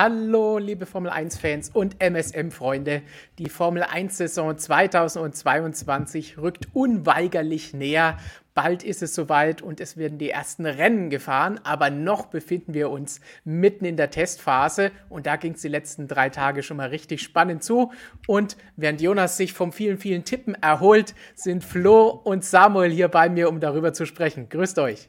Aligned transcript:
Hallo, 0.00 0.58
liebe 0.58 0.86
Formel 0.86 1.10
1-Fans 1.10 1.70
und 1.70 2.00
MSM-Freunde. 2.00 3.02
Die 3.40 3.48
Formel 3.48 3.82
1-Saison 3.82 4.56
2022 4.56 6.38
rückt 6.38 6.68
unweigerlich 6.72 7.74
näher. 7.74 8.16
Bald 8.54 8.84
ist 8.84 9.02
es 9.02 9.16
soweit 9.16 9.60
und 9.60 9.80
es 9.80 9.96
werden 9.96 10.18
die 10.18 10.30
ersten 10.30 10.66
Rennen 10.66 11.10
gefahren, 11.10 11.58
aber 11.64 11.90
noch 11.90 12.26
befinden 12.26 12.74
wir 12.74 12.90
uns 12.90 13.20
mitten 13.42 13.84
in 13.84 13.96
der 13.96 14.12
Testphase 14.12 14.92
und 15.08 15.26
da 15.26 15.34
ging 15.34 15.54
es 15.54 15.62
die 15.62 15.68
letzten 15.68 16.06
drei 16.06 16.28
Tage 16.28 16.62
schon 16.62 16.76
mal 16.76 16.90
richtig 16.90 17.20
spannend 17.20 17.64
zu. 17.64 17.90
Und 18.28 18.56
während 18.76 19.00
Jonas 19.00 19.36
sich 19.36 19.52
vom 19.52 19.72
vielen, 19.72 19.98
vielen 19.98 20.22
Tippen 20.22 20.54
erholt, 20.54 21.16
sind 21.34 21.64
Flo 21.64 22.06
und 22.06 22.44
Samuel 22.44 22.92
hier 22.92 23.08
bei 23.08 23.28
mir, 23.28 23.48
um 23.48 23.58
darüber 23.58 23.92
zu 23.92 24.06
sprechen. 24.06 24.48
Grüßt 24.48 24.78
euch. 24.78 25.08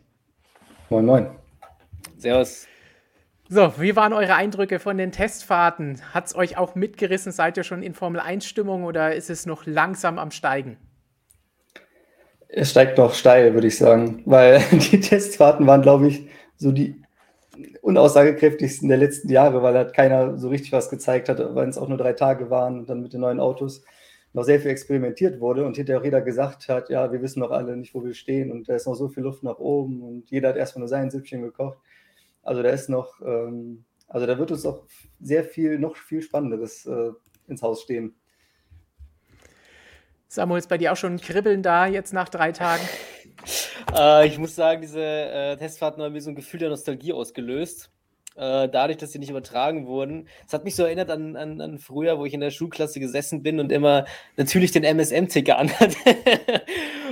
Moin, 0.90 1.05
moin. 1.05 1.27
Servus. 2.17 2.65
So, 3.52 3.73
wie 3.80 3.95
waren 3.95 4.13
eure 4.13 4.35
Eindrücke 4.35 4.77
von 4.77 4.99
den 4.99 5.12
Testfahrten? 5.12 5.99
Hat 6.13 6.27
es 6.27 6.35
euch 6.35 6.55
auch 6.55 6.76
mitgerissen? 6.76 7.31
Seid 7.31 7.57
ihr 7.57 7.63
schon 7.63 7.81
in 7.81 7.95
Formel 7.95 8.21
1-Stimmung 8.21 8.84
oder 8.84 9.16
ist 9.16 9.31
es 9.31 9.48
noch 9.48 9.66
langsam 9.66 10.20
am 10.20 10.30
Steigen? 10.30 10.77
Es 12.48 12.70
steigt 12.70 12.99
noch 12.99 13.16
steil, 13.16 13.55
würde 13.55 13.66
ich 13.66 13.80
sagen, 13.80 14.21
weil 14.26 14.62
die 14.71 14.99
Testfahrten 14.99 15.65
waren, 15.65 15.82
glaube 15.82 16.10
ich, 16.10 16.29
so 16.57 16.71
die 16.71 17.01
unaussagekräftigsten 17.82 18.88
der 18.88 18.99
letzten 18.99 19.29
Jahre, 19.29 19.63
weil 19.63 19.73
halt 19.73 19.95
keiner 19.95 20.38
so 20.38 20.49
richtig 20.49 20.71
was 20.71 20.91
gezeigt 20.91 21.27
hat, 21.27 21.40
weil 21.55 21.70
es 21.70 21.79
auch 21.79 21.88
nur 21.88 21.98
drei 21.98 22.13
Tage 22.13 22.51
waren 22.51 22.77
und 22.77 22.90
dann 22.91 23.01
mit 23.01 23.13
den 23.13 23.21
neuen 23.21 23.40
Autos 23.40 23.84
noch 24.32 24.43
sehr 24.43 24.60
viel 24.60 24.70
experimentiert 24.70 25.40
wurde 25.40 25.66
und 25.66 25.76
hinterher 25.76 26.01
auch 26.01 26.05
jeder 26.05 26.21
gesagt 26.21 26.70
hat, 26.70 26.91
ja, 26.91 27.12
wir 27.12 27.23
wissen 27.23 27.40
noch 27.40 27.49
alle 27.49 27.76
nicht, 27.76 27.95
wo 27.95 28.04
wir 28.04 28.13
stehen 28.13 28.51
und 28.51 28.70
da 28.70 28.76
ist 28.76 28.85
noch 28.85 28.93
so 28.93 29.07
viel 29.07 29.23
Luft 29.23 29.41
nach 29.41 29.57
oben 29.57 30.04
und 30.04 30.29
jeder 30.29 30.49
hat 30.49 30.55
erstmal 30.55 30.82
nur 30.82 30.88
sein 30.88 31.10
Süppchen 31.10 31.41
gekocht. 31.41 31.79
Also 32.41 32.63
da 32.63 32.70
ist 32.70 32.90
noch, 32.90 33.21
ähm, 33.21 33.85
also 34.07 34.26
da 34.26 34.37
wird 34.37 34.51
uns 34.51 34.65
auch 34.65 34.85
sehr 35.20 35.43
viel, 35.43 35.79
noch 35.79 35.95
viel 35.95 36.21
Spannenderes 36.21 36.85
äh, 36.85 37.12
ins 37.48 37.62
Haus 37.62 37.82
stehen. 37.82 38.15
Samuel, 40.27 40.60
ist 40.60 40.70
bei 40.70 40.77
dir 40.77 40.93
auch 40.93 40.98
schon 40.98 41.13
ein 41.13 41.20
Kribbeln 41.20 41.63
da 41.63 41.87
jetzt 41.87 42.13
nach 42.13 42.29
drei 42.29 42.51
Tagen? 42.51 42.84
Äh, 43.98 44.27
ich 44.27 44.37
muss 44.37 44.54
sagen, 44.54 44.82
diese 44.82 45.01
äh, 45.01 45.57
Testfahrten 45.57 46.04
haben 46.04 46.12
mir 46.12 46.21
so 46.21 46.29
ein 46.29 46.35
Gefühl 46.35 46.60
der 46.60 46.70
Nostalgie 46.70 47.13
ausgelöst. 47.13 47.90
Äh, 48.35 48.70
dadurch, 48.70 48.98
dass 48.98 49.12
sie 49.12 49.20
nicht 49.20 49.32
übertragen 49.32 49.87
wurden. 49.87 50.27
Es 50.45 50.54
hat 50.54 50.63
mich 50.63 50.76
so 50.76 50.84
erinnert 50.84 51.10
an, 51.10 51.35
an, 51.35 51.60
an, 51.60 51.79
früher, 51.79 52.20
wo 52.20 52.26
ich 52.26 52.34
in 52.34 52.40
der 52.40 52.51
Schulklasse 52.51 52.99
gesessen 52.99 53.41
bin 53.43 53.60
und 53.60 53.71
immer 53.71 54.05
natürlich 54.37 54.71
den 54.71 54.84
MSM-Ticker 54.84 55.57
anhatte, 55.57 55.98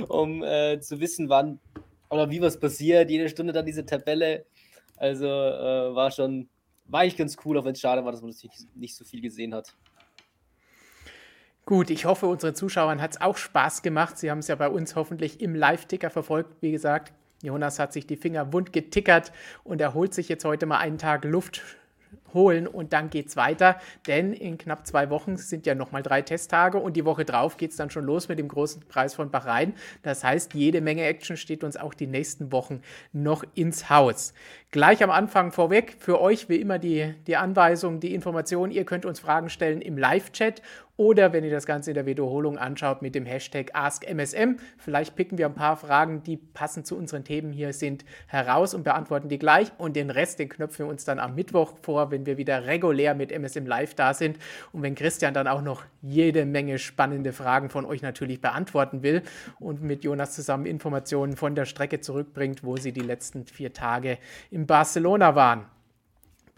um 0.08 0.42
äh, 0.42 0.80
zu 0.80 1.00
wissen, 1.00 1.28
wann 1.28 1.58
oder 2.08 2.30
wie 2.30 2.40
was 2.40 2.58
passiert. 2.60 3.10
Jede 3.10 3.28
Stunde 3.28 3.52
dann 3.52 3.66
diese 3.66 3.84
Tabelle. 3.84 4.46
Also 4.98 5.26
äh, 5.26 5.94
war 5.94 6.10
schon, 6.10 6.48
war 6.86 7.00
eigentlich 7.00 7.16
ganz 7.16 7.36
cool, 7.44 7.58
auch 7.58 7.64
wenn 7.64 7.72
es 7.72 7.80
schade 7.80 8.04
war, 8.04 8.12
dass 8.12 8.20
man 8.20 8.30
das 8.30 8.42
nicht, 8.42 8.76
nicht 8.76 8.96
so 8.96 9.04
viel 9.04 9.20
gesehen 9.20 9.54
hat. 9.54 9.74
Gut, 11.64 11.90
ich 11.90 12.06
hoffe, 12.06 12.26
unseren 12.26 12.54
Zuschauern 12.54 13.02
hat 13.02 13.12
es 13.12 13.20
auch 13.20 13.36
Spaß 13.36 13.82
gemacht. 13.82 14.16
Sie 14.18 14.30
haben 14.30 14.38
es 14.38 14.48
ja 14.48 14.54
bei 14.54 14.70
uns 14.70 14.96
hoffentlich 14.96 15.40
im 15.42 15.54
Live-Ticker 15.54 16.08
verfolgt. 16.08 16.62
Wie 16.62 16.72
gesagt, 16.72 17.12
Jonas 17.42 17.78
hat 17.78 17.92
sich 17.92 18.06
die 18.06 18.16
Finger 18.16 18.52
wund 18.52 18.72
getickert 18.72 19.32
und 19.64 19.80
er 19.80 19.92
holt 19.94 20.14
sich 20.14 20.28
jetzt 20.28 20.44
heute 20.44 20.66
mal 20.66 20.78
einen 20.78 20.98
Tag 20.98 21.24
Luft 21.24 21.62
holen 22.34 22.66
und 22.66 22.92
dann 22.92 23.10
geht 23.10 23.28
es 23.28 23.36
weiter, 23.36 23.78
denn 24.06 24.32
in 24.32 24.58
knapp 24.58 24.86
zwei 24.86 25.10
Wochen 25.10 25.36
sind 25.36 25.66
ja 25.66 25.74
nochmal 25.74 26.02
drei 26.02 26.22
Testtage 26.22 26.78
und 26.78 26.96
die 26.96 27.04
Woche 27.04 27.24
drauf 27.24 27.56
geht 27.56 27.70
es 27.70 27.76
dann 27.76 27.90
schon 27.90 28.04
los 28.04 28.28
mit 28.28 28.38
dem 28.38 28.48
großen 28.48 28.82
Preis 28.88 29.14
von 29.14 29.30
Bahrain. 29.30 29.74
Das 30.02 30.24
heißt, 30.24 30.54
jede 30.54 30.80
Menge 30.80 31.04
Action 31.04 31.36
steht 31.36 31.64
uns 31.64 31.76
auch 31.76 31.94
die 31.94 32.06
nächsten 32.06 32.52
Wochen 32.52 32.82
noch 33.12 33.44
ins 33.54 33.90
Haus. 33.90 34.34
Gleich 34.70 35.02
am 35.02 35.10
Anfang 35.10 35.52
vorweg, 35.52 35.96
für 35.98 36.20
euch 36.20 36.48
wie 36.48 36.56
immer 36.56 36.78
die, 36.78 37.14
die 37.26 37.36
Anweisung, 37.36 38.00
die 38.00 38.14
Information, 38.14 38.70
ihr 38.70 38.84
könnt 38.84 39.06
uns 39.06 39.20
Fragen 39.20 39.48
stellen 39.48 39.80
im 39.80 39.96
Live-Chat 39.96 40.62
oder 40.98 41.32
wenn 41.32 41.44
ihr 41.44 41.50
das 41.50 41.64
Ganze 41.64 41.92
in 41.92 41.94
der 41.94 42.06
Wiederholung 42.06 42.58
anschaut 42.58 43.02
mit 43.02 43.14
dem 43.14 43.24
Hashtag 43.24 43.70
AskMSM. 43.72 44.56
Vielleicht 44.78 45.14
picken 45.14 45.38
wir 45.38 45.46
ein 45.46 45.54
paar 45.54 45.76
Fragen, 45.76 46.24
die 46.24 46.36
passend 46.36 46.88
zu 46.88 46.96
unseren 46.96 47.22
Themen 47.22 47.52
hier 47.52 47.72
sind, 47.72 48.04
heraus 48.26 48.74
und 48.74 48.82
beantworten 48.82 49.28
die 49.28 49.38
gleich. 49.38 49.70
Und 49.78 49.94
den 49.94 50.10
Rest, 50.10 50.40
den 50.40 50.48
knöpfen 50.48 50.86
wir 50.86 50.90
uns 50.90 51.04
dann 51.04 51.20
am 51.20 51.36
Mittwoch 51.36 51.74
vor, 51.82 52.10
wenn 52.10 52.26
wir 52.26 52.36
wieder 52.36 52.66
regulär 52.66 53.14
mit 53.14 53.30
MSM 53.30 53.64
Live 53.64 53.94
da 53.94 54.12
sind. 54.12 54.38
Und 54.72 54.82
wenn 54.82 54.96
Christian 54.96 55.32
dann 55.34 55.46
auch 55.46 55.62
noch 55.62 55.84
jede 56.02 56.44
Menge 56.44 56.80
spannende 56.80 57.32
Fragen 57.32 57.70
von 57.70 57.86
euch 57.86 58.02
natürlich 58.02 58.40
beantworten 58.40 59.04
will 59.04 59.22
und 59.60 59.80
mit 59.80 60.02
Jonas 60.02 60.34
zusammen 60.34 60.66
Informationen 60.66 61.36
von 61.36 61.54
der 61.54 61.64
Strecke 61.64 62.00
zurückbringt, 62.00 62.64
wo 62.64 62.76
sie 62.76 62.90
die 62.90 63.00
letzten 63.00 63.46
vier 63.46 63.72
Tage 63.72 64.18
in 64.50 64.66
Barcelona 64.66 65.36
waren. 65.36 65.66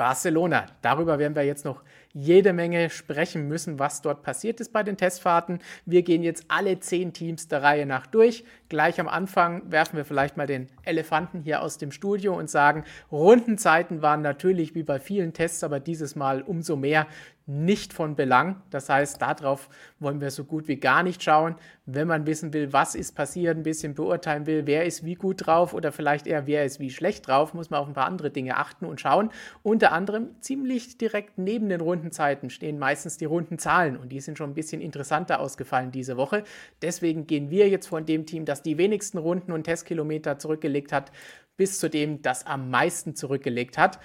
Barcelona, 0.00 0.64
darüber 0.80 1.18
werden 1.18 1.36
wir 1.36 1.44
jetzt 1.44 1.66
noch 1.66 1.82
jede 2.12 2.52
Menge 2.52 2.90
sprechen 2.90 3.46
müssen, 3.46 3.78
was 3.78 4.02
dort 4.02 4.22
passiert 4.22 4.60
ist 4.60 4.72
bei 4.72 4.82
den 4.82 4.96
Testfahrten. 4.96 5.60
Wir 5.86 6.02
gehen 6.02 6.22
jetzt 6.22 6.44
alle 6.48 6.80
zehn 6.80 7.12
Teams 7.12 7.48
der 7.48 7.62
Reihe 7.62 7.86
nach 7.86 8.06
durch. 8.06 8.44
Gleich 8.68 9.00
am 9.00 9.08
Anfang 9.08 9.70
werfen 9.70 9.96
wir 9.96 10.04
vielleicht 10.04 10.36
mal 10.36 10.46
den 10.46 10.68
Elefanten 10.82 11.42
hier 11.42 11.62
aus 11.62 11.78
dem 11.78 11.92
Studio 11.92 12.36
und 12.36 12.50
sagen, 12.50 12.84
Rundenzeiten 13.12 14.02
waren 14.02 14.22
natürlich 14.22 14.74
wie 14.74 14.82
bei 14.82 14.98
vielen 14.98 15.32
Tests, 15.32 15.62
aber 15.62 15.78
dieses 15.80 16.16
Mal 16.16 16.42
umso 16.42 16.76
mehr 16.76 17.06
nicht 17.50 17.92
von 17.92 18.14
Belang. 18.14 18.62
Das 18.70 18.88
heißt, 18.88 19.20
darauf 19.20 19.68
wollen 19.98 20.20
wir 20.20 20.30
so 20.30 20.44
gut 20.44 20.68
wie 20.68 20.76
gar 20.76 21.02
nicht 21.02 21.22
schauen. 21.22 21.56
Wenn 21.84 22.06
man 22.06 22.24
wissen 22.24 22.52
will, 22.52 22.72
was 22.72 22.94
ist 22.94 23.16
passiert, 23.16 23.56
ein 23.56 23.64
bisschen 23.64 23.94
beurteilen 23.94 24.46
will, 24.46 24.66
wer 24.66 24.84
ist 24.84 25.04
wie 25.04 25.16
gut 25.16 25.46
drauf 25.46 25.74
oder 25.74 25.90
vielleicht 25.90 26.28
eher 26.28 26.46
wer 26.46 26.64
ist 26.64 26.78
wie 26.78 26.90
schlecht 26.90 27.26
drauf, 27.26 27.52
muss 27.52 27.68
man 27.68 27.80
auf 27.80 27.88
ein 27.88 27.94
paar 27.94 28.06
andere 28.06 28.30
Dinge 28.30 28.56
achten 28.56 28.84
und 28.84 29.00
schauen. 29.00 29.30
Unter 29.64 29.90
anderem 29.90 30.28
ziemlich 30.40 30.96
direkt 30.96 31.38
neben 31.38 31.68
den 31.68 31.80
Rundenzeiten 31.80 32.50
stehen 32.50 32.78
meistens 32.78 33.16
die 33.16 33.24
Rundenzahlen 33.24 33.96
und 33.96 34.10
die 34.10 34.20
sind 34.20 34.38
schon 34.38 34.50
ein 34.50 34.54
bisschen 34.54 34.80
interessanter 34.80 35.40
ausgefallen 35.40 35.90
diese 35.90 36.16
Woche. 36.16 36.44
Deswegen 36.82 37.26
gehen 37.26 37.50
wir 37.50 37.68
jetzt 37.68 37.88
von 37.88 38.06
dem 38.06 38.26
Team, 38.26 38.44
das 38.44 38.62
die 38.62 38.78
wenigsten 38.78 39.18
Runden 39.18 39.50
und 39.50 39.64
Testkilometer 39.64 40.38
zurückgelegt 40.38 40.92
hat, 40.92 41.10
bis 41.56 41.78
zu 41.78 41.90
dem, 41.90 42.22
das 42.22 42.46
am 42.46 42.70
meisten 42.70 43.14
zurückgelegt 43.14 43.76
hat. 43.76 43.98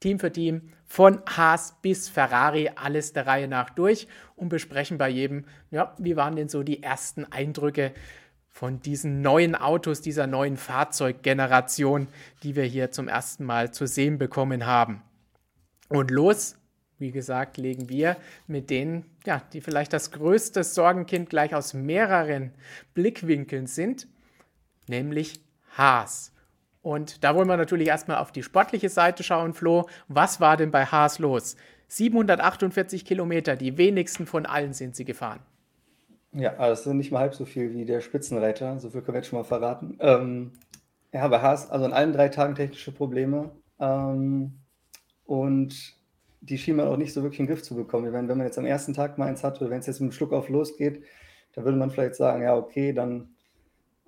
Team 0.00 0.18
für 0.18 0.32
Team, 0.32 0.72
von 0.86 1.20
Haas 1.26 1.76
bis 1.82 2.08
Ferrari, 2.08 2.70
alles 2.74 3.12
der 3.12 3.26
Reihe 3.26 3.48
nach 3.48 3.70
durch 3.70 4.08
und 4.36 4.48
besprechen 4.48 4.96
bei 4.96 5.08
jedem, 5.08 5.44
ja, 5.70 5.94
wie 5.98 6.16
waren 6.16 6.36
denn 6.36 6.48
so 6.48 6.62
die 6.62 6.82
ersten 6.82 7.24
Eindrücke 7.24 7.92
von 8.48 8.80
diesen 8.80 9.20
neuen 9.22 9.54
Autos, 9.54 10.00
dieser 10.00 10.26
neuen 10.26 10.56
Fahrzeuggeneration, 10.56 12.08
die 12.42 12.56
wir 12.56 12.64
hier 12.64 12.90
zum 12.90 13.06
ersten 13.06 13.44
Mal 13.44 13.72
zu 13.72 13.86
sehen 13.86 14.18
bekommen 14.18 14.66
haben. 14.66 15.02
Und 15.88 16.10
los, 16.10 16.56
wie 16.98 17.12
gesagt, 17.12 17.56
legen 17.56 17.88
wir 17.88 18.16
mit 18.46 18.70
denen, 18.70 19.04
ja, 19.24 19.42
die 19.52 19.60
vielleicht 19.60 19.92
das 19.92 20.10
größte 20.10 20.64
Sorgenkind 20.64 21.30
gleich 21.30 21.54
aus 21.54 21.74
mehreren 21.74 22.52
Blickwinkeln 22.94 23.66
sind, 23.66 24.08
nämlich 24.88 25.40
Haas. 25.76 26.32
Und 26.82 27.24
da 27.24 27.34
wollen 27.34 27.48
wir 27.48 27.56
natürlich 27.56 27.88
erstmal 27.88 28.18
auf 28.18 28.32
die 28.32 28.42
sportliche 28.42 28.88
Seite 28.88 29.22
schauen, 29.22 29.54
Flo. 29.54 29.88
Was 30.08 30.40
war 30.40 30.56
denn 30.56 30.70
bei 30.70 30.84
Haas 30.84 31.18
los? 31.18 31.56
748 31.88 33.04
Kilometer, 33.04 33.56
die 33.56 33.78
wenigsten 33.78 34.26
von 34.26 34.46
allen 34.46 34.72
sind 34.74 34.94
sie 34.94 35.04
gefahren. 35.04 35.40
Ja, 36.32 36.52
das 36.56 36.84
sind 36.84 36.98
nicht 36.98 37.10
mal 37.10 37.20
halb 37.20 37.34
so 37.34 37.46
viel 37.46 37.72
wie 37.72 37.86
der 37.86 38.00
Spitzenreiter, 38.00 38.78
so 38.78 38.90
viel 38.90 39.00
können 39.00 39.14
wir 39.14 39.20
jetzt 39.20 39.28
schon 39.28 39.38
mal 39.38 39.44
verraten. 39.44 39.96
Ähm, 40.00 40.52
ja, 41.12 41.26
bei 41.28 41.40
Haas, 41.40 41.70
also 41.70 41.86
an 41.86 41.94
allen 41.94 42.12
drei 42.12 42.28
Tagen 42.28 42.54
technische 42.54 42.92
Probleme. 42.92 43.50
Ähm, 43.80 44.58
und 45.24 45.96
die 46.40 46.58
schienen 46.58 46.78
man 46.78 46.88
auch 46.88 46.96
nicht 46.96 47.12
so 47.12 47.22
wirklich 47.22 47.40
in 47.40 47.46
den 47.46 47.54
Griff 47.54 47.64
zu 47.64 47.74
bekommen. 47.74 48.12
Meine, 48.12 48.28
wenn 48.28 48.38
man 48.38 48.46
jetzt 48.46 48.58
am 48.58 48.66
ersten 48.66 48.94
Tag 48.94 49.18
mal 49.18 49.26
eins 49.26 49.42
hat 49.42 49.60
oder 49.60 49.70
wenn 49.70 49.80
es 49.80 49.86
jetzt 49.86 50.00
mit 50.00 50.08
einem 50.08 50.12
Schluck 50.12 50.32
auf 50.32 50.48
losgeht, 50.48 51.02
dann 51.54 51.64
würde 51.64 51.78
man 51.78 51.90
vielleicht 51.90 52.14
sagen, 52.14 52.42
ja, 52.42 52.56
okay, 52.56 52.92
dann 52.92 53.34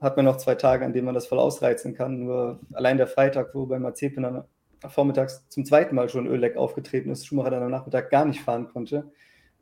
hat 0.01 0.17
man 0.17 0.25
noch 0.25 0.39
zwei 0.39 0.55
Tage, 0.55 0.85
an 0.85 0.93
denen 0.93 1.07
man 1.07 1.15
das 1.15 1.27
voll 1.27 1.39
ausreizen 1.39 1.95
kann. 1.95 2.21
Nur 2.25 2.61
allein 2.73 2.97
der 2.97 3.07
Freitag, 3.07 3.55
wo 3.55 3.67
bei 3.67 3.79
Mazepin 3.79 4.23
dann 4.23 4.45
vormittags 4.89 5.47
zum 5.49 5.65
zweiten 5.65 5.95
Mal 5.95 6.09
schon 6.09 6.27
Ölleck 6.27 6.57
aufgetreten 6.57 7.11
ist, 7.11 7.27
Schumacher 7.27 7.51
dann 7.51 7.63
am 7.63 7.71
Nachmittag 7.71 8.11
gar 8.11 8.25
nicht 8.25 8.41
fahren 8.41 8.69
konnte. 8.69 9.11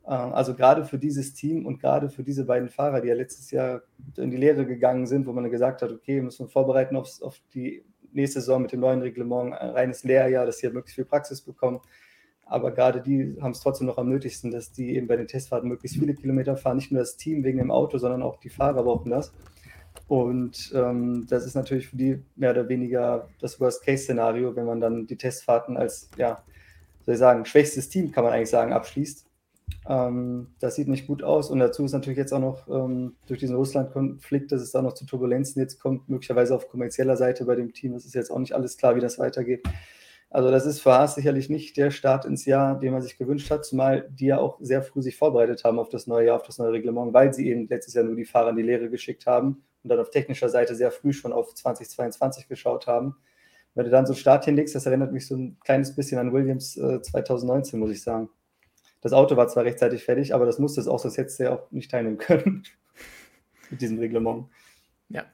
Äh, 0.05 0.11
also 0.11 0.55
gerade 0.55 0.85
für 0.85 0.97
dieses 0.97 1.33
Team 1.33 1.65
und 1.65 1.79
gerade 1.79 2.09
für 2.09 2.23
diese 2.23 2.45
beiden 2.45 2.69
Fahrer, 2.69 3.01
die 3.01 3.09
ja 3.09 3.15
letztes 3.15 3.51
Jahr 3.51 3.81
in 4.17 4.31
die 4.31 4.37
Lehre 4.37 4.65
gegangen 4.65 5.07
sind, 5.07 5.27
wo 5.27 5.33
man 5.33 5.49
gesagt 5.51 5.81
hat, 5.81 5.91
okay, 5.91 6.21
müssen 6.21 6.45
wir 6.45 6.49
vorbereiten 6.49 6.95
aufs, 6.95 7.21
auf 7.21 7.41
die 7.53 7.83
nächste 8.13 8.39
Saison 8.39 8.61
mit 8.61 8.71
dem 8.71 8.79
neuen 8.79 9.01
Reglement, 9.01 9.53
ein 9.53 9.69
reines 9.71 10.03
Lehrjahr, 10.03 10.45
dass 10.45 10.59
sie 10.59 10.67
ja 10.67 10.73
möglichst 10.73 10.95
viel 10.95 11.05
Praxis 11.05 11.41
bekommen. 11.41 11.81
Aber 12.45 12.71
gerade 12.71 13.01
die 13.01 13.37
haben 13.41 13.51
es 13.51 13.59
trotzdem 13.59 13.85
noch 13.85 13.99
am 13.99 14.09
nötigsten, 14.09 14.49
dass 14.49 14.71
die 14.71 14.95
eben 14.95 15.05
bei 15.05 15.15
den 15.15 15.27
Testfahrten 15.27 15.69
möglichst 15.69 15.99
viele 15.99 16.15
Kilometer 16.15 16.57
fahren. 16.57 16.77
Nicht 16.77 16.91
nur 16.91 17.01
das 17.01 17.15
Team 17.15 17.43
wegen 17.43 17.59
dem 17.59 17.69
Auto, 17.69 17.99
sondern 17.99 18.23
auch 18.23 18.37
die 18.39 18.49
Fahrer 18.49 18.83
brauchen 18.83 19.11
das. 19.11 19.31
Und 20.09 20.71
ähm, 20.73 21.27
das 21.29 21.45
ist 21.45 21.53
natürlich 21.53 21.87
für 21.87 21.95
die 21.95 22.23
mehr 22.35 22.49
oder 22.49 22.67
weniger 22.67 23.29
das 23.39 23.59
Worst-Case-Szenario, 23.59 24.55
wenn 24.55 24.65
man 24.65 24.81
dann 24.81 25.05
die 25.05 25.15
Testfahrten 25.15 25.77
als, 25.77 26.09
ja, 26.17 26.41
soll 27.05 27.13
ich 27.13 27.19
sagen, 27.19 27.45
schwächstes 27.45 27.89
Team, 27.89 28.11
kann 28.11 28.23
man 28.23 28.33
eigentlich 28.33 28.49
sagen, 28.49 28.73
abschließt. 28.73 29.27
Ähm, 29.87 30.47
das 30.59 30.73
sieht 30.73 30.87
nicht 30.87 31.05
gut 31.05 31.21
aus. 31.21 31.51
Und 31.51 31.59
dazu 31.59 31.85
ist 31.85 31.93
natürlich 31.93 32.17
jetzt 32.17 32.33
auch 32.33 32.39
noch 32.39 32.67
ähm, 32.67 33.17
durch 33.27 33.39
diesen 33.39 33.55
Russland-Konflikt, 33.55 34.51
dass 34.51 34.63
es 34.63 34.71
da 34.71 34.81
noch 34.81 34.93
zu 34.93 35.05
Turbulenzen 35.05 35.61
jetzt 35.61 35.79
kommt, 35.79 36.09
möglicherweise 36.09 36.55
auf 36.55 36.69
kommerzieller 36.69 37.15
Seite 37.15 37.45
bei 37.45 37.53
dem 37.53 37.71
Team. 37.73 37.93
Das 37.93 38.03
ist 38.03 38.15
jetzt 38.15 38.31
auch 38.31 38.39
nicht 38.39 38.53
alles 38.53 38.77
klar, 38.77 38.95
wie 38.95 39.01
das 39.01 39.19
weitergeht. 39.19 39.61
Also 40.31 40.49
das 40.49 40.65
ist 40.65 40.79
für 40.79 40.93
Haas 40.93 41.13
sicherlich 41.13 41.49
nicht 41.51 41.77
der 41.77 41.91
Start 41.91 42.25
ins 42.25 42.45
Jahr, 42.45 42.79
den 42.79 42.93
man 42.93 43.03
sich 43.03 43.19
gewünscht 43.19 43.51
hat, 43.51 43.63
zumal 43.63 44.09
die 44.09 44.25
ja 44.27 44.39
auch 44.39 44.57
sehr 44.59 44.81
früh 44.81 45.03
sich 45.03 45.17
vorbereitet 45.17 45.63
haben 45.63 45.77
auf 45.77 45.89
das 45.89 46.07
neue 46.07 46.25
Jahr, 46.25 46.37
auf 46.37 46.47
das 46.47 46.57
neue 46.57 46.71
Reglement, 46.71 47.13
weil 47.13 47.31
sie 47.31 47.49
eben 47.49 47.67
letztes 47.67 47.93
Jahr 47.93 48.05
nur 48.05 48.15
die 48.15 48.25
Fahrer 48.25 48.49
in 48.49 48.55
die 48.55 48.63
Lehre 48.63 48.89
geschickt 48.89 49.27
haben 49.27 49.63
und 49.83 49.89
dann 49.89 49.99
auf 49.99 50.09
technischer 50.09 50.49
Seite 50.49 50.75
sehr 50.75 50.91
früh 50.91 51.13
schon 51.13 51.33
auf 51.33 51.53
2022 51.53 52.47
geschaut 52.47 52.87
haben. 52.87 53.15
Wenn 53.75 53.85
du 53.85 53.91
dann 53.91 54.05
so 54.05 54.13
einen 54.13 54.19
Start 54.19 54.45
hinlegst, 54.45 54.75
das 54.75 54.85
erinnert 54.85 55.11
mich 55.11 55.27
so 55.27 55.35
ein 55.35 55.57
kleines 55.63 55.95
bisschen 55.95 56.19
an 56.19 56.33
Williams 56.33 56.75
äh, 56.77 57.01
2019, 57.01 57.79
muss 57.79 57.91
ich 57.91 58.01
sagen. 58.01 58.29
Das 59.01 59.13
Auto 59.13 59.37
war 59.37 59.47
zwar 59.47 59.63
rechtzeitig 59.63 60.03
fertig, 60.03 60.33
aber 60.33 60.45
das 60.45 60.59
musste 60.59 60.81
es 60.81 60.87
auch, 60.87 60.99
sonst 60.99 61.17
hättest 61.17 61.39
du 61.39 61.43
ja 61.43 61.53
auch 61.53 61.71
nicht 61.71 61.89
teilnehmen 61.89 62.17
können 62.17 62.63
mit 63.69 63.81
diesem 63.81 63.99
Reglement. 63.99 64.47
Ja, 65.07 65.25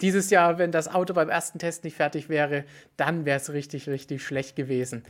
dieses 0.00 0.30
Jahr, 0.30 0.58
wenn 0.58 0.70
das 0.70 0.88
Auto 0.88 1.14
beim 1.14 1.28
ersten 1.28 1.58
Test 1.58 1.84
nicht 1.84 1.96
fertig 1.96 2.28
wäre, 2.28 2.64
dann 2.96 3.24
wäre 3.24 3.38
es 3.38 3.52
richtig, 3.52 3.88
richtig 3.88 4.22
schlecht 4.22 4.56
gewesen. 4.56 5.02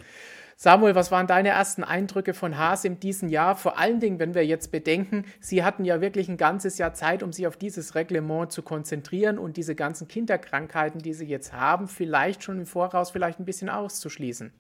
Samuel, 0.63 0.95
was 0.95 1.11
waren 1.11 1.27
deine 1.27 1.49
ersten 1.49 1.85
Eindrücke 1.85 2.35
von 2.35 2.59
Haas 2.59 2.85
in 2.85 3.01
diesem 3.01 3.31
Jahr? 3.31 3.57
Vor 3.57 3.79
allen 3.79 3.99
Dingen, 3.99 4.19
wenn 4.19 4.35
wir 4.35 4.45
jetzt 4.45 4.71
bedenken, 4.71 5.25
Sie 5.41 5.65
hatten 5.65 5.87
ja 5.87 6.03
wirklich 6.03 6.29
ein 6.29 6.37
ganzes 6.37 6.77
Jahr 6.77 6.93
Zeit, 6.93 7.23
um 7.23 7.33
sich 7.33 7.47
auf 7.47 7.57
dieses 7.57 7.95
Reglement 7.95 8.53
zu 8.53 8.61
konzentrieren 8.61 9.39
und 9.39 9.57
diese 9.57 9.75
ganzen 9.75 10.07
Kinderkrankheiten, 10.07 11.01
die 11.01 11.15
Sie 11.15 11.25
jetzt 11.25 11.55
haben, 11.55 11.89
vielleicht 11.89 12.43
schon 12.43 12.59
im 12.59 12.67
Voraus 12.67 13.11
vielleicht 13.11 13.41
ein 13.41 13.47
bisschen 13.47 13.71
auszuschließen. 13.71 14.53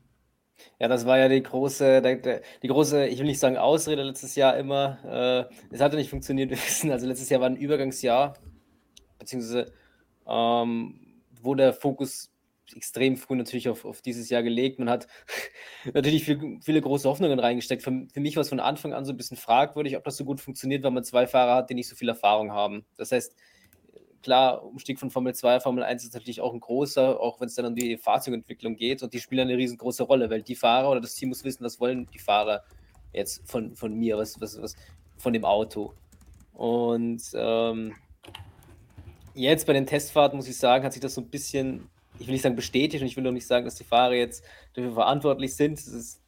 Ja, 0.79 0.89
das 0.89 1.05
war 1.05 1.19
ja 1.19 1.29
die 1.29 1.43
große, 1.43 2.01
die 2.63 2.67
große, 2.69 3.07
ich 3.07 3.19
will 3.19 3.27
nicht 3.27 3.39
sagen 3.39 3.59
Ausrede 3.59 4.03
letztes 4.03 4.37
Jahr 4.37 4.57
immer. 4.57 5.49
Äh, 5.51 5.75
es 5.75 5.83
hatte 5.83 5.97
nicht 5.97 6.09
funktioniert, 6.09 6.49
wir 6.49 6.57
wissen. 6.67 6.91
Also 6.91 7.07
letztes 7.07 7.29
Jahr 7.29 7.43
war 7.43 7.51
ein 7.51 7.57
Übergangsjahr, 7.57 8.39
beziehungsweise 9.19 9.71
ähm, 10.27 10.99
wo 11.43 11.55
der 11.55 11.75
Fokus 11.75 12.31
extrem 12.77 13.17
früh 13.17 13.37
natürlich 13.37 13.69
auf, 13.69 13.85
auf 13.85 14.03
dieses 14.03 14.29
Jahr 14.31 14.43
gelegt. 14.43 14.79
Man 14.79 14.91
hat 14.91 15.07
natürlich 15.95 16.25
viel, 16.25 16.59
viele 16.63 16.81
große 16.81 17.09
Hoffnungen 17.09 17.39
reingesteckt. 17.39 17.83
Für, 17.83 18.07
für 18.13 18.21
mich 18.21 18.37
war 18.37 18.43
es 18.43 18.49
von 18.49 18.61
Anfang 18.61 18.93
an 18.93 19.05
so 19.05 19.13
ein 19.13 19.17
bisschen 19.17 19.37
fragwürdig, 19.37 19.97
ob 19.97 20.05
das 20.05 20.17
so 20.17 20.25
gut 20.25 20.41
funktioniert, 20.41 20.83
weil 20.83 20.91
man 20.91 21.05
zwei 21.05 21.27
Fahrer 21.27 21.57
hat, 21.57 21.71
die 21.71 21.75
nicht 21.75 21.89
so 21.89 21.97
viel 21.97 22.09
Erfahrung 22.09 22.53
haben. 22.53 22.85
Das 22.97 23.13
heißt, 23.13 23.35
klar, 24.23 24.65
Umstieg 24.65 24.99
von 24.99 25.11
Formel 25.11 25.35
2 25.35 25.61
Formel 25.61 25.83
1 25.83 26.05
ist 26.05 26.15
natürlich 26.15 26.41
auch 26.41 26.53
ein 26.53 26.61
großer, 26.61 27.21
auch 27.21 27.41
wenn 27.41 27.49
es 27.49 27.55
dann 27.55 27.67
um 27.67 27.75
die 27.75 27.97
Fahrzeugentwicklung 27.97 28.77
geht 28.77 29.03
und 29.03 29.13
die 29.13 29.21
spielen 29.21 29.49
eine 29.49 29.57
riesengroße 29.57 30.05
Rolle, 30.05 30.31
weil 30.31 30.43
die 30.43 30.55
Fahrer 30.55 30.91
oder 30.91 31.01
das 31.01 31.15
Team 31.15 31.31
muss 31.31 31.45
wissen, 31.45 31.65
was 31.65 31.81
wollen 31.81 32.07
die 32.13 32.19
Fahrer 32.19 32.63
jetzt 33.13 33.49
von, 33.51 33.75
von 33.75 33.95
mir, 33.95 34.19
was, 34.19 34.41
was, 34.41 34.61
was 34.61 34.77
von 35.17 35.33
dem 35.33 35.45
Auto. 35.45 35.95
Und 36.53 37.23
ähm, 37.35 37.95
jetzt 39.35 39.67
bei 39.67 39.73
den 39.73 39.87
Testfahrten, 39.87 40.37
muss 40.37 40.49
ich 40.49 40.57
sagen, 40.57 40.85
hat 40.85 40.93
sich 40.93 41.03
das 41.03 41.15
so 41.15 41.21
ein 41.21 41.29
bisschen, 41.29 41.89
ich 42.21 42.27
will 42.27 42.33
nicht 42.33 42.43
sagen 42.43 42.57
bestätigt 42.57 43.03
und 43.03 43.09
ich 43.09 43.17
will 43.17 43.27
auch 43.27 43.33
nicht 43.33 43.47
sagen, 43.47 43.65
dass 43.65 43.75
die 43.75 43.85
Fahrer 43.85 44.15
jetzt 44.15 44.45
dafür 44.75 44.93
verantwortlich 44.93 45.57
sind. 45.57 45.79
Ist, 45.79 46.23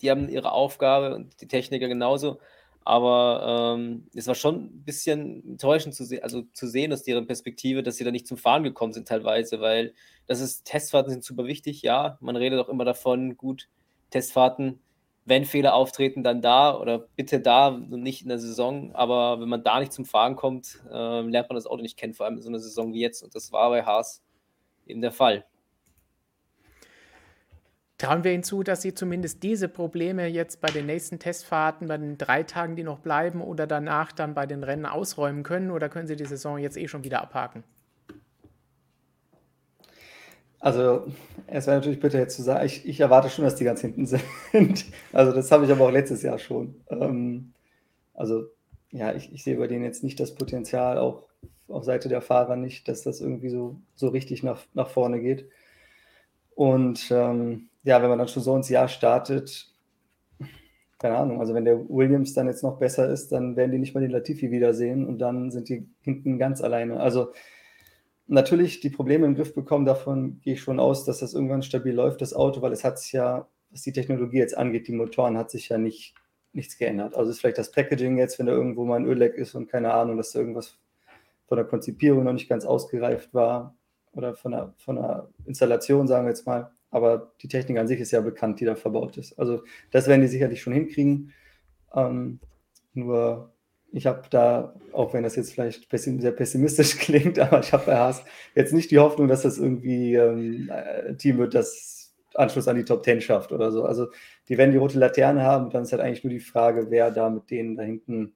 die 0.00 0.10
haben 0.10 0.28
ihre 0.28 0.52
Aufgabe 0.52 1.14
und 1.14 1.40
die 1.40 1.46
Techniker 1.46 1.86
genauso. 1.86 2.40
Aber 2.84 3.76
ähm, 3.76 4.08
es 4.12 4.26
war 4.26 4.34
schon 4.34 4.64
ein 4.64 4.84
bisschen 4.84 5.44
enttäuschend 5.50 5.94
zu, 5.94 6.04
se 6.04 6.24
also 6.24 6.42
zu 6.52 6.66
sehen 6.66 6.92
aus 6.92 7.04
deren 7.04 7.26
Perspektive, 7.26 7.84
dass 7.84 7.96
sie 7.96 8.04
da 8.04 8.10
nicht 8.10 8.26
zum 8.26 8.36
Fahren 8.36 8.64
gekommen 8.64 8.92
sind 8.92 9.06
teilweise, 9.06 9.60
weil 9.60 9.94
das 10.26 10.40
ist, 10.40 10.64
Testfahrten 10.64 11.12
sind 11.12 11.22
super 11.22 11.44
wichtig, 11.46 11.82
ja. 11.82 12.18
Man 12.20 12.34
redet 12.34 12.58
auch 12.58 12.68
immer 12.68 12.84
davon, 12.84 13.36
gut, 13.36 13.68
Testfahrten 14.10 14.80
wenn 15.24 15.44
Fehler 15.44 15.74
auftreten, 15.74 16.24
dann 16.24 16.42
da 16.42 16.76
oder 16.78 16.98
bitte 16.98 17.40
da 17.40 17.68
und 17.68 18.02
nicht 18.02 18.22
in 18.22 18.28
der 18.28 18.38
Saison. 18.38 18.92
Aber 18.94 19.40
wenn 19.40 19.48
man 19.48 19.62
da 19.62 19.78
nicht 19.78 19.92
zum 19.92 20.04
Fahren 20.04 20.36
kommt, 20.36 20.82
äh, 20.90 21.20
lernt 21.20 21.48
man 21.48 21.54
das 21.54 21.66
Auto 21.66 21.82
nicht 21.82 21.96
kennen, 21.96 22.14
vor 22.14 22.26
allem 22.26 22.36
in 22.36 22.42
so 22.42 22.48
einer 22.48 22.58
Saison 22.58 22.92
wie 22.92 23.00
jetzt. 23.00 23.22
Und 23.22 23.34
das 23.34 23.52
war 23.52 23.70
bei 23.70 23.84
Haas 23.84 24.22
eben 24.86 25.00
der 25.00 25.12
Fall. 25.12 25.44
Trauen 28.02 28.24
wir 28.24 28.32
hinzu, 28.32 28.64
dass 28.64 28.82
Sie 28.82 28.94
zumindest 28.94 29.44
diese 29.44 29.68
Probleme 29.68 30.26
jetzt 30.26 30.60
bei 30.60 30.68
den 30.68 30.86
nächsten 30.86 31.20
Testfahrten, 31.20 31.86
bei 31.86 31.98
den 31.98 32.18
drei 32.18 32.42
Tagen, 32.42 32.74
die 32.74 32.82
noch 32.82 32.98
bleiben 32.98 33.40
oder 33.40 33.68
danach 33.68 34.10
dann 34.10 34.34
bei 34.34 34.44
den 34.44 34.64
Rennen 34.64 34.86
ausräumen 34.86 35.44
können? 35.44 35.70
Oder 35.70 35.88
können 35.88 36.08
Sie 36.08 36.16
die 36.16 36.24
Saison 36.24 36.58
jetzt 36.58 36.76
eh 36.76 36.88
schon 36.88 37.04
wieder 37.04 37.22
abhaken? 37.22 37.62
Also, 40.58 41.06
es 41.46 41.66
wäre 41.66 41.76
natürlich 41.76 42.00
bitte 42.00 42.18
jetzt 42.18 42.36
zu 42.36 42.42
sagen, 42.42 42.66
ich, 42.66 42.86
ich, 42.88 42.98
erwarte 42.98 43.30
schon, 43.30 43.44
dass 43.44 43.56
die 43.56 43.64
ganz 43.64 43.80
hinten 43.80 44.06
sind. 44.52 44.84
Also, 45.12 45.32
das 45.32 45.52
habe 45.52 45.64
ich 45.64 45.70
aber 45.70 45.84
auch 45.84 45.90
letztes 45.92 46.22
Jahr 46.22 46.38
schon. 46.38 46.82
Ähm, 46.88 47.52
also, 48.14 48.46
ja, 48.90 49.12
ich, 49.12 49.32
ich, 49.32 49.44
sehe 49.44 49.56
bei 49.56 49.68
denen 49.68 49.84
jetzt 49.84 50.02
nicht 50.02 50.18
das 50.18 50.34
Potenzial, 50.34 50.98
auch 50.98 51.28
auf 51.72 51.84
Seite 51.84 52.08
der 52.08 52.22
Fahrer 52.22 52.56
nicht, 52.56 52.88
dass 52.88 53.02
das 53.02 53.20
irgendwie 53.20 53.48
so, 53.48 53.76
so 53.94 54.08
richtig 54.08 54.42
nach, 54.42 54.62
nach 54.74 54.88
vorne 54.88 55.20
geht. 55.20 55.48
Und 56.54 57.10
ähm, 57.10 57.68
ja, 57.82 58.02
wenn 58.02 58.10
man 58.10 58.18
dann 58.18 58.28
schon 58.28 58.42
so 58.42 58.54
ins 58.54 58.68
Jahr 58.68 58.88
startet, 58.88 59.72
keine 60.98 61.18
Ahnung, 61.18 61.40
also 61.40 61.54
wenn 61.54 61.64
der 61.64 61.88
Williams 61.88 62.32
dann 62.34 62.46
jetzt 62.46 62.62
noch 62.62 62.78
besser 62.78 63.08
ist, 63.08 63.32
dann 63.32 63.56
werden 63.56 63.72
die 63.72 63.78
nicht 63.78 63.94
mal 63.94 64.00
den 64.00 64.10
Latifi 64.10 64.50
wiedersehen 64.50 65.06
und 65.06 65.18
dann 65.18 65.50
sind 65.50 65.68
die 65.68 65.88
hinten 66.02 66.38
ganz 66.38 66.62
alleine. 66.62 67.00
Also, 67.00 67.32
natürlich 68.28 68.80
die 68.80 68.90
Probleme 68.90 69.26
im 69.26 69.34
Griff 69.34 69.54
bekommen. 69.54 69.84
Davon 69.84 70.40
gehe 70.40 70.54
ich 70.54 70.60
schon 70.60 70.80
aus, 70.80 71.04
dass 71.04 71.18
das 71.18 71.34
irgendwann 71.34 71.62
stabil 71.62 71.94
läuft, 71.94 72.20
das 72.20 72.34
Auto, 72.34 72.62
weil 72.62 72.72
es 72.72 72.84
hat 72.84 72.98
sich 72.98 73.12
ja, 73.12 73.48
was 73.70 73.82
die 73.82 73.92
Technologie 73.92 74.38
jetzt 74.38 74.56
angeht, 74.56 74.88
die 74.88 74.92
Motoren 74.92 75.36
hat 75.36 75.50
sich 75.50 75.68
ja 75.68 75.78
nicht, 75.78 76.14
nichts 76.52 76.78
geändert. 76.78 77.14
Also 77.14 77.30
ist 77.30 77.40
vielleicht 77.40 77.58
das 77.58 77.72
Packaging 77.72 78.18
jetzt, 78.18 78.38
wenn 78.38 78.46
da 78.46 78.52
irgendwo 78.52 78.84
mal 78.84 78.96
ein 78.96 79.06
Ölleck 79.06 79.34
ist 79.34 79.54
und 79.54 79.68
keine 79.68 79.92
Ahnung, 79.92 80.16
dass 80.16 80.32
da 80.32 80.40
irgendwas 80.40 80.78
von 81.46 81.56
der 81.56 81.66
Konzipierung 81.66 82.24
noch 82.24 82.32
nicht 82.32 82.48
ganz 82.48 82.64
ausgereift 82.64 83.34
war 83.34 83.76
oder 84.12 84.34
von 84.34 84.52
der, 84.52 84.74
von 84.78 84.96
der 84.96 85.28
Installation, 85.44 86.06
sagen 86.06 86.26
wir 86.26 86.30
jetzt 86.30 86.46
mal. 86.46 86.72
Aber 86.90 87.32
die 87.40 87.48
Technik 87.48 87.78
an 87.78 87.88
sich 87.88 88.00
ist 88.00 88.10
ja 88.10 88.20
bekannt, 88.20 88.60
die 88.60 88.64
da 88.66 88.74
verbaut 88.74 89.16
ist. 89.16 89.38
Also 89.38 89.62
das 89.90 90.06
werden 90.08 90.20
die 90.20 90.28
sicherlich 90.28 90.60
schon 90.60 90.74
hinkriegen. 90.74 91.32
Ähm, 91.94 92.40
nur 92.92 93.52
ich 93.92 94.06
habe 94.06 94.22
da, 94.30 94.74
auch 94.92 95.12
wenn 95.12 95.22
das 95.22 95.36
jetzt 95.36 95.52
vielleicht 95.52 95.88
pessim 95.88 96.20
sehr 96.20 96.32
pessimistisch 96.32 96.96
klingt, 96.98 97.38
aber 97.38 97.60
ich 97.60 97.72
habe 97.72 97.86
bei 97.86 97.96
Haas 97.96 98.24
jetzt 98.54 98.72
nicht 98.72 98.90
die 98.90 98.98
Hoffnung, 98.98 99.28
dass 99.28 99.42
das 99.42 99.58
irgendwie 99.58 100.14
ähm, 100.14 100.70
ein 100.70 101.18
Team 101.18 101.38
wird, 101.38 101.54
das 101.54 102.14
Anschluss 102.34 102.68
an 102.68 102.76
die 102.76 102.84
Top 102.84 103.02
Ten 103.02 103.20
schafft 103.20 103.52
oder 103.52 103.70
so. 103.70 103.84
Also 103.84 104.08
die 104.48 104.56
werden 104.56 104.72
die 104.72 104.78
rote 104.78 104.98
Laterne 104.98 105.42
haben, 105.42 105.70
dann 105.70 105.82
ist 105.82 105.92
halt 105.92 106.02
eigentlich 106.02 106.24
nur 106.24 106.32
die 106.32 106.40
Frage, 106.40 106.90
wer 106.90 107.10
da 107.10 107.28
mit 107.28 107.50
denen 107.50 107.76
da 107.76 107.82
hinten 107.82 108.34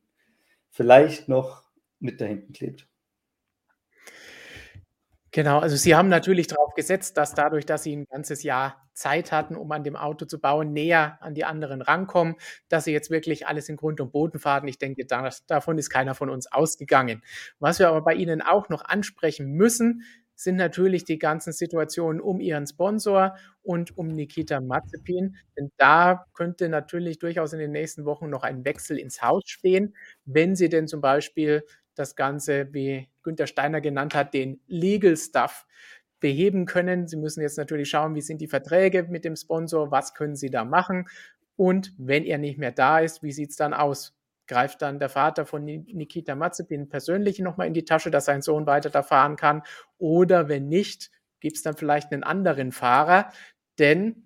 vielleicht 0.70 1.28
noch 1.28 1.64
mit 1.98 2.20
da 2.20 2.26
hinten 2.26 2.52
klebt. 2.52 2.88
Genau, 5.36 5.58
also 5.58 5.76
Sie 5.76 5.94
haben 5.94 6.08
natürlich 6.08 6.46
darauf 6.46 6.72
gesetzt, 6.72 7.18
dass 7.18 7.34
dadurch, 7.34 7.66
dass 7.66 7.82
Sie 7.82 7.94
ein 7.94 8.06
ganzes 8.06 8.42
Jahr 8.42 8.88
Zeit 8.94 9.32
hatten, 9.32 9.54
um 9.54 9.70
an 9.70 9.84
dem 9.84 9.94
Auto 9.94 10.24
zu 10.24 10.40
bauen, 10.40 10.72
näher 10.72 11.18
an 11.20 11.34
die 11.34 11.44
anderen 11.44 11.82
rankommen, 11.82 12.36
dass 12.70 12.84
Sie 12.84 12.92
jetzt 12.92 13.10
wirklich 13.10 13.46
alles 13.46 13.68
in 13.68 13.76
Grund 13.76 14.00
und 14.00 14.12
Boden 14.12 14.38
fahren. 14.38 14.66
Ich 14.66 14.78
denke, 14.78 15.04
das, 15.04 15.44
davon 15.44 15.76
ist 15.76 15.90
keiner 15.90 16.14
von 16.14 16.30
uns 16.30 16.50
ausgegangen. 16.50 17.22
Was 17.58 17.78
wir 17.78 17.88
aber 17.88 18.00
bei 18.00 18.14
Ihnen 18.14 18.40
auch 18.40 18.70
noch 18.70 18.82
ansprechen 18.86 19.52
müssen, 19.52 20.04
sind 20.34 20.56
natürlich 20.56 21.04
die 21.04 21.18
ganzen 21.18 21.52
Situationen 21.52 22.22
um 22.22 22.40
Ihren 22.40 22.66
Sponsor 22.66 23.36
und 23.60 23.98
um 23.98 24.08
Nikita 24.08 24.62
Mazepin. 24.62 25.36
Denn 25.58 25.70
da 25.76 26.24
könnte 26.32 26.70
natürlich 26.70 27.18
durchaus 27.18 27.52
in 27.52 27.58
den 27.58 27.72
nächsten 27.72 28.06
Wochen 28.06 28.30
noch 28.30 28.42
ein 28.42 28.64
Wechsel 28.64 28.98
ins 28.98 29.20
Haus 29.20 29.42
stehen, 29.44 29.94
wenn 30.24 30.56
Sie 30.56 30.70
denn 30.70 30.88
zum 30.88 31.02
Beispiel 31.02 31.62
das 31.98 32.16
Ganze, 32.16 32.72
wie 32.72 33.08
Günther 33.22 33.46
Steiner 33.46 33.80
genannt 33.80 34.14
hat, 34.14 34.34
den 34.34 34.60
Legal 34.66 35.16
Stuff 35.16 35.66
beheben 36.20 36.66
können. 36.66 37.08
Sie 37.08 37.16
müssen 37.16 37.42
jetzt 37.42 37.58
natürlich 37.58 37.90
schauen, 37.90 38.14
wie 38.14 38.22
sind 38.22 38.40
die 38.40 38.48
Verträge 38.48 39.04
mit 39.04 39.24
dem 39.24 39.36
Sponsor, 39.36 39.90
was 39.90 40.14
können 40.14 40.36
Sie 40.36 40.50
da 40.50 40.64
machen 40.64 41.06
und 41.56 41.92
wenn 41.98 42.24
er 42.24 42.38
nicht 42.38 42.58
mehr 42.58 42.72
da 42.72 43.00
ist, 43.00 43.22
wie 43.22 43.32
sieht 43.32 43.50
es 43.50 43.56
dann 43.56 43.74
aus? 43.74 44.14
Greift 44.46 44.82
dann 44.82 45.00
der 45.00 45.08
Vater 45.08 45.44
von 45.44 45.64
Nikita 45.64 46.36
Mazepin 46.36 46.88
persönlich 46.88 47.40
nochmal 47.40 47.66
in 47.66 47.74
die 47.74 47.84
Tasche, 47.84 48.10
dass 48.10 48.26
sein 48.26 48.42
Sohn 48.42 48.66
weiter 48.66 48.90
da 48.90 49.02
fahren 49.02 49.36
kann? 49.36 49.62
Oder 49.98 50.48
wenn 50.48 50.68
nicht, 50.68 51.10
gibt 51.40 51.56
es 51.56 51.62
dann 51.62 51.76
vielleicht 51.76 52.12
einen 52.12 52.22
anderen 52.22 52.70
Fahrer? 52.70 53.32
Denn 53.78 54.25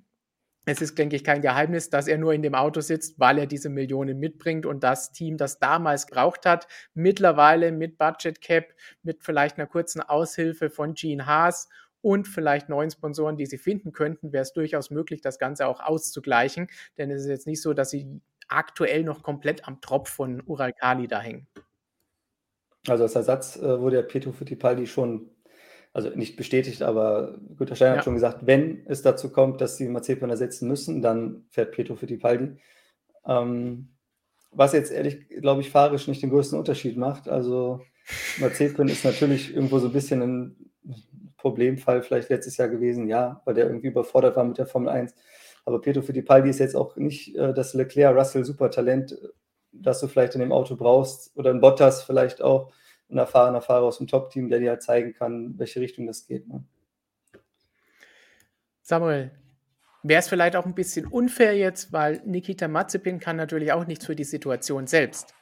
es 0.67 0.83
ist, 0.83 0.99
denke 0.99 1.17
ich, 1.17 1.25
kein 1.25 1.43
Geheimnis, 1.43 1.90
dass 1.90 2.07
er 2.07 2.19
nur 2.19 2.35
in 2.35 2.43
dem 2.43 2.55
Auto 2.55 2.81
sitzt, 2.81 3.19
weil 3.19 3.38
er 3.38 3.47
diese 3.47 3.71
Millionen 3.71 4.19
mitbringt 4.19 4.67
und 4.67 4.85
das 4.85 5.12
Team, 5.12 5.37
das 5.37 5.59
damals 5.59 6.07
gebraucht 6.07 6.45
hat, 6.47 6.67
mittlerweile 6.95 7.73
mit 7.73 7.99
Budget 7.99 8.40
Cap, 8.40 8.67
mit 9.02 9.23
vielleicht 9.23 9.59
einer 9.59 9.67
kurzen 9.67 10.00
Aushilfe 10.00 10.71
von 10.71 10.95
Gene 10.95 11.26
Haas 11.26 11.69
und 12.02 12.29
vielleicht 12.29 12.69
neuen 12.69 12.90
Sponsoren, 12.90 13.37
die 13.37 13.47
sie 13.47 13.59
finden 13.59 13.93
könnten, 13.93 14.33
wäre 14.33 14.43
es 14.43 14.52
durchaus 14.52 14.90
möglich, 14.90 15.21
das 15.21 15.38
Ganze 15.38 15.67
auch 15.67 15.81
auszugleichen. 15.81 16.69
Denn 16.99 17.11
es 17.11 17.23
ist 17.23 17.29
jetzt 17.29 17.47
nicht 17.47 17.62
so, 17.62 17.75
dass 17.75 17.90
sie 17.90 18.21
aktuell 18.49 19.05
noch 19.05 19.23
komplett 19.23 19.67
am 19.67 19.81
Tropf 19.81 20.11
von 20.11 20.43
Ural 20.47 20.73
Kali 20.73 21.09
da 21.09 21.21
hängen. 21.21 21.47
Also 22.88 23.05
als 23.05 23.14
Ersatz 23.14 23.57
äh, 23.57 23.81
wurde 23.81 23.97
ja 23.97 24.02
Pietro 24.02 24.33
Fittipaldi 24.33 24.87
schon 24.87 25.31
also 25.93 26.11
nicht 26.11 26.37
bestätigt, 26.37 26.83
aber 26.83 27.39
Günter 27.57 27.75
Steiner 27.75 27.93
ja. 27.93 27.97
hat 27.99 28.05
schon 28.05 28.15
gesagt, 28.15 28.47
wenn 28.47 28.85
es 28.87 29.03
dazu 29.03 29.31
kommt, 29.31 29.61
dass 29.61 29.77
sie 29.77 29.89
Mazepin 29.89 30.31
ersetzen 30.31 30.69
müssen, 30.69 31.03
dann 31.03 31.45
fährt 31.51 31.73
Pietro 31.73 31.97
Fittipaldi. 31.97 32.57
Ähm, 33.27 33.89
was 34.53 34.73
jetzt 34.73 34.93
ehrlich, 34.93 35.29
glaube 35.29 35.61
ich, 35.61 35.71
fahrisch 35.71 36.09
nicht 36.09 36.23
den 36.23 36.31
größten 36.31 36.59
Unterschied 36.59 36.97
macht. 36.97 37.29
Also 37.29 37.81
Mazepin 38.39 38.89
ist 38.89 39.05
natürlich 39.05 39.55
irgendwo 39.55 39.79
so 39.79 39.87
ein 39.89 39.93
bisschen 39.93 40.23
ein 40.23 40.71
Problemfall 41.37 42.03
vielleicht 42.03 42.29
letztes 42.29 42.57
Jahr 42.57 42.69
gewesen, 42.69 43.09
ja, 43.09 43.43
weil 43.45 43.55
der 43.55 43.67
irgendwie 43.67 43.89
überfordert 43.89 44.37
war 44.37 44.45
mit 44.45 44.59
der 44.59 44.67
Formel 44.67 44.91
1. 44.91 45.15
Aber 45.65 45.81
Pietro 45.81 46.03
Fittipaldi 46.03 46.51
ist 46.51 46.59
jetzt 46.59 46.77
auch 46.77 46.97
nicht 46.97 47.37
äh, 47.37 47.53
das 47.53 47.75
Leclerc, 47.75 48.17
Russell, 48.17 48.45
Supertalent, 48.45 49.17
das 49.73 50.01
du 50.01 50.09
vielleicht 50.09 50.35
in 50.35 50.41
dem 50.41 50.53
Auto 50.53 50.77
brauchst. 50.77 51.37
Oder 51.37 51.51
ein 51.51 51.61
Bottas 51.61 52.03
vielleicht 52.03 52.43
auch, 52.43 52.73
ein 53.11 53.19
erfahrener 53.19 53.61
Fahrer 53.61 53.85
aus 53.85 53.99
dem 53.99 54.07
Top-Team, 54.07 54.49
der 54.49 54.61
dir 54.61 54.71
halt 54.71 54.83
zeigen 54.83 55.12
kann, 55.12 55.59
welche 55.59 55.81
Richtung 55.81 56.07
das 56.07 56.26
geht. 56.26 56.49
Ne? 56.49 56.64
Samuel, 58.83 59.31
wäre 60.02 60.21
es 60.21 60.29
vielleicht 60.29 60.57
auch 60.57 60.67
ein 60.67 60.75
bisschen 60.75 61.07
unfair 61.07 61.57
jetzt, 61.57 61.93
weil 61.93 62.23
Nikita 62.25 62.69
Mazepin 62.69 63.21
kann 63.21 63.37
natürlich 63.37 63.73
auch 63.73 63.87
nichts 63.87 64.07
für 64.07 64.17
die 64.17 64.25
Situation 64.25 64.87
selbst. 64.87 65.35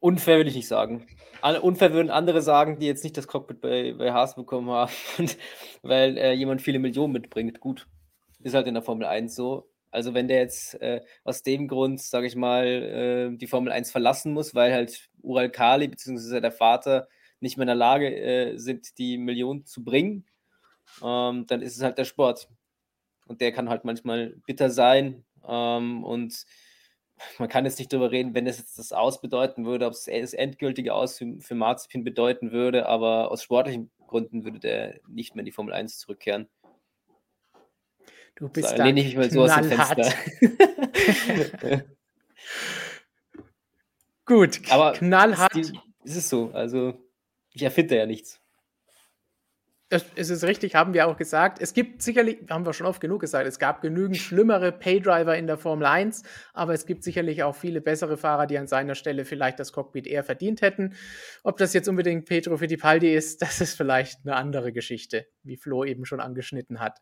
Unfair 0.00 0.38
will 0.38 0.48
ich 0.48 0.56
nicht 0.56 0.68
sagen. 0.68 1.06
Unfair 1.62 1.92
würden 1.92 2.10
andere 2.10 2.42
sagen, 2.42 2.78
die 2.78 2.86
jetzt 2.86 3.04
nicht 3.04 3.16
das 3.16 3.26
Cockpit 3.26 3.60
bei, 3.60 3.94
bei 3.94 4.12
Haas 4.12 4.34
bekommen 4.34 4.70
haben, 4.70 4.92
weil 5.82 6.16
äh, 6.16 6.32
jemand 6.32 6.62
viele 6.62 6.78
Millionen 6.78 7.12
mitbringt. 7.12 7.60
Gut, 7.60 7.88
ist 8.40 8.54
halt 8.54 8.66
in 8.66 8.74
der 8.74 8.82
Formel 8.82 9.06
1 9.06 9.34
so. 9.34 9.71
Also 9.92 10.14
wenn 10.14 10.26
der 10.26 10.38
jetzt 10.38 10.80
äh, 10.80 11.02
aus 11.22 11.42
dem 11.42 11.68
Grund, 11.68 12.00
sage 12.00 12.26
ich 12.26 12.34
mal, 12.34 12.66
äh, 12.66 13.36
die 13.36 13.46
Formel 13.46 13.70
1 13.72 13.90
verlassen 13.92 14.32
muss, 14.32 14.54
weil 14.54 14.72
halt 14.72 15.10
Ural 15.20 15.50
Kali 15.50 15.86
bzw. 15.86 16.40
der 16.40 16.50
Vater 16.50 17.08
nicht 17.40 17.58
mehr 17.58 17.64
in 17.64 17.68
der 17.68 17.76
Lage 17.76 18.14
äh, 18.14 18.56
sind, 18.56 18.98
die 18.98 19.18
Millionen 19.18 19.66
zu 19.66 19.84
bringen, 19.84 20.24
ähm, 21.04 21.46
dann 21.46 21.60
ist 21.60 21.76
es 21.76 21.82
halt 21.82 21.98
der 21.98 22.06
Sport. 22.06 22.48
Und 23.26 23.40
der 23.40 23.52
kann 23.52 23.68
halt 23.68 23.84
manchmal 23.84 24.34
bitter 24.46 24.70
sein. 24.70 25.24
Ähm, 25.46 26.04
und 26.04 26.46
man 27.38 27.48
kann 27.48 27.64
jetzt 27.64 27.78
nicht 27.78 27.92
darüber 27.92 28.10
reden, 28.10 28.34
wenn 28.34 28.46
es 28.46 28.58
jetzt 28.58 28.78
das 28.78 28.92
Aus 28.92 29.20
bedeuten 29.20 29.66
würde, 29.66 29.86
ob 29.86 29.92
es 29.92 30.04
das 30.04 30.32
endgültige 30.32 30.94
Aus 30.94 31.18
für, 31.18 31.38
für 31.40 31.54
Marzipin 31.54 32.04
bedeuten 32.04 32.52
würde, 32.52 32.86
aber 32.86 33.30
aus 33.30 33.42
sportlichen 33.42 33.90
Gründen 34.06 34.44
würde 34.44 34.58
der 34.58 35.00
nicht 35.08 35.34
mehr 35.34 35.42
in 35.42 35.46
die 35.46 35.52
Formel 35.52 35.74
1 35.74 35.98
zurückkehren. 35.98 36.48
Du 38.42 38.48
bist 38.48 38.70
so, 38.70 38.76
da 38.76 38.86
lehne 38.86 39.00
ich 39.00 39.16
mal 39.16 39.30
so 39.30 39.44
aus 39.44 39.54
dem 39.54 39.70
Fenster. 39.70 40.12
Gut, 44.24 44.60
aber 44.68 44.94
knallhart. 44.94 45.56
Ist, 45.56 45.70
die, 45.70 45.78
ist 46.02 46.16
es 46.16 46.28
so, 46.28 46.50
also 46.52 46.92
ich 47.52 47.62
erfinde 47.62 47.96
ja 47.96 48.04
nichts. 48.04 48.40
Das 49.90 50.04
ist 50.16 50.30
es 50.30 50.42
richtig, 50.42 50.74
haben 50.74 50.92
wir 50.92 51.06
auch 51.06 51.16
gesagt. 51.16 51.62
Es 51.62 51.72
gibt 51.72 52.02
sicherlich, 52.02 52.38
haben 52.50 52.66
wir 52.66 52.72
schon 52.72 52.88
oft 52.88 53.00
genug 53.00 53.20
gesagt, 53.20 53.46
es 53.46 53.60
gab 53.60 53.80
genügend 53.80 54.16
schlimmere 54.16 54.72
Paydriver 54.72 55.38
in 55.38 55.46
der 55.46 55.56
Formel 55.56 55.86
1, 55.86 56.24
aber 56.52 56.74
es 56.74 56.84
gibt 56.84 57.04
sicherlich 57.04 57.44
auch 57.44 57.54
viele 57.54 57.80
bessere 57.80 58.16
Fahrer, 58.16 58.48
die 58.48 58.58
an 58.58 58.66
seiner 58.66 58.96
Stelle 58.96 59.24
vielleicht 59.24 59.60
das 59.60 59.72
Cockpit 59.72 60.08
eher 60.08 60.24
verdient 60.24 60.62
hätten. 60.62 60.96
Ob 61.44 61.58
das 61.58 61.74
jetzt 61.74 61.88
unbedingt 61.88 62.24
Pedro 62.24 62.56
Fittipaldi 62.56 63.14
ist, 63.14 63.40
das 63.42 63.60
ist 63.60 63.76
vielleicht 63.76 64.26
eine 64.26 64.34
andere 64.34 64.72
Geschichte, 64.72 65.28
wie 65.44 65.56
Flo 65.56 65.84
eben 65.84 66.04
schon 66.06 66.18
angeschnitten 66.18 66.80
hat. 66.80 66.98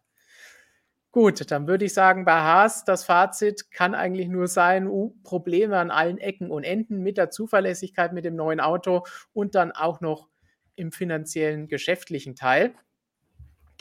Gut, 1.12 1.50
dann 1.50 1.66
würde 1.66 1.84
ich 1.86 1.94
sagen, 1.94 2.24
bei 2.24 2.34
Haas, 2.40 2.84
das 2.84 3.04
Fazit 3.04 3.72
kann 3.72 3.94
eigentlich 3.96 4.28
nur 4.28 4.46
sein, 4.46 4.86
uh, 4.86 5.12
Probleme 5.24 5.76
an 5.78 5.90
allen 5.90 6.18
Ecken 6.18 6.50
und 6.52 6.62
Enden 6.62 7.00
mit 7.02 7.16
der 7.16 7.30
Zuverlässigkeit 7.30 8.12
mit 8.12 8.24
dem 8.24 8.36
neuen 8.36 8.60
Auto 8.60 9.04
und 9.32 9.56
dann 9.56 9.72
auch 9.72 10.00
noch 10.00 10.28
im 10.76 10.92
finanziellen, 10.92 11.66
geschäftlichen 11.66 12.36
Teil. 12.36 12.74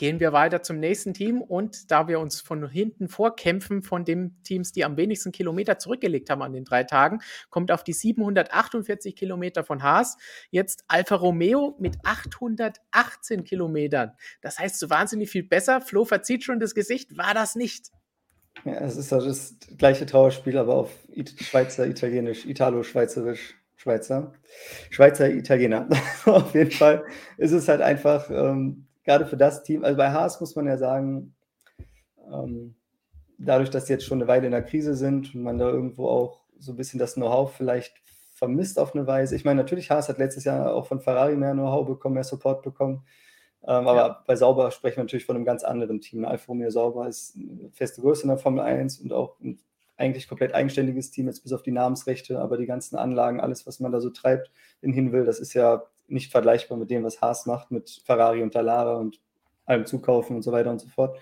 Gehen 0.00 0.18
wir 0.18 0.32
weiter 0.32 0.62
zum 0.62 0.78
nächsten 0.78 1.12
Team 1.12 1.42
und 1.42 1.90
da 1.90 2.08
wir 2.08 2.20
uns 2.20 2.40
von 2.40 2.66
hinten 2.66 3.06
vorkämpfen 3.06 3.82
von 3.82 4.06
den 4.06 4.42
Teams, 4.44 4.72
die 4.72 4.82
am 4.82 4.96
wenigsten 4.96 5.30
Kilometer 5.30 5.78
zurückgelegt 5.78 6.30
haben 6.30 6.40
an 6.40 6.54
den 6.54 6.64
drei 6.64 6.84
Tagen, 6.84 7.20
kommt 7.50 7.70
auf 7.70 7.84
die 7.84 7.92
748 7.92 9.14
Kilometer 9.14 9.62
von 9.62 9.82
Haas 9.82 10.16
jetzt 10.48 10.84
Alfa 10.88 11.16
Romeo 11.16 11.76
mit 11.78 11.98
818 12.02 13.44
Kilometern. 13.44 14.12
Das 14.40 14.58
heißt 14.58 14.78
so 14.78 14.88
wahnsinnig 14.88 15.28
viel 15.28 15.42
besser. 15.42 15.82
Flo 15.82 16.06
verzieht 16.06 16.44
schon 16.44 16.60
das 16.60 16.74
Gesicht, 16.74 17.18
war 17.18 17.34
das 17.34 17.54
nicht? 17.54 17.90
Ja, 18.64 18.80
es 18.80 18.96
ist 18.96 19.12
das 19.12 19.58
gleiche 19.76 20.06
Trauerspiel, 20.06 20.56
aber 20.56 20.76
auf 20.76 20.92
Schweizer, 21.42 21.86
Italienisch, 21.86 22.46
Italo-Schweizerisch. 22.46 23.54
Schweizer, 23.76 24.34
Schweizer 24.90 25.30
Italiener. 25.30 25.88
Auf 26.26 26.54
jeden 26.54 26.70
Fall 26.70 27.02
ist 27.38 27.52
es 27.52 27.66
halt 27.66 27.80
einfach, 27.80 28.28
ähm, 28.30 28.86
gerade 29.04 29.26
für 29.26 29.36
das 29.36 29.62
Team, 29.62 29.84
also 29.84 29.96
bei 29.96 30.10
Haas 30.10 30.40
muss 30.40 30.56
man 30.56 30.66
ja 30.66 30.76
sagen, 30.76 31.34
ähm, 32.32 32.74
dadurch, 33.38 33.70
dass 33.70 33.86
sie 33.86 33.94
jetzt 33.94 34.04
schon 34.04 34.18
eine 34.18 34.28
Weile 34.28 34.46
in 34.46 34.52
der 34.52 34.62
Krise 34.62 34.94
sind 34.94 35.34
und 35.34 35.42
man 35.42 35.58
da 35.58 35.68
irgendwo 35.68 36.08
auch 36.08 36.42
so 36.58 36.72
ein 36.72 36.76
bisschen 36.76 36.98
das 36.98 37.14
Know-how 37.14 37.52
vielleicht 37.52 37.94
vermisst 38.34 38.78
auf 38.78 38.94
eine 38.94 39.06
Weise. 39.06 39.36
Ich 39.36 39.44
meine, 39.44 39.60
natürlich, 39.60 39.90
Haas 39.90 40.08
hat 40.08 40.18
letztes 40.18 40.44
Jahr 40.44 40.74
auch 40.74 40.86
von 40.86 41.00
Ferrari 41.00 41.36
mehr 41.36 41.52
Know-how 41.52 41.86
bekommen, 41.86 42.14
mehr 42.14 42.24
Support 42.24 42.62
bekommen. 42.62 43.04
Ähm, 43.62 43.86
aber 43.86 43.96
ja. 43.96 44.24
bei 44.26 44.36
Sauber 44.36 44.70
sprechen 44.70 44.96
wir 44.96 45.04
natürlich 45.04 45.26
von 45.26 45.36
einem 45.36 45.44
ganz 45.44 45.64
anderen 45.64 46.00
Team. 46.00 46.24
Alfa 46.24 46.46
Romeo 46.46 46.70
Sauber 46.70 47.08
ist 47.08 47.36
eine 47.36 47.70
feste 47.70 48.00
Größe 48.00 48.22
in 48.22 48.28
der 48.28 48.38
Formel 48.38 48.60
1 48.60 49.00
und 49.00 49.12
auch 49.12 49.38
ein 49.40 49.58
eigentlich 50.00 50.28
komplett 50.28 50.54
eigenständiges 50.54 51.10
Team, 51.10 51.26
jetzt 51.26 51.42
bis 51.42 51.52
auf 51.52 51.62
die 51.62 51.72
Namensrechte, 51.72 52.40
aber 52.40 52.56
die 52.56 52.64
ganzen 52.64 52.96
Anlagen, 52.96 53.38
alles, 53.38 53.66
was 53.66 53.80
man 53.80 53.92
da 53.92 54.00
so 54.00 54.08
treibt, 54.08 54.50
in 54.80 54.94
hin 54.94 55.12
will, 55.12 55.26
das 55.26 55.38
ist 55.38 55.52
ja 55.52 55.82
nicht 56.10 56.30
vergleichbar 56.30 56.78
mit 56.78 56.90
dem, 56.90 57.04
was 57.04 57.20
Haas 57.20 57.46
macht, 57.46 57.70
mit 57.70 58.02
Ferrari 58.04 58.42
und 58.42 58.54
Dallara 58.54 58.96
und 58.96 59.20
allem 59.64 59.86
Zukaufen 59.86 60.36
und 60.36 60.42
so 60.42 60.52
weiter 60.52 60.70
und 60.70 60.80
so 60.80 60.88
fort. 60.88 61.18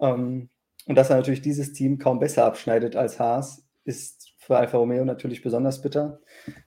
Ähm, 0.00 0.48
und 0.86 0.94
dass 0.94 1.10
er 1.10 1.16
natürlich 1.16 1.42
dieses 1.42 1.72
Team 1.72 1.98
kaum 1.98 2.18
besser 2.18 2.44
abschneidet 2.44 2.96
als 2.96 3.20
Haas, 3.20 3.66
ist 3.84 4.32
für 4.38 4.56
Alfa 4.56 4.78
Romeo 4.78 5.04
natürlich 5.04 5.42
besonders 5.42 5.82
bitter, 5.82 6.20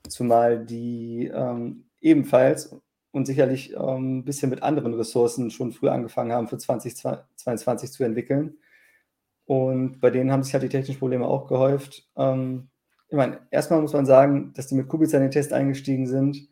zumal 0.07 0.65
die 0.65 1.31
ähm, 1.33 1.85
ebenfalls 1.99 2.75
und 3.11 3.25
sicherlich 3.25 3.73
ähm, 3.73 4.19
ein 4.19 4.25
bisschen 4.25 4.49
mit 4.49 4.63
anderen 4.63 4.93
Ressourcen 4.93 5.51
schon 5.51 5.71
früh 5.71 5.89
angefangen 5.89 6.31
haben, 6.31 6.47
für 6.47 6.57
2022 6.57 7.91
zu 7.91 8.03
entwickeln. 8.03 8.57
Und 9.45 9.99
bei 9.99 10.09
denen 10.11 10.31
haben 10.31 10.43
sich 10.43 10.53
halt 10.53 10.63
die 10.63 10.69
technischen 10.69 10.99
Probleme 10.99 11.27
auch 11.27 11.47
gehäuft. 11.47 12.07
Ähm, 12.15 12.69
ich 13.09 13.17
meine, 13.17 13.39
erstmal 13.51 13.81
muss 13.81 13.93
man 13.93 14.05
sagen, 14.05 14.53
dass 14.53 14.67
die 14.67 14.75
mit 14.75 14.87
Kubica 14.87 15.17
in 15.17 15.23
den 15.23 15.31
Test 15.31 15.51
eingestiegen 15.51 16.07
sind. 16.07 16.47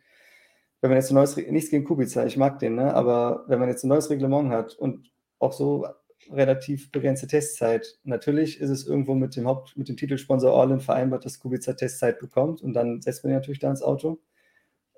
Wenn 0.81 0.91
man 0.91 0.97
jetzt 0.97 1.11
ein 1.11 1.15
neues, 1.15 1.35
nichts 1.35 1.71
gegen 1.71 1.83
Kubica, 1.83 2.25
ich 2.25 2.37
mag 2.37 2.59
den, 2.59 2.75
ne? 2.75 2.93
aber 2.93 3.43
wenn 3.47 3.59
man 3.59 3.69
jetzt 3.69 3.83
ein 3.83 3.89
neues 3.89 4.09
Reglement 4.09 4.49
hat 4.49 4.75
und 4.75 5.11
auch 5.39 5.51
so 5.51 5.85
relativ 6.31 6.91
begrenzte 6.91 7.27
Testzeit, 7.27 7.99
natürlich 8.03 8.59
ist 8.59 8.69
es 8.69 8.87
irgendwo 8.87 9.13
mit 9.15 9.35
dem 9.35 9.47
Haupt, 9.47 9.75
mit 9.77 9.89
dem 9.89 9.97
Titelsponsor 9.97 10.53
Orlin 10.53 10.79
vereinbart, 10.79 11.25
dass 11.25 11.39
Kubica 11.39 11.73
Testzeit 11.73 12.19
bekommt 12.19 12.61
und 12.61 12.73
dann 12.73 13.01
setzt 13.01 13.23
man 13.23 13.31
ihn 13.31 13.37
natürlich 13.37 13.59
da 13.59 13.69
ins 13.69 13.81
Auto. 13.81 14.19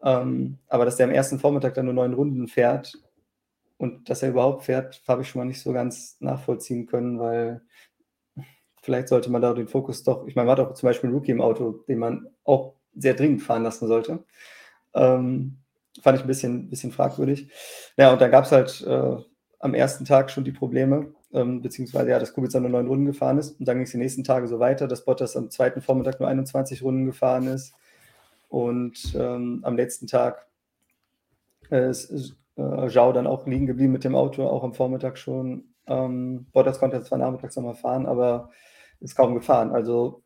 Ähm, 0.04 0.58
aber 0.68 0.86
dass 0.86 0.98
der 0.98 1.08
am 1.08 1.12
ersten 1.14 1.40
Vormittag 1.40 1.74
dann 1.76 1.86
nur 1.86 1.94
neun 1.94 2.14
Runden 2.14 2.48
fährt 2.48 2.98
und 3.78 4.10
dass 4.10 4.24
er 4.24 4.30
überhaupt 4.30 4.64
fährt, 4.64 5.02
habe 5.08 5.22
ich 5.22 5.30
schon 5.30 5.40
mal 5.40 5.46
nicht 5.46 5.62
so 5.62 5.74
ganz 5.74 6.18
nachvollziehen 6.20 6.86
können, 6.88 7.20
weil 7.20 7.62
vielleicht 8.82 9.08
sollte 9.08 9.32
man 9.32 9.42
da 9.42 9.54
den 9.54 9.68
Fokus 9.68 10.04
doch, 10.04 10.28
ich 10.28 10.36
meine, 10.36 10.52
hat 10.52 10.60
auch 10.60 10.74
zum 10.74 10.88
Beispiel 10.88 11.10
einen 11.10 11.18
Rookie 11.18 11.32
im 11.32 11.42
Auto, 11.42 11.84
den 11.88 12.00
man 12.00 12.28
auch 12.44 12.76
sehr 12.96 13.14
dringend 13.14 13.42
fahren 13.42 13.64
lassen 13.64 13.88
sollte. 13.88 14.24
Ähm, 14.94 15.61
fand 16.02 16.18
ich 16.18 16.24
ein 16.24 16.28
bisschen, 16.28 16.70
bisschen 16.70 16.92
fragwürdig. 16.92 17.50
Ja, 17.98 18.14
und 18.14 18.22
dann 18.22 18.32
gab 18.32 18.46
es 18.46 18.52
halt 18.52 18.82
äh, 18.88 19.18
am 19.60 19.74
ersten 19.74 20.06
Tag 20.06 20.32
schon 20.32 20.44
die 20.44 20.52
Probleme, 20.52 21.14
ähm, 21.34 21.62
beziehungsweise 21.62 22.10
ja, 22.10 22.20
dass 22.20 22.34
Kubica 22.34 22.60
nur 22.60 22.70
neun 22.70 22.88
Runden 22.88 23.06
gefahren 23.06 23.38
ist. 23.38 23.60
Und 23.60 23.68
dann 23.68 23.78
ging 23.78 23.86
es 23.86 23.92
die 23.92 23.98
nächsten 23.98 24.24
Tage 24.24 24.48
so 24.48 24.60
weiter, 24.60 24.88
dass 24.88 25.06
Bottas 25.06 25.36
am 25.36 25.50
zweiten 25.50 25.82
Vormittag 25.82 26.20
nur 26.20 26.30
21 26.30 26.82
Runden 26.82 27.06
gefahren 27.06 27.48
ist. 27.48 27.74
Und 28.50 29.16
ähm, 29.16 29.60
am 29.64 29.76
letzten 29.76 30.08
Tag 30.08 30.48
äh, 31.70 31.90
ist 31.90 32.36
äh, 32.56 32.90
Zhao 32.90 33.14
dann 33.14 33.28
auch 33.28 33.46
liegen 33.48 33.68
geblieben 33.68 33.94
mit 33.94 34.04
dem 34.04 34.16
Auto, 34.16 34.46
auch 34.48 34.64
am 34.64 34.74
Vormittag 34.74 35.18
schon. 35.18 35.66
Ähm, 35.88 36.48
Bottas 36.52 36.80
konnte 36.80 37.02
zwar 37.04 37.18
nachmittags 37.18 37.56
nochmal 37.56 37.76
fahren, 37.76 38.06
aber 38.06 38.50
ist 39.00 39.16
kaum 39.16 39.34
gefahren. 39.34 39.72
Also, 39.72 40.22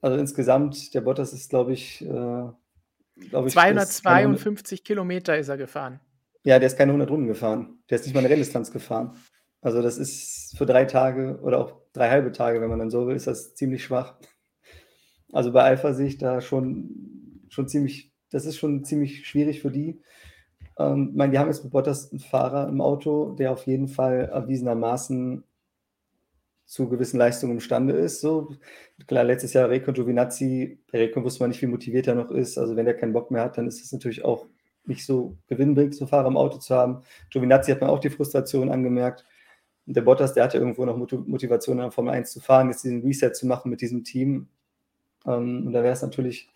also 0.00 0.16
insgesamt, 0.16 0.94
der 0.94 1.00
Bottas 1.00 1.32
ist, 1.32 1.50
glaube 1.50 1.72
ich, 1.72 2.04
äh, 2.04 2.44
glaube 3.30 3.48
ich. 3.48 3.54
252 3.54 4.84
Kilometer 4.84 5.36
ist 5.36 5.48
er 5.48 5.56
gefahren. 5.56 6.00
Ja, 6.44 6.58
der 6.58 6.68
ist 6.68 6.78
keine 6.78 6.90
100 6.90 7.10
Runden 7.10 7.26
gefahren. 7.26 7.78
Der 7.90 7.96
ist 7.96 8.04
nicht 8.04 8.14
mal 8.14 8.20
eine 8.20 8.30
Renndistanz 8.30 8.70
gefahren. 8.70 9.16
Also, 9.60 9.82
das 9.82 9.98
ist 9.98 10.56
für 10.56 10.66
drei 10.66 10.84
Tage 10.84 11.40
oder 11.42 11.58
auch 11.58 11.82
drei 11.92 12.10
halbe 12.10 12.32
Tage, 12.32 12.60
wenn 12.60 12.70
man 12.70 12.78
dann 12.78 12.90
so 12.90 13.06
will, 13.06 13.16
ist 13.16 13.26
das 13.26 13.54
ziemlich 13.54 13.84
schwach. 13.84 14.14
Also 15.32 15.52
bei 15.52 15.62
Alpha 15.62 15.92
sehe 15.92 16.06
ich 16.06 16.18
da 16.18 16.40
schon, 16.40 17.44
schon 17.48 17.68
ziemlich, 17.68 18.12
das 18.30 18.46
ist 18.46 18.56
schon 18.56 18.84
ziemlich 18.84 19.26
schwierig 19.26 19.60
für 19.60 19.70
die. 19.70 20.00
Ähm, 20.78 21.08
ich 21.10 21.16
meine, 21.16 21.32
die 21.32 21.38
haben 21.38 21.48
jetzt 21.48 21.64
mit 21.64 21.72
Bottas 21.72 22.10
einen 22.10 22.20
Fahrer 22.20 22.68
im 22.68 22.80
Auto, 22.80 23.34
der 23.34 23.52
auf 23.52 23.66
jeden 23.66 23.88
Fall 23.88 24.30
erwiesenermaßen 24.32 25.44
zu 26.68 26.86
gewissen 26.86 27.16
Leistungen 27.16 27.54
imstande 27.54 27.94
ist. 27.94 28.20
So. 28.20 28.54
Klar, 29.06 29.24
letztes 29.24 29.54
Jahr 29.54 29.70
Recon 29.70 29.94
Giovinazzi, 29.94 30.78
bei 30.92 30.98
Recon 30.98 31.24
wusste 31.24 31.42
man 31.42 31.48
nicht, 31.48 31.62
wie 31.62 31.66
motiviert 31.66 32.06
er 32.06 32.14
noch 32.14 32.30
ist. 32.30 32.58
Also 32.58 32.76
wenn 32.76 32.86
er 32.86 32.92
keinen 32.92 33.14
Bock 33.14 33.30
mehr 33.30 33.42
hat, 33.42 33.56
dann 33.56 33.66
ist 33.66 33.82
es 33.82 33.90
natürlich 33.90 34.22
auch 34.22 34.46
nicht 34.84 35.06
so 35.06 35.38
gewinnbringend, 35.46 35.94
so 35.94 36.06
Fahrer 36.06 36.28
im 36.28 36.36
Auto 36.36 36.58
zu 36.58 36.74
haben. 36.74 37.00
Giovinazzi 37.30 37.70
hat 37.70 37.80
man 37.80 37.88
auch 37.88 38.00
die 38.00 38.10
Frustration 38.10 38.70
angemerkt. 38.70 39.24
Und 39.86 39.96
der 39.96 40.02
Bottas, 40.02 40.34
der 40.34 40.44
hatte 40.44 40.58
irgendwo 40.58 40.84
noch 40.84 40.98
Motivation, 40.98 41.78
in 41.78 41.84
der 41.84 41.90
Formel 41.90 42.12
1 42.12 42.32
zu 42.32 42.40
fahren, 42.40 42.68
jetzt 42.68 42.84
diesen 42.84 43.00
Reset 43.00 43.32
zu 43.32 43.46
machen 43.46 43.70
mit 43.70 43.80
diesem 43.80 44.04
Team. 44.04 44.48
Ähm, 45.26 45.66
und 45.66 45.72
da 45.72 45.82
wäre 45.82 45.94
es 45.94 46.02
natürlich 46.02 46.50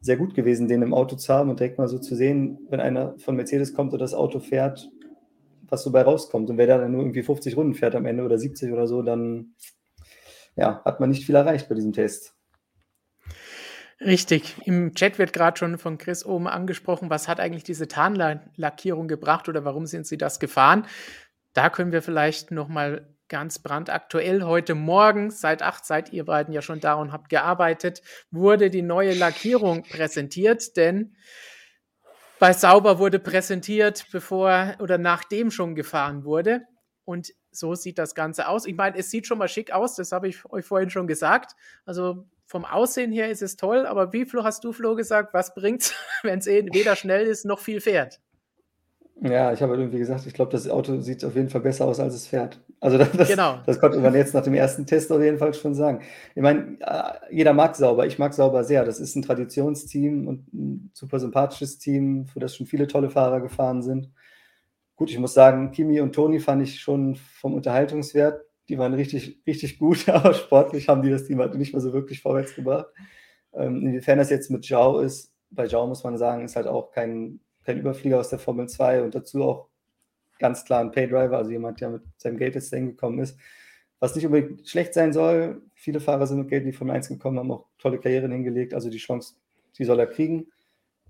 sehr 0.00 0.16
gut 0.16 0.34
gewesen, 0.34 0.68
den 0.68 0.82
im 0.82 0.94
Auto 0.94 1.16
zu 1.16 1.34
haben 1.34 1.50
und 1.50 1.58
direkt 1.58 1.78
mal 1.78 1.88
so 1.88 1.98
zu 1.98 2.14
sehen, 2.14 2.60
wenn 2.70 2.78
einer 2.78 3.18
von 3.18 3.34
Mercedes 3.34 3.74
kommt 3.74 3.92
und 3.92 3.98
das 3.98 4.14
Auto 4.14 4.38
fährt, 4.38 4.88
was 5.68 5.82
so 5.82 5.92
bei 5.92 6.02
rauskommt. 6.02 6.50
Und 6.50 6.58
wer 6.58 6.66
dann 6.66 6.92
nur 6.92 7.02
irgendwie 7.02 7.22
50 7.22 7.56
Runden 7.56 7.74
fährt 7.74 7.94
am 7.94 8.06
Ende 8.06 8.24
oder 8.24 8.38
70 8.38 8.72
oder 8.72 8.86
so, 8.86 9.02
dann 9.02 9.54
ja, 10.56 10.82
hat 10.84 11.00
man 11.00 11.10
nicht 11.10 11.26
viel 11.26 11.34
erreicht 11.34 11.68
bei 11.68 11.74
diesem 11.74 11.92
Test. 11.92 12.34
Richtig. 14.00 14.56
Im 14.64 14.94
Chat 14.94 15.18
wird 15.18 15.32
gerade 15.32 15.58
schon 15.58 15.78
von 15.78 15.96
Chris 15.96 16.24
oben 16.24 16.48
angesprochen, 16.48 17.08
was 17.08 17.28
hat 17.28 17.40
eigentlich 17.40 17.64
diese 17.64 17.88
Tarnlackierung 17.88 19.08
gebracht 19.08 19.48
oder 19.48 19.64
warum 19.64 19.86
sind 19.86 20.06
sie 20.06 20.18
das 20.18 20.38
gefahren? 20.38 20.86
Da 21.54 21.70
können 21.70 21.92
wir 21.92 22.02
vielleicht 22.02 22.50
noch 22.50 22.68
mal 22.68 23.08
ganz 23.28 23.58
brandaktuell 23.58 24.42
heute 24.42 24.74
Morgen, 24.74 25.30
seit 25.30 25.62
acht 25.62 25.84
seid 25.84 26.12
ihr 26.12 26.26
beiden 26.26 26.52
ja 26.52 26.62
schon 26.62 26.80
da 26.80 26.94
und 26.94 27.10
habt 27.10 27.28
gearbeitet, 27.28 28.02
wurde 28.30 28.70
die 28.70 28.82
neue 28.82 29.14
Lackierung 29.14 29.82
präsentiert, 29.82 30.76
denn 30.76 31.16
bei 32.38 32.52
Sauber 32.52 32.98
wurde 32.98 33.18
präsentiert, 33.18 34.06
bevor 34.12 34.74
oder 34.80 34.98
nachdem 34.98 35.50
schon 35.50 35.74
gefahren 35.74 36.24
wurde. 36.24 36.62
Und 37.04 37.32
so 37.50 37.74
sieht 37.74 37.98
das 37.98 38.14
Ganze 38.14 38.48
aus. 38.48 38.66
Ich 38.66 38.74
meine, 38.74 38.96
es 38.98 39.10
sieht 39.10 39.26
schon 39.26 39.38
mal 39.38 39.48
schick 39.48 39.72
aus, 39.72 39.94
das 39.96 40.12
habe 40.12 40.28
ich 40.28 40.44
euch 40.50 40.64
vorhin 40.64 40.90
schon 40.90 41.06
gesagt. 41.06 41.52
Also 41.84 42.26
vom 42.46 42.64
Aussehen 42.64 43.12
her 43.12 43.30
ist 43.30 43.42
es 43.42 43.56
toll, 43.56 43.86
aber 43.86 44.12
wie 44.12 44.26
Flo 44.26 44.44
hast 44.44 44.64
du, 44.64 44.72
Flo, 44.72 44.94
gesagt, 44.94 45.34
was 45.34 45.54
bringt's, 45.54 45.94
wenn 46.22 46.38
es 46.38 46.46
eh 46.46 46.66
weder 46.72 46.96
schnell 46.96 47.26
ist 47.26 47.44
noch 47.44 47.60
viel 47.60 47.80
fährt? 47.80 48.20
Ja, 49.30 49.52
ich 49.52 49.62
habe 49.62 49.72
halt 49.72 49.80
irgendwie 49.80 49.98
gesagt, 49.98 50.26
ich 50.26 50.34
glaube, 50.34 50.52
das 50.52 50.68
Auto 50.68 51.00
sieht 51.00 51.24
auf 51.24 51.34
jeden 51.34 51.48
Fall 51.48 51.60
besser 51.60 51.86
aus, 51.86 52.00
als 52.00 52.14
es 52.14 52.26
fährt. 52.26 52.60
Also 52.80 52.98
das, 53.16 53.28
genau. 53.28 53.60
das 53.64 53.80
konnte 53.80 53.98
man 53.98 54.14
jetzt 54.14 54.34
nach 54.34 54.42
dem 54.42 54.54
ersten 54.54 54.86
Test 54.86 55.10
auf 55.12 55.22
jeden 55.22 55.38
Fall 55.38 55.54
schon 55.54 55.74
sagen. 55.74 56.02
Ich 56.34 56.42
meine, 56.42 56.78
äh, 56.80 57.34
jeder 57.34 57.52
mag 57.52 57.76
Sauber. 57.76 58.06
Ich 58.06 58.18
mag 58.18 58.34
Sauber 58.34 58.64
sehr. 58.64 58.84
Das 58.84 59.00
ist 59.00 59.16
ein 59.16 59.22
Traditionsteam 59.22 60.26
und 60.26 60.52
ein 60.52 60.90
super 60.94 61.18
sympathisches 61.18 61.78
Team, 61.78 62.26
für 62.26 62.40
das 62.40 62.56
schon 62.56 62.66
viele 62.66 62.86
tolle 62.86 63.10
Fahrer 63.10 63.40
gefahren 63.40 63.82
sind. 63.82 64.10
Gut, 64.96 65.10
ich 65.10 65.18
muss 65.18 65.34
sagen, 65.34 65.72
Kimi 65.72 66.00
und 66.00 66.14
Toni 66.14 66.40
fand 66.40 66.62
ich 66.62 66.80
schon 66.80 67.16
vom 67.16 67.54
Unterhaltungswert. 67.54 68.42
Die 68.68 68.78
waren 68.78 68.94
richtig, 68.94 69.42
richtig 69.46 69.78
gut, 69.78 70.08
aber 70.08 70.34
sportlich 70.34 70.88
haben 70.88 71.02
die 71.02 71.10
das 71.10 71.24
Team 71.24 71.38
halt 71.38 71.54
nicht 71.54 71.72
mehr 71.72 71.82
so 71.82 71.92
wirklich 71.92 72.22
vorwärts 72.22 72.54
gebracht. 72.54 72.86
Ähm, 73.54 73.86
inwiefern 73.86 74.18
das 74.18 74.30
jetzt 74.30 74.50
mit 74.50 74.64
Zhao 74.64 75.00
ist, 75.00 75.32
bei 75.50 75.66
Zhao 75.66 75.86
muss 75.86 76.04
man 76.04 76.18
sagen, 76.18 76.44
ist 76.44 76.56
halt 76.56 76.66
auch 76.66 76.90
kein 76.90 77.40
Überflieger 77.74 78.20
aus 78.20 78.28
der 78.28 78.38
Formel 78.38 78.68
2 78.68 79.02
und 79.02 79.14
dazu 79.14 79.42
auch 79.42 79.68
ganz 80.38 80.64
klar 80.64 80.80
ein 80.80 80.92
Paydriver, 80.92 81.36
also 81.36 81.50
jemand, 81.50 81.80
der 81.80 81.90
mit 81.90 82.02
seinem 82.16 82.36
Geld 82.36 82.54
jetzt 82.54 82.72
hingekommen 82.72 83.20
ist. 83.20 83.38
Was 83.98 84.14
nicht 84.14 84.26
unbedingt 84.26 84.68
schlecht 84.68 84.92
sein 84.92 85.12
soll. 85.12 85.62
Viele 85.74 86.00
Fahrer 86.00 86.26
sind 86.26 86.38
mit 86.38 86.48
Geld 86.48 86.64
in 86.64 86.70
die 86.70 86.76
Formel 86.76 86.94
1 86.94 87.08
gekommen, 87.08 87.38
haben 87.38 87.50
auch 87.50 87.66
tolle 87.78 87.98
Karrieren 87.98 88.30
hingelegt, 88.30 88.74
also 88.74 88.90
die 88.90 88.98
Chance, 88.98 89.34
die 89.78 89.84
soll 89.84 89.98
er 89.98 90.06
kriegen. 90.06 90.48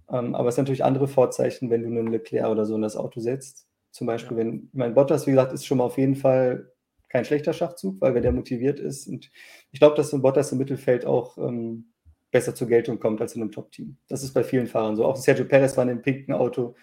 Ähm, 0.09 0.35
aber 0.35 0.49
es 0.49 0.55
sind 0.55 0.65
natürlich 0.65 0.85
andere 0.85 1.09
Vorzeichen, 1.09 1.69
wenn 1.71 1.83
du 1.83 1.89
einen 1.89 2.13
Leclerc 2.13 2.49
oder 2.49 2.65
so 2.65 2.77
in 2.77 2.83
das 2.83 2.97
Auto 2.97 3.21
setzt. 3.21 3.67
Zum 3.91 4.07
Beispiel, 4.07 4.37
ja. 4.37 4.45
wenn, 4.45 4.71
mein 4.73 4.95
Bottas, 4.95 5.27
wie 5.27 5.33
gesagt, 5.33 5.53
ist 5.53 5.67
schon 5.67 5.79
mal 5.79 5.85
auf 5.85 5.99
jeden 5.99 6.17
Fall 6.17 6.71
kein 7.09 7.25
schlechter 7.25 7.53
Schachzug, 7.53 8.01
weil 8.01 8.15
wenn 8.15 8.23
der 8.23 8.33
motiviert 8.33 8.79
ist 8.79 9.07
und 9.07 9.31
ich 9.73 9.81
glaube, 9.81 9.97
dass 9.97 10.11
so 10.11 10.17
ein 10.17 10.23
Bottas 10.23 10.53
im 10.53 10.59
Mittelfeld 10.59 11.07
auch 11.07 11.39
ähm, 11.39 11.93
besser 12.37 12.55
zur 12.55 12.69
Geltung 12.69 13.01
kommt 13.01 13.23
als 13.23 13.35
in 13.35 13.41
einem 13.41 13.51
Top-Team. 13.51 13.97
Das 14.09 14.23
ist 14.23 14.35
bei 14.35 14.45
vielen 14.45 14.67
Fahrern 14.67 14.95
so. 14.95 15.07
Auch 15.07 15.17
Sergio 15.17 15.47
Perez 15.47 15.75
war 15.75 15.85
in 15.85 15.89
dem 15.89 16.03
pinken 16.03 16.35
Auto 16.35 16.75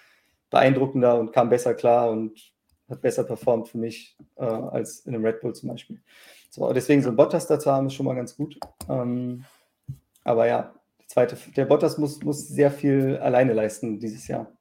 beeindruckender 0.50 1.20
und 1.20 1.32
kam 1.32 1.50
besser 1.50 1.76
klar 1.76 2.10
und 2.10 2.52
hat 2.90 3.02
besser 3.02 3.24
performt 3.24 3.70
für 3.70 3.78
mich 3.78 4.18
äh, 4.38 4.46
als 4.46 5.02
in 5.02 5.14
einem 5.14 5.24
Red 5.24 5.42
Bull 5.42 5.54
zum 5.54 5.70
Beispiel. 5.70 6.02
So, 6.50 6.74
deswegen 6.74 7.04
so 7.04 7.10
ein 7.10 7.16
Bottas 7.16 7.46
dazu 7.46 7.72
haben 7.72 7.86
ist 7.86 7.94
schon 7.94 8.08
mal 8.08 8.16
ganz 8.16 8.36
gut. 8.36 8.60
Ähm, 8.90 9.46
aber 10.24 10.48
ja, 10.48 10.74
zweite, 11.06 11.38
der 11.56 11.66
Bottas 11.66 12.00
muss, 12.00 12.24
muss 12.24 12.48
sehr 12.48 12.72
viel 12.72 13.18
alleine 13.18 13.54
leisten 13.54 14.00
dieses 14.00 14.28
Jahr, 14.28 14.52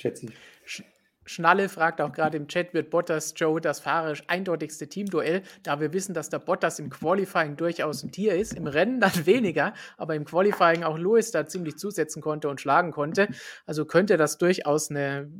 schätze 0.00 0.26
ich. 0.26 0.32
Schnalle 1.24 1.68
fragt 1.68 2.00
auch 2.00 2.12
gerade 2.12 2.36
im 2.36 2.48
Chat, 2.48 2.74
wird 2.74 2.90
Bottas 2.90 3.34
Joe 3.36 3.60
das 3.60 3.80
fahrerisch 3.80 4.22
eindeutigste 4.26 4.88
Teamduell, 4.88 5.42
da 5.62 5.80
wir 5.80 5.92
wissen, 5.92 6.14
dass 6.14 6.28
der 6.28 6.38
Bottas 6.38 6.78
im 6.78 6.90
Qualifying 6.90 7.56
durchaus 7.56 8.02
ein 8.02 8.12
Tier 8.12 8.34
ist, 8.34 8.54
im 8.54 8.66
Rennen 8.66 9.00
dann 9.00 9.12
weniger, 9.26 9.74
aber 9.96 10.14
im 10.14 10.24
Qualifying 10.24 10.84
auch 10.84 10.98
Lewis 10.98 11.30
da 11.30 11.46
ziemlich 11.46 11.76
zusetzen 11.76 12.22
konnte 12.22 12.48
und 12.48 12.60
schlagen 12.60 12.92
konnte. 12.92 13.28
Also 13.66 13.84
könnte 13.84 14.16
das 14.16 14.38
durchaus 14.38 14.90
eine 14.90 15.30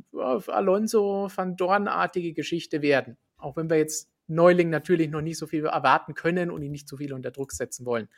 Alonso 0.47 1.29
van 1.33 1.55
Dorn-artige 1.55 2.33
Geschichte 2.33 2.81
werden. 2.81 3.17
Auch 3.37 3.57
wenn 3.57 3.69
wir 3.69 3.77
jetzt 3.77 4.09
Neuling 4.27 4.69
natürlich 4.69 5.09
noch 5.09 5.21
nicht 5.21 5.37
so 5.37 5.45
viel 5.45 5.65
erwarten 5.65 6.13
können 6.13 6.49
und 6.49 6.63
ihn 6.63 6.71
nicht 6.71 6.87
so 6.87 6.97
viel 6.97 7.13
unter 7.13 7.31
Druck 7.31 7.51
setzen 7.51 7.85
wollen. 7.85 8.09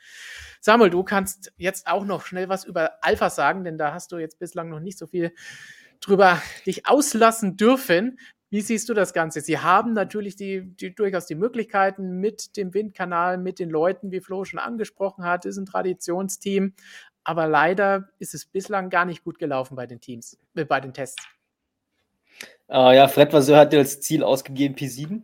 Samuel, 0.60 0.90
du 0.90 1.02
kannst 1.02 1.52
jetzt 1.56 1.86
auch 1.86 2.04
noch 2.04 2.24
schnell 2.24 2.48
was 2.48 2.64
über 2.64 2.92
Alpha 3.02 3.28
sagen, 3.30 3.64
denn 3.64 3.76
da 3.76 3.92
hast 3.92 4.12
du 4.12 4.16
jetzt 4.16 4.38
bislang 4.38 4.70
noch 4.70 4.80
nicht 4.80 4.98
so 4.98 5.06
viel 5.06 5.32
drüber 6.00 6.42
dich 6.66 6.86
auslassen 6.86 7.56
dürfen. 7.56 8.18
Wie 8.50 8.62
siehst 8.62 8.88
du 8.88 8.94
das 8.94 9.12
Ganze? 9.12 9.42
Sie 9.42 9.58
haben 9.58 9.92
natürlich 9.92 10.34
die, 10.34 10.62
die, 10.62 10.94
durchaus 10.94 11.26
die 11.26 11.34
Möglichkeiten 11.34 12.18
mit 12.20 12.56
dem 12.56 12.72
Windkanal, 12.72 13.36
mit 13.36 13.58
den 13.58 13.68
Leuten, 13.68 14.10
wie 14.10 14.20
Flo 14.20 14.44
schon 14.44 14.58
angesprochen 14.58 15.24
hat, 15.24 15.44
ist 15.44 15.58
ein 15.58 15.66
Traditionsteam. 15.66 16.74
Aber 17.24 17.46
leider 17.46 18.08
ist 18.18 18.32
es 18.32 18.46
bislang 18.46 18.88
gar 18.88 19.04
nicht 19.04 19.22
gut 19.22 19.38
gelaufen 19.38 19.76
bei 19.76 19.86
den 19.86 20.00
Teams, 20.00 20.38
äh, 20.54 20.64
bei 20.64 20.80
den 20.80 20.94
Tests. 20.94 21.22
Uh, 22.70 22.92
ja, 22.92 23.08
Fred 23.08 23.32
Vasseur 23.32 23.58
hat 23.58 23.72
ja 23.72 23.80
als 23.80 24.00
Ziel 24.00 24.22
ausgegeben 24.22 24.76
P7 24.76 25.22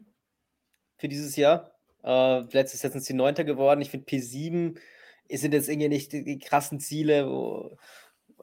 für 0.97 1.09
dieses 1.09 1.37
Jahr. 1.37 1.71
Uh, 2.03 2.47
letztes 2.53 2.83
Jahr 2.83 2.93
sind 2.93 3.05
sie 3.05 3.15
Neunter 3.15 3.45
geworden. 3.45 3.81
Ich 3.81 3.91
finde 3.91 4.07
P7 4.07 4.79
sind 5.31 5.55
jetzt 5.55 5.69
irgendwie 5.69 5.89
nicht 5.89 6.13
die 6.13 6.39
krassen 6.39 6.81
Ziele, 6.81 7.27
wo, 7.27 7.79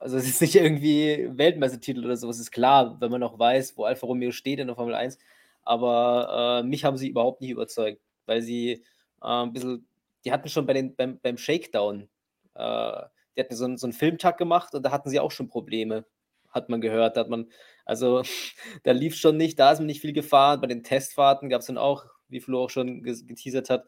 also 0.01 0.17
es 0.17 0.27
ist 0.27 0.41
nicht 0.41 0.55
irgendwie 0.55 1.29
Weltmeistertitel 1.31 2.03
oder 2.03 2.17
sowas, 2.17 2.39
ist 2.39 2.51
klar, 2.51 2.99
wenn 2.99 3.11
man 3.11 3.21
auch 3.21 3.37
weiß, 3.37 3.77
wo 3.77 3.83
Alfa 3.83 4.07
Romeo 4.07 4.31
steht 4.31 4.59
in 4.59 4.65
der 4.65 4.75
Formel 4.75 4.95
1. 4.95 5.19
Aber 5.61 6.61
äh, 6.63 6.67
mich 6.67 6.83
haben 6.83 6.97
sie 6.97 7.09
überhaupt 7.09 7.39
nicht 7.39 7.51
überzeugt, 7.51 8.01
weil 8.25 8.41
sie 8.41 8.71
äh, 8.71 9.27
ein 9.27 9.53
bisschen, 9.53 9.87
die 10.25 10.31
hatten 10.31 10.49
schon 10.49 10.65
bei 10.65 10.73
den, 10.73 10.95
beim, 10.95 11.19
beim 11.19 11.37
Shakedown, 11.37 12.09
äh, 12.55 13.01
die 13.35 13.41
hatten 13.41 13.55
so, 13.55 13.65
einen, 13.65 13.77
so 13.77 13.85
einen 13.85 13.93
Filmtag 13.93 14.39
gemacht 14.39 14.73
und 14.73 14.83
da 14.83 14.91
hatten 14.91 15.09
sie 15.09 15.19
auch 15.19 15.29
schon 15.29 15.49
Probleme, 15.49 16.03
hat 16.49 16.69
man 16.69 16.81
gehört. 16.81 17.15
Da 17.15 17.21
hat 17.21 17.29
man, 17.29 17.51
also 17.85 18.23
da 18.83 18.93
lief 18.93 19.15
schon 19.15 19.37
nicht, 19.37 19.59
da 19.59 19.71
ist 19.71 19.79
man 19.79 19.85
nicht 19.85 20.01
viel 20.01 20.13
gefahren. 20.13 20.61
Bei 20.61 20.67
den 20.67 20.81
Testfahrten 20.83 21.47
gab 21.47 21.61
es 21.61 21.67
dann 21.67 21.77
auch, 21.77 22.05
wie 22.27 22.39
Flo 22.39 22.63
auch 22.63 22.71
schon 22.71 23.03
geteasert 23.03 23.69
hat, 23.69 23.85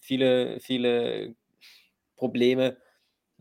viele, 0.00 0.60
viele 0.60 1.34
Probleme 2.14 2.76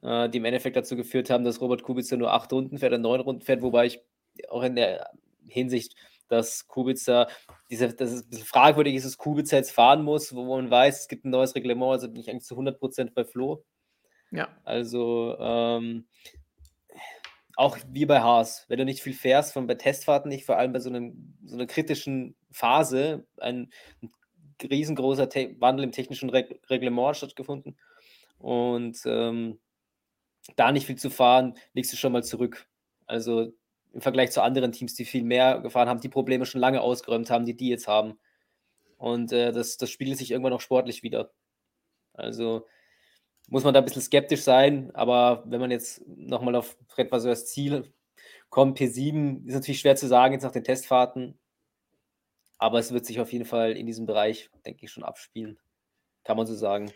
die 0.01 0.37
im 0.37 0.45
Endeffekt 0.45 0.75
dazu 0.75 0.95
geführt 0.95 1.29
haben, 1.29 1.43
dass 1.43 1.61
Robert 1.61 1.83
Kubica 1.83 2.15
nur 2.15 2.31
acht 2.31 2.51
Runden 2.53 2.77
fährt 2.77 2.93
oder 2.93 3.01
neun 3.01 3.21
Runden 3.21 3.41
fährt, 3.41 3.61
wobei 3.61 3.87
ich 3.87 4.01
auch 4.49 4.63
in 4.63 4.75
der 4.75 5.09
Hinsicht, 5.47 5.95
dass 6.29 6.67
Kubica, 6.67 7.27
diese, 7.69 7.93
dass 7.93 8.11
es 8.11 8.23
ein 8.23 8.29
bisschen 8.29 8.45
fragwürdig 8.45 8.95
ist, 8.95 9.05
dass 9.05 9.17
Kubica 9.17 9.55
jetzt 9.55 9.71
fahren 9.71 10.03
muss, 10.03 10.33
wo 10.33 10.55
man 10.55 10.69
weiß, 10.69 11.01
es 11.01 11.07
gibt 11.07 11.25
ein 11.25 11.31
neues 11.31 11.55
Reglement, 11.55 11.91
also 11.91 12.07
bin 12.07 12.21
ich 12.21 12.29
eigentlich 12.29 12.45
zu 12.45 12.55
100% 12.55 13.13
bei 13.13 13.25
Flo. 13.25 13.63
Ja. 14.31 14.47
Also, 14.63 15.35
ähm, 15.39 16.05
auch 17.55 17.77
wie 17.89 18.05
bei 18.05 18.21
Haas, 18.21 18.63
wenn 18.69 18.77
du 18.77 18.85
nicht 18.85 19.01
viel 19.01 19.13
fährst, 19.13 19.51
von 19.51 19.67
bei 19.67 19.75
Testfahrten 19.75 20.29
nicht, 20.29 20.45
vor 20.45 20.57
allem 20.57 20.71
bei 20.71 20.79
so, 20.79 20.89
einem, 20.89 21.35
so 21.43 21.55
einer 21.55 21.65
kritischen 21.65 22.35
Phase, 22.51 23.25
ein, 23.37 23.69
ein 24.01 24.11
riesengroßer 24.63 25.27
Te 25.27 25.55
Wandel 25.59 25.83
im 25.83 25.91
technischen 25.91 26.29
Reg 26.29 26.61
Reglement 26.69 27.17
stattgefunden. 27.17 27.77
Und 28.37 29.01
ähm, 29.05 29.59
da 30.55 30.71
nicht 30.71 30.87
viel 30.87 30.97
zu 30.97 31.09
fahren, 31.09 31.55
liegst 31.73 31.91
du 31.93 31.97
schon 31.97 32.11
mal 32.11 32.23
zurück. 32.23 32.67
Also 33.05 33.51
im 33.93 34.01
Vergleich 34.01 34.31
zu 34.31 34.41
anderen 34.41 34.71
Teams, 34.71 34.93
die 34.93 35.05
viel 35.05 35.23
mehr 35.23 35.59
gefahren 35.59 35.89
haben, 35.89 36.01
die 36.01 36.09
Probleme 36.09 36.45
schon 36.45 36.61
lange 36.61 36.81
ausgeräumt 36.81 37.29
haben, 37.29 37.45
die 37.45 37.55
die 37.55 37.69
jetzt 37.69 37.87
haben. 37.87 38.19
Und 38.97 39.31
äh, 39.31 39.51
das, 39.51 39.77
das 39.77 39.89
spiegelt 39.89 40.17
sich 40.17 40.31
irgendwann 40.31 40.53
auch 40.53 40.61
sportlich 40.61 41.03
wieder. 41.03 41.31
Also 42.13 42.67
muss 43.47 43.63
man 43.63 43.73
da 43.73 43.79
ein 43.79 43.85
bisschen 43.85 44.01
skeptisch 44.01 44.43
sein, 44.43 44.91
aber 44.93 45.43
wenn 45.47 45.59
man 45.59 45.71
jetzt 45.71 46.05
nochmal 46.07 46.55
auf 46.55 46.77
Fred 46.87 47.11
Vasseurs 47.11 47.47
Ziel 47.47 47.91
kommt, 48.49 48.77
P7, 48.77 49.47
ist 49.47 49.55
natürlich 49.55 49.79
schwer 49.79 49.95
zu 49.95 50.07
sagen 50.07 50.33
jetzt 50.33 50.43
nach 50.43 50.51
den 50.51 50.63
Testfahrten, 50.63 51.39
aber 52.57 52.77
es 52.77 52.91
wird 52.91 53.05
sich 53.05 53.19
auf 53.19 53.31
jeden 53.33 53.45
Fall 53.45 53.71
in 53.71 53.87
diesem 53.87 54.05
Bereich, 54.05 54.49
denke 54.65 54.85
ich, 54.85 54.91
schon 54.91 55.03
abspielen. 55.03 55.57
Kann 56.23 56.37
man 56.37 56.45
so 56.45 56.53
sagen. 56.53 56.91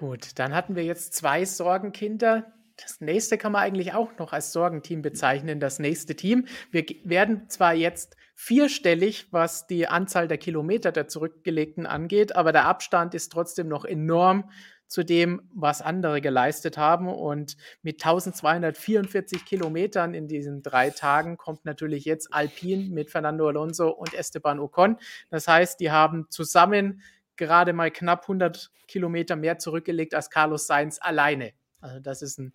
Gut, 0.00 0.38
dann 0.38 0.54
hatten 0.54 0.76
wir 0.76 0.84
jetzt 0.84 1.12
zwei 1.12 1.44
Sorgenkinder. 1.44 2.54
Das 2.78 3.02
nächste 3.02 3.36
kann 3.36 3.52
man 3.52 3.60
eigentlich 3.60 3.92
auch 3.92 4.16
noch 4.16 4.32
als 4.32 4.50
Sorgenteam 4.50 5.02
bezeichnen, 5.02 5.60
das 5.60 5.78
nächste 5.78 6.16
Team. 6.16 6.46
Wir 6.70 6.86
werden 7.04 7.50
zwar 7.50 7.74
jetzt 7.74 8.16
vierstellig, 8.34 9.26
was 9.30 9.66
die 9.66 9.88
Anzahl 9.88 10.26
der 10.26 10.38
Kilometer 10.38 10.90
der 10.90 11.08
Zurückgelegten 11.08 11.84
angeht, 11.84 12.34
aber 12.34 12.50
der 12.50 12.64
Abstand 12.64 13.14
ist 13.14 13.30
trotzdem 13.30 13.68
noch 13.68 13.84
enorm 13.84 14.50
zu 14.86 15.04
dem, 15.04 15.42
was 15.52 15.82
andere 15.82 16.22
geleistet 16.22 16.78
haben. 16.78 17.06
Und 17.06 17.58
mit 17.82 17.96
1244 17.96 19.44
Kilometern 19.44 20.14
in 20.14 20.28
diesen 20.28 20.62
drei 20.62 20.88
Tagen 20.88 21.36
kommt 21.36 21.66
natürlich 21.66 22.06
jetzt 22.06 22.32
Alpine 22.32 22.88
mit 22.88 23.10
Fernando 23.10 23.48
Alonso 23.48 23.90
und 23.90 24.14
Esteban 24.14 24.60
Ocon. 24.60 24.96
Das 25.28 25.46
heißt, 25.46 25.78
die 25.78 25.90
haben 25.90 26.24
zusammen 26.30 27.02
gerade 27.40 27.72
mal 27.72 27.90
knapp 27.90 28.22
100 28.22 28.70
Kilometer 28.86 29.34
mehr 29.34 29.58
zurückgelegt 29.58 30.14
als 30.14 30.30
Carlos 30.30 30.66
Sainz 30.66 30.98
alleine. 31.00 31.52
Also 31.80 31.98
das 31.98 32.22
ist 32.22 32.38
ein 32.38 32.52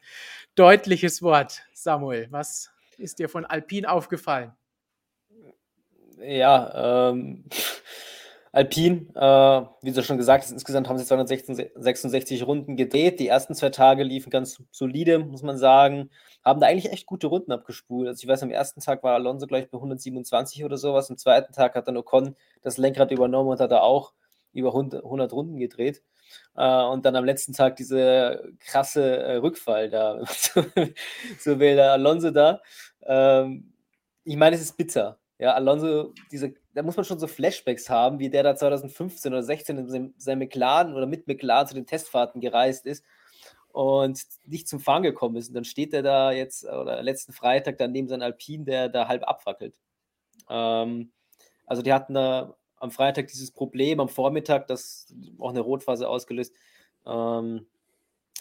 deutliches 0.53 1.21
Wort, 1.21 1.63
Samuel. 1.73 2.27
Was 2.29 2.71
ist 2.97 3.19
dir 3.19 3.27
von 3.27 3.45
Alpin 3.45 3.85
aufgefallen? 3.85 4.53
Ja, 6.21 7.09
ähm, 7.09 7.45
Alpin, 8.51 9.09
äh, 9.15 9.21
wie 9.81 9.91
du 9.91 10.01
schon 10.01 10.17
gesagt 10.17 10.45
hast, 10.45 10.51
insgesamt 10.51 10.87
haben 10.87 10.97
sie 10.97 11.05
266 11.05 12.47
Runden 12.47 12.77
gedreht. 12.77 13.19
Die 13.19 13.27
ersten 13.27 13.53
zwei 13.53 13.69
Tage 13.69 14.03
liefen 14.03 14.29
ganz 14.29 14.63
solide, 14.71 15.19
muss 15.19 15.43
man 15.43 15.57
sagen. 15.57 16.09
Haben 16.41 16.61
da 16.61 16.67
eigentlich 16.67 16.93
echt 16.93 17.05
gute 17.05 17.27
Runden 17.27 17.51
abgespult. 17.51 18.07
Also 18.07 18.23
ich 18.23 18.29
weiß, 18.29 18.43
am 18.43 18.51
ersten 18.51 18.79
Tag 18.79 19.03
war 19.03 19.15
Alonso 19.15 19.45
gleich 19.45 19.69
bei 19.69 19.77
127 19.77 20.63
oder 20.63 20.77
sowas. 20.77 21.09
Am 21.09 21.17
zweiten 21.17 21.51
Tag 21.51 21.75
hat 21.75 21.87
dann 21.89 21.97
Ocon 21.97 22.37
das 22.61 22.77
Lenkrad 22.77 23.11
übernommen 23.11 23.49
und 23.49 23.59
hat 23.59 23.71
da 23.71 23.81
auch 23.81 24.13
über 24.55 24.69
100, 24.69 25.03
100 25.03 25.33
Runden 25.33 25.57
gedreht. 25.57 26.01
Äh, 26.55 26.83
und 26.83 27.05
dann 27.05 27.15
am 27.15 27.25
letzten 27.25 27.53
Tag 27.53 27.75
diese 27.75 28.51
krasse 28.59 29.17
äh, 29.19 29.35
Rückfall 29.35 29.89
da. 29.89 30.23
so 31.39 31.59
will 31.59 31.75
der 31.75 31.91
Alonso 31.93 32.31
da. 32.31 32.61
Ähm, 33.03 33.73
ich 34.23 34.35
meine, 34.35 34.55
es 34.55 34.61
ist 34.61 34.77
bitter. 34.77 35.19
Ja, 35.37 35.53
Alonso, 35.53 36.13
diese, 36.31 36.53
da 36.73 36.81
muss 36.81 36.95
man 36.95 37.05
schon 37.05 37.19
so 37.19 37.27
Flashbacks 37.27 37.89
haben, 37.89 38.19
wie 38.19 38.29
der 38.29 38.43
da 38.43 38.55
2015 38.55 39.33
oder 39.33 39.43
16 39.43 39.77
in 39.77 40.13
seinem 40.17 40.39
McLaren 40.39 40.93
oder 40.93 41.05
mit 41.05 41.27
McLaren 41.27 41.67
zu 41.67 41.75
den 41.75 41.85
Testfahrten 41.85 42.39
gereist 42.39 42.85
ist 42.85 43.03
und 43.69 44.21
nicht 44.45 44.69
zum 44.69 44.79
Fahren 44.79 45.03
gekommen 45.03 45.35
ist. 45.35 45.49
Und 45.49 45.55
dann 45.55 45.65
steht 45.65 45.93
er 45.93 46.03
da 46.03 46.31
jetzt, 46.31 46.63
oder 46.63 47.03
letzten 47.03 47.33
Freitag, 47.33 47.77
dann 47.77 47.91
neben 47.91 48.07
seinem 48.07 48.21
Alpin, 48.21 48.63
der 48.63 48.87
da 48.87 49.09
halb 49.09 49.27
abfackelt. 49.27 49.75
Ähm, 50.49 51.11
also 51.65 51.81
die 51.81 51.91
hatten 51.91 52.13
da 52.13 52.55
am 52.77 52.91
Freitag 52.91 53.27
dieses 53.27 53.51
Problem, 53.51 53.99
am 53.99 54.09
Vormittag, 54.09 54.67
das 54.67 55.13
auch 55.39 55.49
eine 55.49 55.61
Rotphase 55.61 56.07
ausgelöst. 56.07 56.53
Ähm, 57.05 57.67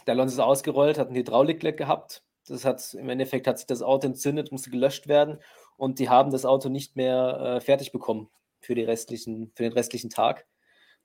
der 0.07 0.15
Alonso 0.15 0.35
ist 0.35 0.41
ausgerollt, 0.41 0.99
hat 0.99 1.09
ein 1.09 1.15
Hydraulikleck 1.15 1.77
gehabt. 1.77 2.23
Das 2.47 2.65
hat 2.65 2.95
im 2.95 3.09
Endeffekt 3.09 3.47
hat 3.47 3.59
sich 3.59 3.67
das 3.67 3.83
Auto 3.83 4.07
entzündet, 4.07 4.53
musste 4.53 4.71
gelöscht 4.71 5.09
werden 5.09 5.39
und 5.77 5.99
die 5.99 6.09
haben 6.09 6.31
das 6.31 6.45
Auto 6.45 6.69
nicht 6.69 6.95
mehr 6.97 7.57
äh, 7.57 7.61
fertig 7.61 7.91
bekommen 7.91 8.29
für, 8.61 8.75
die 8.75 8.83
restlichen, 8.83 9.51
für 9.55 9.63
den 9.63 9.73
restlichen 9.73 10.11
Tag. 10.11 10.47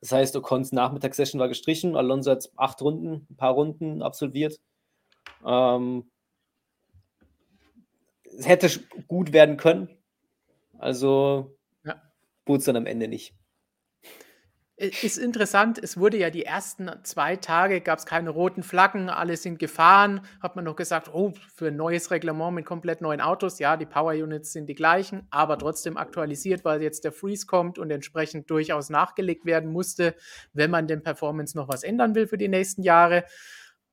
Das 0.01 0.11
heißt, 0.11 0.35
Ocons 0.35 0.71
Nachmittagssession 0.71 1.39
war 1.39 1.47
gestrichen, 1.47 1.95
Alonso 1.95 2.31
hat 2.31 2.49
acht 2.55 2.81
Runden, 2.81 3.27
ein 3.29 3.35
paar 3.37 3.53
Runden 3.53 4.01
absolviert. 4.01 4.59
Ähm, 5.45 6.09
es 8.37 8.47
hätte 8.47 8.69
gut 9.07 9.33
werden 9.33 9.57
können. 9.57 9.89
Also. 10.77 11.55
Wurde 12.49 12.59
es 12.59 12.65
dann 12.65 12.75
am 12.75 12.85
Ende 12.85 13.07
nicht. 13.07 13.33
Ist 14.81 15.17
interessant, 15.17 15.77
es 15.77 15.97
wurde 15.97 16.17
ja 16.17 16.29
die 16.29 16.45
ersten 16.45 16.89
zwei 17.03 17.35
Tage, 17.35 17.81
gab 17.81 17.99
es 17.99 18.05
keine 18.05 18.29
roten 18.29 18.63
Flaggen, 18.63 19.09
alle 19.09 19.35
sind 19.35 19.59
gefahren. 19.59 20.21
Hat 20.41 20.55
man 20.55 20.63
noch 20.63 20.77
gesagt, 20.77 21.13
oh, 21.13 21.33
für 21.53 21.67
ein 21.67 21.75
neues 21.75 22.11
Reglement 22.11 22.55
mit 22.55 22.65
komplett 22.65 23.01
neuen 23.01 23.19
Autos, 23.19 23.59
ja, 23.59 23.75
die 23.75 23.85
Power 23.85 24.13
Units 24.13 24.53
sind 24.53 24.67
die 24.67 24.75
gleichen, 24.75 25.27
aber 25.31 25.57
trotzdem 25.57 25.97
aktualisiert, 25.97 26.63
weil 26.63 26.81
jetzt 26.81 27.03
der 27.03 27.11
Freeze 27.11 27.45
kommt 27.45 27.77
und 27.77 27.91
entsprechend 27.91 28.49
durchaus 28.49 28.89
nachgelegt 28.89 29.45
werden 29.45 29.69
musste, 29.69 30.15
wenn 30.53 30.71
man 30.71 30.87
den 30.87 31.03
Performance 31.03 31.57
noch 31.57 31.67
was 31.67 31.83
ändern 31.83 32.15
will 32.15 32.27
für 32.27 32.37
die 32.37 32.47
nächsten 32.47 32.81
Jahre. 32.81 33.25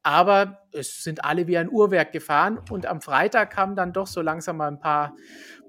Aber 0.07 0.61
es 0.71 1.03
sind 1.03 1.25
alle 1.25 1.49
wie 1.49 1.59
ein 1.59 1.69
Uhrwerk 1.69 2.13
gefahren 2.13 2.61
und 2.71 2.87
am 2.87 3.01
Freitag 3.01 3.51
kamen 3.51 3.75
dann 3.75 3.93
doch 3.93 4.07
so 4.07 4.23
langsam 4.23 4.59
mal 4.59 4.69
ein 4.69 4.79
paar 4.79 5.17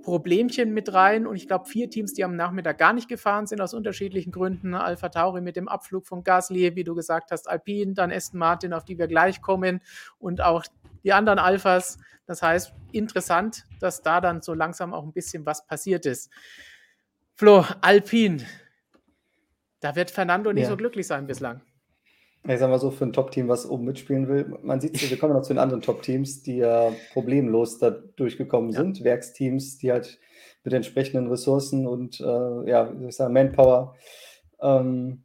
Problemchen 0.04 0.76
mit 0.76 0.94
rein 0.94 1.26
und 1.26 1.38
ich 1.38 1.48
glaube 1.48 1.66
vier 1.66 1.90
Teams, 1.90 2.14
die 2.14 2.24
am 2.24 2.36
Nachmittag 2.36 2.78
gar 2.78 2.94
nicht 2.94 3.10
gefahren 3.10 3.48
sind 3.48 3.62
aus 3.62 3.74
unterschiedlichen 3.74 4.32
Gründen. 4.32 4.76
Alpha 4.76 5.10
Tauri 5.10 5.42
mit 5.42 5.56
dem 5.56 5.68
Abflug 5.68 6.06
von 6.06 6.24
Gasly, 6.24 6.76
wie 6.76 6.84
du 6.84 6.94
gesagt 6.94 7.32
hast, 7.32 7.50
Alpine, 7.50 7.96
dann 7.96 8.12
Aston 8.12 8.38
Martin, 8.38 8.74
auf 8.74 8.86
die 8.86 9.00
wir 9.00 9.08
gleich 9.08 9.42
kommen 9.42 9.82
und 10.20 10.40
auch 10.40 10.64
die 11.04 11.14
anderen 11.14 11.40
Alphas. 11.40 11.98
Das 12.28 12.44
heißt, 12.44 12.76
interessant, 12.92 13.64
dass 13.80 14.04
da 14.04 14.22
dann 14.22 14.44
so 14.44 14.54
langsam 14.54 14.94
auch 14.94 15.04
ein 15.04 15.14
bisschen 15.14 15.48
was 15.48 15.66
passiert 15.66 16.06
ist. 16.06 16.30
Flo, 17.34 17.66
Alpine, 17.82 18.46
da 19.80 19.96
wird 19.96 20.12
Fernando 20.12 20.54
nicht 20.54 20.66
ja. 20.66 20.70
so 20.70 20.78
glücklich 20.78 21.08
sein 21.08 21.26
bislang 21.26 21.64
ich 22.48 22.60
sag 22.60 22.70
mal 22.70 22.80
so, 22.80 22.92
für 22.92 23.06
ein 23.06 23.14
Top-Team, 23.14 23.48
was 23.48 23.70
oben 23.70 23.86
mitspielen 23.86 24.28
will, 24.28 24.58
man 24.62 24.80
sieht 24.80 24.96
es, 24.96 25.10
wir 25.10 25.18
kommen 25.18 25.34
noch 25.34 25.42
zu 25.42 25.54
den 25.54 25.60
anderen 25.60 25.82
Top-Teams, 25.82 26.44
die 26.44 26.58
ja 26.58 26.92
problemlos 27.14 27.78
da 27.80 27.92
durchgekommen 27.92 28.72
ja. 28.72 28.80
sind. 28.80 29.04
Werksteams, 29.04 29.78
die 29.78 29.92
halt 29.92 30.20
mit 30.64 30.74
entsprechenden 30.74 31.28
Ressourcen 31.28 31.88
und 31.88 32.20
äh, 32.20 32.70
ja, 32.70 32.94
ich 33.08 33.16
sagen, 33.16 33.34
Manpower 33.34 33.96
ähm, 34.62 35.24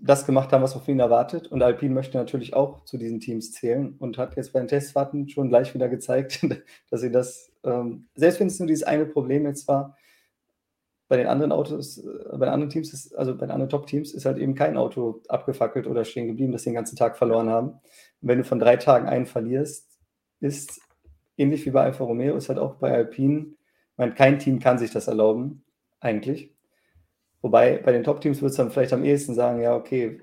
das 0.00 0.26
gemacht 0.26 0.52
haben, 0.52 0.62
was 0.62 0.74
man 0.74 0.84
von 0.84 0.92
ihnen 0.92 1.00
erwartet. 1.00 1.48
Und 1.48 1.62
Alpine 1.62 1.94
möchte 1.94 2.18
natürlich 2.18 2.54
auch 2.54 2.84
zu 2.84 2.98
diesen 2.98 3.20
Teams 3.20 3.52
zählen 3.52 3.94
und 3.98 4.18
hat 4.18 4.36
jetzt 4.36 4.52
bei 4.52 4.58
den 4.58 4.68
Testfahrten 4.68 5.28
schon 5.28 5.48
gleich 5.48 5.74
wieder 5.74 5.88
gezeigt, 5.88 6.46
dass 6.90 7.00
sie 7.00 7.10
das, 7.10 7.50
ähm, 7.64 8.08
selbst 8.14 8.40
wenn 8.40 8.48
es 8.48 8.58
nur 8.58 8.68
dieses 8.68 8.84
eine 8.84 9.06
Problem 9.06 9.46
jetzt 9.46 9.68
war, 9.68 9.96
bei 11.14 11.18
den 11.18 11.28
anderen 11.28 11.52
Autos, 11.52 11.98
äh, 11.98 12.36
bei 12.36 12.48
anderen 12.48 12.70
Teams, 12.70 12.92
ist, 12.92 13.14
also 13.14 13.36
bei 13.36 13.46
den 13.46 13.52
anderen 13.52 13.70
Top-Teams, 13.70 14.12
ist 14.12 14.26
halt 14.26 14.36
eben 14.38 14.56
kein 14.56 14.76
Auto 14.76 15.22
abgefackelt 15.28 15.86
oder 15.86 16.04
stehen 16.04 16.26
geblieben, 16.26 16.50
das 16.50 16.64
den 16.64 16.74
ganzen 16.74 16.96
Tag 16.96 17.16
verloren 17.16 17.48
haben. 17.48 17.68
Und 17.68 18.28
wenn 18.28 18.38
du 18.38 18.44
von 18.44 18.58
drei 18.58 18.76
Tagen 18.76 19.06
einen 19.06 19.26
verlierst, 19.26 20.00
ist 20.40 20.80
ähnlich 21.36 21.64
wie 21.66 21.70
bei 21.70 21.84
Alfa 21.84 22.02
Romeo, 22.02 22.36
ist 22.36 22.48
halt 22.48 22.58
auch 22.58 22.74
bei 22.74 22.92
Alpine, 22.92 23.54
meine, 23.96 24.12
kein 24.14 24.40
Team 24.40 24.58
kann 24.58 24.78
sich 24.78 24.90
das 24.90 25.06
erlauben, 25.06 25.62
eigentlich. 26.00 26.52
Wobei 27.42 27.78
bei 27.78 27.92
den 27.92 28.02
Top-Teams 28.02 28.42
wird 28.42 28.50
es 28.50 28.56
dann 28.56 28.72
vielleicht 28.72 28.92
am 28.92 29.04
ehesten 29.04 29.34
sagen, 29.34 29.60
ja, 29.60 29.76
okay, 29.76 30.20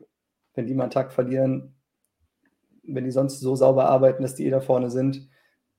wenn 0.55 0.67
die 0.67 0.73
mal 0.73 0.83
einen 0.83 0.91
Tag 0.91 1.13
verlieren, 1.13 1.73
wenn 2.83 3.05
die 3.05 3.11
sonst 3.11 3.39
so 3.39 3.55
sauber 3.55 3.85
arbeiten, 3.85 4.23
dass 4.23 4.35
die 4.35 4.45
eh 4.45 4.49
da 4.49 4.59
vorne 4.59 4.89
sind, 4.89 5.29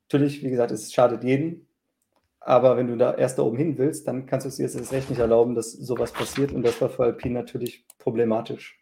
natürlich, 0.05 0.43
wie 0.43 0.49
gesagt, 0.49 0.71
es 0.71 0.91
schadet 0.91 1.23
jeden, 1.23 1.69
aber 2.45 2.77
wenn 2.77 2.89
du 2.89 2.97
da 2.97 3.15
erst 3.15 3.39
da 3.39 3.43
oben 3.43 3.57
hin 3.57 3.79
willst, 3.79 4.09
dann 4.09 4.27
kannst 4.27 4.45
du 4.45 4.49
es 4.49 4.57
dir 4.57 4.67
jetzt 4.67 4.93
recht 4.93 5.11
nicht 5.11 5.21
erlauben, 5.21 5.55
dass 5.55 5.73
sowas 5.73 6.13
passiert. 6.13 6.53
Und 6.53 6.63
das 6.63 6.81
war 6.81 6.89
für 6.89 7.05
Alpine 7.05 7.35
natürlich 7.35 7.87
problematisch. 7.99 8.79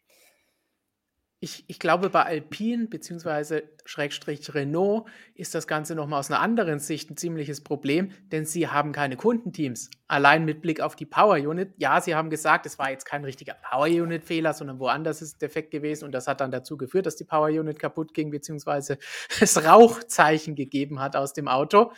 Ich, 1.42 1.64
ich 1.68 1.78
glaube, 1.78 2.10
bei 2.10 2.22
Alpine 2.22 2.86
bzw. 2.88 3.62
Schrägstrich 3.86 4.54
Renault 4.54 5.08
ist 5.34 5.54
das 5.54 5.66
Ganze 5.66 5.94
nochmal 5.94 6.20
aus 6.20 6.30
einer 6.30 6.40
anderen 6.40 6.80
Sicht 6.80 7.10
ein 7.10 7.16
ziemliches 7.16 7.62
Problem, 7.62 8.10
denn 8.30 8.44
sie 8.44 8.68
haben 8.68 8.92
keine 8.92 9.16
Kundenteams. 9.16 9.90
Allein 10.06 10.44
mit 10.44 10.60
Blick 10.60 10.82
auf 10.82 10.96
die 10.96 11.06
Power 11.06 11.36
Unit. 11.36 11.72
Ja, 11.78 11.98
sie 12.02 12.14
haben 12.14 12.28
gesagt, 12.28 12.66
es 12.66 12.78
war 12.78 12.90
jetzt 12.90 13.06
kein 13.06 13.24
richtiger 13.24 13.54
Power 13.54 13.86
Unit 13.86 14.22
Fehler, 14.22 14.52
sondern 14.52 14.78
woanders 14.78 15.22
ist 15.22 15.40
defekt 15.40 15.70
gewesen 15.70 16.04
und 16.04 16.12
das 16.12 16.26
hat 16.28 16.42
dann 16.42 16.50
dazu 16.50 16.76
geführt, 16.76 17.06
dass 17.06 17.16
die 17.16 17.24
Power 17.24 17.48
Unit 17.48 17.78
kaputt 17.78 18.12
ging 18.12 18.30
bzw. 18.30 18.96
es 19.40 19.64
Rauchzeichen 19.64 20.54
gegeben 20.54 21.00
hat 21.00 21.16
aus 21.16 21.32
dem 21.32 21.48
Auto. 21.48 21.92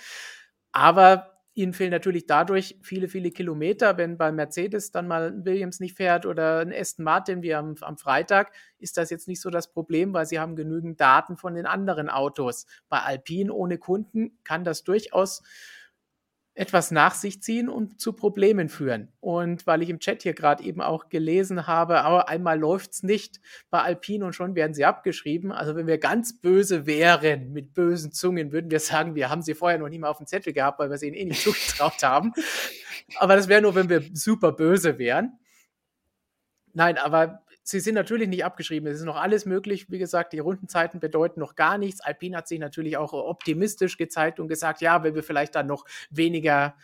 Aber 0.70 1.31
Ihnen 1.54 1.74
fehlen 1.74 1.90
natürlich 1.90 2.26
dadurch 2.26 2.78
viele, 2.82 3.08
viele 3.08 3.30
Kilometer. 3.30 3.98
Wenn 3.98 4.16
bei 4.16 4.32
Mercedes 4.32 4.90
dann 4.90 5.06
mal 5.06 5.28
ein 5.28 5.44
Williams 5.44 5.80
nicht 5.80 5.96
fährt 5.96 6.24
oder 6.24 6.60
ein 6.60 6.72
Aston 6.72 7.04
Martin 7.04 7.42
wie 7.42 7.54
am, 7.54 7.74
am 7.82 7.98
Freitag, 7.98 8.52
ist 8.78 8.96
das 8.96 9.10
jetzt 9.10 9.28
nicht 9.28 9.40
so 9.40 9.50
das 9.50 9.70
Problem, 9.70 10.14
weil 10.14 10.24
sie 10.24 10.40
haben 10.40 10.56
genügend 10.56 11.00
Daten 11.00 11.36
von 11.36 11.54
den 11.54 11.66
anderen 11.66 12.08
Autos. 12.08 12.66
Bei 12.88 13.00
Alpine 13.00 13.52
ohne 13.52 13.76
Kunden 13.76 14.38
kann 14.44 14.64
das 14.64 14.82
durchaus 14.82 15.42
etwas 16.54 16.90
nach 16.90 17.14
sich 17.14 17.42
ziehen 17.42 17.70
und 17.70 17.98
zu 18.00 18.12
Problemen 18.12 18.68
führen. 18.68 19.08
Und 19.20 19.66
weil 19.66 19.82
ich 19.82 19.88
im 19.88 20.00
Chat 20.00 20.22
hier 20.22 20.34
gerade 20.34 20.62
eben 20.62 20.82
auch 20.82 21.08
gelesen 21.08 21.66
habe, 21.66 22.02
aber 22.02 22.28
einmal 22.28 22.58
läuft 22.58 22.92
es 22.92 23.02
nicht 23.02 23.40
bei 23.70 23.80
Alpine 23.80 24.26
und 24.26 24.34
schon 24.34 24.54
werden 24.54 24.74
sie 24.74 24.84
abgeschrieben. 24.84 25.50
Also 25.50 25.76
wenn 25.76 25.86
wir 25.86 25.96
ganz 25.96 26.40
böse 26.40 26.84
wären, 26.84 27.52
mit 27.52 27.72
bösen 27.72 28.12
Zungen, 28.12 28.52
würden 28.52 28.70
wir 28.70 28.80
sagen, 28.80 29.14
wir 29.14 29.30
haben 29.30 29.40
sie 29.40 29.54
vorher 29.54 29.78
noch 29.78 29.88
nie 29.88 29.98
mal 29.98 30.10
auf 30.10 30.18
dem 30.18 30.26
Zettel 30.26 30.52
gehabt, 30.52 30.78
weil 30.78 30.90
wir 30.90 30.98
sie 30.98 31.06
ihnen 31.08 31.16
eh 31.16 31.24
nicht 31.24 31.42
zugetraut 31.42 32.02
haben. 32.02 32.32
Aber 33.16 33.34
das 33.34 33.48
wäre 33.48 33.62
nur, 33.62 33.74
wenn 33.74 33.88
wir 33.88 34.02
super 34.12 34.52
böse 34.52 34.98
wären. 34.98 35.38
Nein, 36.74 36.98
aber 36.98 37.42
sie 37.62 37.80
sind 37.80 37.94
natürlich 37.94 38.28
nicht 38.28 38.44
abgeschrieben. 38.44 38.88
Es 38.90 38.98
ist 38.98 39.04
noch 39.04 39.16
alles 39.16 39.46
möglich. 39.46 39.90
Wie 39.90 39.98
gesagt, 39.98 40.32
die 40.32 40.38
Rundenzeiten 40.38 41.00
bedeuten 41.00 41.40
noch 41.40 41.54
gar 41.54 41.78
nichts. 41.78 42.00
Alpine 42.00 42.36
hat 42.36 42.48
sich 42.48 42.58
natürlich 42.58 42.96
auch 42.96 43.12
optimistisch 43.12 43.96
gezeigt 43.96 44.40
und 44.40 44.48
gesagt, 44.48 44.80
ja, 44.80 45.02
wenn 45.02 45.14
wir 45.14 45.22
vielleicht 45.22 45.54
dann 45.54 45.66
noch 45.66 45.84
weniger 46.10 46.74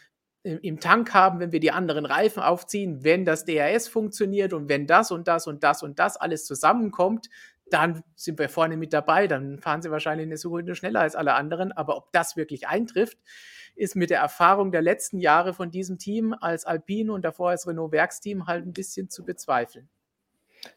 im 0.42 0.80
Tank 0.80 1.12
haben, 1.14 1.40
wenn 1.40 1.52
wir 1.52 1.60
die 1.60 1.72
anderen 1.72 2.06
Reifen 2.06 2.42
aufziehen, 2.42 3.02
wenn 3.02 3.24
das 3.24 3.44
DRS 3.44 3.88
funktioniert 3.88 4.52
und 4.52 4.68
wenn 4.68 4.86
das 4.86 5.10
und 5.10 5.28
das 5.28 5.46
und 5.46 5.64
das 5.64 5.82
und 5.82 5.98
das 5.98 6.16
alles 6.16 6.46
zusammenkommt, 6.46 7.28
dann 7.70 8.02
sind 8.14 8.38
wir 8.38 8.48
vorne 8.48 8.76
mit 8.76 8.92
dabei. 8.92 9.26
Dann 9.26 9.58
fahren 9.58 9.82
sie 9.82 9.90
wahrscheinlich 9.90 10.26
eine 10.26 10.36
Sekunde 10.36 10.74
schneller 10.74 11.00
als 11.00 11.16
alle 11.16 11.34
anderen. 11.34 11.72
Aber 11.72 11.96
ob 11.96 12.12
das 12.12 12.36
wirklich 12.36 12.68
eintrifft, 12.68 13.18
ist 13.74 13.94
mit 13.94 14.10
der 14.10 14.20
Erfahrung 14.20 14.72
der 14.72 14.82
letzten 14.82 15.18
Jahre 15.18 15.52
von 15.54 15.70
diesem 15.70 15.98
Team 15.98 16.34
als 16.40 16.64
Alpine 16.64 17.12
und 17.12 17.24
davor 17.24 17.50
als 17.50 17.66
Renault 17.66 17.92
Werksteam 17.92 18.46
halt 18.46 18.64
ein 18.64 18.72
bisschen 18.72 19.10
zu 19.10 19.24
bezweifeln. 19.24 19.88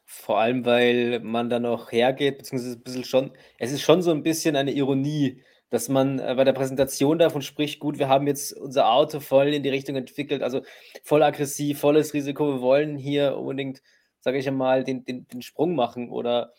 Vor 0.05 0.39
allem, 0.39 0.65
weil 0.65 1.19
man 1.21 1.49
dann 1.49 1.63
noch 1.63 1.91
hergeht, 1.91 2.37
beziehungsweise 2.37 2.77
ein 2.77 2.83
bisschen 2.83 3.03
schon, 3.03 3.31
es 3.57 3.71
ist 3.71 3.81
schon 3.81 4.01
so 4.01 4.11
ein 4.11 4.23
bisschen 4.23 4.55
eine 4.55 4.71
Ironie, 4.71 5.41
dass 5.69 5.89
man 5.89 6.19
äh, 6.19 6.33
bei 6.35 6.43
der 6.43 6.53
Präsentation 6.53 7.17
davon 7.17 7.41
spricht, 7.41 7.79
gut, 7.79 7.97
wir 7.97 8.09
haben 8.09 8.27
jetzt 8.27 8.53
unser 8.53 8.91
Auto 8.91 9.19
voll 9.19 9.53
in 9.53 9.63
die 9.63 9.69
Richtung 9.69 9.95
entwickelt, 9.95 10.43
also 10.43 10.61
voll 11.03 11.23
aggressiv, 11.23 11.79
volles 11.79 12.13
Risiko, 12.13 12.55
wir 12.55 12.61
wollen 12.61 12.97
hier 12.97 13.37
unbedingt, 13.37 13.81
sage 14.19 14.37
ich 14.37 14.47
einmal, 14.47 14.83
den, 14.83 15.05
den, 15.05 15.27
den 15.27 15.41
Sprung 15.41 15.75
machen 15.75 16.09
oder 16.11 16.53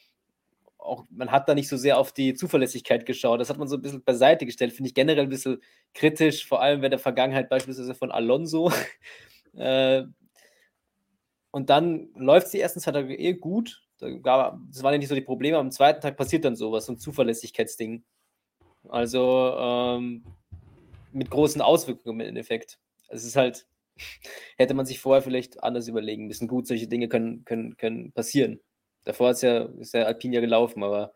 auch, 0.78 1.04
man 1.10 1.30
hat 1.30 1.48
da 1.48 1.54
nicht 1.54 1.68
so 1.68 1.76
sehr 1.76 1.98
auf 1.98 2.12
die 2.12 2.34
Zuverlässigkeit 2.34 3.06
geschaut. 3.06 3.40
Das 3.40 3.50
hat 3.50 3.58
man 3.58 3.68
so 3.68 3.76
ein 3.76 3.82
bisschen 3.82 4.02
beiseite 4.02 4.46
gestellt, 4.46 4.72
finde 4.72 4.88
ich 4.88 4.94
generell 4.94 5.24
ein 5.24 5.28
bisschen 5.28 5.62
kritisch, 5.94 6.46
vor 6.46 6.60
allem 6.60 6.80
bei 6.80 6.88
der 6.88 6.98
Vergangenheit 6.98 7.48
beispielsweise 7.48 7.94
von 7.94 8.10
Alonso. 8.10 8.72
äh, 9.56 10.02
und 11.52 11.70
dann 11.70 12.08
läuft 12.16 12.46
es 12.46 12.52
die 12.52 12.60
ersten 12.60 12.80
zwei 12.80 12.92
Tage 12.92 13.14
eh 13.14 13.34
gut. 13.34 13.82
Das 14.00 14.10
waren 14.82 14.92
ja 14.92 14.98
nicht 14.98 15.08
so 15.08 15.14
die 15.14 15.20
Probleme. 15.20 15.58
Am 15.58 15.70
zweiten 15.70 16.00
Tag 16.00 16.16
passiert 16.16 16.44
dann 16.44 16.56
sowas, 16.56 16.86
so 16.86 16.92
ein 16.92 16.98
Zuverlässigkeitsding. 16.98 18.02
Also 18.88 19.54
ähm, 19.56 20.24
mit 21.12 21.30
großen 21.30 21.60
Auswirkungen 21.60 22.20
im 22.20 22.26
Endeffekt. 22.26 22.78
Es 23.08 23.24
ist 23.24 23.36
halt, 23.36 23.66
hätte 24.56 24.74
man 24.74 24.86
sich 24.86 24.98
vorher 24.98 25.22
vielleicht 25.22 25.62
anders 25.62 25.86
überlegen 25.88 26.26
müssen. 26.26 26.48
Gut, 26.48 26.66
solche 26.66 26.88
Dinge 26.88 27.08
können, 27.08 27.44
können, 27.44 27.76
können 27.76 28.12
passieren. 28.12 28.60
Davor 29.04 29.30
ist 29.30 29.42
ja, 29.42 29.64
ist 29.78 29.94
ja 29.94 30.04
Alpine 30.04 30.36
ja 30.36 30.40
gelaufen, 30.40 30.82
aber 30.82 31.12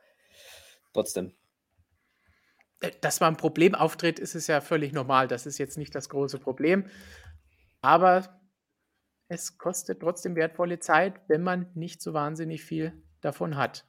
trotzdem. 0.93 1.33
Äh, 2.81 2.91
dass 3.01 3.21
man 3.21 3.35
ein 3.35 3.39
Problem 3.39 3.75
auftritt, 3.75 4.19
ist 4.19 4.35
es 4.35 4.49
ja 4.49 4.61
völlig 4.61 4.93
normal. 4.93 5.29
Das 5.29 5.47
ist 5.47 5.57
jetzt 5.57 5.79
nicht 5.79 5.95
das 5.95 6.11
große 6.11 6.39
Problem. 6.39 6.87
Aber 7.81 8.36
es 9.29 9.59
kostet 9.59 10.01
trotzdem 10.01 10.37
wertvolle 10.37 10.79
Zeit, 10.79 11.21
wenn 11.29 11.43
man 11.43 11.71
nicht 11.75 12.01
so 12.01 12.15
wahnsinnig 12.15 12.65
viel 12.65 12.93
davon 13.21 13.57
hat. 13.57 13.87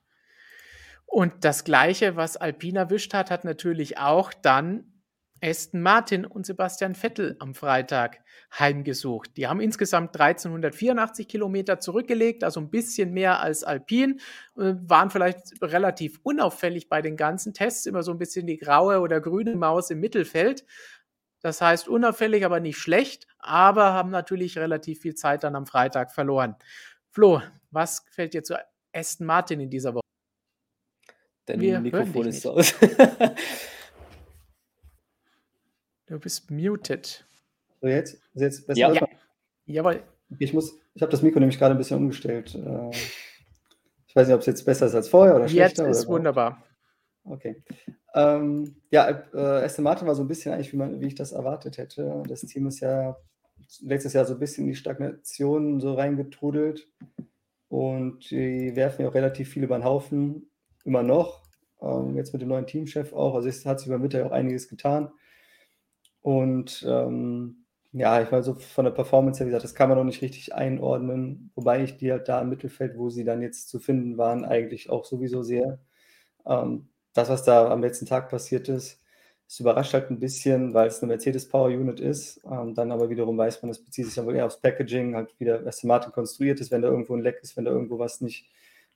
Und 1.06 1.46
das 1.46 1.64
Gleiche, 1.64 2.16
was 2.16 2.38
Alpine 2.38 2.80
erwischt 2.80 3.14
hat, 3.14 3.32
hat 3.32 3.46
natürlich 3.46 3.98
auch 3.98 4.34
dann 4.34 4.98
Aston 5.42 5.82
Martin 5.82 6.26
und 6.26 6.46
Sebastian 6.46 6.96
Vettel 6.96 7.36
am 7.40 7.54
Freitag 7.54 8.20
heimgesucht. 8.58 9.38
Die 9.38 9.48
haben 9.48 9.60
insgesamt 9.60 10.20
1384 10.20 11.28
Kilometer 11.28 11.80
zurückgelegt, 11.80 12.44
also 12.44 12.60
ein 12.60 12.70
bisschen 12.70 13.14
mehr 13.14 13.40
als 13.40 13.64
Alpine, 13.64 14.16
äh, 14.58 14.74
waren 14.82 15.10
vielleicht 15.10 15.62
relativ 15.62 16.20
unauffällig 16.24 16.90
bei 16.90 17.02
den 17.02 17.18
ganzen 17.18 17.54
Tests, 17.54 17.86
immer 17.86 18.04
so 18.04 18.12
ein 18.12 18.18
bisschen 18.18 18.48
die 18.48 18.58
graue 18.58 19.00
oder 19.00 19.22
grüne 19.22 19.56
Maus 19.56 19.92
im 19.92 20.00
Mittelfeld. 20.00 20.66
Das 21.48 21.62
heißt, 21.62 21.88
unauffällig, 21.88 22.44
aber 22.44 22.60
nicht 22.60 22.78
schlecht, 22.78 23.26
aber 23.40 23.94
haben 23.94 24.10
natürlich 24.10 24.58
relativ 24.58 25.00
viel 25.00 25.16
Zeit 25.16 25.46
dann 25.46 25.56
am 25.56 25.66
Freitag 25.66 26.12
verloren. 26.12 26.58
Flo, 27.10 27.42
was 27.72 28.06
gefällt 28.06 28.34
dir 28.34 28.44
zu 28.44 28.60
Aston 28.92 29.26
Martin 29.26 29.62
in 29.62 29.70
dieser 29.70 29.94
Woche? 29.94 30.04
Dein 31.46 31.62
Wir 31.62 31.80
Mikrofon 31.80 32.28
ist 32.28 32.46
aus. 32.46 32.76
Du 36.08 36.20
bist 36.20 36.52
muted. 36.52 37.26
So, 37.80 37.88
jetzt? 37.88 38.16
Ist 38.34 38.42
jetzt 38.42 38.68
besser? 38.68 38.80
Ja. 38.80 38.92
ja. 38.92 39.08
Jawohl. 39.68 40.04
Ich 40.40 40.54
muss, 40.54 40.78
ich 40.96 41.02
habe 41.02 41.12
das 41.12 41.22
Mikro 41.22 41.40
nämlich 41.40 41.58
gerade 41.58 41.76
ein 41.76 41.78
bisschen 41.78 41.96
umgestellt. 41.96 42.56
Äh, 42.56 42.90
ich 44.06 44.14
weiß 44.14 44.28
nicht, 44.28 44.36
ob 44.36 44.42
es 44.42 44.48
jetzt 44.48 44.66
besser 44.66 44.88
ist 44.88 44.96
als 44.96 45.08
vorher 45.08 45.38
oder 45.38 45.48
schlechter. 45.48 45.86
Jetzt 45.86 45.98
ist 46.00 46.08
oder 46.08 46.18
wunderbar. 46.18 46.67
Okay. 47.30 47.64
Ähm, 48.16 48.78
ja, 48.90 49.10
äh, 49.34 49.66
Aston 49.66 49.84
Martin 49.84 50.08
war 50.08 50.16
so 50.16 50.24
ein 50.24 50.28
bisschen 50.28 50.54
eigentlich, 50.54 50.74
wie, 50.74 50.78
man, 50.78 51.02
wie 51.02 51.08
ich 51.08 51.16
das 51.16 51.32
erwartet 51.32 51.78
hätte. 51.78 52.24
Das 52.28 52.42
Team 52.42 52.68
ist 52.68 52.80
ja 52.80 53.18
letztes 53.82 54.14
Jahr 54.14 54.26
so 54.26 54.34
ein 54.34 54.40
bisschen 54.40 54.66
in 54.66 54.72
die 54.72 54.76
Stagnation 54.76 55.80
so 55.80 55.94
reingetrudelt 55.94 56.88
und 57.70 58.30
die 58.32 58.76
werfen 58.76 59.02
ja 59.02 59.10
auch 59.10 59.14
relativ 59.14 59.50
viel 59.50 59.64
über 59.64 59.78
den 59.78 59.84
Haufen, 59.84 60.50
immer 60.86 61.04
noch. 61.04 61.44
Ähm, 61.82 62.16
jetzt 62.16 62.34
mit 62.34 62.42
dem 62.42 62.50
neuen 62.50 62.66
Teamchef 62.66 63.14
auch. 63.14 63.36
Also 63.36 63.50
es 63.50 63.66
hat 63.66 63.80
sich 63.80 63.88
über 63.88 64.00
Mitte 64.00 64.26
auch 64.26 64.32
einiges 64.32 64.68
getan. 64.68 65.12
Und 66.22 66.86
ähm, 66.88 67.66
ja, 67.92 68.22
ich 68.22 68.32
war 68.32 68.44
so 68.44 68.56
von 68.56 68.86
der 68.86 68.92
Performance 68.92 69.40
her, 69.40 69.48
wie 69.48 69.52
gesagt, 69.52 69.64
das 69.64 69.76
kann 69.76 69.90
man 69.90 69.98
noch 69.98 70.04
nicht 70.04 70.22
richtig 70.22 70.54
einordnen, 70.54 71.52
wobei 71.56 71.84
ich 71.84 71.98
die 71.98 72.12
halt 72.12 72.28
da 72.28 72.42
im 72.42 72.50
Mittelfeld, 72.50 72.98
wo 72.98 73.10
sie 73.10 73.24
dann 73.24 73.42
jetzt 73.42 73.70
zu 73.70 73.80
finden 73.80 74.18
waren, 74.18 74.46
eigentlich 74.46 74.90
auch 74.90 75.06
sowieso 75.06 75.44
sehr. 75.44 75.80
Ähm, 76.46 76.90
das, 77.18 77.30
was 77.30 77.44
da 77.44 77.70
am 77.72 77.82
letzten 77.82 78.06
Tag 78.06 78.30
passiert 78.30 78.70
ist, 78.70 79.02
es 79.48 79.60
überrascht 79.60 79.94
halt 79.94 80.12
ein 80.12 80.20
bisschen, 80.20 80.74
weil 80.74 80.88
es 80.88 81.02
eine 81.02 81.08
Mercedes 81.14 81.48
Power 81.48 81.68
Unit 81.68 82.00
ist. 82.00 82.42
Ähm, 82.50 82.76
dann 82.76 82.92
aber 82.92 83.10
wiederum 83.10 83.38
weiß 83.38 83.62
man, 83.62 83.70
das 83.70 83.84
bezieht 83.84 84.06
sich 84.06 84.16
dann 84.16 84.26
wohl 84.26 84.36
eher 84.36 84.46
aufs 84.46 84.60
Packaging, 84.60 85.16
halt 85.16 85.40
wieder 85.40 85.66
Aston 85.66 85.88
Martin 85.88 86.12
konstruiert 86.12 86.60
ist, 86.60 86.70
wenn 86.70 86.82
da 86.82 86.90
irgendwo 86.90 87.16
ein 87.16 87.22
Leck 87.22 87.40
ist, 87.42 87.56
wenn 87.56 87.66
da 87.66 87.72
irgendwo 87.72 87.98
was 87.98 88.22
nicht, 88.22 88.50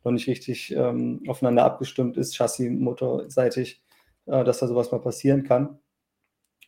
noch 0.04 0.12
nicht 0.12 0.28
richtig 0.28 0.72
ähm, 0.76 1.24
aufeinander 1.28 1.64
abgestimmt 1.64 2.18
ist, 2.18 2.36
Chassis, 2.36 2.70
motorseitig, 2.70 3.82
äh, 4.26 4.44
dass 4.44 4.60
da 4.60 4.68
sowas 4.68 4.92
mal 4.92 5.00
passieren 5.00 5.44
kann. 5.44 5.80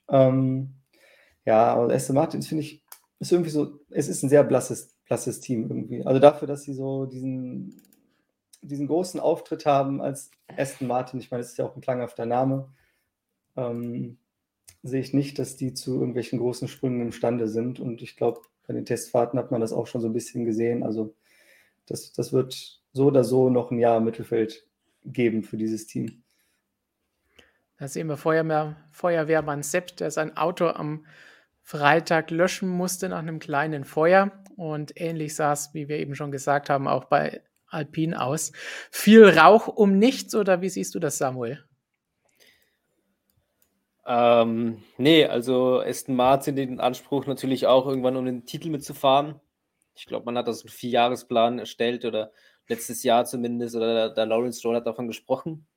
Ähm, 0.09 0.75
ja, 1.45 1.73
aber 1.73 1.93
Aston 1.93 2.15
Martin 2.15 2.41
finde 2.41 2.63
ich, 2.63 2.83
ist 3.19 3.31
irgendwie 3.31 3.51
so, 3.51 3.79
es 3.89 4.07
ist 4.07 4.23
ein 4.23 4.29
sehr 4.29 4.43
blasses, 4.43 4.95
blasses 5.05 5.41
Team 5.41 5.67
irgendwie. 5.69 6.05
Also 6.05 6.19
dafür, 6.19 6.47
dass 6.47 6.63
sie 6.63 6.73
so 6.73 7.05
diesen, 7.05 7.81
diesen 8.63 8.88
großen 8.88 9.19
Auftritt 9.19 9.65
haben 9.65 10.02
als 10.02 10.32
Aston 10.47 10.88
Martin, 10.88 11.19
ich 11.19 11.30
meine, 11.32 11.43
das 11.43 11.52
ist 11.52 11.58
ja 11.58 11.65
auch 11.65 11.76
ein 11.76 11.82
klanghafter 11.82 12.26
Name, 12.26 12.69
ähm, 13.56 14.17
sehe 14.82 15.02
ich 15.02 15.13
nicht, 15.13 15.39
dass 15.39 15.56
die 15.56 15.73
zu 15.73 15.99
irgendwelchen 15.99 16.39
großen 16.39 16.67
Sprüngen 16.67 17.02
imstande 17.02 17.47
sind. 17.47 17.80
Und 17.80 18.02
ich 18.02 18.17
glaube, 18.17 18.41
bei 18.67 18.73
den 18.73 18.86
Testfahrten 18.86 19.39
hat 19.39 19.52
man 19.52 19.62
das 19.62 19.73
auch 19.73 19.88
schon 19.88 20.02
so 20.02 20.08
ein 20.08 20.13
bisschen 20.13 20.45
gesehen. 20.45 20.84
Also 20.84 21.15
das, 21.86 22.13
das 22.13 22.34
wird 22.34 22.82
so 22.91 23.08
oder 23.08 23.23
so 23.23 23.49
noch 23.49 23.71
ein 23.71 23.80
Jahr 23.80 23.99
Mittelfeld 23.99 24.67
geben 25.06 25.43
für 25.43 25.58
dieses 25.58 25.88
Team. 25.88 26.23
Da 27.78 27.88
sehen 27.88 28.08
wir 28.08 28.17
Feuerwehr, 28.17 28.78
Feuerwehrmann 28.91 29.63
Sepp, 29.63 29.97
der 29.97 30.12
sein 30.12 30.38
Auto 30.38 30.67
am 30.67 31.06
Freitag 31.62 32.30
löschen 32.30 32.69
musste 32.69 33.10
nach 33.10 33.19
einem 33.19 33.39
kleinen 33.39 33.84
Feuer. 33.86 34.32
Und 34.56 34.99
ähnlich 34.99 35.36
sah 35.36 35.54
es, 35.54 35.73
wie 35.73 35.88
wir 35.88 35.97
eben 35.97 36.15
schon 36.15 36.32
gesagt 36.32 36.69
haben, 36.69 36.88
auch 36.88 37.06
bei 37.06 37.41
Alpine 37.73 38.21
aus. 38.21 38.51
Viel 38.91 39.27
Rauch 39.27 39.67
um 39.67 39.97
nichts, 39.97 40.36
oder 40.36 40.62
wie 40.62 40.69
siehst 40.69 40.95
du 40.95 40.99
das, 40.99 41.17
Samuel? 41.17 41.63
Ähm, 44.05 44.83
nee, 44.97 45.25
also 45.25 45.79
Aston 45.81 46.15
Martin 46.15 46.55
den 46.55 46.79
Anspruch 46.79 47.25
natürlich 47.25 47.67
auch 47.67 47.88
irgendwann 47.88 48.17
um 48.17 48.25
den 48.25 48.45
Titel 48.45 48.69
mitzufahren. 48.69 49.39
Ich 49.95 50.05
glaube, 50.05 50.25
man 50.25 50.38
hat 50.38 50.47
das 50.47 50.62
einen 50.62 50.69
Vierjahresplan 50.69 51.59
erstellt 51.59 52.03
oder 52.03 52.31
letztes 52.67 53.03
Jahr 53.03 53.25
zumindest, 53.25 53.75
oder 53.75 53.93
der, 53.93 54.09
der 54.09 54.25
Lawrence 54.25 54.59
Stroll 54.59 54.75
hat 54.75 54.88
davon 54.88 55.07
gesprochen. 55.07 55.67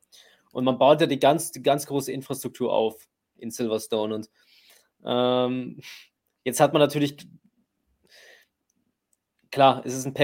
Und 0.53 0.65
man 0.65 0.79
baut 0.79 1.01
ja 1.01 1.07
die 1.07 1.21
ganz, 1.21 1.53
die 1.53 1.63
ganz 1.63 1.87
große 1.87 2.11
Infrastruktur 2.13 2.73
auf 2.73 3.07
in 3.37 3.51
Silverstone. 3.51 4.15
Und 4.15 4.31
ähm, 5.05 5.81
jetzt 6.45 6.61
hat 6.61 6.73
man 6.73 6.81
natürlich, 6.81 7.17
klar, 9.51 9.83
es 9.85 9.95
ist 9.95 10.07
ein 10.07 10.15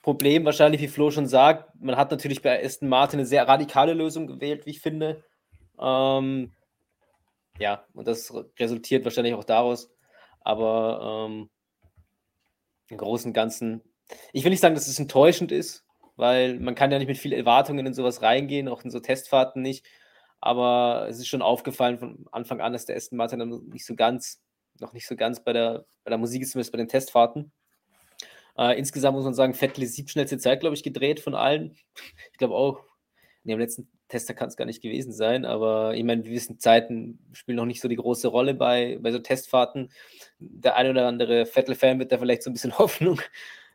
Packaging-Problem, 0.00 0.44
wahrscheinlich, 0.44 0.80
wie 0.80 0.88
Flo 0.88 1.10
schon 1.10 1.26
sagt. 1.26 1.74
Man 1.80 1.96
hat 1.96 2.10
natürlich 2.10 2.42
bei 2.42 2.64
Aston 2.64 2.88
Martin 2.88 3.20
eine 3.20 3.26
sehr 3.26 3.46
radikale 3.46 3.94
Lösung 3.94 4.26
gewählt, 4.26 4.66
wie 4.66 4.70
ich 4.70 4.80
finde. 4.80 5.24
Ähm, 5.78 6.52
ja, 7.58 7.84
und 7.94 8.06
das 8.08 8.32
resultiert 8.58 9.04
wahrscheinlich 9.04 9.34
auch 9.34 9.44
daraus. 9.44 9.90
Aber 10.40 11.28
ähm, 11.28 11.50
im 12.88 12.96
Großen 12.96 13.28
und 13.30 13.34
Ganzen, 13.34 13.82
ich 14.32 14.44
will 14.44 14.50
nicht 14.50 14.60
sagen, 14.60 14.74
dass 14.74 14.88
es 14.88 14.98
enttäuschend 14.98 15.52
ist, 15.52 15.84
weil 16.16 16.58
man 16.58 16.74
kann 16.74 16.90
ja 16.90 16.98
nicht 16.98 17.08
mit 17.08 17.18
vielen 17.18 17.38
Erwartungen 17.38 17.86
in 17.86 17.94
sowas 17.94 18.22
reingehen, 18.22 18.68
auch 18.68 18.82
in 18.82 18.90
so 18.90 19.00
Testfahrten 19.00 19.62
nicht. 19.62 19.86
Aber 20.40 21.06
es 21.10 21.18
ist 21.18 21.28
schon 21.28 21.42
aufgefallen 21.42 21.98
von 21.98 22.26
Anfang 22.32 22.60
an, 22.60 22.72
dass 22.72 22.86
der 22.86 22.96
Aston 22.96 23.18
Martin 23.18 23.38
dann 23.38 23.68
nicht 23.68 23.84
so 23.84 23.94
ganz, 23.94 24.42
noch 24.80 24.94
nicht 24.94 25.06
so 25.06 25.14
ganz 25.14 25.44
bei 25.44 25.52
der, 25.52 25.84
bei 26.04 26.08
der 26.08 26.18
Musik 26.18 26.42
ist, 26.42 26.52
zumindest 26.52 26.72
bei 26.72 26.78
den 26.78 26.88
Testfahrten. 26.88 27.52
Äh, 28.60 28.78
insgesamt 28.78 29.16
muss 29.16 29.24
man 29.24 29.32
sagen, 29.32 29.54
Vettel 29.54 29.84
ist 29.84 29.94
siebtschnellste 29.94 30.36
Zeit, 30.36 30.60
glaube 30.60 30.76
ich, 30.76 30.82
gedreht 30.82 31.18
von 31.20 31.34
allen. 31.34 31.78
Ich 32.30 32.36
glaube 32.36 32.54
auch, 32.54 32.84
in 33.42 33.48
dem 33.48 33.58
letzten 33.58 33.88
Tester 34.08 34.34
kann 34.34 34.48
es 34.48 34.56
gar 34.56 34.66
nicht 34.66 34.82
gewesen 34.82 35.14
sein, 35.14 35.46
aber 35.46 35.94
ich 35.94 36.04
meine, 36.04 36.24
wir 36.24 36.32
wissen, 36.32 36.58
Zeiten 36.58 37.18
spielen 37.32 37.56
noch 37.56 37.64
nicht 37.64 37.80
so 37.80 37.88
die 37.88 37.96
große 37.96 38.28
Rolle 38.28 38.52
bei, 38.52 38.98
bei 39.00 39.12
so 39.12 39.18
Testfahrten. 39.18 39.90
Der 40.38 40.76
eine 40.76 40.90
oder 40.90 41.06
andere 41.06 41.46
Vettel-Fan 41.46 41.98
wird 42.00 42.12
da 42.12 42.18
vielleicht 42.18 42.42
so 42.42 42.50
ein 42.50 42.52
bisschen 42.52 42.76
Hoffnung 42.78 43.18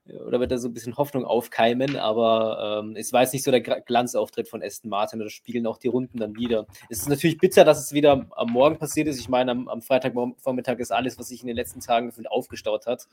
oder 0.08 0.40
wird 0.40 0.52
da 0.52 0.58
so 0.58 0.68
ein 0.68 0.74
bisschen 0.74 0.98
Hoffnung 0.98 1.26
aufkeimen, 1.26 1.96
aber 1.98 2.82
ähm, 2.84 2.96
es 2.96 3.12
war 3.12 3.22
jetzt 3.22 3.34
nicht 3.34 3.44
so 3.44 3.52
der 3.52 3.62
Glanzauftritt 3.62 4.48
von 4.48 4.62
Aston 4.62 4.90
Martin, 4.90 5.20
da 5.20 5.30
spielen 5.30 5.66
auch 5.66 5.78
die 5.78 5.88
Runden 5.88 6.20
dann 6.20 6.36
wieder. 6.36 6.68
Es 6.90 7.00
ist 7.00 7.10
natürlich 7.10 7.40
bitter, 7.40 7.64
dass 7.64 7.80
es 7.80 7.92
wieder 7.92 8.26
am 8.36 8.50
Morgen 8.52 8.78
passiert 8.78 9.08
ist. 9.08 9.20
Ich 9.20 9.30
meine, 9.30 9.52
am, 9.52 9.68
am 9.68 9.82
Freitagvormittag 9.82 10.78
ist 10.78 10.92
alles, 10.92 11.18
was 11.18 11.30
sich 11.30 11.42
in 11.42 11.48
den 11.48 11.56
letzten 11.56 11.80
Tagen 11.80 12.14
aufgestaut 12.28 12.86
hat, 12.86 13.08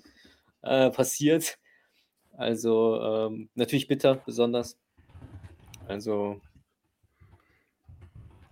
äh, 0.62 0.90
passiert. 0.90 1.59
Also 2.37 3.00
ähm, 3.00 3.48
natürlich 3.55 3.88
bitter, 3.88 4.16
besonders. 4.16 4.78
Also. 5.88 6.40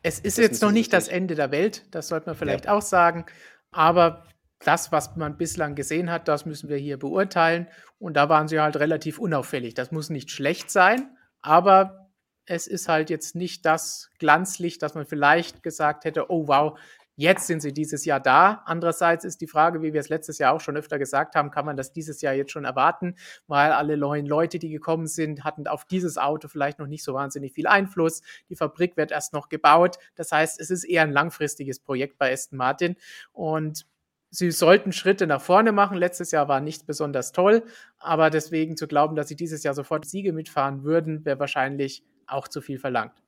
Es 0.02 0.18
ist 0.18 0.38
jetzt 0.38 0.62
noch 0.62 0.72
nicht 0.72 0.94
das 0.94 1.08
Ende 1.08 1.34
der 1.34 1.50
Welt, 1.50 1.84
das 1.90 2.08
sollte 2.08 2.26
man 2.26 2.36
vielleicht 2.36 2.64
ja. 2.64 2.72
auch 2.72 2.82
sagen. 2.82 3.26
Aber 3.70 4.24
das, 4.64 4.92
was 4.92 5.16
man 5.16 5.36
bislang 5.36 5.74
gesehen 5.74 6.10
hat, 6.10 6.28
das 6.28 6.46
müssen 6.46 6.68
wir 6.68 6.76
hier 6.76 6.98
beurteilen. 6.98 7.66
Und 7.98 8.14
da 8.14 8.28
waren 8.28 8.48
sie 8.48 8.60
halt 8.60 8.76
relativ 8.76 9.18
unauffällig. 9.18 9.74
Das 9.74 9.90
muss 9.90 10.10
nicht 10.10 10.30
schlecht 10.30 10.70
sein, 10.70 11.16
aber 11.40 12.10
es 12.46 12.66
ist 12.66 12.88
halt 12.88 13.10
jetzt 13.10 13.34
nicht 13.36 13.64
das 13.64 14.10
Glanzlicht, 14.18 14.82
dass 14.82 14.94
man 14.94 15.06
vielleicht 15.06 15.62
gesagt 15.62 16.04
hätte, 16.04 16.30
oh 16.30 16.48
wow, 16.48 16.78
Jetzt 17.20 17.48
sind 17.48 17.60
sie 17.60 17.74
dieses 17.74 18.06
Jahr 18.06 18.18
da. 18.18 18.62
Andererseits 18.64 19.26
ist 19.26 19.42
die 19.42 19.46
Frage, 19.46 19.82
wie 19.82 19.92
wir 19.92 20.00
es 20.00 20.08
letztes 20.08 20.38
Jahr 20.38 20.54
auch 20.54 20.62
schon 20.62 20.78
öfter 20.78 20.98
gesagt 20.98 21.34
haben, 21.34 21.50
kann 21.50 21.66
man 21.66 21.76
das 21.76 21.92
dieses 21.92 22.22
Jahr 22.22 22.32
jetzt 22.32 22.50
schon 22.50 22.64
erwarten, 22.64 23.14
weil 23.46 23.72
alle 23.72 23.98
neuen 23.98 24.24
Leute, 24.24 24.58
die 24.58 24.70
gekommen 24.70 25.06
sind, 25.06 25.44
hatten 25.44 25.66
auf 25.66 25.84
dieses 25.84 26.16
Auto 26.16 26.48
vielleicht 26.48 26.78
noch 26.78 26.86
nicht 26.86 27.04
so 27.04 27.12
wahnsinnig 27.12 27.52
viel 27.52 27.66
Einfluss. 27.66 28.22
Die 28.48 28.56
Fabrik 28.56 28.96
wird 28.96 29.10
erst 29.10 29.34
noch 29.34 29.50
gebaut. 29.50 29.98
Das 30.14 30.32
heißt, 30.32 30.58
es 30.58 30.70
ist 30.70 30.84
eher 30.84 31.02
ein 31.02 31.12
langfristiges 31.12 31.80
Projekt 31.80 32.16
bei 32.16 32.32
Aston 32.32 32.56
Martin 32.56 32.96
und 33.32 33.84
sie 34.30 34.50
sollten 34.50 34.92
Schritte 34.92 35.26
nach 35.26 35.40
vorne 35.40 35.72
machen. 35.72 35.96
Letztes 35.96 36.30
Jahr 36.30 36.48
war 36.48 36.60
nicht 36.60 36.86
besonders 36.86 37.32
toll, 37.32 37.64
aber 37.98 38.30
deswegen 38.30 38.76
zu 38.76 38.86
glauben, 38.86 39.16
dass 39.16 39.28
sie 39.28 39.36
dieses 39.36 39.62
Jahr 39.62 39.74
sofort 39.74 40.06
Siege 40.06 40.32
mitfahren 40.32 40.84
würden, 40.84 41.24
wäre 41.24 41.38
wahrscheinlich 41.38 42.04
auch 42.26 42.48
zu 42.48 42.60
viel 42.60 42.78
verlangt 42.78 43.20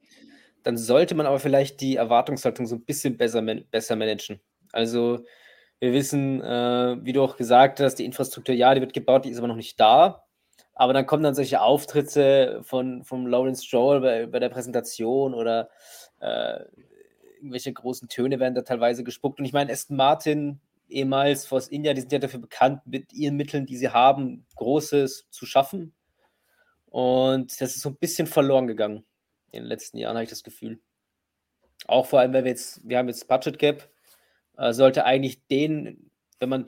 dann 0.62 0.76
sollte 0.76 1.14
man 1.14 1.26
aber 1.26 1.40
vielleicht 1.40 1.80
die 1.80 1.96
Erwartungshaltung 1.96 2.66
so 2.66 2.76
ein 2.76 2.84
bisschen 2.84 3.16
besser, 3.16 3.42
besser 3.70 3.96
managen. 3.96 4.40
Also 4.72 5.24
wir 5.80 5.92
wissen, 5.92 6.40
äh, 6.40 6.96
wie 7.02 7.12
du 7.12 7.22
auch 7.22 7.36
gesagt 7.36 7.80
hast, 7.80 7.96
die 7.96 8.04
Infrastruktur, 8.04 8.54
ja, 8.54 8.74
die 8.74 8.80
wird 8.80 8.92
gebaut, 8.92 9.24
die 9.24 9.30
ist 9.30 9.38
aber 9.38 9.48
noch 9.48 9.56
nicht 9.56 9.78
da. 9.80 10.24
Aber 10.74 10.92
dann 10.92 11.06
kommen 11.06 11.22
dann 11.22 11.34
solche 11.34 11.60
Auftritte 11.60 12.60
von, 12.62 13.04
von 13.04 13.26
Lawrence 13.26 13.64
Stroll 13.64 14.00
bei, 14.00 14.26
bei 14.26 14.38
der 14.38 14.48
Präsentation 14.48 15.34
oder 15.34 15.68
äh, 16.20 16.60
irgendwelche 17.36 17.72
großen 17.72 18.08
Töne 18.08 18.38
werden 18.40 18.54
da 18.54 18.62
teilweise 18.62 19.04
gespuckt. 19.04 19.38
Und 19.40 19.44
ich 19.44 19.52
meine, 19.52 19.72
Aston 19.72 19.96
Martin, 19.96 20.60
ehemals 20.88 21.46
Force 21.46 21.68
India, 21.68 21.94
die 21.94 22.00
sind 22.00 22.12
ja 22.12 22.18
dafür 22.18 22.40
bekannt, 22.40 22.82
mit 22.86 23.12
ihren 23.12 23.36
Mitteln, 23.36 23.66
die 23.66 23.76
sie 23.76 23.88
haben, 23.88 24.46
Großes 24.56 25.28
zu 25.30 25.46
schaffen. 25.46 25.94
Und 26.86 27.60
das 27.60 27.74
ist 27.74 27.82
so 27.82 27.90
ein 27.90 27.96
bisschen 27.96 28.26
verloren 28.26 28.66
gegangen 28.66 29.04
in 29.50 29.62
den 29.62 29.68
letzten 29.68 29.98
Jahren, 29.98 30.16
habe 30.16 30.24
ich 30.24 30.30
das 30.30 30.42
Gefühl. 30.42 30.80
Auch 31.86 32.06
vor 32.06 32.20
allem, 32.20 32.32
wenn 32.32 32.44
wir 32.44 32.50
jetzt, 32.50 32.86
wir 32.88 32.98
haben 32.98 33.08
jetzt 33.08 33.28
Budget 33.28 33.58
Gap, 33.58 33.90
äh, 34.56 34.72
sollte 34.72 35.04
eigentlich 35.04 35.46
denen, 35.46 36.10
wenn 36.38 36.48
man 36.48 36.66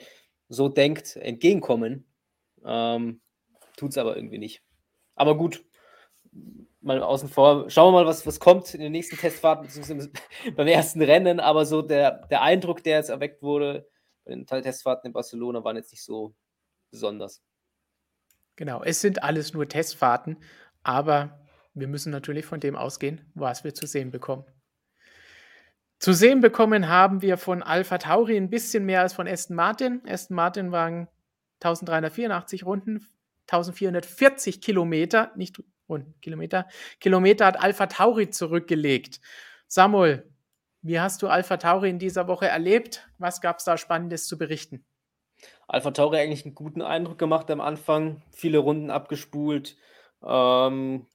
so 0.49 0.69
denkt, 0.69 1.17
entgegenkommen. 1.17 2.07
Ähm, 2.65 3.21
Tut 3.77 3.91
es 3.91 3.99
aber 3.99 4.17
irgendwie 4.17 4.39
nicht. 4.39 4.63
Aber 5.17 5.37
gut, 5.37 5.65
mal 6.81 7.03
außen 7.03 7.29
vor. 7.29 7.69
Schauen 7.71 7.93
wir 7.93 8.03
mal, 8.03 8.07
was, 8.07 8.27
was 8.27 8.39
kommt 8.39 8.73
in 8.75 8.81
den 8.81 8.93
nächsten 8.93 9.17
Testfahrten, 9.17 9.67
beziehungsweise 9.67 10.11
beim 10.57 10.69
ersten 10.69 11.03
Rennen. 11.03 11.41
Aber 11.41 11.67
so 11.67 11.83
der, 11.83 12.27
der 12.29 12.43
Eindruck, 12.43 12.85
der 12.85 12.99
jetzt 12.99 13.11
erweckt 13.11 13.43
wurde 13.43 13.87
bei 14.25 14.33
den 14.33 14.47
Testfahrten 14.47 15.09
in 15.09 15.13
Barcelona, 15.13 15.63
waren 15.65 15.77
jetzt 15.77 15.93
nicht 15.93 16.03
so 16.03 16.35
besonders. 16.91 17.43
Genau, 18.57 18.83
es 18.83 19.01
sind 19.01 19.23
alles 19.23 19.53
nur 19.53 19.69
Testfahrten, 19.69 20.39
aber 20.83 21.41
wir 21.75 21.89
müssen 21.89 22.11
natürlich 22.11 22.47
von 22.47 22.61
dem 22.61 22.77
ausgehen, 22.77 23.21
was 23.35 23.65
wir 23.65 23.75
zu 23.75 23.87
sehen 23.87 24.11
bekommen. 24.11 24.45
Zu 25.99 26.13
sehen 26.13 26.41
bekommen 26.41 26.89
haben 26.89 27.23
wir 27.23 27.37
von 27.37 27.63
Alpha 27.63 27.99
Tauri 27.99 28.37
ein 28.37 28.51
bisschen 28.51 28.85
mehr 28.85 29.01
als 29.01 29.13
von 29.13 29.27
Aston 29.27 29.57
Martin. 29.57 30.03
Aston 30.07 30.37
Martin 30.37 30.71
waren 30.71 31.09
1384 31.63 32.65
Runden, 32.65 33.07
1440 33.49 34.61
Kilometer, 34.61 35.33
nicht 35.37 35.63
Runden, 35.89 36.15
Kilometer. 36.21 36.69
Kilometer 37.01 37.47
hat 37.47 37.61
Alpha 37.61 37.87
Tauri 37.87 38.31
zurückgelegt. 38.31 39.21
Samuel, 39.67 40.31
wie 40.85 41.01
hast 41.01 41.23
du 41.23 41.29
Alpha 41.29 41.57
Tauri 41.57 41.89
in 41.89 41.99
dieser 41.99 42.29
Woche 42.29 42.47
erlebt? 42.47 43.09
Was 43.17 43.41
gab 43.41 43.59
es 43.59 43.65
da 43.65 43.79
Spannendes 43.79 44.27
zu 44.27 44.37
berichten? 44.37 44.85
Alpha 45.67 45.91
Tauri 45.93 46.19
eigentlich 46.19 46.45
einen 46.45 46.55
guten 46.55 46.83
Eindruck 46.83 47.19
gemacht 47.19 47.51
am 47.51 47.63
Anfang, 47.63 48.23
viele 48.33 48.59
Runden 48.59 48.91
abgespult, 48.91 49.77
ähm, 50.23 51.07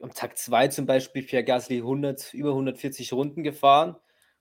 am 0.00 0.10
Tag 0.12 0.36
2 0.36 0.68
zum 0.68 0.84
Beispiel 0.84 1.22
Pierre 1.22 1.44
Gasly 1.44 1.78
100, 1.78 2.34
über 2.34 2.50
140 2.50 3.12
Runden 3.12 3.44
gefahren. 3.44 3.96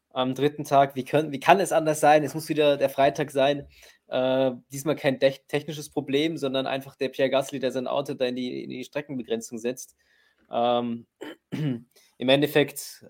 Am 0.09 0.33
dritten 0.33 0.63
Tag, 0.63 0.95
wie, 0.95 1.05
können, 1.05 1.31
wie 1.31 1.39
kann 1.39 1.59
es 1.59 1.71
anders 1.71 1.99
sein? 1.99 2.23
Es 2.23 2.33
muss 2.33 2.49
wieder 2.49 2.77
der 2.77 2.89
Freitag 2.89 3.29
sein. 3.29 3.67
Äh, 4.07 4.51
diesmal 4.71 4.95
kein 4.95 5.19
technisches 5.19 5.91
Problem, 5.91 6.37
sondern 6.37 6.65
einfach 6.65 6.95
der 6.95 7.09
Pierre 7.09 7.29
Gasly, 7.29 7.59
der 7.59 7.71
sein 7.71 7.85
Auto 7.85 8.15
da 8.15 8.25
in 8.25 8.35
die, 8.35 8.63
in 8.63 8.71
die 8.71 8.83
Streckenbegrenzung 8.83 9.59
setzt. 9.59 9.95
Ähm, 10.51 11.05
Im 12.17 12.29
Endeffekt 12.29 13.05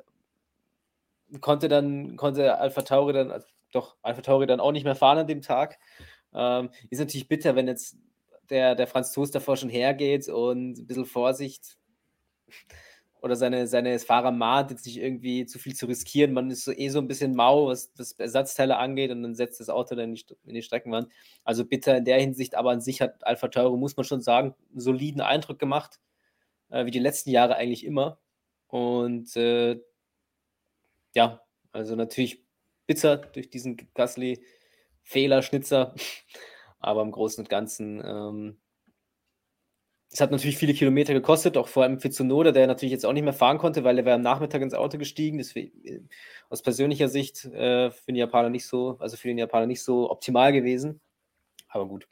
konnte 1.42 1.68
dann 1.68 2.16
konnte 2.18 2.58
Alpha 2.58 2.82
Tauri 2.82 3.14
dann 3.14 3.32
also 3.32 3.48
doch 3.72 3.98
Alpha 4.02 4.22
Tauri 4.22 4.48
dann 4.48 4.60
auch 4.60 4.72
nicht 4.72 4.86
mehr 4.86 4.96
fahren 4.96 5.20
an 5.20 5.28
dem 5.28 5.42
Tag. 5.42 5.78
Ähm, 6.34 6.70
ist 6.90 7.00
natürlich 7.00 7.28
bitter, 7.28 7.56
wenn 7.56 7.68
jetzt 7.68 7.98
der, 8.50 8.76
der 8.76 8.88
Franz 8.88 9.12
Toast 9.12 9.36
davor 9.36 9.58
schon 9.58 9.70
hergeht 9.70 10.28
und 10.30 10.78
ein 10.78 10.88
bisschen 10.88 11.06
Vorsicht 11.06 11.78
oder 13.22 13.36
seine, 13.36 13.66
seine 13.68 13.98
Fahrer 13.98 14.32
mahnt, 14.32 14.70
jetzt 14.70 14.86
nicht 14.86 14.98
irgendwie 14.98 15.48
zu 15.48 15.58
viel 15.58 15.74
zu 15.76 15.88
riskieren. 15.88 16.34
Man 16.34 16.52
ist 16.52 16.64
so, 16.64 16.72
eh 16.72 16.90
so 16.90 17.00
ein 17.00 17.08
bisschen 17.08 17.36
mau, 17.36 17.68
was, 17.68 17.92
was 17.98 18.12
Ersatzteile 18.14 18.78
angeht 18.78 19.10
und 19.12 19.24
dann 19.24 19.34
setzt 19.34 19.60
das 19.60 19.70
Auto 19.70 19.96
dann 19.96 20.10
in 20.10 20.16
die, 20.16 20.26
in 20.46 20.54
die 20.54 20.62
Streckenwand. 20.62 21.10
Also 21.44 21.66
bitter 21.66 21.98
in 21.98 22.06
der 22.06 22.20
Hinsicht, 22.20 22.56
aber 22.56 22.72
an 22.72 22.82
sich 22.82 23.02
hat 23.02 23.26
Alpha 23.26 23.48
Tauri, 23.48 23.78
muss 23.78 23.98
man 23.98 24.04
schon 24.04 24.22
sagen, 24.22 24.54
einen 24.70 24.80
soliden 24.80 25.22
Eindruck 25.22 25.58
gemacht, 25.58 26.00
äh, 26.70 26.86
wie 26.86 26.92
die 26.92 27.00
letzten 27.00 27.32
Jahre 27.32 27.56
eigentlich 27.56 27.84
immer. 27.84 28.20
Und 28.68 29.36
äh, 29.36 29.80
ja, 31.16 31.42
also 31.72 31.96
natürlich 31.96 32.46
bitter 32.86 33.18
durch 33.18 33.50
diesen 33.50 33.78
Gasly-Fehler-Schnitzer, 33.96 35.96
aber 36.80 37.02
im 37.02 37.12
Großen 37.12 37.44
und 37.44 37.50
Ganzen 37.50 38.04
ähm, 38.06 38.58
es 40.16 40.22
hat 40.22 40.32
natürlich 40.32 40.58
viele 40.58 40.74
Kilometer 40.74 41.14
gekostet, 41.14 41.58
auch 41.58 41.68
vor 41.68 41.84
allem 41.84 42.00
für 42.00 42.10
Zunoda, 42.10 42.54
der 42.54 42.68
natürlich 42.68 42.94
jetzt 42.94 43.06
auch 43.06 43.12
nicht 43.12 43.24
mehr 43.24 43.34
fahren 43.34 43.58
konnte, 43.58 43.84
weil 43.84 43.98
er 43.98 44.06
wäre 44.06 44.16
am 44.16 44.22
Nachmittag 44.22 44.62
ins 44.62 44.74
Auto 44.74 44.98
gestiegen. 44.98 45.40
Das 45.40 45.54
äh, 45.58 45.72
aus 46.50 46.62
persönlicher 46.62 47.10
Sicht 47.10 47.44
äh, 47.44 47.92
für 47.92 48.06
den 48.08 48.16
Japaner 48.16 48.50
nicht 48.50 48.66
so, 48.66 48.98
also 49.00 49.18
für 49.18 49.28
den 49.28 49.38
Japaner 49.38 49.66
nicht 49.66 49.84
so 49.84 50.10
optimal 50.10 50.54
gewesen. 50.54 51.02
Aber 51.68 51.86
gut. 51.86 52.08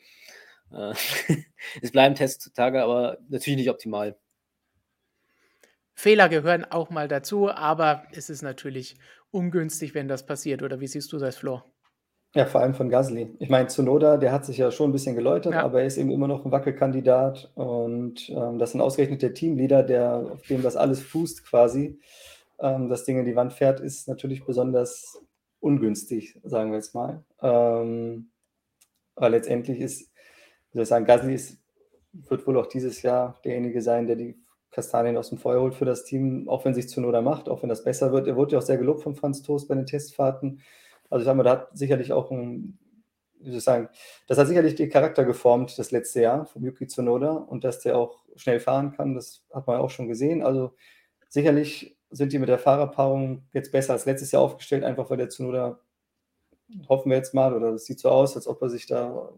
Äh, 0.74 0.94
es 1.82 1.92
bleiben 1.92 2.16
Testtage, 2.16 2.84
aber 2.84 3.20
natürlich 3.30 3.58
nicht 3.58 3.70
optimal. 3.70 4.18
Fehler 5.98 6.28
gehören 6.30 6.66
auch 6.66 6.90
mal 6.90 7.08
dazu, 7.08 7.50
aber 7.50 8.04
es 8.12 8.30
ist 8.30 8.42
natürlich 8.42 8.96
ungünstig, 9.32 9.94
wenn 9.94 10.08
das 10.08 10.26
passiert. 10.26 10.64
Oder 10.64 10.80
wie 10.80 10.88
siehst 10.88 11.12
du 11.14 11.18
das, 11.20 11.38
Flo? 11.38 11.62
Ja, 12.36 12.48
vor 12.48 12.62
allem 12.62 12.74
von 12.74 12.90
Gasly. 12.90 13.36
Ich 13.38 13.50
meine, 13.50 13.68
Zunoda, 13.68 14.18
der 14.18 14.32
hat 14.32 14.44
sich 14.44 14.58
ja 14.58 14.72
schon 14.72 14.90
ein 14.90 14.92
bisschen 14.92 15.16
geläutert, 15.16 15.54
Ja. 15.54 15.62
aber 15.62 15.82
er 15.82 15.86
ist 15.88 15.98
eben 15.98 16.10
immer 16.10 16.28
noch 16.28 16.46
ein 16.46 16.52
Wackelkandidat 16.52 17.52
und, 17.54 18.28
ähm, 18.32 18.58
das 18.58 18.70
ist 18.72 18.76
'n 18.76 18.82
ausgerechnet 18.82 19.22
der 19.22 19.36
Teamleader, 19.36 19.84
der 19.84 20.16
auf 20.34 20.42
dem 20.48 20.64
das 20.64 20.76
alles 20.76 21.00
fußt 21.04 21.46
quasi, 21.46 22.00
ähm, 22.60 22.90
das 22.90 23.06
Ding 23.06 23.20
in 23.20 23.26
die 23.26 23.36
Wand 23.36 23.54
fährt, 23.54 23.80
ist 23.82 24.08
natürlich 24.08 24.46
besonders 24.46 25.22
ungünstig, 25.60 26.40
sagen 26.44 26.72
wir 26.72 26.78
jetzt 26.78 26.96
mal. 26.96 27.24
Ähm, 27.42 28.32
aber 29.16 29.30
letztendlich 29.32 29.80
ist 29.82 30.12
wie 30.72 30.78
soll 30.80 30.84
ich 30.84 30.90
sagen, 30.90 31.06
Gasly 31.06 31.36
ist 31.36 31.60
wird 32.14 32.48
wohl 32.48 32.58
auch 32.60 32.68
dieses 32.68 33.02
Jahr 33.04 33.40
derjenige 33.46 33.82
sein, 33.82 34.08
der 34.08 34.18
die 34.18 34.43
Kastanien 34.74 35.18
aus 35.18 35.30
dem 35.30 35.38
Feuer 35.38 35.62
holt 35.62 35.76
für 35.76 35.86
das 35.86 36.04
Team, 36.04 36.50
auch 36.50 36.66
wenn 36.66 36.74
sich 36.74 36.90
Zunoda 36.90 37.22
macht, 37.22 37.48
auch 37.48 37.62
wenn 37.62 37.70
das 37.70 37.84
besser 37.84 38.12
wird. 38.12 38.28
Er 38.28 38.36
wurde 38.36 38.54
ja 38.54 38.58
auch 38.58 38.64
sehr 38.64 38.78
gelobt 38.78 39.02
von 39.02 39.16
Franz 39.16 39.42
Toast 39.42 39.68
bei 39.68 39.76
den 39.76 39.86
Testfahrten. 39.86 40.62
Also 41.10 41.22
ich 41.22 41.26
sage 41.26 41.38
mal, 41.38 41.44
da 41.44 41.52
hat 41.52 41.78
sicherlich 41.78 42.12
auch 42.12 42.32
ein, 42.32 42.78
wie 43.40 43.50
soll 43.50 43.60
ich 43.60 43.64
sagen, 43.64 43.90
das 44.28 44.38
hat 44.38 44.48
sicherlich 44.48 44.76
den 44.76 44.90
Charakter 44.90 45.26
geformt 45.26 45.78
das 45.78 45.92
letzte 45.92 46.22
Jahr 46.22 46.46
von 46.46 46.64
Yuki 46.64 46.88
Tsunoda 46.88 47.32
und 47.32 47.64
dass 47.64 47.80
der 47.80 47.98
auch 47.98 48.26
schnell 48.36 48.60
fahren 48.60 48.92
kann, 48.92 49.14
das 49.16 49.46
hat 49.54 49.68
man 49.68 49.80
auch 49.80 49.90
schon 49.90 50.08
gesehen. 50.08 50.44
Also 50.44 50.74
sicherlich 51.30 51.98
sind 52.10 52.34
die 52.34 52.40
mit 52.40 52.50
der 52.50 52.60
Fahrerpaarung 52.60 53.44
jetzt 53.54 53.72
besser 53.72 53.94
als 53.94 54.06
letztes 54.06 54.32
Jahr 54.32 54.42
aufgestellt, 54.42 54.84
einfach 54.84 55.10
weil 55.10 55.18
der 55.18 55.30
Tsunoda, 55.30 55.80
hoffen 56.90 57.10
wir 57.10 57.18
jetzt 57.18 57.34
mal, 57.34 57.54
oder 57.54 57.70
es 57.70 57.86
sieht 57.86 58.00
so 58.00 58.10
aus, 58.10 58.36
als 58.36 58.48
ob 58.48 58.62
er 58.62 58.70
sich 58.70 58.88
da 58.88 59.30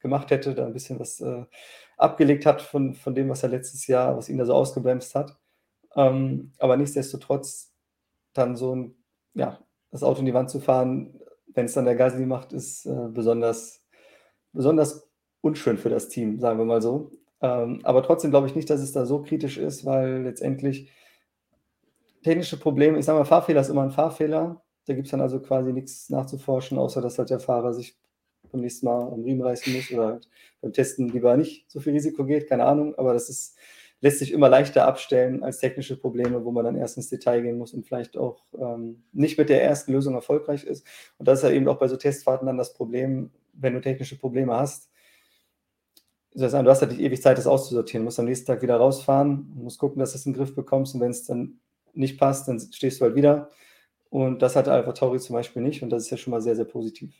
gemacht 0.00 0.30
hätte, 0.30 0.54
da 0.54 0.66
ein 0.66 0.72
bisschen 0.72 0.98
was 0.98 1.20
äh, 1.20 1.44
abgelegt 2.00 2.46
hat 2.46 2.62
von, 2.62 2.94
von 2.94 3.14
dem, 3.14 3.28
was 3.28 3.42
er 3.42 3.50
letztes 3.50 3.86
Jahr, 3.86 4.16
was 4.16 4.28
ihn 4.28 4.38
da 4.38 4.46
so 4.46 4.54
ausgebremst 4.54 5.14
hat. 5.14 5.36
Ähm, 5.94 6.52
aber 6.58 6.76
nichtsdestotrotz 6.76 7.72
dann 8.32 8.56
so 8.56 8.74
ein, 8.74 8.94
ja, 9.34 9.58
das 9.90 10.02
Auto 10.02 10.20
in 10.20 10.26
die 10.26 10.34
Wand 10.34 10.50
zu 10.50 10.60
fahren, 10.60 11.20
wenn 11.48 11.66
es 11.66 11.74
dann 11.74 11.84
der 11.84 11.96
Gasly 11.96 12.26
macht, 12.26 12.52
ist 12.52 12.86
äh, 12.86 13.08
besonders, 13.10 13.84
besonders 14.52 15.10
unschön 15.40 15.78
für 15.78 15.88
das 15.90 16.08
Team, 16.08 16.38
sagen 16.38 16.58
wir 16.58 16.64
mal 16.64 16.80
so. 16.80 17.10
Ähm, 17.42 17.80
aber 17.84 18.02
trotzdem 18.02 18.30
glaube 18.30 18.46
ich 18.46 18.54
nicht, 18.54 18.70
dass 18.70 18.80
es 18.80 18.92
da 18.92 19.04
so 19.04 19.22
kritisch 19.22 19.58
ist, 19.58 19.84
weil 19.84 20.22
letztendlich 20.22 20.90
technische 22.22 22.58
Probleme, 22.58 22.98
ich 22.98 23.04
sage 23.04 23.18
mal, 23.18 23.24
Fahrfehler 23.24 23.60
ist 23.60 23.70
immer 23.70 23.82
ein 23.82 23.90
Fahrfehler. 23.90 24.62
Da 24.86 24.94
gibt 24.94 25.06
es 25.06 25.10
dann 25.10 25.20
also 25.20 25.40
quasi 25.40 25.72
nichts 25.72 26.08
nachzuforschen, 26.10 26.78
außer 26.78 27.00
dass 27.00 27.18
halt 27.18 27.30
der 27.30 27.40
Fahrer 27.40 27.74
sich 27.74 27.98
beim 28.50 28.60
nächsten 28.60 28.86
Mal 28.86 29.12
am 29.12 29.22
Riemen 29.22 29.42
reißen 29.42 29.72
muss 29.72 29.90
oder 29.90 30.06
halt 30.06 30.28
beim 30.60 30.72
Testen 30.72 31.08
lieber 31.08 31.36
nicht 31.36 31.70
so 31.70 31.80
viel 31.80 31.92
Risiko 31.92 32.24
geht, 32.24 32.48
keine 32.48 32.64
Ahnung. 32.64 32.94
Aber 32.96 33.12
das 33.12 33.28
ist 33.28 33.56
lässt 34.00 34.18
sich 34.18 34.32
immer 34.32 34.48
leichter 34.48 34.86
abstellen 34.86 35.42
als 35.42 35.58
technische 35.58 35.96
Probleme, 35.96 36.44
wo 36.44 36.50
man 36.50 36.64
dann 36.64 36.76
erst 36.76 36.96
ins 36.96 37.08
Detail 37.08 37.42
gehen 37.42 37.58
muss 37.58 37.74
und 37.74 37.86
vielleicht 37.86 38.16
auch 38.16 38.42
ähm, 38.58 39.02
nicht 39.12 39.38
mit 39.38 39.48
der 39.48 39.62
ersten 39.62 39.92
Lösung 39.92 40.14
erfolgreich 40.14 40.64
ist. 40.64 40.86
Und 41.18 41.28
das 41.28 41.40
ist 41.40 41.44
ja 41.44 41.54
eben 41.54 41.68
auch 41.68 41.78
bei 41.78 41.88
so 41.88 41.96
Testfahrten 41.96 42.46
dann 42.46 42.56
das 42.58 42.72
Problem, 42.72 43.30
wenn 43.52 43.74
du 43.74 43.80
technische 43.80 44.18
Probleme 44.18 44.54
hast. 44.56 44.88
Du 46.32 46.44
hast 46.44 46.54
halt 46.54 46.98
ewig 46.98 47.20
Zeit, 47.20 47.38
das 47.38 47.46
auszusortieren. 47.46 48.02
Du 48.02 48.04
musst 48.06 48.20
am 48.20 48.24
nächsten 48.24 48.46
Tag 48.46 48.62
wieder 48.62 48.76
rausfahren, 48.76 49.50
musst 49.54 49.78
gucken, 49.78 49.98
dass 49.98 50.12
du 50.12 50.18
es 50.18 50.26
in 50.26 50.32
den 50.32 50.38
Griff 50.38 50.54
bekommst 50.54 50.94
und 50.94 51.00
wenn 51.00 51.10
es 51.10 51.24
dann 51.24 51.58
nicht 51.92 52.18
passt, 52.18 52.48
dann 52.48 52.60
stehst 52.60 53.00
du 53.00 53.04
halt 53.04 53.16
wieder 53.16 53.50
Und 54.10 54.42
das 54.42 54.56
hatte 54.56 54.72
Alpha 54.72 54.92
Tauri 54.92 55.18
zum 55.20 55.34
Beispiel 55.34 55.62
nicht 55.62 55.82
und 55.82 55.90
das 55.90 56.04
ist 56.04 56.10
ja 56.10 56.16
schon 56.16 56.30
mal 56.32 56.40
sehr, 56.40 56.56
sehr 56.56 56.64
positiv. 56.64 57.14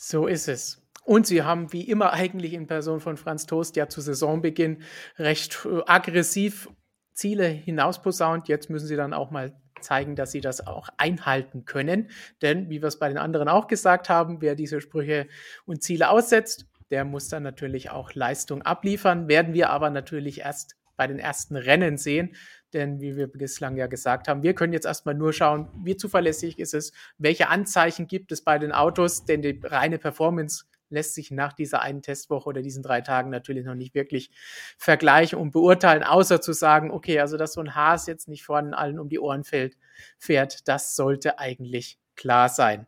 So 0.00 0.28
ist 0.28 0.46
es. 0.46 0.80
Und 1.04 1.26
sie 1.26 1.42
haben 1.42 1.72
wie 1.72 1.82
immer 1.82 2.12
eigentlich 2.12 2.52
in 2.52 2.68
Person 2.68 3.00
von 3.00 3.16
Franz 3.16 3.46
Toast 3.46 3.74
ja 3.74 3.88
zu 3.88 4.00
Saisonbeginn 4.00 4.82
recht 5.18 5.66
äh, 5.66 5.80
aggressiv 5.86 6.68
Ziele 7.14 7.46
hinausposaunt. 7.46 8.46
Jetzt 8.46 8.70
müssen 8.70 8.86
sie 8.86 8.94
dann 8.94 9.12
auch 9.12 9.32
mal 9.32 9.60
zeigen, 9.80 10.14
dass 10.14 10.30
sie 10.30 10.40
das 10.40 10.64
auch 10.64 10.88
einhalten 10.98 11.64
können. 11.64 12.10
Denn, 12.42 12.70
wie 12.70 12.80
wir 12.80 12.86
es 12.86 13.00
bei 13.00 13.08
den 13.08 13.18
anderen 13.18 13.48
auch 13.48 13.66
gesagt 13.66 14.08
haben, 14.08 14.40
wer 14.40 14.54
diese 14.54 14.80
Sprüche 14.80 15.26
und 15.64 15.82
Ziele 15.82 16.10
aussetzt, 16.10 16.66
der 16.92 17.04
muss 17.04 17.26
dann 17.26 17.42
natürlich 17.42 17.90
auch 17.90 18.14
Leistung 18.14 18.62
abliefern. 18.62 19.26
Werden 19.26 19.52
wir 19.52 19.70
aber 19.70 19.90
natürlich 19.90 20.42
erst 20.42 20.76
bei 20.96 21.08
den 21.08 21.18
ersten 21.18 21.56
Rennen 21.56 21.98
sehen. 21.98 22.36
Denn 22.72 23.00
wie 23.00 23.16
wir 23.16 23.28
bislang 23.28 23.76
ja 23.76 23.86
gesagt 23.86 24.28
haben, 24.28 24.42
wir 24.42 24.54
können 24.54 24.72
jetzt 24.72 24.84
erstmal 24.84 25.14
nur 25.14 25.32
schauen, 25.32 25.68
wie 25.82 25.96
zuverlässig 25.96 26.58
ist 26.58 26.74
es, 26.74 26.92
welche 27.16 27.48
Anzeichen 27.48 28.06
gibt 28.06 28.30
es 28.30 28.42
bei 28.42 28.58
den 28.58 28.72
Autos, 28.72 29.24
denn 29.24 29.40
die 29.40 29.60
reine 29.64 29.98
Performance 29.98 30.64
lässt 30.90 31.14
sich 31.14 31.30
nach 31.30 31.52
dieser 31.52 31.82
einen 31.82 32.02
Testwoche 32.02 32.48
oder 32.48 32.62
diesen 32.62 32.82
drei 32.82 33.00
Tagen 33.00 33.30
natürlich 33.30 33.64
noch 33.64 33.74
nicht 33.74 33.94
wirklich 33.94 34.30
vergleichen 34.78 35.38
und 35.38 35.50
beurteilen, 35.50 36.02
außer 36.02 36.40
zu 36.40 36.52
sagen, 36.52 36.90
okay, 36.90 37.20
also 37.20 37.36
dass 37.36 37.54
so 37.54 37.60
ein 37.60 37.74
Haas 37.74 38.06
jetzt 38.06 38.28
nicht 38.28 38.44
vorne 38.44 38.76
allen 38.76 38.98
um 38.98 39.08
die 39.08 39.18
Ohren 39.18 39.44
fällt, 39.44 39.76
fährt, 40.18 40.68
das 40.68 40.96
sollte 40.96 41.38
eigentlich 41.38 41.98
klar 42.16 42.48
sein. 42.48 42.86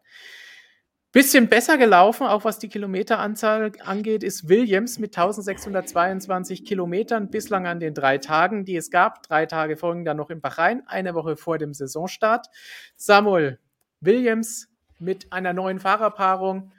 Bisschen 1.13 1.49
besser 1.49 1.77
gelaufen, 1.77 2.29
auch 2.29 2.45
was 2.45 2.61
die 2.61 2.69
Kilometeranzahl 2.69 3.73
angeht, 3.81 4.23
ist 4.23 4.49
Williams 4.49 5.01
mit 5.01 5.19
1622 5.19 6.65
Kilometern 6.65 7.31
bislang 7.31 7.67
an 7.67 7.81
den 7.81 7.95
drei 7.95 8.19
Tagen, 8.19 8.65
die 8.65 8.77
es 8.77 8.93
gab. 8.93 9.25
Drei 9.25 9.47
Tage 9.47 9.77
folgen 9.77 10.05
dann 10.05 10.17
noch 10.17 10.31
in 10.31 10.41
Bahrain, 10.41 10.85
eine 10.87 11.15
Woche 11.15 11.37
vor 11.37 11.59
dem 11.59 11.75
Saisonstart. 11.75 12.47
Samuel 12.95 13.59
Williams 14.01 14.69
mit 15.01 15.33
einer 15.33 15.53
neuen 15.53 15.81
Fahrerpaarung, 15.81 16.71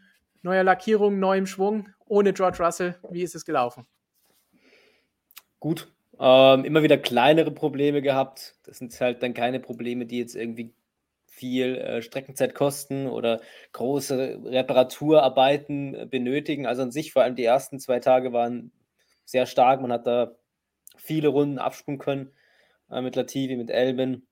neuer 0.43 0.63
Lackierung, 0.63 1.19
neuem 1.19 1.45
Schwung, 1.45 1.89
ohne 2.05 2.31
George 2.31 2.63
Russell. 2.63 2.95
Wie 3.09 3.23
ist 3.23 3.35
es 3.35 3.43
gelaufen? 3.43 3.85
Gut. 5.59 5.91
Ähm, 6.19 6.63
immer 6.63 6.83
wieder 6.83 6.97
kleinere 6.97 7.51
Probleme 7.51 8.01
gehabt. 8.01 8.55
Das 8.63 8.77
sind 8.77 8.97
halt 9.01 9.23
dann 9.23 9.33
keine 9.33 9.59
Probleme, 9.59 10.05
die 10.05 10.19
jetzt 10.19 10.35
irgendwie 10.35 10.73
viel 11.31 11.77
äh, 11.77 12.01
Streckenzeit 12.01 12.53
kosten 12.53 13.07
oder 13.07 13.41
große 13.71 14.41
Reparaturarbeiten 14.43 15.95
äh, 15.95 16.05
benötigen. 16.05 16.67
Also 16.67 16.83
an 16.83 16.91
sich, 16.91 17.13
vor 17.13 17.23
allem 17.23 17.35
die 17.35 17.45
ersten 17.45 17.79
zwei 17.79 17.99
Tage 17.99 18.33
waren 18.33 18.71
sehr 19.23 19.45
stark. 19.45 19.81
Man 19.81 19.93
hat 19.93 20.05
da 20.05 20.35
viele 20.97 21.29
Runden 21.29 21.57
absprungen 21.57 21.99
können 21.99 22.33
äh, 22.91 23.01
mit 23.01 23.15
Latifi, 23.15 23.55
mit 23.55 23.69
Elben. 23.71 24.27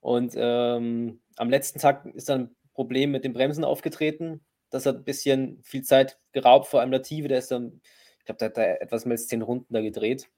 Und 0.00 0.34
ähm, 0.36 1.20
am 1.36 1.50
letzten 1.50 1.80
Tag 1.80 2.06
ist 2.14 2.28
dann 2.28 2.42
ein 2.42 2.56
Problem 2.72 3.10
mit 3.10 3.24
den 3.24 3.32
Bremsen 3.32 3.64
aufgetreten. 3.64 4.44
Das 4.70 4.86
hat 4.86 4.96
ein 4.96 5.04
bisschen 5.04 5.60
viel 5.64 5.82
Zeit 5.82 6.18
geraubt, 6.32 6.68
vor 6.68 6.80
allem 6.80 6.92
Latifi, 6.92 7.26
der 7.26 7.38
ist 7.38 7.50
dann, 7.50 7.80
ich 8.20 8.24
glaube, 8.26 8.38
der 8.38 8.48
hat 8.48 8.56
da 8.56 8.62
etwas 8.62 9.06
mehr 9.06 9.14
als 9.14 9.26
zehn 9.26 9.42
Runden 9.42 9.74
da 9.74 9.80
gedreht. 9.80 10.28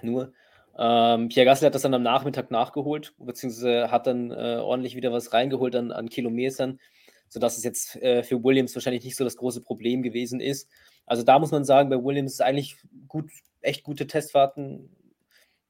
Nur. 0.00 0.32
Ähm, 0.76 1.28
Pierre 1.28 1.46
Gasly 1.46 1.66
hat 1.66 1.74
das 1.74 1.82
dann 1.82 1.94
am 1.94 2.02
Nachmittag 2.02 2.50
nachgeholt, 2.50 3.14
beziehungsweise 3.18 3.90
hat 3.90 4.06
dann 4.06 4.30
äh, 4.30 4.58
ordentlich 4.60 4.96
wieder 4.96 5.12
was 5.12 5.32
reingeholt 5.32 5.76
an, 5.76 5.92
an 5.92 6.08
Kilometern, 6.08 6.80
sodass 7.28 7.56
es 7.56 7.64
jetzt 7.64 7.96
äh, 7.96 8.22
für 8.22 8.42
Williams 8.42 8.74
wahrscheinlich 8.74 9.04
nicht 9.04 9.16
so 9.16 9.24
das 9.24 9.36
große 9.36 9.62
Problem 9.62 10.02
gewesen 10.02 10.40
ist. 10.40 10.68
Also 11.06 11.22
da 11.22 11.38
muss 11.38 11.52
man 11.52 11.64
sagen, 11.64 11.90
bei 11.90 12.02
Williams 12.02 12.32
ist 12.32 12.42
eigentlich 12.42 12.76
gut, 13.06 13.30
echt 13.60 13.84
gute 13.84 14.06
Testfahrten, 14.06 14.90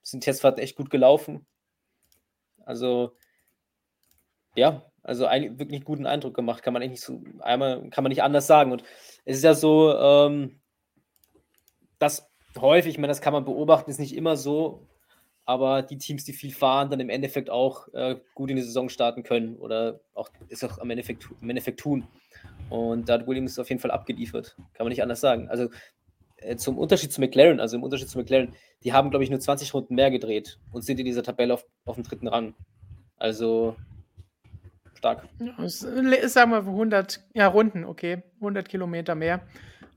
sind 0.03 0.23
Testfahrten 0.23 0.63
echt 0.63 0.77
gut 0.77 0.91
gelaufen. 0.91 1.47
Also 2.65 3.13
ja, 4.57 4.91
also 5.03 5.27
eigentlich 5.27 5.59
wirklich 5.59 5.85
guten 5.85 6.07
Eindruck 6.07 6.35
gemacht, 6.35 6.63
kann 6.63 6.73
man 6.73 6.83
eigentlich 6.83 7.03
so 7.03 7.23
einmal, 7.41 7.91
kann 7.91 8.05
man 8.05 8.11
nicht 8.11 8.23
anders 8.23 8.47
sagen. 8.47 8.73
Und 8.73 8.83
es 9.27 9.37
ist 9.39 9.43
ja 9.45 9.55
so, 9.55 9.95
ähm, 9.95 10.61
dass 11.99 12.31
häufig, 12.59 12.93
ich 12.93 12.99
meine, 12.99 13.09
das 13.09 13.21
kann 13.21 13.33
man 13.33 13.45
beobachten, 13.45 13.91
ist 13.91 14.01
nicht 14.01 14.17
immer 14.17 14.37
so, 14.37 14.87
aber 15.45 15.83
die 15.83 15.99
Teams, 15.99 16.25
die 16.25 16.33
viel 16.33 16.53
fahren, 16.53 16.91
dann 16.91 17.01
im 17.01 17.11
Endeffekt 17.11 17.51
auch 17.51 17.89
äh, 17.93 18.17
gut 18.35 18.51
in 18.51 18.57
die 18.57 18.63
Saison 18.63 18.89
starten 18.89 19.23
können 19.23 19.57
oder 19.57 20.01
auch 20.15 20.31
ist 20.49 20.65
auch 20.65 20.79
am 20.79 20.91
Endeffekt, 20.91 21.29
im 21.41 21.51
Endeffekt 21.51 21.81
tun. 21.81 22.07
Und 22.71 23.09
da 23.09 23.15
hat 23.15 23.27
Williams 23.27 23.59
auf 23.59 23.69
jeden 23.69 23.81
Fall 23.81 23.91
abgeliefert. 23.91 24.57
Kann 24.75 24.85
man 24.85 24.89
nicht 24.89 25.03
anders 25.03 25.21
sagen. 25.21 25.49
Also 25.49 25.69
äh, 26.39 26.57
zum 26.57 26.79
Unterschied 26.79 27.13
zu 27.13 27.21
McLaren, 27.21 27.61
also 27.61 27.77
im 27.77 27.83
Unterschied 27.83 28.09
zu 28.09 28.19
McLaren, 28.19 28.55
die 28.83 28.93
haben, 28.93 29.11
glaube 29.11 29.25
ich, 29.25 29.31
nur 29.31 29.41
20 29.41 29.75
Runden 29.75 29.95
mehr 29.95 30.11
gedreht 30.11 30.59
und 30.73 30.83
sind 30.83 30.99
in 30.99 31.07
dieser 31.07 31.23
Tabelle 31.23 31.55
auf, 31.55 31.67
auf 31.85 31.97
dem 31.97 32.05
dritten 32.05 32.29
Rang. 32.29 32.55
Also 33.19 33.77
stark. 34.97 35.29
Ja, 35.39 35.69
sagen 35.69 36.51
wir 36.53 36.59
100 36.59 37.21
ja, 37.35 37.47
Runden, 37.49 37.85
okay. 37.85 38.23
100 38.37 38.69
Kilometer 38.69 39.15
mehr. 39.15 39.41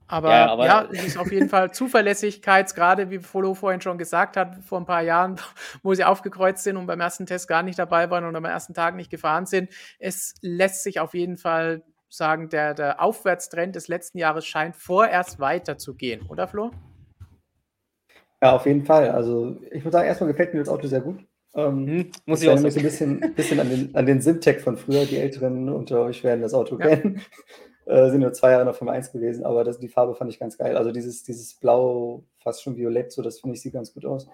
Aber 0.08 0.30
Ja, 0.30 0.46
ja, 0.64 0.78
aber 0.78 0.90
es 0.90 1.04
ist 1.04 1.18
auf 1.18 1.30
jeden 1.30 1.50
Fall 1.50 1.70
Zuverlässigkeit, 1.70 2.74
gerade 2.74 3.10
wie 3.10 3.18
Folo 3.18 3.54
vorhin 3.54 3.82
schon 3.82 3.98
gesagt 3.98 4.38
hat, 4.38 4.56
vor 4.64 4.80
ein 4.80 4.86
paar 4.86 5.02
Jahren, 5.02 5.36
wo 5.82 5.92
sie 5.94 6.04
aufgekreuzt 6.04 6.64
sind 6.64 6.78
und 6.78 6.86
beim 6.86 7.00
ersten 7.00 7.26
Test 7.26 7.46
gar 7.46 7.62
nicht 7.62 7.78
dabei 7.78 8.10
waren 8.10 8.24
und 8.24 8.34
am 8.34 8.44
ersten 8.46 8.72
Tag 8.72 8.96
nicht 8.96 9.10
gefahren 9.10 9.44
sind. 9.44 9.70
Es 9.98 10.34
lässt 10.40 10.82
sich 10.82 10.98
auf 10.98 11.12
jeden 11.12 11.36
Fall 11.36 11.82
sagen, 12.08 12.48
der, 12.48 12.72
der 12.72 13.02
Aufwärtstrend 13.02 13.76
des 13.76 13.88
letzten 13.88 14.16
Jahres 14.16 14.46
scheint 14.46 14.76
vorerst 14.76 15.40
weiterzugehen, 15.40 16.22
oder 16.28 16.48
Flo? 16.48 16.70
Ja, 18.42 18.54
auf 18.54 18.66
jeden 18.66 18.86
Fall. 18.86 19.10
Also 19.10 19.56
ich 19.70 19.84
muss 19.84 19.92
sagen, 19.92 20.06
erstmal 20.06 20.30
gefällt 20.30 20.54
mir 20.54 20.60
das 20.60 20.68
Auto 20.68 20.86
sehr 20.86 21.00
gut. 21.00 21.18
Ähm, 21.54 21.86
hm, 21.86 22.10
muss 22.24 22.42
ich 22.42 22.48
auch 22.48 22.56
sagen. 22.56 22.76
ein 22.76 22.82
bisschen, 22.82 23.34
bisschen 23.34 23.60
an 23.60 23.68
den, 23.68 23.94
an 23.94 24.06
den 24.06 24.20
Simtech 24.20 24.60
von 24.60 24.76
früher. 24.76 25.04
Die 25.04 25.16
Älteren 25.16 25.68
unter 25.68 26.02
euch 26.02 26.22
werden 26.24 26.42
das 26.42 26.54
Auto 26.54 26.78
Ja. 26.78 26.86
kennen. 26.86 27.20
Äh, 27.88 28.10
sind 28.10 28.20
nur 28.20 28.34
zwei 28.34 28.50
Jahre 28.50 28.66
noch 28.66 28.74
Formel 28.74 28.94
1 28.94 29.12
gewesen, 29.12 29.46
aber 29.46 29.64
das, 29.64 29.78
die 29.78 29.88
Farbe 29.88 30.14
fand 30.14 30.30
ich 30.30 30.38
ganz 30.38 30.58
geil. 30.58 30.76
Also 30.76 30.92
dieses, 30.92 31.22
dieses 31.22 31.54
Blau, 31.54 32.22
fast 32.38 32.62
schon 32.62 32.76
violett, 32.76 33.12
so 33.12 33.22
das 33.22 33.40
finde 33.40 33.56
ich, 33.56 33.62
sieht 33.62 33.72
ganz 33.72 33.94
gut 33.94 34.04
aus. 34.04 34.28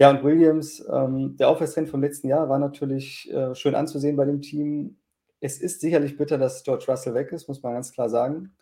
Ja, 0.00 0.10
und 0.10 0.24
Williams, 0.24 0.84
ähm, 0.90 1.36
der 1.36 1.50
Aufwärtstrend 1.50 1.88
vom 1.88 2.00
letzten 2.00 2.26
Jahr 2.26 2.48
war 2.48 2.58
natürlich 2.58 3.32
äh, 3.32 3.54
schön 3.54 3.76
anzusehen 3.76 4.16
bei 4.16 4.24
dem 4.24 4.42
Team. 4.42 4.96
Es 5.38 5.60
ist 5.60 5.80
sicherlich 5.80 6.16
bitter, 6.16 6.36
dass 6.36 6.64
George 6.64 6.86
Russell 6.88 7.14
weg 7.14 7.30
ist, 7.30 7.46
muss 7.46 7.62
man 7.62 7.74
ganz 7.74 7.92
klar 7.92 8.08
sagen. 8.08 8.56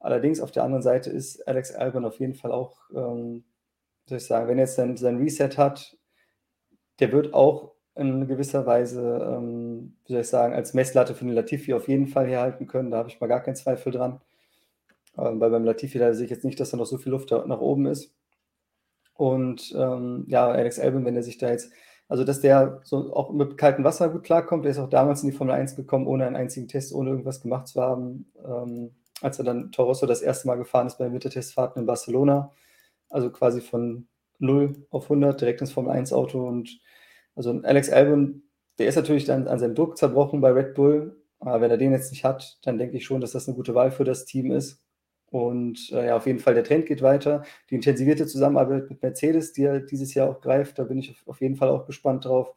Allerdings 0.00 0.40
auf 0.40 0.50
der 0.50 0.64
anderen 0.64 0.82
Seite 0.82 1.10
ist 1.10 1.46
Alex 1.46 1.74
Albon 1.74 2.06
auf 2.06 2.18
jeden 2.20 2.34
Fall 2.34 2.52
auch, 2.52 2.78
ähm, 2.94 3.44
soll 4.06 4.16
ich 4.16 4.24
sagen, 4.24 4.48
wenn 4.48 4.56
er 4.56 4.64
jetzt 4.64 4.76
sein, 4.76 4.96
sein 4.96 5.18
Reset 5.18 5.58
hat, 5.58 5.98
der 7.00 7.12
wird 7.12 7.34
auch 7.34 7.74
in 7.98 8.28
gewisser 8.28 8.64
Weise, 8.64 9.02
ähm, 9.36 9.96
wie 10.06 10.12
soll 10.12 10.22
ich 10.22 10.28
sagen, 10.28 10.54
als 10.54 10.74
Messlatte 10.74 11.14
für 11.14 11.24
den 11.24 11.34
Latifi 11.34 11.74
auf 11.74 11.88
jeden 11.88 12.06
Fall 12.06 12.26
herhalten 12.26 12.66
können. 12.66 12.90
Da 12.90 12.98
habe 12.98 13.08
ich 13.08 13.20
mal 13.20 13.26
gar 13.26 13.40
keinen 13.40 13.56
Zweifel 13.56 13.92
dran. 13.92 14.20
Ähm, 15.18 15.40
weil 15.40 15.50
beim 15.50 15.64
Latifi, 15.64 15.98
da 15.98 16.14
sehe 16.14 16.24
ich 16.24 16.30
jetzt 16.30 16.44
nicht, 16.44 16.60
dass 16.60 16.70
da 16.70 16.76
noch 16.76 16.86
so 16.86 16.98
viel 16.98 17.12
Luft 17.12 17.30
nach 17.30 17.60
oben 17.60 17.86
ist. 17.86 18.14
Und 19.14 19.74
ähm, 19.76 20.24
ja, 20.28 20.48
Alex 20.48 20.78
Albon, 20.78 21.04
wenn 21.04 21.16
er 21.16 21.24
sich 21.24 21.38
da 21.38 21.50
jetzt, 21.50 21.72
also 22.08 22.24
dass 22.24 22.40
der 22.40 22.80
so 22.84 23.12
auch 23.12 23.32
mit 23.32 23.58
kaltem 23.58 23.84
Wasser 23.84 24.08
gut 24.10 24.22
klarkommt, 24.22 24.64
der 24.64 24.70
ist 24.70 24.78
auch 24.78 24.88
damals 24.88 25.22
in 25.22 25.30
die 25.30 25.36
Formel 25.36 25.54
1 25.54 25.74
gekommen, 25.74 26.06
ohne 26.06 26.26
einen 26.26 26.36
einzigen 26.36 26.68
Test, 26.68 26.94
ohne 26.94 27.10
irgendwas 27.10 27.40
gemacht 27.42 27.66
zu 27.66 27.82
haben. 27.82 28.30
Ähm, 28.44 28.92
als 29.20 29.38
er 29.40 29.44
dann 29.44 29.72
Torosso 29.72 30.06
das 30.06 30.22
erste 30.22 30.46
Mal 30.46 30.54
gefahren 30.56 30.86
ist 30.86 30.98
bei 30.98 31.04
den 31.04 31.14
Wintertestfahrten 31.14 31.80
in 31.80 31.86
Barcelona. 31.86 32.52
Also 33.10 33.30
quasi 33.30 33.60
von 33.60 34.06
0 34.38 34.86
auf 34.90 35.04
100 35.04 35.40
direkt 35.40 35.60
ins 35.60 35.72
Formel 35.72 35.90
1 35.90 36.12
Auto 36.12 36.46
und 36.46 36.80
also 37.38 37.60
Alex 37.62 37.88
Albon, 37.88 38.42
der 38.78 38.88
ist 38.88 38.96
natürlich 38.96 39.24
dann 39.24 39.46
an 39.46 39.60
seinem 39.60 39.76
Druck 39.76 39.96
zerbrochen 39.96 40.40
bei 40.40 40.50
Red 40.50 40.74
Bull. 40.74 41.22
Aber 41.38 41.60
wenn 41.60 41.70
er 41.70 41.76
den 41.78 41.92
jetzt 41.92 42.10
nicht 42.10 42.24
hat, 42.24 42.58
dann 42.62 42.78
denke 42.78 42.96
ich 42.96 43.04
schon, 43.04 43.20
dass 43.20 43.30
das 43.30 43.46
eine 43.46 43.56
gute 43.56 43.76
Wahl 43.76 43.92
für 43.92 44.02
das 44.02 44.24
Team 44.24 44.50
ist. 44.50 44.84
Und 45.30 45.92
äh, 45.92 46.06
ja, 46.06 46.16
auf 46.16 46.26
jeden 46.26 46.40
Fall, 46.40 46.54
der 46.54 46.64
Trend 46.64 46.86
geht 46.86 47.00
weiter. 47.00 47.44
Die 47.70 47.76
intensivierte 47.76 48.26
Zusammenarbeit 48.26 48.90
mit 48.90 49.02
Mercedes, 49.02 49.52
die 49.52 49.62
ja 49.62 49.78
dieses 49.78 50.14
Jahr 50.14 50.28
auch 50.28 50.40
greift, 50.40 50.80
da 50.80 50.84
bin 50.84 50.98
ich 50.98 51.14
auf, 51.26 51.40
jeden 51.40 51.54
Fall 51.54 51.68
auch 51.68 51.86
gespannt 51.86 52.24
drauf. 52.24 52.54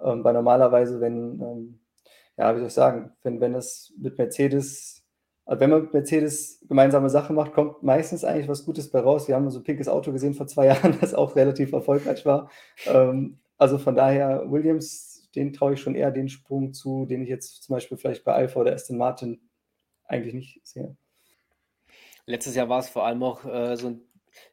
Ähm, 0.00 0.22
weil 0.22 0.34
normalerweise, 0.34 1.00
wenn, 1.00 1.40
ähm, 1.40 1.80
ja, 2.36 2.54
wie 2.54 2.58
soll 2.58 2.68
ich 2.68 2.74
sagen, 2.74 3.10
wenn, 3.24 3.40
wenn 3.40 3.54
das 3.54 3.92
mit 3.98 4.16
Mercedes, 4.16 5.02
also 5.44 5.60
wenn 5.60 5.70
man 5.70 5.82
mit 5.82 5.92
Mercedes 5.92 6.64
gemeinsame 6.68 7.10
Sachen 7.10 7.34
macht, 7.34 7.52
kommt 7.52 7.82
meistens 7.82 8.24
eigentlich 8.24 8.46
was 8.46 8.64
Gutes 8.64 8.92
bei 8.92 9.00
raus. 9.00 9.26
Wir 9.26 9.34
haben 9.34 9.50
so 9.50 9.58
ein 9.58 9.64
pinkes 9.64 9.88
Auto 9.88 10.12
gesehen 10.12 10.34
vor 10.34 10.46
zwei 10.46 10.66
Jahren, 10.68 10.98
das 11.00 11.14
auch 11.14 11.34
relativ 11.34 11.72
erfolgreich 11.72 12.24
war. 12.24 12.48
Ähm, 12.86 13.40
also 13.60 13.76
von 13.76 13.94
daher, 13.94 14.50
Williams, 14.50 15.28
den 15.34 15.52
traue 15.52 15.74
ich 15.74 15.80
schon 15.82 15.94
eher 15.94 16.10
den 16.10 16.30
Sprung 16.30 16.72
zu, 16.72 17.04
den 17.04 17.22
ich 17.22 17.28
jetzt 17.28 17.62
zum 17.62 17.74
Beispiel 17.74 17.98
vielleicht 17.98 18.24
bei 18.24 18.32
Alpha 18.32 18.58
oder 18.58 18.72
Aston 18.72 18.96
Martin 18.96 19.38
eigentlich 20.04 20.34
nicht 20.34 20.66
sehe. 20.66 20.96
Letztes 22.24 22.54
Jahr 22.54 22.70
war 22.70 22.78
es 22.78 22.88
vor 22.88 23.04
allem 23.04 23.22
auch 23.22 23.44
äh, 23.44 23.76
so 23.76 23.88
ein. 23.88 24.00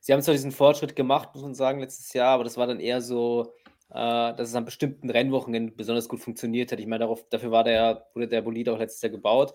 Sie 0.02 0.12
haben 0.12 0.22
zwar 0.22 0.34
diesen 0.34 0.52
Fortschritt 0.52 0.96
gemacht, 0.96 1.30
muss 1.34 1.44
man 1.44 1.54
sagen, 1.54 1.80
letztes 1.80 2.12
Jahr, 2.12 2.34
aber 2.34 2.44
das 2.44 2.58
war 2.58 2.68
dann 2.68 2.80
eher 2.80 3.00
so, 3.00 3.54
äh, 3.92 3.94
dass 3.94 4.50
es 4.50 4.56
an 4.56 4.66
bestimmten 4.66 5.10
Rennwochen 5.10 5.76
besonders 5.76 6.10
gut 6.10 6.20
funktioniert 6.20 6.72
hat. 6.72 6.80
Ich 6.80 6.88
meine, 6.88 7.06
darauf, 7.06 7.30
dafür 7.30 7.52
war 7.52 7.64
der, 7.64 8.08
wurde 8.14 8.28
der 8.28 8.42
Bolide 8.42 8.74
auch 8.74 8.80
letztes 8.80 9.02
Jahr 9.04 9.12
gebaut. 9.12 9.54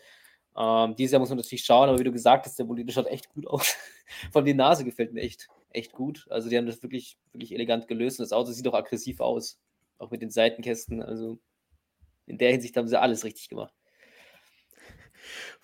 Ähm, 0.57 0.96
dieses 0.96 1.12
Jahr 1.12 1.20
muss 1.20 1.28
man 1.28 1.38
natürlich 1.38 1.64
schauen, 1.64 1.90
aber 1.90 1.98
wie 1.98 2.05
du 2.05 2.12
gesagt 2.12 2.46
hast, 2.46 2.59
der 2.59 2.64
Bolide 2.64 2.90
schaut 2.90 3.07
echt 3.07 3.28
gut 3.28 3.46
aus. 3.46 3.76
Von 4.32 4.46
die 4.46 4.55
Nase 4.55 4.84
gefällt 4.84 5.12
mir 5.12 5.20
echt, 5.20 5.48
echt 5.74 5.92
gut. 5.92 6.26
Also 6.30 6.48
die 6.48 6.56
haben 6.56 6.66
das 6.66 6.82
wirklich, 6.82 7.18
wirklich 7.32 7.54
elegant 7.54 7.88
gelöst 7.88 8.18
und 8.18 8.24
das 8.24 8.32
Auto 8.32 8.52
sieht 8.52 8.66
auch 8.68 8.74
aggressiv 8.74 9.20
aus. 9.20 9.58
Auch 9.98 10.10
mit 10.10 10.22
den 10.22 10.30
Seitenkästen. 10.30 11.02
Also 11.02 11.38
in 12.26 12.38
der 12.38 12.52
Hinsicht 12.52 12.76
haben 12.76 12.88
sie 12.88 13.00
alles 13.00 13.24
richtig 13.24 13.48
gemacht. 13.48 13.72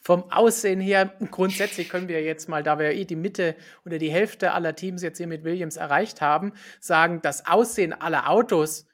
Vom 0.01 0.31
Aussehen 0.31 0.81
her, 0.81 1.13
grundsätzlich 1.31 1.89
können 1.89 2.09
wir 2.09 2.23
jetzt 2.23 2.49
mal, 2.49 2.63
da 2.63 2.79
wir 2.79 2.93
eh 2.93 3.05
die 3.05 3.17
Mitte 3.17 3.57
oder 3.85 3.99
die 3.99 4.11
Hälfte 4.11 4.53
aller 4.53 4.75
Teams 4.75 5.03
jetzt 5.03 5.19
hier 5.19 5.27
mit 5.27 5.45
Williams 5.45 5.77
erreicht 5.77 6.21
haben, 6.21 6.53
sagen, 6.81 7.21
das 7.23 7.47
Aussehen 7.47 7.93
aller 7.93 8.31
Autos 8.31 8.87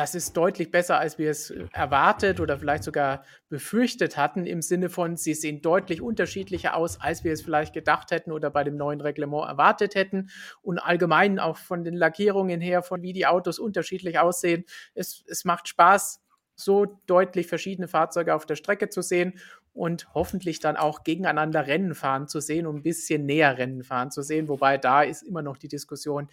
das 0.00 0.14
ist 0.14 0.34
deutlich 0.34 0.70
besser, 0.70 0.98
als 0.98 1.18
wir 1.18 1.30
es 1.30 1.50
äh, 1.50 1.66
erwartet 1.72 2.40
oder 2.40 2.56
vielleicht 2.56 2.84
sogar 2.84 3.22
befürchtet 3.50 4.16
hatten, 4.16 4.46
im 4.46 4.62
Sinne 4.62 4.88
von, 4.88 5.18
sie 5.18 5.34
sehen 5.34 5.60
deutlich 5.60 6.00
unterschiedlicher 6.00 6.74
aus, 6.74 6.98
als 6.98 7.22
wir 7.22 7.34
es 7.34 7.42
vielleicht 7.42 7.74
gedacht 7.74 8.10
hätten 8.10 8.32
oder 8.32 8.48
bei 8.48 8.64
dem 8.64 8.78
neuen 8.78 9.02
Reglement 9.02 9.46
erwartet 9.46 9.94
hätten. 9.94 10.30
Und 10.62 10.78
allgemein 10.78 11.38
auch 11.38 11.58
von 11.58 11.84
den 11.84 11.94
Lackierungen 11.94 12.62
her, 12.62 12.82
von 12.82 13.02
wie 13.02 13.12
die 13.12 13.26
Autos 13.26 13.58
unterschiedlich 13.58 14.18
aussehen. 14.18 14.64
Es, 14.94 15.22
es 15.28 15.44
macht 15.44 15.68
Spaß, 15.68 16.22
so 16.54 17.00
deutlich 17.06 17.46
verschiedene 17.46 17.88
Fahrzeuge 17.88 18.34
auf 18.34 18.46
der 18.46 18.56
Strecke 18.56 18.88
zu 18.88 19.02
sehen 19.02 19.38
und 19.72 20.12
hoffentlich 20.14 20.58
dann 20.60 20.76
auch 20.76 21.04
gegeneinander 21.04 21.66
Rennen 21.66 21.94
fahren 21.94 22.26
zu 22.28 22.40
sehen, 22.40 22.66
um 22.66 22.76
ein 22.76 22.82
bisschen 22.82 23.24
näher 23.24 23.56
Rennen 23.56 23.84
fahren 23.84 24.10
zu 24.10 24.22
sehen. 24.22 24.48
Wobei 24.48 24.78
da 24.78 25.02
ist 25.02 25.22
immer 25.22 25.42
noch 25.42 25.56
die 25.56 25.68
Diskussion, 25.68 26.28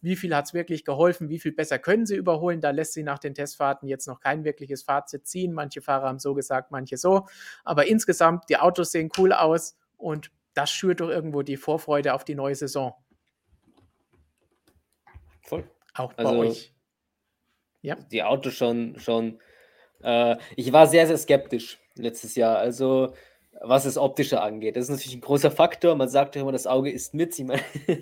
wie 0.00 0.16
viel 0.16 0.34
hat 0.34 0.46
es 0.46 0.54
wirklich 0.54 0.84
geholfen, 0.84 1.28
wie 1.28 1.38
viel 1.38 1.52
besser 1.52 1.78
können 1.78 2.06
sie 2.06 2.16
überholen. 2.16 2.60
Da 2.60 2.70
lässt 2.70 2.94
sie 2.94 3.02
nach 3.02 3.18
den 3.18 3.34
Testfahrten 3.34 3.88
jetzt 3.88 4.06
noch 4.06 4.20
kein 4.20 4.44
wirkliches 4.44 4.82
Fazit 4.82 5.26
ziehen. 5.26 5.52
Manche 5.52 5.82
Fahrer 5.82 6.08
haben 6.08 6.18
so 6.18 6.34
gesagt, 6.34 6.70
manche 6.70 6.96
so. 6.96 7.26
Aber 7.64 7.86
insgesamt, 7.86 8.48
die 8.48 8.56
Autos 8.56 8.92
sehen 8.92 9.10
cool 9.18 9.32
aus 9.32 9.76
und 9.96 10.30
das 10.54 10.70
schürt 10.70 11.00
doch 11.00 11.10
irgendwo 11.10 11.42
die 11.42 11.56
Vorfreude 11.56 12.14
auf 12.14 12.24
die 12.24 12.34
neue 12.34 12.54
Saison. 12.54 12.94
Voll. 15.42 15.70
Auch 15.94 16.12
bei 16.14 16.24
also, 16.24 16.38
euch. 16.38 16.74
Ja. 17.82 17.96
Die 17.96 18.22
Autos 18.22 18.54
schon, 18.54 18.98
schon. 18.98 19.40
Äh, 20.02 20.36
ich 20.56 20.72
war 20.72 20.86
sehr, 20.86 21.06
sehr 21.06 21.18
skeptisch 21.18 21.78
letztes 21.96 22.34
Jahr. 22.34 22.58
Also 22.58 23.12
was 23.60 23.84
das 23.84 23.98
Optische 23.98 24.40
angeht. 24.40 24.76
Das 24.76 24.84
ist 24.84 24.90
natürlich 24.90 25.16
ein 25.16 25.20
großer 25.20 25.50
Faktor. 25.50 25.94
Man 25.96 26.08
sagt 26.08 26.36
ja 26.36 26.42
immer, 26.42 26.52
das 26.52 26.66
Auge 26.66 26.90
ist 26.90 27.14
mit. 27.14 27.38
Ich 27.38 27.44
meine, 27.44 27.62
das 27.86 27.96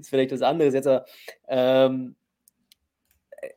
ist 0.00 0.10
vielleicht 0.10 0.32
was 0.32 0.42
anderes 0.42 0.74
jetzt, 0.74 0.86
aber 0.86 1.06
ähm, 1.48 2.16
äh, 3.40 3.48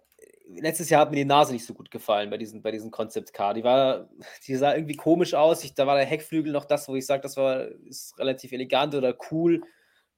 letztes 0.62 0.90
Jahr 0.90 1.02
hat 1.02 1.12
mir 1.12 1.18
die 1.18 1.26
Nase 1.26 1.54
nicht 1.54 1.66
so 1.66 1.74
gut 1.74 1.92
gefallen 1.92 2.30
bei 2.30 2.38
diesen, 2.38 2.62
bei 2.62 2.72
diesen 2.72 2.92
Concept 2.92 3.34
Car. 3.34 3.54
Die 3.54 3.64
war, 3.64 4.10
die 4.48 4.56
sah 4.56 4.76
irgendwie 4.76 4.96
komisch 4.96 5.34
aus. 5.34 5.64
Ich, 5.64 5.74
da 5.74 5.88
war 5.88 5.98
der 5.98 6.06
Heckflügel 6.06 6.52
noch 6.52 6.66
das, 6.66 6.88
wo 6.88 6.96
ich 6.96 7.06
sage, 7.06 7.24
das 7.24 7.38
war 7.38 7.68
ist 7.86 8.18
relativ 8.20 8.52
elegant 8.52 8.96
oder 8.96 9.16
cool, 9.32 9.64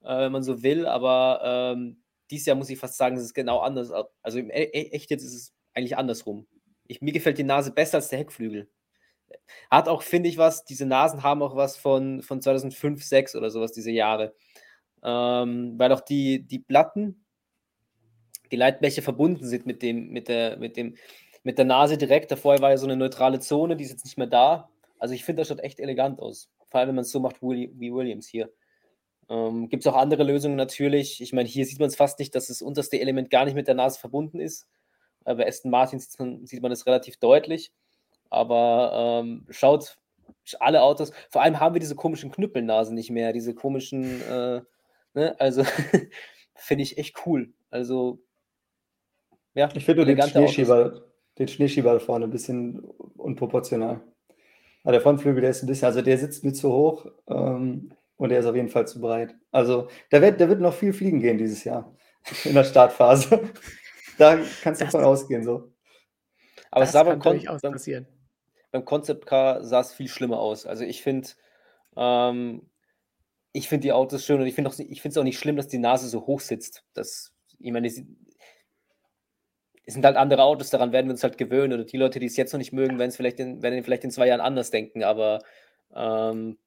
äh, 0.04 0.18
wenn 0.18 0.32
man 0.32 0.44
so 0.44 0.62
will. 0.64 0.86
Aber 0.86 1.42
ähm, 1.44 2.04
dieses 2.30 2.46
Jahr 2.46 2.58
muss 2.58 2.70
ich 2.70 2.80
fast 2.80 2.98
sagen, 2.98 3.18
es 3.18 3.24
ist 3.24 3.34
genau 3.34 3.60
anders. 3.60 3.92
Also 4.22 4.40
im 4.40 4.50
e-, 4.52 4.64
e 4.64 4.92
echt 4.92 5.10
jetzt 5.10 5.24
ist 5.24 5.36
es 5.36 5.54
eigentlich 5.74 5.98
andersrum. 5.98 6.48
Ich, 6.88 7.02
mir 7.02 7.12
gefällt 7.12 7.38
die 7.38 7.44
Nase 7.44 7.72
besser 7.72 7.98
als 7.98 8.10
der 8.10 8.20
Heckflügel. 8.20 8.70
Hat 9.72 9.88
auch, 9.88 10.02
finde 10.02 10.30
ich, 10.30 10.38
was, 10.38 10.66
diese 10.66 10.86
Nasen 10.86 11.24
haben 11.24 11.42
auch 11.42 11.56
was 11.56 11.78
von, 11.78 12.22
von 12.22 12.42
2005, 12.42 13.00
2006 13.00 13.36
oder 13.36 13.50
sowas, 13.50 13.72
diese 13.72 13.92
Jahre. 13.92 14.36
Ähm, 15.04 15.74
weil 15.78 15.92
auch 15.92 16.02
die, 16.02 16.46
die 16.46 16.60
Platten, 16.60 17.26
die 18.52 18.56
Leitbleche 18.56 19.02
verbunden 19.02 19.46
sind 19.46 19.66
mit 19.66 19.82
dem, 19.82 20.10
mit 20.10 20.28
der, 20.28 20.58
mit 20.58 20.78
dem, 20.78 20.96
mit 21.44 21.58
der 21.58 21.66
Nase 21.66 21.98
direkt. 21.98 22.32
Davor 22.32 22.60
war 22.60 22.72
ja 22.72 22.78
so 22.78 22.86
eine 22.86 22.96
neutrale 22.98 23.40
Zone, 23.40 23.76
die 23.76 23.84
ist 23.84 23.92
jetzt 23.92 24.06
nicht 24.06 24.18
mehr 24.18 24.28
da. 24.28 24.70
Also 25.00 25.14
ich 25.14 25.26
finde, 25.26 25.42
das 25.42 25.50
schaut 25.50 25.60
echt 25.60 25.80
elegant 25.80 26.20
aus. 26.20 26.50
Vor 26.68 26.80
allem, 26.80 26.90
wenn 26.90 26.96
man 26.96 27.04
es 27.04 27.12
so 27.12 27.20
macht 27.20 27.42
wie 27.42 27.94
Williams 27.94 28.28
hier. 28.28 28.52
Ähm, 29.30 29.70
Gibt 29.70 29.86
es 29.86 29.88
auch 29.92 29.96
andere 29.96 30.24
Lösungen 30.24 30.56
natürlich. 30.56 31.22
Ich 31.22 31.34
meine, 31.34 31.50
hier 31.50 31.66
sieht 31.66 31.80
man 31.80 31.88
es 31.88 31.96
fast 31.96 32.20
nicht, 32.20 32.36
dass 32.36 32.48
das 32.48 32.62
unterste 32.62 33.00
Element 33.00 33.30
gar 33.30 33.46
nicht 33.46 33.56
mit 33.56 33.68
der 33.68 33.76
Nase 33.76 34.00
verbunden 34.00 34.40
ist. 34.40 34.68
Äh, 35.26 35.36
bei 35.36 35.48
Aston 35.48 35.72
Martin 35.72 36.00
sieht 36.00 36.20
man, 36.20 36.46
sieht 36.46 36.62
man 36.62 36.72
das 36.72 36.86
relativ 36.86 37.18
deutlich. 37.18 37.72
Aber 38.30 39.22
ähm, 39.24 39.46
schaut 39.50 39.98
alle 40.60 40.82
Autos, 40.82 41.12
vor 41.30 41.42
allem 41.42 41.60
haben 41.60 41.76
wir 41.76 41.80
diese 41.80 41.96
komischen 41.96 42.32
Knüppelnasen 42.32 42.96
nicht 42.96 43.12
mehr, 43.12 43.34
diese 43.34 43.54
komischen, 43.54 44.22
äh, 44.22 44.62
ne? 45.14 45.36
also 45.40 45.64
finde 46.56 46.84
ich 46.84 46.98
echt 46.98 47.16
cool. 47.26 47.54
Also, 47.70 48.20
ja. 49.54 49.70
Ich 49.74 49.86
finde 49.86 50.06
den 50.06 50.22
Schneeschieber, 50.22 51.04
den 51.38 51.48
Schneeschieber 51.48 52.00
vorne 52.00 52.26
ein 52.26 52.32
bisschen 52.32 52.80
unproportional. 53.18 54.02
Aber 54.84 54.92
der 54.92 55.02
Frontflügel, 55.02 55.42
der 55.42 55.50
ist 55.52 55.64
ein 55.64 55.68
bisschen, 55.68 55.88
also 55.88 56.02
der 56.02 56.18
sitzt 56.18 56.44
mir 56.44 56.54
zu 56.54 56.72
hoch 56.72 57.08
ähm, 57.28 57.92
und 58.18 58.30
der 58.30 58.40
ist 58.40 58.46
auf 58.46 58.56
jeden 58.56 58.70
Fall 58.70 58.88
zu 58.88 59.02
breit. 59.02 59.36
Also, 59.52 59.88
da 60.12 60.22
wird, 60.22 60.40
da 60.40 60.48
wird 60.48 60.62
noch 60.62 60.74
viel 60.74 60.94
fliegen 60.94 61.20
gehen 61.20 61.38
dieses 61.38 61.64
Jahr 61.64 61.96
in 62.44 62.54
der 62.54 62.64
Startphase. 62.64 63.42
Da 64.18 64.40
kannst 64.62 64.82
du 64.82 64.86
davon 64.86 65.04
ausgehen, 65.04 65.44
so. 65.44 65.72
Aber 66.72 66.82
das 66.82 66.90
es 66.90 66.94
sah 66.94 67.04
beim, 67.04 67.20
Kon 67.20 67.42
beim, 67.62 68.06
beim 68.72 68.86
Concept 68.86 69.26
Car 69.26 69.64
sah 69.64 69.82
es 69.82 69.94
viel 69.94 70.08
schlimmer 70.08 70.40
aus. 70.40 70.66
Also 70.66 70.84
ich 70.84 71.02
finde, 71.02 71.30
ähm, 71.96 72.70
ich 73.54 73.70
finde 73.70 73.84
die 73.84 73.94
Autos 73.94 74.26
schön 74.26 74.42
und 74.42 74.48
ich 74.48 74.56
finde 74.56 74.70
es 74.70 75.18
auch 75.18 75.24
nicht 75.24 75.40
schlimm, 75.40 75.56
dass 75.56 75.68
die 75.68 75.78
Nase 75.78 76.10
so 76.10 76.28
hoch 76.28 76.42
sitzt. 76.42 76.84
Das, 76.94 77.34
ich 77.60 77.72
meine, 77.72 77.88
es 77.88 78.04
sind 79.86 80.06
halt 80.06 80.18
andere 80.18 80.44
Autos, 80.44 80.70
daran 80.70 80.92
werden 80.92 81.08
wir 81.08 81.14
uns 81.14 81.24
halt 81.24 81.38
gewöhnen. 81.38 81.74
Oder 81.74 81.86
die 81.86 81.98
Leute, 81.98 82.20
die 82.20 82.26
es 82.26 82.36
jetzt 82.36 82.52
noch 82.52 82.58
nicht 82.58 82.74
mögen, 82.74 83.00
werden 83.00 83.10
es 83.10 83.16
vielleicht 83.16 83.40
in, 83.40 83.62
werden 83.62 83.84
vielleicht 83.84 84.04
in 84.04 84.12
zwei 84.12 84.28
Jahren 84.28 84.42
anders 84.42 84.72
denken. 84.72 85.04
Aber 85.04 85.40
ähm, 85.96 86.58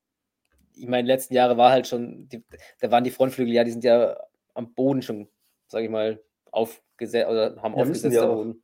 ich 0.74 0.86
meine, 0.86 1.07
letzten 1.07 1.34
Jahre 1.34 1.57
war 1.57 1.70
halt 1.70 1.86
schon, 1.86 2.28
die, 2.28 2.42
da 2.80 2.90
waren 2.90 3.05
die 3.05 3.11
Frontflügel, 3.11 3.53
ja, 3.53 3.64
die 3.64 3.72
sind 3.72 3.84
ja 3.84 4.16
am 4.55 4.72
Boden 4.72 5.03
schon, 5.03 5.28
sage 5.66 5.84
ich 5.84 5.90
mal, 5.90 6.22
aufgesetzt 6.99 7.28
oder 7.28 7.57
haben 7.62 7.74
ja, 7.74 7.82
aufgesetzt 7.82 8.18
am 8.18 8.28
Boden. 8.28 8.62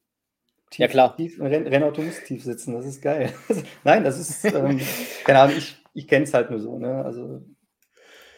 Tief, 0.70 0.80
ja, 0.80 0.88
klar. 0.88 1.16
Tief, 1.16 1.40
Renn 1.40 1.66
Rennauto 1.66 2.02
muss 2.02 2.22
tief 2.24 2.42
sitzen, 2.42 2.74
das 2.74 2.86
ist 2.86 3.00
geil. 3.00 3.32
Nein, 3.84 4.02
das 4.02 4.18
ist, 4.18 4.44
ähm, 4.44 4.80
keine 5.24 5.40
Ahnung, 5.40 5.56
ich, 5.56 5.76
ich 5.92 6.08
kenne 6.08 6.24
es 6.24 6.34
halt 6.34 6.50
nur 6.50 6.58
so. 6.58 6.78
Ne? 6.78 7.04
Also, 7.04 7.42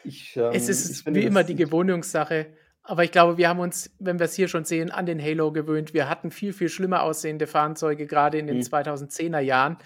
ich, 0.04 0.36
ähm, 0.36 0.50
es 0.52 0.68
ist 0.68 1.02
finde, 1.02 1.20
wie 1.20 1.24
immer 1.24 1.44
die 1.44 1.54
Gewöhnungssache. 1.54 2.46
Aber 2.82 3.02
ich 3.02 3.10
glaube, 3.10 3.36
wir 3.36 3.48
haben 3.48 3.58
uns, 3.58 3.90
wenn 3.98 4.20
wir 4.20 4.26
es 4.26 4.34
hier 4.34 4.46
schon 4.46 4.64
sehen, 4.64 4.92
an 4.92 5.06
den 5.06 5.20
Halo 5.20 5.50
gewöhnt. 5.50 5.92
Wir 5.92 6.08
hatten 6.08 6.30
viel, 6.30 6.52
viel 6.52 6.68
schlimmer 6.68 7.02
aussehende 7.02 7.48
Fahrzeuge, 7.48 8.06
gerade 8.06 8.38
in 8.38 8.46
den 8.46 8.58
mhm. 8.58 8.62
2010er 8.62 9.40
Jahren. 9.40 9.78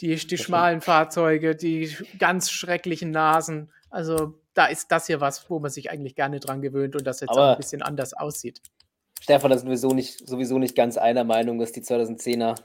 Die, 0.00 0.14
die 0.14 0.38
schmalen 0.38 0.80
Fahrzeuge, 0.80 1.54
die 1.54 1.94
ganz 2.18 2.50
schrecklichen 2.50 3.10
Nasen. 3.10 3.70
Also 3.90 4.40
da 4.54 4.64
ist 4.66 4.90
das 4.92 5.06
hier 5.08 5.20
was, 5.20 5.50
wo 5.50 5.58
man 5.58 5.70
sich 5.70 5.90
eigentlich 5.90 6.14
gerne 6.14 6.40
dran 6.40 6.62
gewöhnt 6.62 6.96
und 6.96 7.06
das 7.06 7.20
jetzt 7.20 7.30
Aber 7.30 7.40
auch 7.40 7.50
ein 7.52 7.58
bisschen 7.58 7.82
anders 7.82 8.14
aussieht. 8.14 8.62
Stefan, 9.20 9.50
da 9.50 9.58
sind 9.58 9.68
wir 9.68 9.76
sowieso 9.76 9.94
nicht, 9.94 10.28
sowieso 10.28 10.58
nicht 10.58 10.76
ganz 10.76 10.96
einer 10.96 11.24
Meinung, 11.24 11.58
was 11.58 11.72
die 11.72 11.82
2010er 11.82 12.56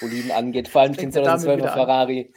Boliden 0.00 0.30
angeht. 0.30 0.68
Vor 0.68 0.82
allem 0.82 0.94
den 0.94 1.12
2012er 1.12 1.72
Ferrari. 1.72 2.32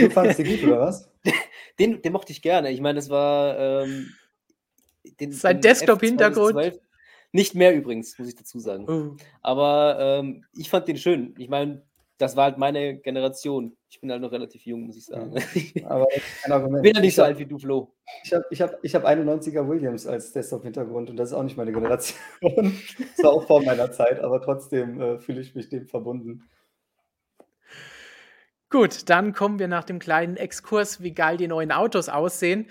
Du 0.00 0.10
fandest 0.10 0.38
den 0.40 0.46
gut, 0.46 0.64
oder 0.64 0.80
was? 0.80 1.08
Den, 1.78 2.02
den 2.02 2.12
mochte 2.12 2.32
ich 2.32 2.42
gerne. 2.42 2.70
Ich 2.70 2.80
meine, 2.82 2.98
es 2.98 3.08
war. 3.08 3.58
Ähm, 3.58 4.12
den, 5.18 5.32
Sein 5.32 5.62
Desktop-Hintergrund. 5.62 6.78
Nicht 7.32 7.54
mehr 7.54 7.74
übrigens, 7.74 8.18
muss 8.18 8.28
ich 8.28 8.34
dazu 8.34 8.58
sagen. 8.58 8.86
Uh. 8.90 9.16
Aber 9.40 9.96
ähm, 9.98 10.44
ich 10.52 10.68
fand 10.68 10.88
den 10.88 10.98
schön. 10.98 11.34
Ich 11.38 11.48
meine, 11.48 11.82
das 12.20 12.36
war 12.36 12.44
halt 12.44 12.58
meine 12.58 12.98
Generation. 12.98 13.76
Ich 13.88 14.00
bin 14.00 14.10
halt 14.10 14.20
noch 14.20 14.30
relativ 14.30 14.66
jung, 14.66 14.82
muss 14.82 14.96
ich 14.98 15.06
sagen. 15.06 15.34
Aber 15.86 16.06
kein 16.42 16.52
Argument. 16.52 16.82
Bin 16.82 16.94
ja 16.94 17.00
nicht 17.00 17.14
so 17.14 17.22
alt 17.22 17.38
wie 17.38 17.46
du, 17.46 17.58
Flo. 17.58 17.94
Ich 18.24 18.32
habe 18.34 18.44
ich 18.50 18.60
hab, 18.60 18.78
ich 18.82 18.94
hab 18.94 19.06
91er 19.06 19.66
Williams 19.66 20.06
als 20.06 20.32
Desktop-Hintergrund 20.32 21.08
und 21.08 21.16
das 21.16 21.30
ist 21.30 21.34
auch 21.34 21.42
nicht 21.42 21.56
meine 21.56 21.72
Generation. 21.72 22.18
das 22.42 23.24
war 23.24 23.32
auch 23.32 23.46
vor 23.46 23.62
meiner 23.64 23.90
Zeit, 23.90 24.20
aber 24.20 24.42
trotzdem 24.42 25.00
äh, 25.00 25.18
fühle 25.18 25.40
ich 25.40 25.54
mich 25.54 25.70
dem 25.70 25.86
verbunden. 25.86 26.44
Gut, 28.68 29.08
dann 29.08 29.32
kommen 29.32 29.58
wir 29.58 29.66
nach 29.66 29.84
dem 29.84 29.98
kleinen 29.98 30.36
Exkurs, 30.36 31.02
wie 31.02 31.12
geil 31.12 31.38
die 31.38 31.48
neuen 31.48 31.72
Autos 31.72 32.08
aussehen, 32.08 32.66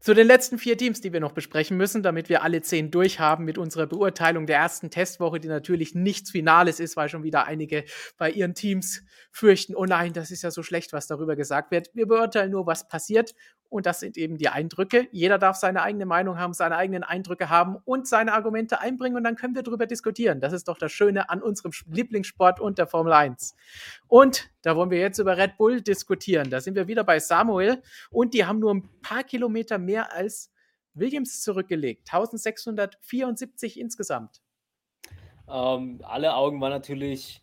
zu 0.00 0.14
den 0.14 0.26
letzten 0.26 0.58
vier 0.58 0.76
Teams, 0.76 1.00
die 1.00 1.12
wir 1.12 1.20
noch 1.20 1.32
besprechen 1.32 1.76
müssen, 1.76 2.02
damit 2.02 2.28
wir 2.28 2.42
alle 2.42 2.62
zehn 2.62 2.90
durchhaben 2.90 3.44
mit 3.44 3.58
unserer 3.58 3.86
Beurteilung 3.86 4.46
der 4.46 4.58
ersten 4.58 4.90
Testwoche, 4.90 5.40
die 5.40 5.48
natürlich 5.48 5.94
nichts 5.94 6.30
Finales 6.30 6.80
ist, 6.80 6.96
weil 6.96 7.08
schon 7.08 7.22
wieder 7.22 7.46
einige 7.46 7.84
bei 8.18 8.30
ihren 8.30 8.54
Teams 8.54 9.02
fürchten, 9.32 9.74
oh 9.74 9.84
nein, 9.84 10.12
das 10.12 10.30
ist 10.30 10.42
ja 10.42 10.50
so 10.50 10.62
schlecht, 10.62 10.92
was 10.92 11.06
darüber 11.06 11.34
gesagt 11.34 11.70
wird. 11.70 11.90
Wir 11.94 12.06
beurteilen 12.06 12.50
nur, 12.50 12.66
was 12.66 12.88
passiert 12.88 13.34
und 13.68 13.86
das 13.86 14.00
sind 14.00 14.16
eben 14.16 14.36
die 14.38 14.48
Eindrücke. 14.48 15.08
Jeder 15.12 15.38
darf 15.38 15.56
seine 15.56 15.82
eigene 15.82 16.06
Meinung 16.06 16.38
haben, 16.38 16.52
seine 16.52 16.76
eigenen 16.76 17.02
Eindrücke 17.02 17.50
haben 17.50 17.76
und 17.84 18.06
seine 18.06 18.32
Argumente 18.32 18.80
einbringen 18.80 19.16
und 19.16 19.24
dann 19.24 19.36
können 19.36 19.54
wir 19.54 19.62
darüber 19.62 19.86
diskutieren. 19.86 20.40
Das 20.40 20.52
ist 20.52 20.68
doch 20.68 20.78
das 20.78 20.92
Schöne 20.92 21.30
an 21.30 21.42
unserem 21.42 21.72
Lieblingssport 21.90 22.60
und 22.60 22.78
der 22.78 22.86
Formel 22.86 23.12
1. 23.12 23.54
Und 24.08 24.50
da 24.62 24.76
wollen 24.76 24.90
wir 24.90 24.98
jetzt 24.98 25.18
über 25.18 25.36
Red 25.36 25.56
Bull 25.56 25.80
diskutieren. 25.80 26.50
Da 26.50 26.60
sind 26.60 26.74
wir 26.74 26.88
wieder 26.88 27.04
bei 27.04 27.18
Samuel 27.18 27.82
und 28.10 28.34
die 28.34 28.44
haben 28.44 28.58
nur 28.58 28.74
ein 28.74 28.88
paar 29.02 29.24
Kilometer 29.24 29.78
mehr 29.78 30.12
als 30.12 30.50
Williams 30.94 31.42
zurückgelegt. 31.42 32.08
1674 32.12 33.78
insgesamt. 33.78 34.42
Ähm, 35.48 36.00
alle 36.02 36.34
Augen 36.34 36.60
waren 36.60 36.70
natürlich 36.70 37.40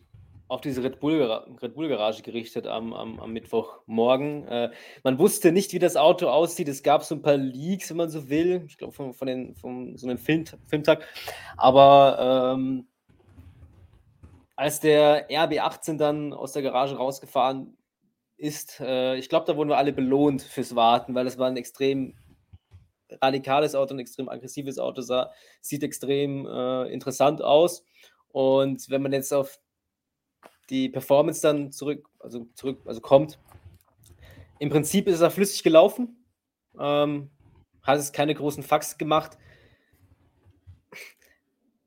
auf 0.48 0.60
diese 0.60 0.82
Red 0.82 1.00
Bull, 1.00 1.22
Red 1.62 1.74
Bull 1.74 1.88
Garage 1.88 2.22
gerichtet 2.22 2.66
am, 2.66 2.92
am, 2.92 3.18
am 3.18 3.32
Mittwochmorgen. 3.32 4.46
Äh, 4.46 4.70
man 5.02 5.18
wusste 5.18 5.52
nicht, 5.52 5.72
wie 5.72 5.78
das 5.78 5.96
Auto 5.96 6.28
aussieht. 6.28 6.68
Es 6.68 6.82
gab 6.82 7.02
so 7.02 7.14
ein 7.14 7.22
paar 7.22 7.36
Leaks, 7.36 7.90
wenn 7.90 7.96
man 7.96 8.10
so 8.10 8.28
will. 8.28 8.64
Ich 8.68 8.76
glaube, 8.76 8.92
von, 8.92 9.14
von, 9.14 9.54
von 9.54 9.96
so 9.96 10.06
einem 10.06 10.18
Film, 10.18 10.44
Filmtag. 10.66 11.06
Aber 11.56 12.54
ähm, 12.56 12.86
als 14.54 14.80
der 14.80 15.28
RB18 15.30 15.96
dann 15.96 16.32
aus 16.32 16.52
der 16.52 16.62
Garage 16.62 16.96
rausgefahren 16.96 17.76
ist, 18.36 18.80
äh, 18.80 19.16
ich 19.16 19.28
glaube, 19.28 19.46
da 19.46 19.56
wurden 19.56 19.70
wir 19.70 19.78
alle 19.78 19.92
belohnt 19.92 20.42
fürs 20.42 20.76
Warten, 20.76 21.14
weil 21.14 21.26
es 21.26 21.38
war 21.38 21.48
ein 21.48 21.56
extrem 21.56 22.14
radikales 23.22 23.74
Auto, 23.74 23.94
ein 23.94 24.00
extrem 24.00 24.28
aggressives 24.28 24.78
Auto, 24.78 25.00
sah, 25.00 25.30
sieht 25.60 25.82
extrem 25.82 26.46
äh, 26.46 26.92
interessant 26.92 27.42
aus. 27.42 27.84
Und 28.28 28.90
wenn 28.90 29.02
man 29.02 29.12
jetzt 29.12 29.32
auf 29.32 29.60
die 30.70 30.88
Performance 30.88 31.42
dann 31.42 31.72
zurück, 31.72 32.08
also 32.18 32.46
zurück, 32.54 32.80
also 32.84 33.00
kommt, 33.00 33.38
im 34.58 34.70
Prinzip 34.70 35.08
ist 35.08 35.20
er 35.20 35.30
flüssig 35.30 35.62
gelaufen, 35.62 36.16
ähm, 36.78 37.30
hat 37.82 37.98
es 37.98 38.12
keine 38.12 38.34
großen 38.34 38.62
Fax 38.62 38.96
gemacht. 38.98 39.36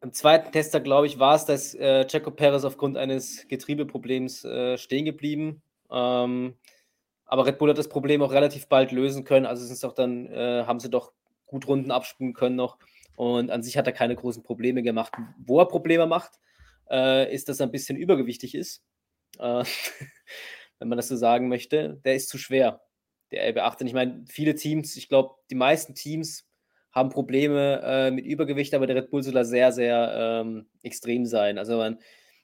Im 0.01 0.13
zweiten 0.13 0.51
Tester, 0.51 0.79
glaube 0.79 1.07
ich, 1.07 1.17
war 1.17 1.35
es, 1.35 1.45
dass 1.45 1.73
äh, 1.73 2.05
Checo 2.05 2.31
Perez 2.31 2.65
aufgrund 2.65 2.97
eines 2.97 3.47
Getriebeproblems 3.47 4.45
äh, 4.45 4.77
stehen 4.77 5.05
geblieben. 5.05 5.61
Ähm, 5.89 6.55
aber 7.25 7.45
Red 7.45 7.57
Bull 7.57 7.69
hat 7.69 7.77
das 7.77 7.89
Problem 7.89 8.21
auch 8.21 8.31
relativ 8.31 8.67
bald 8.67 8.91
lösen 8.91 9.23
können. 9.23 9.45
Also 9.45 9.65
sind 9.65 9.89
auch 9.89 9.95
dann, 9.95 10.27
äh, 10.27 10.63
haben 10.65 10.79
sie 10.79 10.89
doch 10.89 11.13
gut 11.45 11.67
Runden 11.67 11.91
abspringen 11.91 12.33
können 12.33 12.55
noch. 12.55 12.77
Und 13.15 13.49
an 13.49 13.63
sich 13.63 13.77
hat 13.77 13.87
er 13.87 13.93
keine 13.93 14.15
großen 14.15 14.43
Probleme 14.43 14.83
gemacht. 14.83 15.13
Wo 15.39 15.59
er 15.59 15.67
Probleme 15.67 16.05
macht, 16.05 16.39
äh, 16.89 17.33
ist, 17.33 17.49
dass 17.49 17.59
er 17.59 17.67
ein 17.67 17.71
bisschen 17.71 17.97
übergewichtig 17.97 18.55
ist. 18.55 18.83
Äh, 19.39 19.63
wenn 20.79 20.89
man 20.89 20.97
das 20.97 21.07
so 21.07 21.15
sagen 21.15 21.47
möchte. 21.47 21.99
Der 22.05 22.15
ist 22.15 22.29
zu 22.29 22.37
schwer, 22.37 22.81
der 23.31 23.53
LB18. 23.53 23.85
Ich 23.85 23.93
meine, 23.93 24.25
viele 24.29 24.55
Teams, 24.55 24.95
ich 24.95 25.09
glaube, 25.09 25.35
die 25.49 25.55
meisten 25.55 25.95
Teams 25.95 26.47
haben 26.91 27.09
Probleme 27.09 27.81
äh, 27.83 28.11
mit 28.11 28.25
Übergewicht, 28.25 28.73
aber 28.73 28.87
der 28.87 28.95
Red 28.95 29.09
Bull 29.09 29.23
soll 29.23 29.33
da 29.33 29.43
sehr, 29.43 29.71
sehr 29.71 30.41
ähm, 30.43 30.67
extrem 30.83 31.25
sein. 31.25 31.57
Also 31.57 31.77
man 31.77 31.99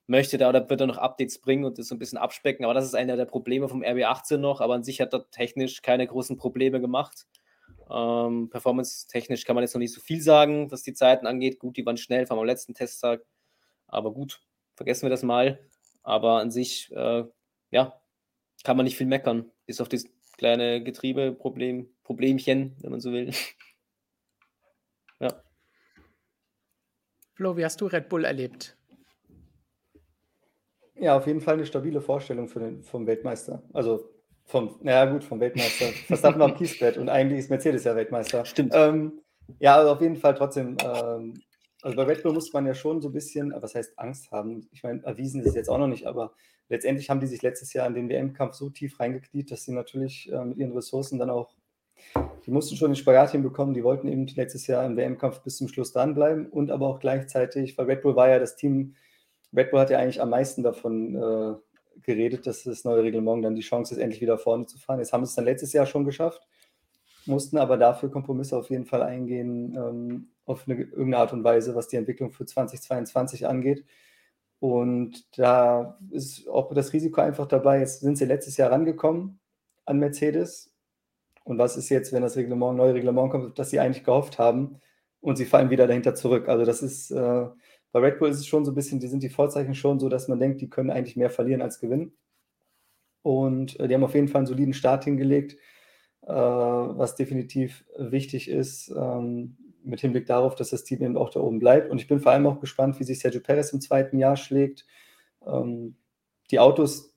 möchte 0.05 0.37
da 0.37 0.49
oder 0.49 0.69
wird 0.69 0.81
er 0.81 0.87
noch 0.87 0.97
Updates 0.97 1.39
bringen 1.39 1.65
und 1.65 1.77
das 1.77 1.87
so 1.87 1.95
ein 1.95 1.99
bisschen 1.99 2.17
abspecken. 2.17 2.65
Aber 2.65 2.73
das 2.73 2.85
ist 2.85 2.95
einer 2.95 3.17
der 3.17 3.25
Probleme 3.25 3.69
vom 3.69 3.83
RB18 3.83 4.37
noch. 4.37 4.61
Aber 4.61 4.75
an 4.75 4.83
sich 4.83 5.01
hat 5.01 5.13
er 5.13 5.29
technisch 5.31 5.81
keine 5.81 6.05
großen 6.05 6.37
Probleme 6.37 6.81
gemacht. 6.81 7.25
Ähm, 7.89 8.49
Performance-technisch 8.49 9.45
kann 9.45 9.55
man 9.55 9.63
jetzt 9.63 9.73
noch 9.73 9.79
nicht 9.79 9.93
so 9.93 10.01
viel 10.01 10.21
sagen, 10.21 10.71
was 10.71 10.83
die 10.83 10.93
Zeiten 10.93 11.25
angeht. 11.25 11.59
Gut, 11.59 11.77
die 11.77 11.85
waren 11.85 11.97
schnell, 11.97 12.25
vom 12.25 12.43
letzten 12.45 12.73
Testtag. 12.73 13.21
Aber 13.93 14.11
gut, 14.11 14.41
vergessen 14.75 15.03
wir 15.03 15.09
das 15.09 15.23
mal. 15.23 15.59
Aber 16.01 16.39
an 16.39 16.51
sich, 16.51 16.91
äh, 16.91 17.23
ja, 17.71 18.01
kann 18.63 18.77
man 18.77 18.85
nicht 18.85 18.97
viel 18.97 19.07
meckern. 19.07 19.51
Bis 19.65 19.79
auf 19.79 19.89
das 19.89 20.05
kleine 20.37 20.83
Getriebeproblem, 20.83 21.89
Problemchen, 22.03 22.75
wenn 22.81 22.91
man 22.91 22.99
so 22.99 23.11
will. 23.11 23.31
ja. 25.19 25.41
Flo, 27.35 27.55
wie 27.55 27.63
hast 27.65 27.79
du 27.81 27.85
Red 27.85 28.09
Bull 28.09 28.25
erlebt? 28.25 28.77
Ja, 30.95 31.17
auf 31.17 31.27
jeden 31.27 31.41
Fall 31.41 31.55
eine 31.55 31.65
stabile 31.65 32.01
Vorstellung 32.01 32.47
für 32.47 32.59
den, 32.59 32.83
vom 32.83 33.07
Weltmeister. 33.07 33.63
Also 33.73 34.09
vom, 34.45 34.77
naja 34.81 35.05
gut, 35.05 35.23
vom 35.23 35.39
Weltmeister. 35.39 35.85
Verstappen 36.07 36.39
war 36.39 36.49
am 36.49 36.55
Kiesbett 36.55 36.97
und 36.97 37.09
eigentlich 37.09 37.39
ist 37.39 37.49
Mercedes 37.49 37.83
ja 37.83 37.95
Weltmeister. 37.95 38.45
Stimmt. 38.45 38.73
Ähm, 38.75 39.21
ja, 39.59 39.77
also 39.77 39.91
auf 39.91 40.01
jeden 40.01 40.15
Fall 40.15 40.35
trotzdem. 40.35 40.77
Ähm, 40.83 41.33
also 41.83 41.97
bei 41.97 42.03
Red 42.03 42.23
Bull 42.23 42.33
muss 42.33 42.53
man 42.53 42.65
ja 42.65 42.73
schon 42.73 43.01
so 43.01 43.09
ein 43.09 43.13
bisschen, 43.13 43.53
was 43.59 43.75
heißt 43.75 43.99
Angst 43.99 44.31
haben? 44.31 44.67
Ich 44.71 44.83
meine, 44.83 45.03
erwiesen 45.03 45.41
ist 45.41 45.47
es 45.47 45.55
jetzt 45.55 45.69
auch 45.69 45.77
noch 45.77 45.87
nicht, 45.87 46.07
aber 46.07 46.33
letztendlich 46.69 47.09
haben 47.09 47.19
die 47.19 47.27
sich 47.27 47.41
letztes 47.41 47.73
Jahr 47.73 47.85
in 47.87 47.93
den 47.93 48.09
WM-Kampf 48.09 48.55
so 48.55 48.69
tief 48.69 48.99
reingekniet, 48.99 49.51
dass 49.51 49.65
sie 49.65 49.73
natürlich 49.73 50.31
äh, 50.31 50.45
mit 50.45 50.57
ihren 50.57 50.71
Ressourcen 50.71 51.19
dann 51.19 51.29
auch, 51.29 51.55
die 52.45 52.51
mussten 52.51 52.77
schon 52.77 52.91
den 52.91 52.95
Spagat 52.95 53.31
hinbekommen, 53.31 53.73
die 53.73 53.83
wollten 53.83 54.07
eben 54.07 54.25
letztes 54.27 54.65
Jahr 54.67 54.85
im 54.85 54.95
WM-Kampf 54.95 55.41
bis 55.41 55.57
zum 55.57 55.67
Schluss 55.67 55.91
dranbleiben 55.91 56.47
und 56.47 56.71
aber 56.71 56.87
auch 56.87 56.99
gleichzeitig, 56.99 57.77
weil 57.77 57.85
Red 57.85 58.01
Bull 58.01 58.15
war 58.15 58.29
ja 58.29 58.39
das 58.39 58.55
Team, 58.55 58.95
Red 59.55 59.71
Bull 59.71 59.81
hat 59.81 59.89
ja 59.89 59.99
eigentlich 59.99 60.21
am 60.21 60.29
meisten 60.29 60.63
davon 60.63 61.15
äh, 61.15 62.01
geredet, 62.01 62.47
dass 62.47 62.63
das 62.63 62.85
neue 62.85 63.03
Reglement 63.03 63.43
dann 63.43 63.55
die 63.55 63.61
Chance 63.61 63.93
ist, 63.93 63.99
endlich 63.99 64.21
wieder 64.21 64.37
vorne 64.37 64.65
zu 64.65 64.79
fahren. 64.79 64.99
Jetzt 64.99 65.13
haben 65.13 65.25
sie 65.25 65.29
es 65.29 65.35
dann 65.35 65.45
letztes 65.45 65.73
Jahr 65.73 65.85
schon 65.85 66.05
geschafft, 66.05 66.47
mussten 67.27 67.57
aber 67.57 67.77
dafür 67.77 68.09
Kompromisse 68.11 68.57
auf 68.57 68.69
jeden 68.69 68.85
Fall 68.85 69.01
eingehen, 69.01 69.75
ähm, 69.75 70.27
auf 70.45 70.67
eine, 70.67 70.81
irgendeine 70.81 71.17
Art 71.17 71.33
und 71.33 71.43
Weise, 71.43 71.75
was 71.75 71.87
die 71.87 71.95
Entwicklung 71.95 72.31
für 72.31 72.45
2022 72.45 73.47
angeht. 73.47 73.85
Und 74.59 75.37
da 75.37 75.99
ist 76.11 76.47
auch 76.47 76.73
das 76.73 76.93
Risiko 76.93 77.21
einfach 77.21 77.47
dabei. 77.47 77.79
Jetzt 77.79 77.99
sind 78.01 78.17
sie 78.17 78.25
letztes 78.25 78.57
Jahr 78.57 78.71
rangekommen 78.71 79.39
an 79.85 79.99
Mercedes. 79.99 80.73
Und 81.43 81.57
was 81.57 81.75
ist 81.75 81.89
jetzt, 81.89 82.13
wenn 82.13 82.21
das 82.21 82.37
Reglement, 82.37 82.77
neue 82.77 82.93
Reglement 82.93 83.29
kommt, 83.31 83.59
das 83.59 83.69
sie 83.69 83.79
eigentlich 83.79 84.05
gehofft 84.05 84.39
haben 84.39 84.79
und 85.19 85.35
sie 85.35 85.45
fallen 85.45 85.69
wieder 85.69 85.87
dahinter 85.87 86.15
zurück? 86.15 86.47
Also 86.47 86.63
das 86.65 86.81
ist, 86.81 87.11
äh, 87.11 87.45
bei 87.91 87.99
Red 87.99 88.19
Bull 88.19 88.29
ist 88.29 88.39
es 88.39 88.47
schon 88.47 88.63
so 88.63 88.71
ein 88.71 88.75
bisschen, 88.75 88.99
die 88.99 89.07
sind 89.07 89.23
die 89.23 89.29
Vorzeichen 89.29 89.75
schon 89.75 89.99
so, 89.99 90.09
dass 90.09 90.29
man 90.29 90.39
denkt, 90.39 90.61
die 90.61 90.69
können 90.69 90.89
eigentlich 90.89 91.17
mehr 91.17 91.29
verlieren 91.29 91.61
als 91.61 91.79
gewinnen. 91.79 92.13
Und 93.21 93.79
äh, 93.79 93.87
die 93.87 93.95
haben 93.95 94.03
auf 94.03 94.15
jeden 94.15 94.29
Fall 94.29 94.39
einen 94.39 94.47
soliden 94.47 94.73
Start 94.73 95.03
hingelegt, 95.03 95.57
was 96.27 97.15
definitiv 97.15 97.85
wichtig 97.97 98.49
ist. 98.49 98.89
Ähm, 98.95 99.57
mit 99.83 99.99
Hinblick 99.99 100.25
darauf, 100.25 100.55
dass 100.55 100.69
das 100.69 100.83
Team 100.83 101.01
eben 101.01 101.17
auch 101.17 101.29
da 101.29 101.39
oben 101.39 101.59
bleibt. 101.59 101.91
Und 101.91 101.99
ich 101.99 102.07
bin 102.07 102.19
vor 102.19 102.31
allem 102.31 102.47
auch 102.47 102.59
gespannt, 102.59 102.99
wie 102.99 103.03
sich 103.03 103.19
Sergio 103.19 103.41
Perez 103.41 103.73
im 103.73 103.81
zweiten 103.81 104.17
Jahr 104.17 104.37
schlägt. 104.37 104.85
Ähm, 105.45 105.97
die 106.51 106.59
Autos, 106.59 107.13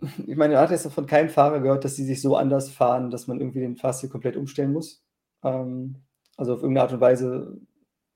ich 0.00 0.36
meine, 0.36 0.54
man 0.54 0.62
hat 0.62 0.70
jetzt 0.70 0.90
von 0.90 1.06
keinem 1.06 1.30
Fahrer 1.30 1.60
gehört, 1.60 1.84
dass 1.84 1.96
sie 1.96 2.04
sich 2.04 2.20
so 2.20 2.36
anders 2.36 2.70
fahren, 2.70 3.10
dass 3.10 3.26
man 3.26 3.40
irgendwie 3.40 3.60
den 3.60 3.76
Fahrstil 3.76 4.08
komplett 4.08 4.36
umstellen 4.36 4.72
muss. 4.72 5.04
Ähm, 5.42 5.96
also 6.36 6.54
auf 6.54 6.62
irgendeine 6.62 6.84
Art 6.84 6.92
und 6.92 7.00
Weise 7.00 7.60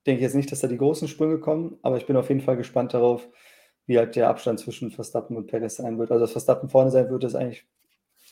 denke 0.07 0.19
ich 0.19 0.25
jetzt 0.25 0.35
nicht, 0.35 0.53
dass 0.53 0.61
da 0.61 0.69
die 0.69 0.79
großen 0.79 1.09
Sprünge 1.09 1.39
kommen, 1.39 1.79
aber 1.83 1.97
ich 1.97 2.07
bin 2.07 2.17
auf 2.17 2.29
jeden 2.29 2.41
Fall 2.41 2.57
gespannt 2.57 2.95
darauf, 2.95 3.29
wie 3.87 3.99
halt 3.99 4.17
der 4.17 4.29
Abstand 4.29 4.61
zwischen 4.61 4.91
Verstappen 4.91 5.37
und 5.37 5.47
Perez 5.47 5.77
sein 5.77 5.99
wird. 5.99 6.11
Also, 6.11 6.25
dass 6.25 6.33
Verstappen 6.33 6.69
vorne 6.69 6.91
sein 6.91 7.09
wird, 7.11 7.25
ist 7.25 7.35
eigentlich, 7.35 7.67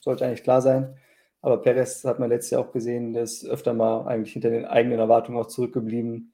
sollte 0.00 0.26
eigentlich 0.26 0.42
klar 0.42 0.62
sein. 0.62 0.96
Aber 1.44 1.60
Perez 1.60 2.02
hat 2.04 2.18
man 2.18 2.30
letztes 2.30 2.52
Jahr 2.52 2.62
auch 2.62 2.72
gesehen, 2.72 3.12
der 3.12 3.24
ist 3.24 3.44
öfter 3.44 3.74
mal 3.74 4.06
eigentlich 4.06 4.32
hinter 4.32 4.48
den 4.48 4.64
eigenen 4.64 4.98
Erwartungen 4.98 5.36
auch 5.38 5.46
zurückgeblieben. 5.46 6.32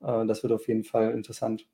Äh, 0.00 0.24
das 0.26 0.44
wird 0.44 0.52
auf 0.52 0.68
jeden 0.68 0.84
Fall 0.84 1.10
interessant. 1.10 1.66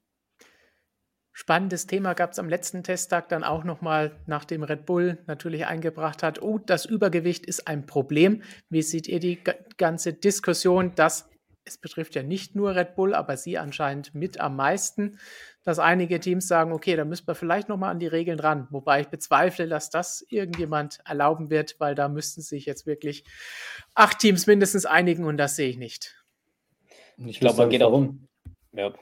Spannendes 1.35 1.87
Thema 1.87 2.15
gab 2.15 2.33
es 2.33 2.39
am 2.39 2.49
letzten 2.49 2.83
Testtag 2.83 3.29
dann 3.29 3.45
auch 3.45 3.65
nochmal, 3.65 4.13
nachdem 4.27 4.63
Red 4.63 4.87
Bull 4.87 5.19
natürlich 5.27 5.67
eingebracht 5.67 6.23
hat, 6.23 6.41
oh, 6.41 6.59
das 6.65 6.87
Übergewicht 6.87 7.45
ist 7.45 7.69
ein 7.69 7.85
Problem. 7.85 8.43
Wie 8.71 8.81
seht 8.81 9.07
ihr 9.07 9.21
die 9.21 9.39
ganze 9.77 10.15
Diskussion, 10.15 10.95
dass 10.95 11.29
es 11.65 11.79
betrifft 11.79 12.15
ja 12.15 12.23
nicht 12.23 12.57
nur 12.57 12.75
Red 12.75 12.95
Bull, 12.95 13.15
aber 13.15 13.37
sie 13.37 13.59
anscheinend 13.59 14.15
mit 14.15 14.41
am 14.41 14.57
meisten, 14.57 15.19
dass 15.63 15.79
einige 15.79 16.19
Teams 16.19 16.49
sagen, 16.49 16.73
okay, 16.73 16.97
da 16.97 17.05
müssen 17.05 17.27
wir 17.27 17.35
vielleicht 17.35 17.69
nochmal 17.69 17.91
an 17.91 18.01
die 18.01 18.07
Regeln 18.07 18.41
ran. 18.41 18.67
Wobei 18.71 19.03
ich 19.03 19.09
bezweifle, 19.09 19.69
dass 19.69 19.91
das 19.91 20.25
irgendjemand 20.29 20.99
erlauben 21.05 21.51
wird, 21.51 21.77
weil 21.79 21.95
da 21.95 22.09
müssten 22.09 22.41
sich 22.43 22.67
jetzt 22.67 22.87
wirklich 22.87 23.25
acht 23.95 24.19
Teams 24.19 24.47
mindestens 24.47 24.87
einigen 24.87 25.25
und 25.25 25.37
das 25.37 25.57
sehe 25.57 25.69
ich 25.69 25.79
nicht. 25.79 26.17
Ich 27.17 27.39
glaube, 27.39 27.59
man 27.59 27.71
geht 27.71 27.83
auch 27.83 27.93
um. 27.93 28.27
Ja. 28.73 28.93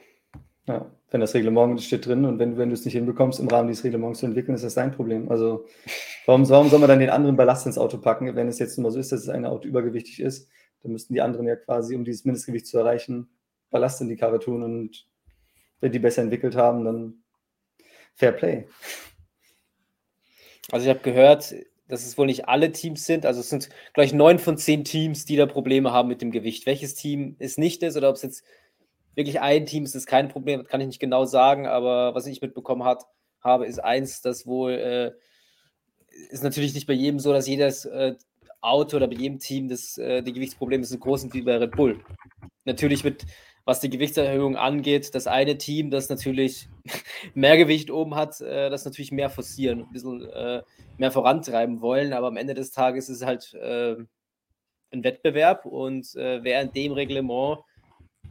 ja. 0.67 0.91
Wenn 1.09 1.21
das 1.21 1.33
Reglement 1.33 1.81
steht 1.81 2.05
drin 2.05 2.25
und 2.25 2.39
wenn, 2.39 2.57
wenn 2.57 2.69
du 2.69 2.73
es 2.73 2.85
nicht 2.85 2.93
hinbekommst, 2.93 3.39
im 3.39 3.47
Rahmen 3.47 3.67
dieses 3.67 3.83
Reglements 3.83 4.19
zu 4.19 4.27
entwickeln, 4.27 4.55
ist 4.55 4.63
das 4.63 4.75
dein 4.75 4.93
Problem. 4.93 5.29
Also 5.29 5.65
warum, 6.25 6.47
warum 6.47 6.69
soll 6.69 6.79
man 6.79 6.87
dann 6.87 6.99
den 6.99 7.09
anderen 7.09 7.35
Ballast 7.35 7.65
ins 7.65 7.77
Auto 7.77 7.97
packen, 7.97 8.33
wenn 8.35 8.47
es 8.47 8.59
jetzt 8.59 8.77
nur 8.77 8.91
so 8.91 8.99
ist, 8.99 9.11
dass 9.11 9.27
ein 9.27 9.45
Auto 9.45 9.67
übergewichtig 9.67 10.21
ist? 10.21 10.49
Dann 10.83 10.91
müssten 10.91 11.13
die 11.13 11.21
anderen 11.21 11.47
ja 11.47 11.55
quasi, 11.55 11.95
um 11.95 12.03
dieses 12.03 12.25
Mindestgewicht 12.25 12.67
zu 12.67 12.77
erreichen, 12.77 13.29
Ballast 13.69 14.01
in 14.01 14.09
die 14.09 14.17
Karre 14.17 14.39
tun 14.39 14.63
und 14.63 15.07
wenn 15.79 15.91
die 15.91 15.99
besser 15.99 16.21
entwickelt 16.21 16.55
haben, 16.55 16.85
dann 16.85 17.23
Fair 18.15 18.31
Play. 18.31 18.67
Also 20.71 20.85
ich 20.85 20.89
habe 20.89 21.03
gehört, 21.03 21.55
dass 21.87 22.05
es 22.05 22.17
wohl 22.17 22.27
nicht 22.27 22.47
alle 22.47 22.71
Teams 22.71 23.05
sind. 23.05 23.25
Also 23.25 23.41
es 23.41 23.49
sind 23.49 23.69
gleich 23.93 24.13
neun 24.13 24.39
von 24.39 24.57
zehn 24.57 24.83
Teams, 24.83 25.25
die 25.25 25.35
da 25.35 25.45
Probleme 25.45 25.91
haben 25.91 26.07
mit 26.07 26.21
dem 26.21 26.31
Gewicht. 26.31 26.65
Welches 26.65 26.93
Team 26.93 27.35
es 27.39 27.57
nicht 27.57 27.83
ist 27.83 27.97
oder 27.97 28.09
ob 28.09 28.15
es 28.15 28.21
jetzt 28.21 28.43
wirklich 29.15 29.41
ein 29.41 29.65
Team 29.65 29.83
ist, 29.83 29.95
ist 29.95 30.07
kein 30.07 30.29
Problem, 30.29 30.63
kann 30.63 30.81
ich 30.81 30.87
nicht 30.87 30.99
genau 30.99 31.25
sagen. 31.25 31.67
Aber 31.67 32.15
was 32.15 32.27
ich 32.27 32.41
mitbekommen 32.41 32.83
hat, 32.83 33.05
habe, 33.41 33.65
ist 33.65 33.79
eins, 33.79 34.21
das 34.21 34.45
wohl 34.45 34.71
äh, 34.71 35.11
ist 36.29 36.43
natürlich 36.43 36.73
nicht 36.73 36.87
bei 36.87 36.93
jedem 36.93 37.19
so, 37.19 37.33
dass 37.33 37.47
jedes 37.47 37.85
äh, 37.85 38.15
Auto 38.61 38.97
oder 38.97 39.07
bei 39.07 39.15
jedem 39.15 39.39
Team 39.39 39.67
das, 39.67 39.97
äh, 39.97 40.21
die 40.21 40.33
Gewichtsprobleme 40.33 40.83
so 40.83 40.97
groß 40.97 41.21
sind 41.21 41.33
wie 41.33 41.41
bei 41.41 41.57
Red 41.57 41.71
Bull. 41.71 41.99
Natürlich 42.65 43.03
wird 43.03 43.25
was 43.65 43.79
die 43.79 43.89
Gewichtserhöhung 43.89 44.55
angeht, 44.55 45.13
das 45.13 45.27
eine 45.27 45.57
Team, 45.57 45.91
das 45.91 46.09
natürlich 46.09 46.67
mehr 47.33 47.57
Gewicht 47.57 47.91
oben 47.91 48.15
hat, 48.15 48.41
äh, 48.41 48.69
das 48.69 48.85
natürlich 48.85 49.11
mehr 49.11 49.29
forcieren, 49.29 49.81
ein 49.81 49.91
bisschen 49.91 50.27
äh, 50.29 50.63
mehr 50.97 51.11
vorantreiben 51.11 51.81
wollen. 51.81 52.13
Aber 52.13 52.27
am 52.27 52.37
Ende 52.37 52.53
des 52.53 52.71
Tages 52.71 53.09
ist 53.09 53.21
es 53.21 53.25
halt 53.25 53.53
äh, 53.53 53.95
ein 54.91 55.03
Wettbewerb 55.03 55.65
und 55.65 56.15
äh, 56.15 56.43
wer 56.43 56.61
in 56.61 56.71
dem 56.71 56.91
Reglement, 56.91 57.59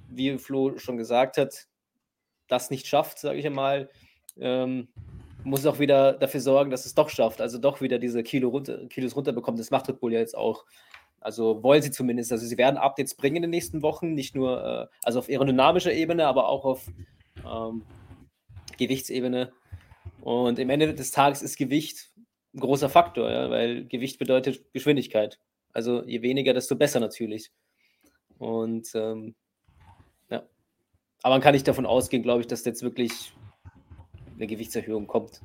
wie 0.09 0.37
Flo 0.39 0.77
schon 0.79 0.97
gesagt 0.97 1.39
hat, 1.39 1.67
das 2.49 2.71
nicht 2.71 2.87
schafft, 2.87 3.19
sage 3.19 3.39
ich 3.39 3.47
einmal, 3.47 3.89
ähm, 4.39 4.89
muss 5.45 5.67
auch 5.67 5.79
wieder 5.79 6.13
dafür 6.15 6.41
sorgen, 6.41 6.71
dass 6.71 6.87
es 6.87 6.95
doch 6.95 7.09
schafft, 7.09 7.41
also 7.41 7.59
doch 7.59 7.81
wieder 7.81 7.99
diese 7.99 8.23
Kilo 8.23 8.49
runter, 8.49 8.87
Kilos 8.89 9.17
runterbekommt. 9.17 9.59
Das 9.59 9.71
macht 9.71 9.89
Red 9.89 10.01
Bull 10.01 10.13
ja 10.13 10.21
jetzt 10.21 10.37
auch. 10.37 10.65
Also 11.21 11.63
wollen 11.63 11.83
sie 11.83 11.91
zumindest. 11.91 12.33
Also 12.33 12.47
sie 12.47 12.57
werden 12.57 12.77
Updates 12.77 13.15
bringen 13.15 13.37
in 13.37 13.43
den 13.43 13.51
nächsten 13.51 13.83
Wochen, 13.83 14.15
nicht 14.15 14.35
nur 14.35 14.65
äh, 14.65 14.87
also 15.03 15.19
auf 15.19 15.29
aerodynamischer 15.29 15.93
Ebene, 15.93 16.27
aber 16.27 16.49
auch 16.49 16.65
auf 16.65 16.87
ähm, 17.47 17.83
Gewichtsebene. 18.79 19.53
Und 20.23 20.59
im 20.59 20.71
Ende 20.71 20.95
des 20.95 21.11
Tages 21.11 21.43
ist 21.43 21.57
Gewicht 21.57 22.11
ein 22.55 22.61
großer 22.61 22.89
Faktor, 22.89 23.31
ja, 23.31 23.51
weil 23.51 23.87
Gewicht 23.87 24.19
bedeutet 24.19 24.73
Geschwindigkeit. 24.73 25.39
Also 25.73 26.03
je 26.05 26.23
weniger, 26.23 26.53
desto 26.53 26.75
besser 26.75 27.01
natürlich. 27.01 27.51
Und 28.39 28.89
ähm, 28.95 29.35
ja. 30.31 30.43
Aber 31.23 31.35
man 31.35 31.43
kann 31.43 31.53
nicht 31.53 31.69
davon 31.69 31.87
ausgehen, 31.87 32.23
glaube 32.23 32.41
ich, 32.41 32.47
dass 32.47 32.65
jetzt 32.65 32.83
wirklich 32.83 33.33
eine 34.41 34.47
Gewichtserhöhung 34.47 35.07
kommt. 35.07 35.41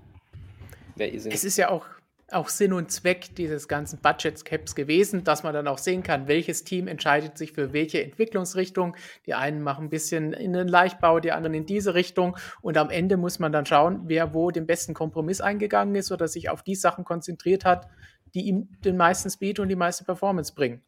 Es 0.98 1.44
ist 1.44 1.58
ja 1.58 1.70
auch 1.70 1.86
auch 2.32 2.50
Sinn 2.50 2.74
und 2.74 2.92
Zweck 2.92 3.36
dieses 3.36 3.68
ganzen 3.68 4.00
Budget 4.00 4.44
Caps 4.46 4.74
gewesen, 4.74 5.24
dass 5.24 5.44
man 5.44 5.54
dann 5.54 5.68
auch 5.68 5.78
sehen 5.78 6.02
kann, 6.02 6.28
welches 6.28 6.64
Team 6.64 6.88
entscheidet 6.88 7.38
sich 7.38 7.52
für 7.52 7.72
welche 7.72 8.04
Entwicklungsrichtung. 8.04 8.96
Die 9.28 9.36
einen 9.36 9.62
machen 9.62 9.86
ein 9.86 9.90
bisschen 9.90 10.34
in 10.34 10.54
den 10.54 10.68
Leichtbau, 10.68 11.20
die 11.20 11.32
anderen 11.32 11.54
in 11.54 11.66
diese 11.66 11.94
Richtung. 11.94 12.36
Und 12.62 12.78
am 12.78 12.90
Ende 12.90 13.18
muss 13.18 13.38
man 13.38 13.52
dann 13.52 13.66
schauen, 13.66 14.04
wer 14.06 14.34
wo 14.34 14.50
den 14.50 14.66
besten 14.66 14.96
Kompromiss 14.96 15.40
eingegangen 15.40 15.94
ist 15.94 16.12
oder 16.12 16.28
sich 16.28 16.50
auf 16.50 16.64
die 16.64 16.76
Sachen 16.76 17.06
konzentriert 17.06 17.64
hat, 17.64 17.88
die 18.34 18.48
ihm 18.48 18.70
den 18.84 18.98
meisten 18.98 19.30
Speed 19.30 19.60
und 19.60 19.70
die 19.70 19.76
meiste 19.76 20.04
Performance 20.04 20.54
bringen. 20.54 20.82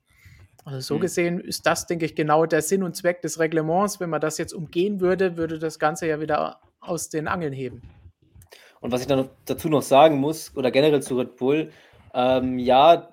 Also 0.66 0.80
so 0.80 0.96
mhm. 0.96 1.02
gesehen 1.02 1.40
ist 1.40 1.68
das, 1.68 1.86
denke 1.86 2.06
ich, 2.06 2.16
genau 2.16 2.48
der 2.48 2.64
Sinn 2.64 2.82
und 2.82 2.96
Zweck 2.96 3.22
des 3.22 3.40
Reglements. 3.40 4.00
Wenn 4.00 4.10
man 4.10 4.22
das 4.22 4.40
jetzt 4.40 4.54
umgehen 4.54 5.00
würde, 5.02 5.38
würde 5.38 5.60
das 5.60 5.78
Ganze 5.78 6.08
ja 6.08 6.20
wieder 6.20 6.62
aus 6.80 7.10
den 7.10 7.28
Angeln 7.28 7.54
heben. 7.54 7.84
Und 8.88 8.94
was 8.94 9.02
ich 9.02 9.08
dann 9.08 9.28
dazu 9.44 9.68
noch 9.68 9.82
sagen 9.82 10.16
muss, 10.16 10.56
oder 10.56 10.72
generell 10.72 11.02
zu 11.02 11.18
Red 11.18 11.36
Bull, 11.36 11.74
ähm, 12.14 12.58
ja, 12.58 13.12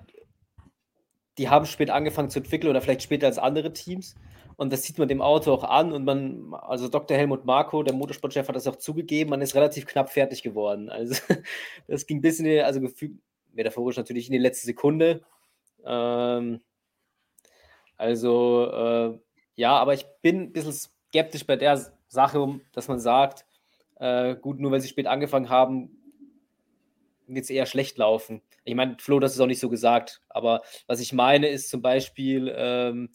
die 1.37 1.49
haben 1.49 1.65
spät 1.65 1.89
angefangen 1.89 2.29
zu 2.29 2.39
entwickeln 2.39 2.69
oder 2.69 2.79
vielleicht 2.79 3.01
später 3.01 3.27
als 3.27 3.37
andere 3.37 3.73
Teams. 3.73 4.15
Und 4.55 4.71
das 4.71 4.83
sieht 4.83 4.97
man 4.97 5.09
dem 5.09 5.21
Auto 5.21 5.51
auch 5.51 5.65
an. 5.65 5.91
Und 5.91 6.05
man, 6.05 6.53
also 6.53 6.87
Dr. 6.87 7.17
Helmut 7.17 7.43
Marko, 7.43 7.83
der 7.83 7.93
Motorsportchef, 7.93 8.47
hat 8.47 8.55
das 8.55 8.67
auch 8.67 8.77
zugegeben, 8.77 9.31
man 9.31 9.41
ist 9.41 9.53
relativ 9.53 9.85
knapp 9.85 10.09
fertig 10.09 10.43
geworden. 10.43 10.87
Also 10.89 11.21
das 11.89 12.07
ging 12.07 12.21
bis 12.21 12.39
in 12.39 12.45
die, 12.45 12.61
also 12.61 12.79
gefühlt, 12.79 13.17
metaphorisch 13.51 13.97
natürlich 13.97 14.27
in 14.27 14.31
die 14.31 14.37
letzte 14.37 14.67
Sekunde. 14.67 15.25
Ähm, 15.85 16.61
also 17.97 18.71
äh, 18.71 19.19
ja, 19.55 19.75
aber 19.75 19.93
ich 19.93 20.05
bin 20.21 20.43
ein 20.43 20.53
bisschen 20.53 20.71
skeptisch 20.71 21.45
bei 21.45 21.57
der 21.57 21.91
Sache, 22.07 22.61
dass 22.71 22.87
man 22.87 23.01
sagt, 23.01 23.45
äh, 23.95 24.35
gut, 24.35 24.59
nur 24.59 24.71
weil 24.71 24.81
sie 24.81 24.87
spät 24.87 25.07
angefangen 25.07 25.49
haben, 25.49 25.97
wird 27.27 27.45
es 27.45 27.49
eher 27.49 27.65
schlecht 27.65 27.97
laufen. 27.97 28.41
Ich 28.63 28.75
meine, 28.75 28.97
Flo, 28.99 29.19
das 29.19 29.33
ist 29.33 29.39
auch 29.39 29.47
nicht 29.47 29.59
so 29.59 29.69
gesagt, 29.69 30.21
aber 30.29 30.61
was 30.87 30.99
ich 30.99 31.13
meine 31.13 31.47
ist 31.47 31.69
zum 31.69 31.81
Beispiel 31.81 32.53
ähm, 32.55 33.09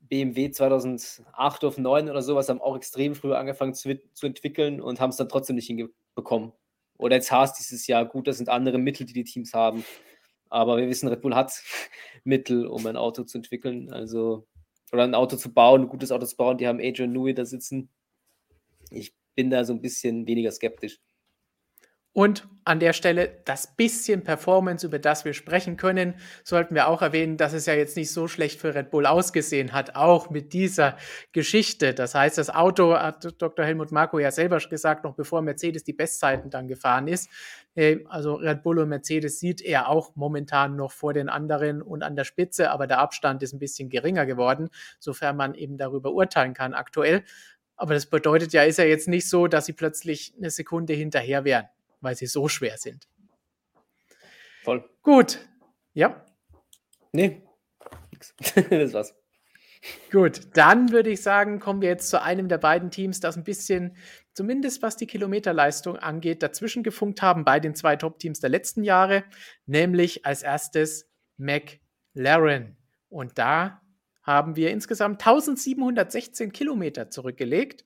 BMW 0.00 0.50
2008 0.50 1.64
auf 1.64 1.78
9 1.78 2.10
oder 2.10 2.22
sowas 2.22 2.48
haben 2.48 2.60
auch 2.60 2.76
extrem 2.76 3.14
früh 3.14 3.32
angefangen 3.34 3.74
zu, 3.74 3.98
zu 4.12 4.26
entwickeln 4.26 4.80
und 4.80 5.00
haben 5.00 5.10
es 5.10 5.16
dann 5.16 5.28
trotzdem 5.28 5.56
nicht 5.56 5.66
hinbekommen. 5.66 6.52
Oder 6.98 7.16
jetzt 7.16 7.32
Haas 7.32 7.54
dieses 7.54 7.86
Jahr, 7.86 8.04
gut, 8.04 8.26
das 8.26 8.36
sind 8.38 8.48
andere 8.48 8.78
Mittel, 8.78 9.06
die 9.06 9.12
die 9.12 9.24
Teams 9.24 9.54
haben. 9.54 9.84
Aber 10.50 10.76
wir 10.76 10.88
wissen, 10.88 11.08
Red 11.08 11.22
Bull 11.22 11.34
hat 11.34 11.52
Mittel, 12.24 12.66
um 12.66 12.86
ein 12.86 12.96
Auto 12.96 13.24
zu 13.24 13.38
entwickeln, 13.38 13.92
also 13.92 14.46
oder 14.92 15.04
ein 15.04 15.14
Auto 15.14 15.36
zu 15.36 15.52
bauen, 15.52 15.82
ein 15.82 15.88
gutes 15.88 16.12
Auto 16.12 16.26
zu 16.26 16.36
bauen. 16.36 16.58
Die 16.58 16.68
haben 16.68 16.80
Adrian 16.80 17.12
Newey 17.12 17.32
da 17.32 17.46
sitzen. 17.46 17.88
Ich 18.90 19.14
bin 19.34 19.50
da 19.50 19.64
so 19.64 19.72
ein 19.72 19.80
bisschen 19.80 20.26
weniger 20.26 20.50
skeptisch. 20.50 21.00
Und 22.14 22.46
an 22.64 22.78
der 22.78 22.92
Stelle 22.92 23.40
das 23.46 23.74
bisschen 23.74 24.22
Performance, 24.22 24.86
über 24.86 24.98
das 24.98 25.24
wir 25.24 25.32
sprechen 25.32 25.76
können, 25.76 26.14
sollten 26.44 26.74
wir 26.74 26.86
auch 26.86 27.00
erwähnen, 27.02 27.38
dass 27.38 27.54
es 27.54 27.66
ja 27.66 27.74
jetzt 27.74 27.96
nicht 27.96 28.12
so 28.12 28.28
schlecht 28.28 28.60
für 28.60 28.74
Red 28.74 28.90
Bull 28.90 29.06
ausgesehen 29.06 29.72
hat, 29.72 29.96
auch 29.96 30.30
mit 30.30 30.52
dieser 30.52 30.96
Geschichte. 31.32 31.94
Das 31.94 32.14
heißt, 32.14 32.36
das 32.38 32.50
Auto 32.50 32.94
hat 32.94 33.40
Dr. 33.40 33.64
Helmut 33.64 33.90
Marko 33.92 34.18
ja 34.18 34.30
selber 34.30 34.58
gesagt, 34.58 35.04
noch 35.04 35.14
bevor 35.14 35.42
Mercedes 35.42 35.84
die 35.84 35.94
Bestzeiten 35.94 36.50
dann 36.50 36.68
gefahren 36.68 37.08
ist. 37.08 37.30
Äh, 37.74 38.00
also 38.08 38.34
Red 38.34 38.62
Bull 38.62 38.78
und 38.78 38.90
Mercedes 38.90 39.40
sieht 39.40 39.62
er 39.62 39.88
auch 39.88 40.14
momentan 40.14 40.76
noch 40.76 40.92
vor 40.92 41.14
den 41.14 41.28
anderen 41.28 41.82
und 41.82 42.02
an 42.02 42.14
der 42.14 42.24
Spitze, 42.24 42.70
aber 42.70 42.86
der 42.86 42.98
Abstand 42.98 43.42
ist 43.42 43.54
ein 43.54 43.58
bisschen 43.58 43.88
geringer 43.88 44.26
geworden, 44.26 44.68
sofern 45.00 45.36
man 45.36 45.54
eben 45.54 45.78
darüber 45.78 46.12
urteilen 46.12 46.54
kann 46.54 46.74
aktuell. 46.74 47.24
Aber 47.82 47.94
das 47.94 48.06
bedeutet 48.06 48.52
ja, 48.52 48.62
ist 48.62 48.78
ja 48.78 48.84
jetzt 48.84 49.08
nicht 49.08 49.28
so, 49.28 49.48
dass 49.48 49.66
sie 49.66 49.72
plötzlich 49.72 50.34
eine 50.38 50.50
Sekunde 50.50 50.92
hinterher 50.92 51.44
wären, 51.44 51.66
weil 52.00 52.14
sie 52.14 52.26
so 52.26 52.46
schwer 52.46 52.78
sind. 52.78 53.08
Voll. 54.62 54.88
Gut. 55.02 55.40
Ja. 55.92 56.24
Nee. 57.10 57.42
Nix. 58.12 58.36
das 58.70 58.92
war's. 58.92 59.16
Gut, 60.12 60.56
dann 60.56 60.92
würde 60.92 61.10
ich 61.10 61.22
sagen, 61.22 61.58
kommen 61.58 61.82
wir 61.82 61.88
jetzt 61.88 62.08
zu 62.08 62.22
einem 62.22 62.46
der 62.46 62.58
beiden 62.58 62.92
Teams, 62.92 63.18
das 63.18 63.36
ein 63.36 63.42
bisschen, 63.42 63.96
zumindest 64.32 64.80
was 64.82 64.96
die 64.96 65.08
Kilometerleistung 65.08 65.96
angeht, 65.96 66.44
dazwischen 66.44 66.84
gefunkt 66.84 67.20
haben 67.20 67.44
bei 67.44 67.58
den 67.58 67.74
zwei 67.74 67.96
Top-Teams 67.96 68.38
der 68.38 68.50
letzten 68.50 68.84
Jahre, 68.84 69.24
nämlich 69.66 70.24
als 70.24 70.44
erstes 70.44 71.10
McLaren. 71.36 72.76
Und 73.08 73.38
da 73.38 73.81
haben 74.22 74.56
wir 74.56 74.70
insgesamt 74.70 75.20
1716 75.20 76.52
Kilometer 76.52 77.10
zurückgelegt. 77.10 77.84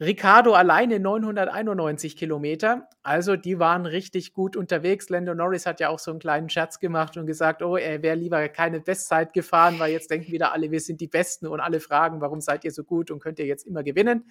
Ricardo 0.00 0.54
alleine 0.54 0.98
991 0.98 2.16
Kilometer. 2.16 2.88
Also 3.04 3.36
die 3.36 3.60
waren 3.60 3.86
richtig 3.86 4.32
gut 4.32 4.56
unterwegs. 4.56 5.08
Lando 5.10 5.32
Norris 5.32 5.64
hat 5.64 5.78
ja 5.78 5.90
auch 5.90 6.00
so 6.00 6.10
einen 6.10 6.18
kleinen 6.18 6.48
Scherz 6.48 6.80
gemacht 6.80 7.16
und 7.16 7.26
gesagt, 7.26 7.62
oh, 7.62 7.76
er 7.76 8.02
wäre 8.02 8.16
lieber 8.16 8.48
keine 8.48 8.80
Bestzeit 8.80 9.32
gefahren, 9.32 9.78
weil 9.78 9.92
jetzt 9.92 10.10
denken 10.10 10.32
wieder 10.32 10.52
alle, 10.52 10.72
wir 10.72 10.80
sind 10.80 11.00
die 11.00 11.06
Besten 11.06 11.46
und 11.46 11.60
alle 11.60 11.78
fragen, 11.78 12.20
warum 12.20 12.40
seid 12.40 12.64
ihr 12.64 12.72
so 12.72 12.82
gut 12.82 13.12
und 13.12 13.20
könnt 13.20 13.38
ihr 13.38 13.46
jetzt 13.46 13.64
immer 13.64 13.84
gewinnen. 13.84 14.28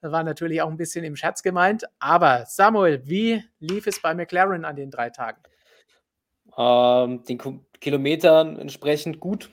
Das 0.00 0.12
war 0.12 0.22
natürlich 0.22 0.62
auch 0.62 0.70
ein 0.70 0.76
bisschen 0.76 1.04
im 1.04 1.16
Scherz 1.16 1.42
gemeint. 1.42 1.84
Aber 1.98 2.44
Samuel, 2.46 3.02
wie 3.04 3.42
lief 3.58 3.86
es 3.88 4.00
bei 4.00 4.14
McLaren 4.14 4.64
an 4.64 4.76
den 4.76 4.90
drei 4.90 5.10
Tagen? 5.10 5.42
Ähm, 6.56 7.24
den 7.24 7.64
Kilometern 7.80 8.58
entsprechend 8.58 9.18
gut. 9.18 9.50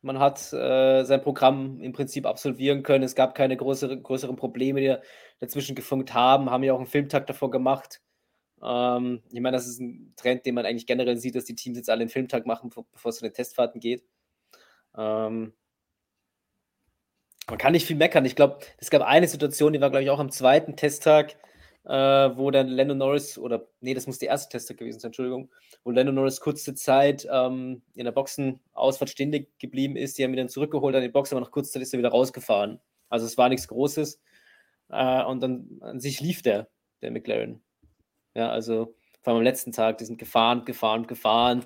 Man 0.00 0.18
hat 0.18 0.52
äh, 0.52 1.04
sein 1.04 1.22
Programm 1.22 1.80
im 1.80 1.92
Prinzip 1.92 2.24
absolvieren 2.24 2.82
können. 2.82 3.02
Es 3.02 3.16
gab 3.16 3.34
keine 3.34 3.56
größere, 3.56 4.00
größeren 4.00 4.36
Probleme, 4.36 4.80
die 4.80 4.96
dazwischen 5.40 5.74
gefunkt 5.74 6.14
haben. 6.14 6.50
Haben 6.50 6.62
ja 6.62 6.72
auch 6.72 6.78
einen 6.78 6.86
Filmtag 6.86 7.26
davor 7.26 7.50
gemacht. 7.50 8.00
Ähm, 8.62 9.22
ich 9.32 9.40
meine, 9.40 9.56
das 9.56 9.66
ist 9.66 9.80
ein 9.80 10.12
Trend, 10.16 10.46
den 10.46 10.54
man 10.54 10.66
eigentlich 10.66 10.86
generell 10.86 11.16
sieht, 11.16 11.34
dass 11.34 11.44
die 11.44 11.54
Teams 11.56 11.76
jetzt 11.76 11.90
alle 11.90 12.02
einen 12.02 12.10
Filmtag 12.10 12.46
machen, 12.46 12.70
bevor 12.92 13.10
es 13.10 13.16
zu 13.16 13.24
den 13.24 13.34
Testfahrten 13.34 13.80
geht. 13.80 14.04
Ähm, 14.96 15.52
man 17.48 17.58
kann 17.58 17.72
nicht 17.72 17.86
viel 17.86 17.96
meckern. 17.96 18.24
Ich 18.24 18.36
glaube, 18.36 18.58
es 18.78 18.90
gab 18.90 19.02
eine 19.02 19.26
Situation, 19.26 19.72
die 19.72 19.80
war, 19.80 19.90
glaube 19.90 20.04
ich, 20.04 20.10
auch 20.10 20.20
am 20.20 20.30
zweiten 20.30 20.76
Testtag 20.76 21.36
äh, 21.88 22.36
wo 22.36 22.50
dann 22.50 22.68
Lando 22.68 22.94
Norris, 22.94 23.38
oder 23.38 23.66
nee, 23.80 23.94
das 23.94 24.06
muss 24.06 24.18
der 24.18 24.28
erste 24.28 24.50
Tester 24.50 24.74
gewesen 24.74 25.00
sein, 25.00 25.08
Entschuldigung, 25.08 25.50
wo 25.84 25.90
Lando 25.90 26.12
Norris 26.12 26.40
kurze 26.40 26.74
Zeit 26.74 27.26
ähm, 27.32 27.82
in 27.94 28.04
der 28.04 28.12
Boxenausfahrt 28.12 29.10
ständig 29.10 29.58
geblieben 29.58 29.96
ist. 29.96 30.18
Die 30.18 30.24
haben 30.24 30.32
ihn 30.32 30.36
dann 30.36 30.48
zurückgeholt 30.50 30.94
an 30.94 31.02
die 31.02 31.08
Box, 31.08 31.32
aber 31.32 31.40
nach 31.40 31.50
kurzer 31.50 31.72
Zeit 31.72 31.82
ist 31.82 31.94
er 31.94 31.98
wieder 31.98 32.10
rausgefahren. 32.10 32.78
Also 33.08 33.24
es 33.24 33.38
war 33.38 33.48
nichts 33.48 33.68
Großes. 33.68 34.20
Äh, 34.90 35.24
und 35.24 35.42
dann 35.42 35.78
an 35.80 36.00
sich 36.00 36.20
lief 36.20 36.42
der, 36.42 36.68
der 37.00 37.10
McLaren. 37.10 37.62
Ja, 38.34 38.50
also 38.50 38.94
vor 39.22 39.32
allem 39.32 39.38
am 39.38 39.44
letzten 39.44 39.72
Tag, 39.72 39.98
die 39.98 40.04
sind 40.04 40.18
gefahren, 40.18 40.64
gefahren, 40.64 41.06
gefahren, 41.06 41.64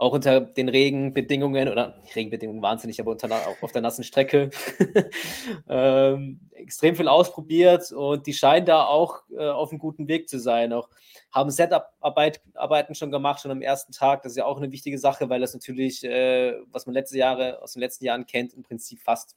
auch 0.00 0.14
unter 0.14 0.40
den 0.40 0.70
Regenbedingungen 0.70 1.68
oder 1.68 1.94
Regenbedingungen 2.16 2.62
wahnsinnig, 2.62 2.98
aber 3.00 3.10
unter, 3.10 3.30
auch 3.30 3.62
auf 3.62 3.72
der 3.72 3.82
nassen 3.82 4.02
Strecke 4.02 4.48
ähm, 5.68 6.40
extrem 6.52 6.96
viel 6.96 7.06
ausprobiert 7.06 7.92
und 7.92 8.26
die 8.26 8.32
scheinen 8.32 8.64
da 8.64 8.86
auch 8.86 9.22
äh, 9.30 9.46
auf 9.46 9.70
einem 9.70 9.78
guten 9.78 10.08
Weg 10.08 10.30
zu 10.30 10.38
sein. 10.38 10.72
Auch 10.72 10.88
haben 11.30 11.50
Setup-Arbeiten 11.50 12.94
schon 12.94 13.10
gemacht, 13.10 13.42
schon 13.42 13.50
am 13.50 13.60
ersten 13.60 13.92
Tag. 13.92 14.22
Das 14.22 14.32
ist 14.32 14.38
ja 14.38 14.46
auch 14.46 14.56
eine 14.56 14.72
wichtige 14.72 14.98
Sache, 14.98 15.28
weil 15.28 15.42
das 15.42 15.52
natürlich, 15.52 16.02
äh, 16.02 16.54
was 16.72 16.86
man 16.86 16.94
letzte 16.94 17.18
Jahre 17.18 17.60
aus 17.62 17.74
den 17.74 17.80
letzten 17.80 18.06
Jahren 18.06 18.24
kennt, 18.24 18.54
im 18.54 18.62
Prinzip 18.62 19.00
fast 19.00 19.36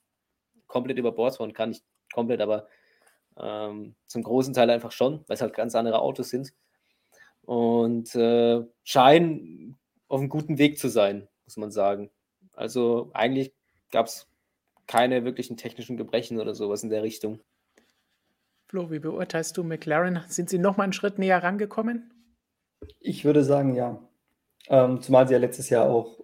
komplett 0.68 0.98
über 0.98 1.12
Bord 1.12 1.36
fahren 1.36 1.52
kann. 1.52 1.70
Nicht 1.70 1.84
komplett, 2.14 2.40
aber 2.40 2.70
ähm, 3.38 3.96
zum 4.08 4.24
großen 4.24 4.54
Teil 4.54 4.70
einfach 4.70 4.94
schon, 4.94 5.26
weil 5.28 5.36
es 5.36 5.42
halt 5.42 5.54
ganz 5.56 5.76
andere 5.76 6.00
Autos 6.00 6.30
sind. 6.30 6.54
Und 7.42 8.16
äh, 8.16 8.62
scheinen 8.86 9.78
auf 10.14 10.20
einem 10.20 10.30
guten 10.30 10.60
Weg 10.60 10.78
zu 10.78 10.90
sein, 10.90 11.28
muss 11.46 11.58
man 11.58 11.72
sagen. 11.72 12.12
Also 12.56 13.10
eigentlich 13.14 13.52
gab 13.92 14.06
es 14.06 14.28
keine 14.86 15.26
wirklichen 15.26 15.58
technischen 15.58 15.98
Gebrechen 15.98 16.40
oder 16.40 16.54
sowas 16.54 16.84
in 16.84 16.92
der 16.92 17.02
Richtung. 17.02 17.40
Flo, 18.68 18.92
wie 18.92 19.00
beurteilst 19.00 19.58
du 19.58 19.64
McLaren? 19.64 20.24
Sind 20.28 20.50
sie 20.50 20.60
noch 20.60 20.78
mal 20.78 20.84
einen 20.84 20.94
Schritt 20.94 21.18
näher 21.18 21.42
rangekommen? 21.42 22.14
Ich 23.00 23.26
würde 23.26 23.44
sagen, 23.44 23.76
ja. 23.76 24.08
Ähm, 24.68 25.02
zumal 25.02 25.28
sie 25.28 25.34
ja 25.34 25.40
letztes 25.40 25.70
Jahr 25.72 25.90
auch 25.90 26.24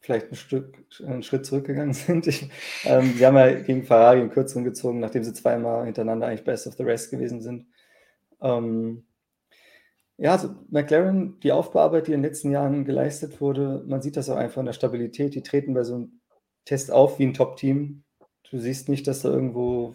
vielleicht 0.00 0.32
ein 0.32 0.36
Stück, 0.36 0.84
einen 1.06 1.22
Schritt 1.22 1.46
zurückgegangen 1.46 1.94
sind. 1.94 2.26
Ich, 2.26 2.50
ähm, 2.84 3.14
sie 3.14 3.24
haben 3.24 3.36
ja 3.36 3.52
gegen 3.60 3.84
Ferrari 3.84 4.20
in 4.20 4.30
Kürzung 4.30 4.64
gezogen, 4.64 4.98
nachdem 4.98 5.22
sie 5.22 5.32
zweimal 5.32 5.84
hintereinander 5.84 6.26
eigentlich 6.26 6.44
Best 6.44 6.66
of 6.66 6.74
the 6.74 6.82
Rest 6.82 7.12
gewesen 7.12 7.40
sind. 7.40 7.68
Ähm, 8.40 9.07
ja, 10.18 10.32
also 10.32 10.50
McLaren, 10.68 11.38
die 11.40 11.52
Aufbauarbeit, 11.52 12.08
die 12.08 12.12
in 12.12 12.20
den 12.20 12.28
letzten 12.28 12.50
Jahren 12.50 12.84
geleistet 12.84 13.40
wurde, 13.40 13.84
man 13.86 14.02
sieht 14.02 14.16
das 14.16 14.28
auch 14.28 14.36
einfach 14.36 14.58
in 14.58 14.66
der 14.66 14.72
Stabilität. 14.72 15.34
Die 15.34 15.42
treten 15.42 15.74
bei 15.74 15.84
so 15.84 15.94
einem 15.94 16.20
Test 16.64 16.90
auf 16.90 17.20
wie 17.20 17.24
ein 17.24 17.34
Top-Team. 17.34 18.02
Du 18.50 18.58
siehst 18.58 18.88
nicht, 18.88 19.06
dass 19.06 19.22
da 19.22 19.30
irgendwo 19.30 19.94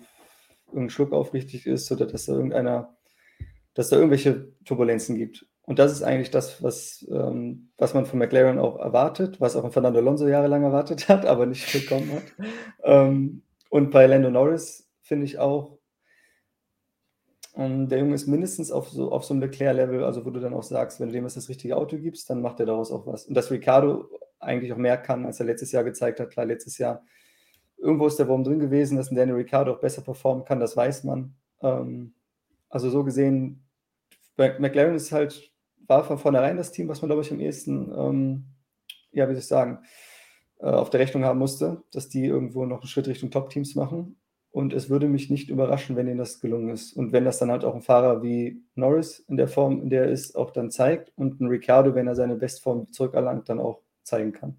irgendein 0.67 0.91
Schluck 0.91 1.11
aufrichtig 1.11 1.67
ist 1.67 1.91
oder 1.91 2.05
dass 2.05 2.25
da 2.25 2.33
irgendeiner, 2.33 2.95
dass 3.73 3.89
da 3.89 3.97
irgendwelche 3.97 4.53
Turbulenzen 4.63 5.17
gibt. 5.17 5.45
Und 5.65 5.79
das 5.79 5.91
ist 5.91 6.03
eigentlich 6.03 6.31
das, 6.31 6.63
was, 6.63 7.05
ähm, 7.11 7.71
was 7.77 7.93
man 7.93 8.05
von 8.05 8.19
McLaren 8.19 8.59
auch 8.59 8.79
erwartet, 8.79 9.41
was 9.41 9.57
auch 9.57 9.71
Fernando 9.73 9.99
Alonso 9.99 10.27
jahrelang 10.27 10.63
erwartet 10.63 11.09
hat, 11.09 11.25
aber 11.27 11.45
nicht 11.45 11.71
bekommen 11.71 12.11
hat. 12.13 12.47
ähm, 12.83 13.43
und 13.69 13.91
bei 13.91 14.05
Lando 14.05 14.29
Norris 14.29 14.89
finde 15.01 15.25
ich 15.25 15.37
auch, 15.37 15.72
ähm, 17.55 17.87
der 17.87 17.99
Junge 17.99 18.15
ist 18.15 18.27
mindestens 18.27 18.71
auf 18.71 18.89
so, 18.89 19.11
auf 19.11 19.23
so 19.23 19.33
einem 19.33 19.41
Leclerc-Level, 19.41 20.03
also 20.03 20.25
wo 20.25 20.29
du 20.31 20.39
dann 20.39 20.53
auch 20.53 20.63
sagst, 20.63 20.99
wenn 20.99 21.07
du 21.07 21.13
dem 21.13 21.23
das 21.23 21.49
richtige 21.49 21.77
Auto 21.77 21.97
gibst, 21.97 22.29
dann 22.29 22.41
macht 22.41 22.59
er 22.59 22.65
daraus 22.65 22.91
auch 22.91 23.05
was. 23.05 23.25
Und 23.25 23.35
dass 23.35 23.51
Ricardo 23.51 24.09
eigentlich 24.39 24.73
auch 24.73 24.77
mehr 24.77 24.97
kann, 24.97 25.25
als 25.25 25.39
er 25.39 25.45
letztes 25.45 25.71
Jahr 25.71 25.83
gezeigt 25.83 26.19
hat. 26.19 26.31
Klar, 26.31 26.45
letztes 26.45 26.77
Jahr 26.77 27.03
irgendwo 27.77 28.07
ist 28.07 28.17
der 28.17 28.27
Wurm 28.27 28.43
drin 28.43 28.59
gewesen, 28.59 28.97
dass 28.97 29.11
ein 29.11 29.15
Daniel 29.15 29.37
Ricciardo 29.37 29.73
auch 29.73 29.79
besser 29.79 30.01
performen 30.01 30.45
kann, 30.45 30.59
das 30.59 30.75
weiß 30.75 31.03
man. 31.03 31.35
Ähm, 31.61 32.15
also 32.69 32.89
so 32.89 33.03
gesehen, 33.03 33.67
McLaren 34.37 34.95
ist 34.95 35.11
halt, 35.11 35.51
war 35.85 36.03
von 36.03 36.17
vornherein 36.17 36.57
das 36.57 36.71
Team, 36.71 36.87
was 36.87 37.01
man, 37.01 37.09
glaube 37.09 37.21
ich, 37.21 37.31
am 37.31 37.39
ehesten, 37.39 37.91
ähm, 37.95 38.45
ja, 39.11 39.27
wie 39.29 39.33
soll 39.33 39.39
ich 39.39 39.47
sagen, 39.47 39.79
äh, 40.59 40.67
auf 40.67 40.89
der 40.89 41.01
Rechnung 41.01 41.23
haben 41.23 41.39
musste, 41.39 41.83
dass 41.91 42.09
die 42.09 42.25
irgendwo 42.25 42.65
noch 42.65 42.79
einen 42.79 42.87
Schritt 42.87 43.07
Richtung 43.07 43.29
Top-Teams 43.29 43.75
machen. 43.75 44.17
Und 44.53 44.71
es 44.71 44.87
würde 44.87 45.07
mich 45.07 45.31
nicht 45.31 45.49
überraschen, 45.49 45.95
wenn 45.95 46.07
ihnen 46.07 46.19
das 46.19 46.39
gelungen 46.39 46.69
ist. 46.69 46.93
Und 46.93 47.11
wenn 47.11 47.25
das 47.25 47.39
dann 47.39 47.49
halt 47.49 47.65
auch 47.65 47.73
ein 47.73 47.81
Fahrer 47.81 48.21
wie 48.21 48.61
Norris 48.75 49.17
in 49.27 49.35
der 49.35 49.47
Form, 49.47 49.81
in 49.81 49.89
der 49.89 50.03
er 50.03 50.11
ist, 50.11 50.35
auch 50.35 50.51
dann 50.51 50.69
zeigt 50.69 51.11
und 51.15 51.41
ein 51.41 51.47
Ricciardo, 51.47 51.95
wenn 51.95 52.05
er 52.05 52.13
seine 52.13 52.35
Bestform 52.35 52.91
zurückerlangt, 52.91 53.49
dann 53.49 53.59
auch 53.59 53.81
zeigen 54.03 54.31
kann. 54.31 54.55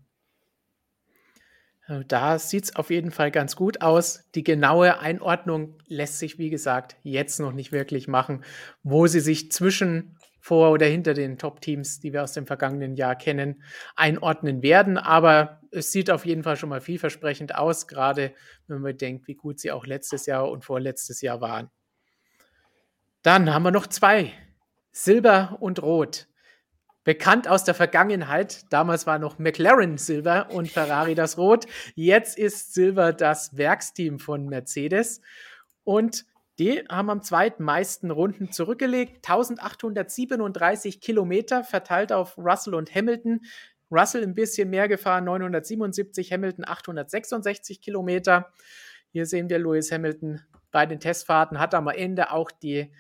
Äh, 1.87 2.03
da 2.09 2.41
sieht 2.41 2.65
es 2.65 2.75
auf 2.75 2.91
jeden 2.91 3.13
Fall 3.13 3.31
ganz 3.31 3.55
gut 3.55 3.83
aus. 3.83 4.25
Die 4.35 4.43
genaue 4.43 4.99
Einordnung 4.99 5.79
lässt 5.87 6.19
sich, 6.19 6.39
wie 6.39 6.51
gesagt, 6.51 6.97
jetzt 7.05 7.39
noch 7.39 7.53
nicht 7.53 7.71
wirklich 7.71 8.09
machen, 8.09 8.43
wo 8.83 9.07
sie 9.07 9.21
sich 9.21 9.53
zwischen 9.53 10.17
vor 10.45 10.73
oder 10.73 10.85
hinter 10.85 11.15
den 11.15 11.39
Top-Teams, 11.39 12.01
die 12.01 12.13
wir 12.13 12.23
aus 12.23 12.35
dem 12.35 12.47
vergangenen 12.47 12.97
Jahr 12.97 13.17
kennen, 13.17 13.63
einordnen 13.97 14.63
werden. 14.63 14.99
Aber 14.99 15.63
es 15.71 15.91
sieht 15.91 16.11
auf 16.11 16.27
jeden 16.27 16.43
Fall 16.43 16.57
schon 16.57 16.69
mal 16.69 16.83
vielversprechend 16.83 17.55
aus, 17.55 17.89
gerade 17.89 18.35
wenn 18.67 18.83
man 18.83 18.95
denkt, 18.95 19.27
wie 19.27 19.37
gut 19.37 19.59
sie 19.59 19.73
auch 19.73 19.87
letztes 19.87 20.27
Jahr 20.27 20.51
und 20.51 20.63
vorletztes 20.63 21.23
Jahr 21.23 21.41
waren. 21.41 21.71
Dann 23.23 23.55
haben 23.55 23.63
wir 23.63 23.71
noch 23.71 23.87
zwei, 23.87 24.35
Silber 24.93 25.57
und 25.61 25.81
Rot 25.81 26.29
bekannt 27.05 27.49
aus 27.49 27.65
der 27.65 27.73
Vergangenheit. 27.73 28.71
Damals 28.71 29.07
war 29.07 29.19
noch 29.19 29.39
McLaren 29.39 29.97
Silber 29.97 30.51
und 30.51 30.71
Ferrari 30.71 31.15
das 31.15 31.39
Rot. 31.39 31.65
Jetzt 31.95 32.37
ist 32.37 32.75
Silber 32.75 33.15
das 33.15 33.57
Werksteam 33.57 34.19
von 34.19 34.47
Mercedes. 34.51 35.23
Und 35.85 36.27
die 36.59 36.85
haben 36.89 37.11
am 37.11 37.23
zweitmeisten 37.23 38.11
Runden 38.11 38.53
zurückgelegt. 38.53 39.17
1837 39.29 41.01
Kilometer 41.01 41.65
verteilt 41.65 42.13
auf 42.13 42.39
Russell 42.39 42.75
und 42.75 42.95
Hamilton. 42.95 43.41
Russell 43.91 44.23
ein 44.23 44.35
bisschen 44.35 44.71
mehr 44.71 44.89
gefahren, 44.89 45.25
977, 45.25 46.33
Hamilton 46.33 46.65
866 46.67 47.81
Kilometer. 47.81 48.53
Hier 49.11 49.27
sehen 49.27 49.49
wir 49.49 49.59
Lewis 49.59 49.93
Hamilton 49.93 50.43
bei 50.71 50.87
den 50.87 51.01
Testfahrten, 51.01 51.61
hat 51.61 51.75
am 51.75 51.89
Ende 51.89 52.33
auch 52.33 52.51
die 52.51 52.93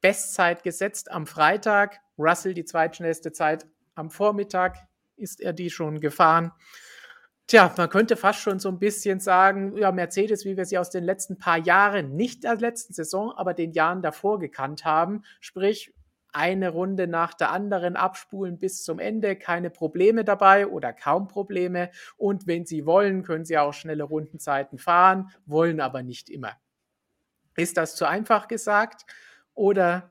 Bestzeit 0.00 0.62
gesetzt 0.62 1.10
am 1.10 1.26
Freitag. 1.26 2.00
Russell 2.18 2.54
die 2.54 2.64
zweitschnellste 2.64 3.32
Zeit 3.32 3.66
am 3.94 4.10
Vormittag 4.10 4.86
ist 5.16 5.40
er 5.40 5.52
die 5.52 5.70
schon 5.70 6.00
gefahren. 6.00 6.52
Tja, 7.48 7.72
man 7.78 7.88
könnte 7.88 8.16
fast 8.16 8.40
schon 8.40 8.58
so 8.58 8.68
ein 8.68 8.78
bisschen 8.78 9.20
sagen, 9.20 9.74
ja, 9.78 9.90
Mercedes, 9.90 10.44
wie 10.44 10.58
wir 10.58 10.66
sie 10.66 10.76
aus 10.76 10.90
den 10.90 11.02
letzten 11.02 11.38
paar 11.38 11.56
Jahren, 11.56 12.14
nicht 12.14 12.44
der 12.44 12.56
letzten 12.56 12.92
Saison, 12.92 13.32
aber 13.32 13.54
den 13.54 13.72
Jahren 13.72 14.02
davor 14.02 14.38
gekannt 14.38 14.84
haben. 14.84 15.22
Sprich, 15.40 15.94
eine 16.30 16.68
Runde 16.68 17.06
nach 17.06 17.32
der 17.32 17.50
anderen 17.50 17.96
abspulen 17.96 18.58
bis 18.58 18.84
zum 18.84 18.98
Ende, 18.98 19.34
keine 19.34 19.70
Probleme 19.70 20.24
dabei 20.24 20.66
oder 20.66 20.92
kaum 20.92 21.26
Probleme. 21.26 21.90
Und 22.18 22.46
wenn 22.46 22.66
sie 22.66 22.84
wollen, 22.84 23.22
können 23.22 23.46
sie 23.46 23.56
auch 23.56 23.72
schnelle 23.72 24.04
Rundenzeiten 24.04 24.78
fahren, 24.78 25.30
wollen 25.46 25.80
aber 25.80 26.02
nicht 26.02 26.28
immer. 26.28 26.52
Ist 27.56 27.78
das 27.78 27.96
zu 27.96 28.04
einfach 28.04 28.48
gesagt? 28.48 29.06
Oder 29.54 30.10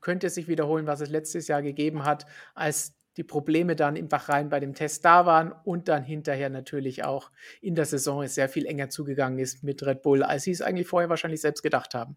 könnte 0.00 0.28
sich 0.28 0.48
wiederholen, 0.48 0.88
was 0.88 1.00
es 1.00 1.08
letztes 1.08 1.46
Jahr 1.46 1.62
gegeben 1.62 2.04
hat, 2.04 2.26
als 2.56 2.94
die 3.16 3.24
Probleme 3.24 3.76
dann 3.76 3.96
im 3.96 4.08
Bahrain 4.08 4.48
bei 4.48 4.60
dem 4.60 4.74
Test 4.74 5.04
da 5.04 5.26
waren 5.26 5.52
und 5.64 5.88
dann 5.88 6.02
hinterher 6.02 6.50
natürlich 6.50 7.04
auch 7.04 7.30
in 7.60 7.74
der 7.74 7.84
Saison 7.84 8.22
es 8.22 8.34
sehr 8.34 8.48
viel 8.48 8.66
enger 8.66 8.88
zugegangen 8.88 9.38
ist 9.38 9.62
mit 9.62 9.84
Red 9.84 10.02
Bull, 10.02 10.22
als 10.22 10.44
sie 10.44 10.50
es 10.50 10.62
eigentlich 10.62 10.86
vorher 10.86 11.10
wahrscheinlich 11.10 11.40
selbst 11.40 11.62
gedacht 11.62 11.94
haben. 11.94 12.16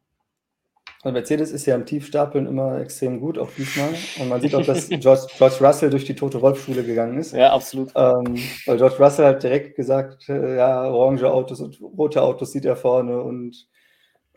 Und 1.06 1.14
Mercedes 1.14 1.52
ist 1.52 1.68
ja 1.68 1.76
im 1.76 1.86
Tiefstapeln 1.86 2.48
immer 2.48 2.80
extrem 2.80 3.20
gut, 3.20 3.38
auch 3.38 3.52
diesmal. 3.56 3.94
Und 4.20 4.28
man 4.28 4.42
sieht 4.42 4.56
auch, 4.56 4.66
dass 4.66 4.90
George, 4.90 5.28
George 5.38 5.58
Russell 5.62 5.92
durch 5.92 6.06
die 6.06 6.16
Tote 6.16 6.42
Wolf-Schule 6.42 6.84
gegangen 6.84 7.20
ist. 7.20 7.34
Ja, 7.34 7.54
absolut. 7.54 7.92
Ähm, 7.96 8.36
weil 8.66 8.78
George 8.78 8.96
Russell 8.98 9.26
hat 9.26 9.44
direkt 9.44 9.76
gesagt, 9.76 10.28
äh, 10.30 10.58
ja, 10.58 10.90
orange 10.90 11.26
Autos 11.26 11.60
und 11.62 11.80
rote 11.80 12.24
Autos 12.24 12.54
sieht 12.54 12.66
er 12.66 12.76
vorne 12.76 13.22
und 13.22 13.68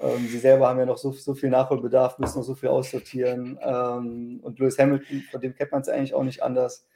ähm, 0.01 0.27
sie 0.29 0.39
selber 0.39 0.69
haben 0.69 0.79
ja 0.79 0.87
noch 0.87 0.99
so, 0.99 1.13
so 1.13 1.35
viel 1.35 1.51
Nachholbedarf, 1.51 2.19
müssen 2.19 2.39
noch 2.39 2.45
so 2.45 2.55
viel 2.55 2.69
aussortieren. 2.69 3.59
Ähm, 3.63 4.41
und 4.43 4.59
Lewis 4.59 4.79
Hamilton, 4.79 5.23
von 5.31 5.41
dem 5.41 5.55
kennt 5.55 5.73
man 5.73 5.81
es 5.81 5.89
eigentlich 5.89 6.15
auch 6.15 6.25
nicht 6.25 6.43
anders. 6.43 6.87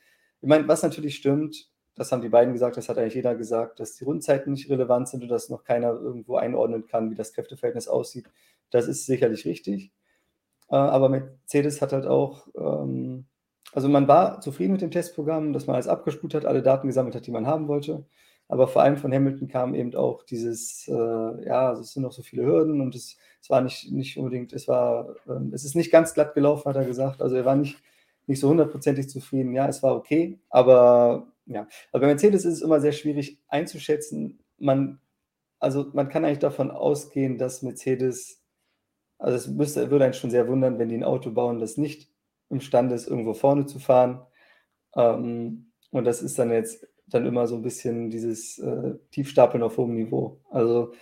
Ich 0.41 0.49
meine, 0.49 0.67
was 0.69 0.83
natürlich 0.83 1.17
stimmt, 1.17 1.69
das 1.95 2.11
haben 2.11 2.23
die 2.23 2.29
beiden 2.29 2.53
gesagt, 2.53 2.77
das 2.77 2.89
hat 2.89 2.99
eigentlich 2.99 3.15
jeder 3.15 3.35
gesagt, 3.35 3.81
dass 3.81 3.97
die 3.97 4.05
Rundzeiten 4.05 4.53
nicht 4.53 4.71
relevant 4.71 5.09
sind 5.09 5.23
und 5.23 5.29
dass 5.29 5.51
noch 5.51 5.65
keiner 5.65 5.93
irgendwo 5.93 6.37
einordnen 6.37 6.87
kann, 6.87 7.11
wie 7.11 7.15
das 7.15 7.33
Kräfteverhältnis 7.33 7.89
aussieht. 7.89 8.27
Das 8.71 8.89
ist 8.89 9.07
sicherlich 9.07 9.45
richtig. 9.45 9.93
Äh, 10.71 10.77
aber 10.77 11.09
Mercedes 11.09 11.83
hat 11.83 11.93
halt 11.93 12.07
auch, 12.07 12.49
ähm, 12.57 13.27
also 13.73 13.89
man 13.89 14.09
war 14.09 14.41
zufrieden 14.41 14.73
mit 14.73 14.81
dem 14.81 14.91
Testprogramm, 14.91 15.53
dass 15.53 15.67
man 15.67 15.75
alles 15.75 15.89
abgespult 15.89 16.35
hat, 16.35 16.47
alle 16.47 16.63
Daten 16.63 16.87
gesammelt 16.87 17.15
hat, 17.15 17.27
die 17.27 17.31
man 17.31 17.47
haben 17.47 17.69
wollte. 17.69 18.05
Aber 18.49 18.68
vor 18.68 18.82
allem 18.82 18.97
von 18.97 19.12
Hamilton 19.12 19.49
kam 19.49 19.74
eben 19.74 19.95
auch 19.95 20.24
dieses, 20.24 20.86
äh, 20.88 20.93
ja, 21.47 21.72
es 21.72 21.93
sind 21.93 22.03
noch 22.03 22.12
so 22.12 22.22
viele 22.22 22.45
Hürden 22.45 22.80
und 22.80 22.95
es, 22.95 23.16
es 23.40 23.49
war 23.49 23.62
nicht, 23.62 23.90
nicht 23.90 24.18
unbedingt, 24.18 24.53
es 24.53 24.68
war, 24.68 25.16
äh, 25.26 25.55
es 25.55 25.64
ist 25.64 25.74
nicht 25.74 25.90
ganz 25.90 26.14
glatt 26.14 26.34
gelaufen, 26.34 26.68
hat 26.68 26.76
er 26.76 26.84
gesagt. 26.84 27.22
Also 27.22 27.36
er 27.36 27.45
war 27.45 27.57
nicht, 27.57 27.78
nicht 28.26 28.40
so 28.40 28.49
hundertprozentig 28.49 29.09
zufrieden. 29.09 29.55
Ja, 29.55 29.68
es 29.68 29.82
war 29.82 29.97
okay, 29.97 30.38
aber 30.51 31.26
ja. 31.47 31.66
Aber 31.93 32.03
bei 32.03 32.07
Mercedes 32.09 32.45
ist 32.45 32.55
es 32.55 32.62
immer 32.62 32.80
sehr 32.80 32.93
schwierig 32.93 33.38
einzuschätzen. 33.49 34.38
Man, 34.59 35.01
also 35.59 35.86
man 35.93 36.09
kann 36.09 36.24
eigentlich 36.24 36.38
davon 36.38 36.70
ausgehen, 36.70 37.38
dass 37.38 37.62
Mercedes, 37.62 38.43
also 39.18 39.36
es 39.36 39.49
müsste, 39.49 39.90
würde 39.90 40.05
einen 40.05 40.14
schon 40.14 40.30
sehr 40.30 40.49
wundern, 40.49 40.78
wenn 40.78 40.88
die 40.88 40.97
ein 40.97 41.05
Auto 41.05 41.30
bauen, 41.30 41.59
das 41.59 41.76
nicht 41.76 42.11
imstande 42.51 42.95
ist, 42.95 43.09
irgendwo 43.09 43.34
vorne 43.34 43.66
zu 43.66 43.78
fahren. 43.78 44.26
Ähm, 44.95 45.72
und 45.90 46.05
das 46.05 46.22
ist 46.22 46.38
dann 46.38 46.51
jetzt 46.51 46.86
dann 47.15 47.27
immer 47.27 47.47
so 47.47 47.57
ein 47.57 47.63
bisschen 47.63 48.11
dieses 48.11 48.59
äh, 48.59 48.95
Tiefstapeln 49.11 49.63
auf 49.63 49.77
hohem 49.77 49.95
Niveau. 49.95 50.41
Also 50.51 50.93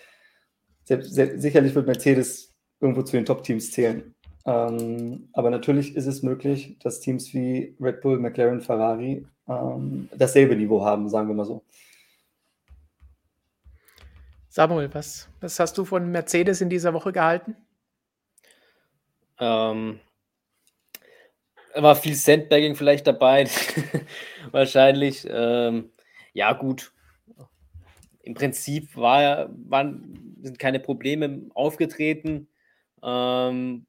selbst, 0.84 1.14
selbst, 1.14 1.42
sicherlich 1.42 1.74
wird 1.74 1.86
Mercedes 1.86 2.54
irgendwo 2.80 3.02
zu 3.02 3.16
den 3.16 3.24
Top-Teams 3.24 3.70
zählen. 3.70 4.14
Ähm, 4.46 5.28
aber 5.32 5.50
natürlich 5.50 5.96
ist 5.96 6.06
es 6.06 6.22
möglich, 6.22 6.76
dass 6.82 7.00
Teams 7.00 7.34
wie 7.34 7.76
Red 7.80 8.00
Bull, 8.00 8.18
McLaren, 8.18 8.60
Ferrari 8.60 9.26
ähm, 9.48 10.08
dasselbe 10.16 10.56
Niveau 10.56 10.84
haben, 10.84 11.08
sagen 11.08 11.28
wir 11.28 11.34
mal 11.34 11.44
so. 11.44 11.62
Samuel, 14.48 14.92
was, 14.92 15.28
was 15.40 15.60
hast 15.60 15.78
du 15.78 15.84
von 15.84 16.10
Mercedes 16.10 16.60
in 16.60 16.70
dieser 16.70 16.92
Woche 16.92 17.12
gehalten? 17.12 17.54
Ähm, 19.38 20.00
war 21.74 21.94
viel 21.94 22.14
Sandbagging 22.14 22.74
vielleicht 22.74 23.06
dabei, 23.06 23.48
wahrscheinlich. 24.50 25.26
Ähm, 25.30 25.90
ja, 26.32 26.52
gut. 26.52 26.92
Im 28.22 28.34
Prinzip 28.34 28.96
war, 28.96 29.50
waren, 29.68 30.36
sind 30.42 30.58
keine 30.58 30.80
Probleme 30.80 31.50
aufgetreten. 31.54 32.48
Ähm, 33.02 33.86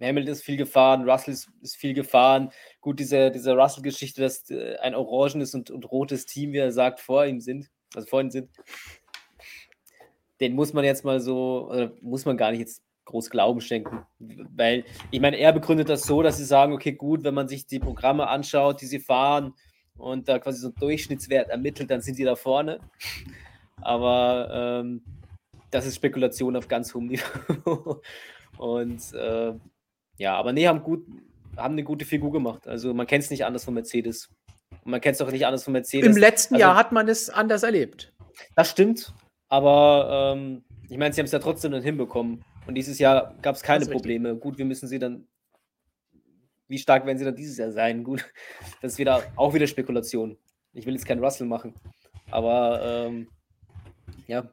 Hamilton 0.00 0.32
ist 0.32 0.42
viel 0.42 0.56
gefahren, 0.56 1.08
Russell 1.08 1.34
ist, 1.34 1.50
ist 1.62 1.76
viel 1.76 1.94
gefahren. 1.94 2.50
Gut, 2.80 3.00
diese, 3.00 3.30
diese 3.30 3.54
Russell-Geschichte, 3.54 4.22
dass 4.22 4.50
äh, 4.50 4.76
ein 4.76 4.94
orangenes 4.94 5.54
und, 5.54 5.70
und 5.70 5.90
rotes 5.90 6.26
Team, 6.26 6.52
wie 6.52 6.58
er 6.58 6.72
sagt, 6.72 7.00
vor 7.00 7.26
ihm 7.26 7.40
sind, 7.40 7.70
also 7.94 8.06
vor 8.06 8.20
ihm 8.20 8.30
sind, 8.30 8.50
den 10.40 10.54
muss 10.54 10.72
man 10.72 10.84
jetzt 10.84 11.04
mal 11.04 11.20
so, 11.20 11.68
oder 11.70 11.92
muss 12.00 12.24
man 12.24 12.36
gar 12.36 12.50
nicht 12.50 12.60
jetzt 12.60 12.82
groß 13.04 13.28
Glauben 13.28 13.60
schenken. 13.60 14.06
Weil, 14.18 14.84
ich 15.10 15.20
meine, 15.20 15.36
er 15.36 15.52
begründet 15.52 15.88
das 15.88 16.02
so, 16.02 16.22
dass 16.22 16.38
sie 16.38 16.44
sagen, 16.44 16.72
okay, 16.72 16.92
gut, 16.92 17.24
wenn 17.24 17.34
man 17.34 17.48
sich 17.48 17.66
die 17.66 17.80
Programme 17.80 18.28
anschaut, 18.28 18.80
die 18.80 18.86
sie 18.86 19.00
fahren 19.00 19.54
und 20.00 20.28
da 20.28 20.38
quasi 20.38 20.60
so 20.60 20.68
einen 20.68 20.76
Durchschnittswert 20.76 21.50
ermittelt, 21.50 21.90
dann 21.90 22.00
sind 22.00 22.14
sie 22.14 22.24
da 22.24 22.36
vorne. 22.36 22.80
Aber 23.80 24.80
ähm, 24.82 25.02
das 25.70 25.86
ist 25.86 25.96
Spekulation 25.96 26.56
auf 26.56 26.68
ganz 26.68 26.94
hohem 26.94 27.06
Niveau. 27.06 28.00
und 28.58 29.14
äh, 29.14 29.52
ja, 30.18 30.34
aber 30.36 30.52
nee, 30.52 30.66
haben, 30.66 30.82
gut, 30.82 31.06
haben 31.56 31.72
eine 31.72 31.84
gute 31.84 32.04
Figur 32.04 32.32
gemacht. 32.32 32.66
Also 32.66 32.92
man 32.92 33.06
kennt 33.06 33.24
es 33.24 33.30
nicht 33.30 33.44
anders 33.44 33.64
von 33.64 33.74
Mercedes. 33.74 34.28
Und 34.84 34.92
man 34.92 35.00
kennt 35.00 35.14
es 35.14 35.22
auch 35.22 35.30
nicht 35.30 35.46
anders 35.46 35.64
von 35.64 35.72
Mercedes. 35.72 36.06
Im 36.06 36.16
letzten 36.16 36.54
also, 36.54 36.62
Jahr 36.62 36.76
hat 36.76 36.92
man 36.92 37.08
es 37.08 37.30
anders 37.30 37.62
erlebt. 37.62 38.12
Das 38.56 38.70
stimmt. 38.70 39.12
Aber 39.48 40.34
ähm, 40.34 40.62
ich 40.88 40.98
meine, 40.98 41.14
sie 41.14 41.20
haben 41.20 41.26
es 41.26 41.32
ja 41.32 41.38
trotzdem 41.38 41.72
dann 41.72 41.82
hinbekommen, 41.82 42.44
Und 42.66 42.74
dieses 42.74 42.98
Jahr 42.98 43.34
gab 43.42 43.56
es 43.56 43.62
keine 43.62 43.86
Probleme. 43.86 44.36
Gut, 44.36 44.58
wir 44.58 44.64
müssen 44.64 44.88
sie 44.88 44.98
dann. 44.98 45.26
Wie 46.70 46.78
stark 46.78 47.04
werden 47.04 47.18
sie 47.18 47.24
dann 47.24 47.34
dieses 47.36 47.58
Jahr 47.58 47.72
sein? 47.72 48.04
Gut, 48.04 48.24
das 48.80 48.92
ist 48.92 48.98
wieder 48.98 49.22
auch 49.36 49.52
wieder 49.52 49.66
Spekulation. 49.66 50.38
Ich 50.72 50.86
will 50.86 50.94
jetzt 50.94 51.04
keinen 51.04 51.22
Russell 51.22 51.46
machen. 51.46 51.74
Aber 52.30 52.80
ähm, 52.82 53.28
ja, 54.28 54.48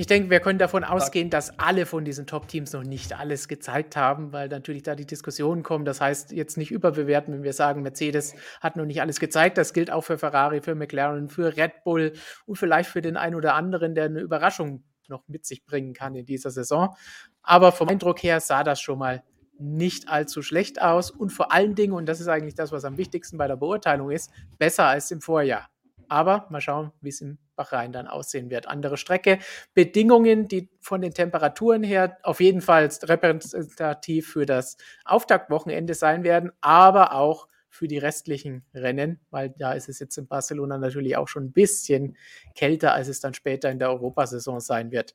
ich 0.00 0.06
denke, 0.06 0.30
wir 0.30 0.40
können 0.40 0.58
davon 0.58 0.82
ausgehen, 0.82 1.28
dass 1.28 1.58
alle 1.58 1.84
von 1.84 2.06
diesen 2.06 2.26
Top-Teams 2.26 2.72
noch 2.72 2.84
nicht 2.84 3.12
alles 3.12 3.48
gezeigt 3.48 3.96
haben, 3.96 4.32
weil 4.32 4.48
natürlich 4.48 4.82
da 4.82 4.94
die 4.94 5.04
Diskussionen 5.04 5.62
kommen. 5.62 5.84
Das 5.84 6.00
heißt, 6.00 6.32
jetzt 6.32 6.56
nicht 6.56 6.70
überbewerten, 6.70 7.34
wenn 7.34 7.42
wir 7.42 7.52
sagen, 7.52 7.82
Mercedes 7.82 8.34
hat 8.62 8.76
noch 8.76 8.86
nicht 8.86 9.02
alles 9.02 9.20
gezeigt. 9.20 9.58
Das 9.58 9.74
gilt 9.74 9.90
auch 9.90 10.00
für 10.00 10.16
Ferrari, 10.16 10.62
für 10.62 10.74
McLaren, 10.74 11.28
für 11.28 11.54
Red 11.54 11.84
Bull 11.84 12.14
und 12.46 12.56
vielleicht 12.56 12.88
für 12.88 13.02
den 13.02 13.18
einen 13.18 13.34
oder 13.34 13.54
anderen, 13.54 13.94
der 13.94 14.06
eine 14.06 14.20
Überraschung 14.20 14.84
noch 15.06 15.28
mit 15.28 15.44
sich 15.44 15.66
bringen 15.66 15.92
kann 15.92 16.14
in 16.14 16.24
dieser 16.24 16.50
Saison. 16.50 16.96
Aber 17.42 17.70
vom 17.70 17.88
Eindruck 17.90 18.22
her 18.22 18.40
sah 18.40 18.64
das 18.64 18.80
schon 18.80 18.98
mal 18.98 19.22
nicht 19.60 20.08
allzu 20.08 20.42
schlecht 20.42 20.80
aus 20.80 21.10
und 21.10 21.30
vor 21.30 21.52
allen 21.52 21.74
Dingen, 21.74 21.92
und 21.92 22.06
das 22.06 22.20
ist 22.20 22.28
eigentlich 22.28 22.54
das, 22.54 22.72
was 22.72 22.84
am 22.84 22.96
wichtigsten 22.96 23.36
bei 23.36 23.46
der 23.46 23.56
Beurteilung 23.56 24.10
ist, 24.10 24.30
besser 24.58 24.86
als 24.86 25.10
im 25.10 25.20
Vorjahr. 25.20 25.68
Aber 26.08 26.46
mal 26.50 26.60
schauen, 26.60 26.90
wie 27.00 27.10
es 27.10 27.20
im 27.20 27.38
Bahrain 27.54 27.92
dann 27.92 28.08
aussehen 28.08 28.50
wird. 28.50 28.66
Andere 28.66 28.96
Strecke. 28.96 29.38
Bedingungen, 29.74 30.48
die 30.48 30.70
von 30.80 31.02
den 31.02 31.12
Temperaturen 31.12 31.84
her 31.84 32.18
auf 32.22 32.40
jeden 32.40 32.62
Fall 32.62 32.88
repräsentativ 33.02 34.32
für 34.32 34.46
das 34.46 34.76
Auftaktwochenende 35.04 35.94
sein 35.94 36.24
werden, 36.24 36.50
aber 36.60 37.14
auch 37.14 37.46
für 37.68 37.86
die 37.86 37.98
restlichen 37.98 38.64
Rennen, 38.74 39.20
weil 39.30 39.50
da 39.50 39.72
ist 39.72 39.88
es 39.88 40.00
jetzt 40.00 40.18
in 40.18 40.26
Barcelona 40.26 40.78
natürlich 40.78 41.16
auch 41.16 41.28
schon 41.28 41.44
ein 41.44 41.52
bisschen 41.52 42.16
kälter, 42.56 42.92
als 42.92 43.06
es 43.06 43.20
dann 43.20 43.34
später 43.34 43.70
in 43.70 43.78
der 43.78 43.90
Europasaison 43.90 44.58
sein 44.58 44.90
wird. 44.90 45.14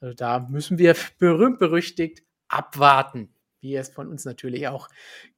Also 0.00 0.14
da 0.14 0.40
müssen 0.40 0.78
wir 0.78 0.96
berühmt 1.18 1.58
berüchtigt 1.58 2.22
abwarten, 2.48 3.34
wie 3.62 3.70
ihr 3.70 3.80
es 3.80 3.88
von 3.88 4.08
uns 4.08 4.26
natürlich 4.26 4.68
auch 4.68 4.88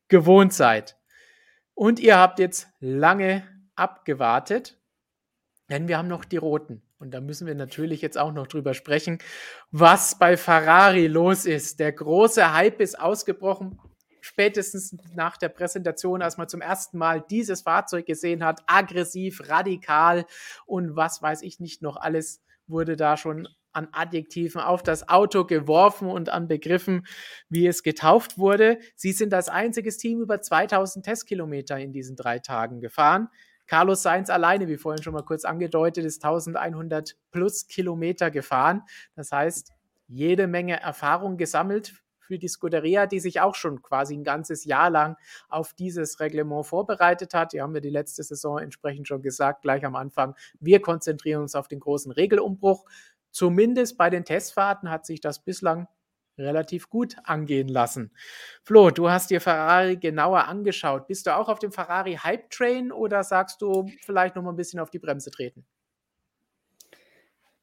gewohnt 0.09 0.53
seid. 0.53 0.99
Und 1.75 2.01
ihr 2.01 2.18
habt 2.18 2.39
jetzt 2.39 2.68
lange 2.81 3.47
abgewartet. 3.77 4.79
Denn 5.70 5.89
wir 5.89 5.99
haben 5.99 6.09
noch 6.09 6.25
die 6.25 6.37
Roten. 6.37 6.83
Und 6.99 7.12
da 7.12 7.20
müssen 7.20 7.47
wir 7.47 7.55
natürlich 7.55 8.01
jetzt 8.03 8.18
auch 8.18 8.33
noch 8.33 8.47
drüber 8.47 8.75
sprechen, 8.75 9.18
was 9.70 10.18
bei 10.18 10.37
Ferrari 10.37 11.07
los 11.07 11.47
ist. 11.47 11.81
Der 11.81 11.93
große 11.93 12.53
Hype 12.53 12.81
ist 12.81 12.99
ausgebrochen, 12.99 13.79
spätestens 14.20 14.97
nach 15.14 15.37
der 15.37 15.49
Präsentation, 15.51 16.22
als 16.22 16.39
man 16.39 16.49
zum 16.49 16.61
ersten 16.61 16.97
Mal 16.99 17.22
dieses 17.29 17.62
Fahrzeug 17.62 18.07
gesehen 18.07 18.45
hat. 18.45 18.62
Aggressiv, 18.66 19.49
radikal 19.49 20.25
und 20.66 20.97
was 20.97 21.20
weiß 21.20 21.43
ich 21.43 21.61
nicht 21.61 21.83
noch 21.83 21.97
alles 21.97 22.43
wurde 22.66 22.97
da 22.97 23.16
schon 23.16 23.49
an 23.75 23.89
Adjektiven 23.93 24.61
auf 24.61 24.83
das 24.83 25.09
Auto 25.09 25.45
geworfen 25.45 26.09
und 26.09 26.29
an 26.29 26.49
Begriffen, 26.49 27.07
wie 27.49 27.66
es 27.66 27.83
getauft 27.83 28.39
wurde. 28.39 28.79
Sie 28.97 29.12
sind 29.12 29.35
als 29.35 29.49
einziges 29.49 29.99
Team 29.99 30.20
über 30.20 30.41
2000 30.41 31.05
Testkilometer 31.05 31.79
in 31.79 31.93
diesen 31.93 32.16
drei 32.16 32.39
Tagen 32.39 32.81
gefahren. 32.81 33.29
Carlos 33.66 34.03
Sainz 34.03 34.29
alleine, 34.31 34.68
wie 34.68 34.77
vorhin 34.77 35.03
schon 35.03 35.14
mal 35.14 35.25
kurz 35.25 35.45
angedeutet, 35.45 36.05
ist 36.05 36.22
1100 36.22 37.16
plus 37.31 37.66
Kilometer 37.66 38.31
gefahren. 38.31 38.83
Das 39.14 39.33
heißt, 39.33 39.72
jede 40.07 40.47
Menge 40.47 40.81
Erfahrung 40.81 41.37
gesammelt 41.37 41.95
für 42.25 42.39
die 42.39 42.49
Scuderia, 42.49 43.07
die 43.07 43.20
sich 43.20 43.41
auch 43.41 43.55
schon 43.55 43.83
quasi 43.83 44.16
ein 44.16 44.25
ganzes 44.25 44.64
Jahr 44.64 44.91
lang 44.91 45.16
auf 45.49 45.75
dieses 45.75 46.20
Reglement 46.20 46.66
vorbereitet 46.66 47.35
hat. 47.35 47.53
Die 47.53 47.61
haben 47.61 47.75
wir 47.75 47.81
die 47.81 47.91
letzte 47.91 48.22
Saison 48.22 48.59
entsprechend 48.59 49.09
schon 49.09 49.22
gesagt, 49.22 49.62
gleich 49.62 49.85
am 49.85 49.95
Anfang. 49.95 50.35
Wir 50.59 50.81
konzentrieren 50.81 51.43
uns 51.43 51.55
auf 51.55 51.68
den 51.68 51.81
großen 51.81 52.12
Regelumbruch. 52.12 52.85
Zumindest 53.35 53.99
bei 53.99 54.11
den 54.11 54.24
Testfahrten 54.24 54.91
hat 54.91 55.05
sich 55.05 55.20
das 55.20 55.41
bislang 55.41 55.89
relativ 56.39 56.89
gut 56.89 57.16
angehen 57.24 57.66
lassen. 57.66 58.12
Flo, 58.62 58.91
du 58.91 59.11
hast 59.11 59.28
dir 59.30 59.41
Ferrari 59.41 59.97
genauer 59.97 60.47
angeschaut. 60.47 61.09
Bist 61.09 61.26
du 61.26 61.37
auch 61.37 61.49
auf 61.49 61.59
dem 61.59 61.72
Ferrari 61.72 62.14
Hype 62.22 62.49
Train 62.51 62.93
oder 62.93 63.24
sagst 63.24 63.61
du 63.61 63.91
vielleicht 64.03 64.37
noch 64.37 64.45
mal 64.45 64.51
ein 64.51 64.57
bisschen 64.57 64.78
auf 64.78 64.91
die 64.91 65.01
Bremse 65.01 65.32
treten? 65.32 65.66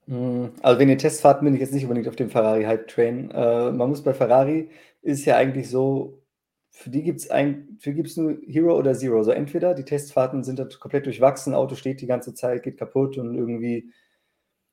Hm, 0.07 0.51
also 0.61 0.77
wegen 0.77 0.89
den 0.89 0.97
Testfahrten 0.97 1.45
bin 1.45 1.53
ich 1.53 1.61
jetzt 1.61 1.73
nicht 1.73 1.83
unbedingt 1.83 2.09
auf 2.09 2.17
dem 2.17 2.29
Ferrari 2.29 2.65
Hype 2.65 2.89
Train. 2.89 3.31
Äh, 3.31 3.71
man 3.71 3.87
muss 3.87 4.03
bei 4.03 4.13
Ferrari 4.13 4.69
ist 5.01 5.23
ja 5.23 5.37
eigentlich 5.37 5.69
so, 5.69 6.21
für 6.69 6.89
die 6.89 7.03
gibt 7.03 7.21
es 7.21 8.17
nur 8.17 8.37
Hero 8.45 8.77
oder 8.77 8.93
Zero. 8.93 9.19
Also 9.19 9.31
entweder 9.31 9.73
die 9.73 9.85
Testfahrten 9.85 10.43
sind 10.43 10.79
komplett 10.81 11.05
durchwachsen, 11.05 11.53
Auto 11.53 11.75
steht 11.75 12.01
die 12.01 12.07
ganze 12.07 12.33
Zeit, 12.33 12.63
geht 12.63 12.77
kaputt 12.77 13.17
und 13.17 13.35
irgendwie, 13.35 13.89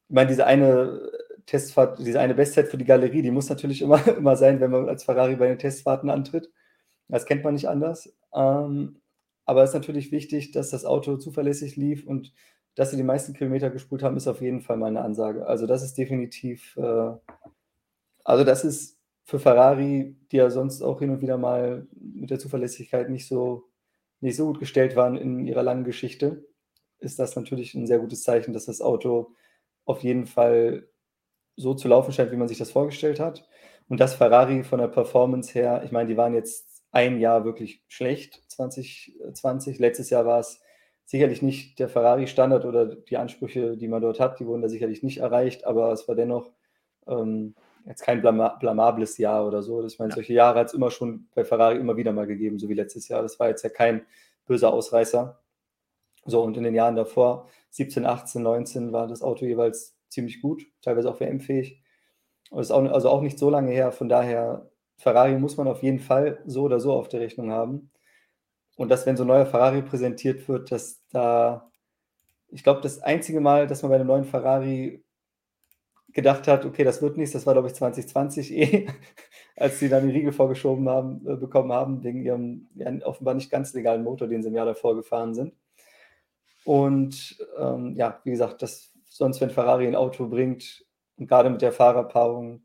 ich 0.08 0.14
meine, 0.14 0.28
diese 0.28 0.46
eine 0.46 1.10
Testfahrt, 1.46 1.98
diese 1.98 2.20
eine 2.20 2.34
Bestzeit 2.34 2.68
für 2.68 2.78
die 2.78 2.84
Galerie, 2.84 3.22
die 3.22 3.30
muss 3.30 3.48
natürlich 3.48 3.82
immer, 3.82 4.06
immer 4.16 4.36
sein, 4.36 4.60
wenn 4.60 4.70
man 4.70 4.88
als 4.88 5.04
Ferrari 5.04 5.36
bei 5.36 5.48
den 5.48 5.58
Testfahrten 5.58 6.10
antritt. 6.10 6.50
Das 7.08 7.26
kennt 7.26 7.44
man 7.44 7.54
nicht 7.54 7.68
anders. 7.68 8.12
Ähm, 8.34 9.00
aber 9.44 9.62
es 9.62 9.70
ist 9.70 9.74
natürlich 9.74 10.12
wichtig, 10.12 10.52
dass 10.52 10.70
das 10.70 10.84
Auto 10.84 11.16
zuverlässig 11.16 11.76
lief 11.76 12.06
und 12.06 12.34
dass 12.74 12.90
sie 12.90 12.96
die 12.96 13.02
meisten 13.02 13.32
Kilometer 13.32 13.70
gespult 13.70 14.02
haben, 14.02 14.16
ist 14.16 14.28
auf 14.28 14.42
jeden 14.42 14.60
Fall 14.60 14.76
meine 14.76 15.00
Ansage. 15.00 15.46
Also 15.46 15.66
das 15.66 15.82
ist 15.82 15.96
definitiv, 15.96 16.76
äh, 16.76 17.10
also 18.24 18.44
das 18.44 18.64
ist 18.64 18.98
für 19.24 19.38
Ferrari, 19.38 20.16
die 20.30 20.36
ja 20.36 20.50
sonst 20.50 20.82
auch 20.82 21.00
hin 21.00 21.10
und 21.10 21.22
wieder 21.22 21.38
mal 21.38 21.86
mit 21.98 22.30
der 22.30 22.38
Zuverlässigkeit 22.38 23.10
nicht 23.10 23.26
so, 23.26 23.68
nicht 24.20 24.36
so 24.36 24.46
gut 24.46 24.60
gestellt 24.60 24.96
waren 24.96 25.16
in 25.16 25.46
ihrer 25.46 25.62
langen 25.62 25.84
Geschichte, 25.84 26.46
ist 26.98 27.18
das 27.18 27.36
natürlich 27.36 27.74
ein 27.74 27.86
sehr 27.86 27.98
gutes 27.98 28.22
Zeichen, 28.22 28.52
dass 28.52 28.66
das 28.66 28.80
Auto 28.80 29.34
auf 29.88 30.02
jeden 30.02 30.26
Fall 30.26 30.86
so 31.56 31.74
zu 31.74 31.88
laufen 31.88 32.12
scheint, 32.12 32.30
wie 32.30 32.36
man 32.36 32.48
sich 32.48 32.58
das 32.58 32.70
vorgestellt 32.70 33.20
hat. 33.20 33.48
Und 33.88 34.00
das 34.00 34.14
Ferrari 34.14 34.62
von 34.62 34.78
der 34.78 34.88
Performance 34.88 35.52
her, 35.54 35.82
ich 35.84 35.92
meine, 35.92 36.08
die 36.08 36.16
waren 36.16 36.34
jetzt 36.34 36.84
ein 36.92 37.18
Jahr 37.18 37.44
wirklich 37.44 37.82
schlecht, 37.88 38.42
2020. 38.48 39.78
Letztes 39.78 40.10
Jahr 40.10 40.26
war 40.26 40.40
es 40.40 40.60
sicherlich 41.06 41.40
nicht 41.40 41.78
der 41.78 41.88
Ferrari-Standard 41.88 42.66
oder 42.66 42.84
die 42.86 43.16
Ansprüche, 43.16 43.78
die 43.78 43.88
man 43.88 44.02
dort 44.02 44.20
hat, 44.20 44.40
die 44.40 44.46
wurden 44.46 44.60
da 44.60 44.68
sicherlich 44.68 45.02
nicht 45.02 45.18
erreicht, 45.18 45.64
aber 45.64 45.90
es 45.90 46.06
war 46.06 46.14
dennoch 46.14 46.52
ähm, 47.06 47.54
jetzt 47.86 48.02
kein 48.02 48.20
blama 48.20 48.56
blamables 48.60 49.16
Jahr 49.16 49.46
oder 49.46 49.62
so. 49.62 49.84
Ich 49.86 49.98
meine, 49.98 50.12
solche 50.12 50.34
Jahre 50.34 50.60
hat 50.60 50.66
es 50.68 50.74
immer 50.74 50.90
schon 50.90 51.28
bei 51.34 51.44
Ferrari 51.44 51.78
immer 51.78 51.96
wieder 51.96 52.12
mal 52.12 52.26
gegeben, 52.26 52.58
so 52.58 52.68
wie 52.68 52.74
letztes 52.74 53.08
Jahr. 53.08 53.22
Das 53.22 53.40
war 53.40 53.48
jetzt 53.48 53.64
ja 53.64 53.70
kein 53.70 54.02
böser 54.44 54.70
Ausreißer. 54.70 55.40
So, 56.26 56.42
und 56.42 56.58
in 56.58 56.64
den 56.64 56.74
Jahren 56.74 56.96
davor, 56.96 57.48
17, 57.70 58.06
18, 58.06 58.42
19, 58.42 58.92
war 58.92 59.06
das 59.06 59.22
Auto 59.22 59.44
jeweils 59.44 59.96
ziemlich 60.08 60.40
gut, 60.40 60.64
teilweise 60.82 61.10
auch 61.10 61.20
WM-fähig. 61.20 61.82
Also 62.50 62.74
auch 62.74 63.20
nicht 63.20 63.38
so 63.38 63.50
lange 63.50 63.72
her. 63.72 63.92
Von 63.92 64.08
daher, 64.08 64.70
Ferrari 64.96 65.38
muss 65.38 65.56
man 65.56 65.68
auf 65.68 65.82
jeden 65.82 65.98
Fall 66.00 66.42
so 66.46 66.62
oder 66.62 66.80
so 66.80 66.92
auf 66.92 67.08
der 67.08 67.20
Rechnung 67.20 67.50
haben. 67.50 67.90
Und 68.76 68.90
dass, 68.90 69.06
wenn 69.06 69.16
so 69.16 69.24
ein 69.24 69.28
neuer 69.28 69.46
Ferrari 69.46 69.82
präsentiert 69.82 70.48
wird, 70.48 70.70
dass 70.72 71.02
da, 71.10 71.70
ich 72.48 72.62
glaube, 72.62 72.80
das 72.80 73.00
einzige 73.00 73.40
Mal, 73.40 73.66
dass 73.66 73.82
man 73.82 73.90
bei 73.90 73.96
einem 73.96 74.06
neuen 74.06 74.24
Ferrari 74.24 75.04
gedacht 76.12 76.48
hat, 76.48 76.64
okay, 76.64 76.84
das 76.84 77.02
wird 77.02 77.16
nichts, 77.16 77.32
das 77.32 77.46
war, 77.46 77.54
glaube 77.54 77.68
ich, 77.68 77.74
2020 77.74 78.52
eh, 78.56 78.86
als 79.56 79.78
sie 79.78 79.88
dann 79.88 80.06
die 80.06 80.12
Riegel 80.12 80.32
vorgeschoben 80.32 80.88
haben, 80.88 81.26
äh, 81.26 81.36
bekommen 81.36 81.72
haben, 81.72 82.02
wegen 82.02 82.22
ihrem 82.24 82.68
ja, 82.74 82.90
offenbar 83.04 83.34
nicht 83.34 83.50
ganz 83.50 83.74
legalen 83.74 84.04
Motor, 84.04 84.28
den 84.28 84.42
sie 84.42 84.48
im 84.48 84.54
Jahr 84.54 84.66
davor 84.66 84.94
gefahren 84.96 85.34
sind. 85.34 85.54
Und 86.68 87.38
ähm, 87.56 87.94
ja, 87.96 88.20
wie 88.24 88.30
gesagt, 88.30 88.60
das 88.60 88.92
sonst, 89.08 89.40
wenn 89.40 89.48
Ferrari 89.48 89.86
ein 89.86 89.96
Auto 89.96 90.28
bringt, 90.28 90.84
und 91.16 91.26
gerade 91.26 91.48
mit 91.48 91.62
der 91.62 91.72
Fahrerpaarung, 91.72 92.62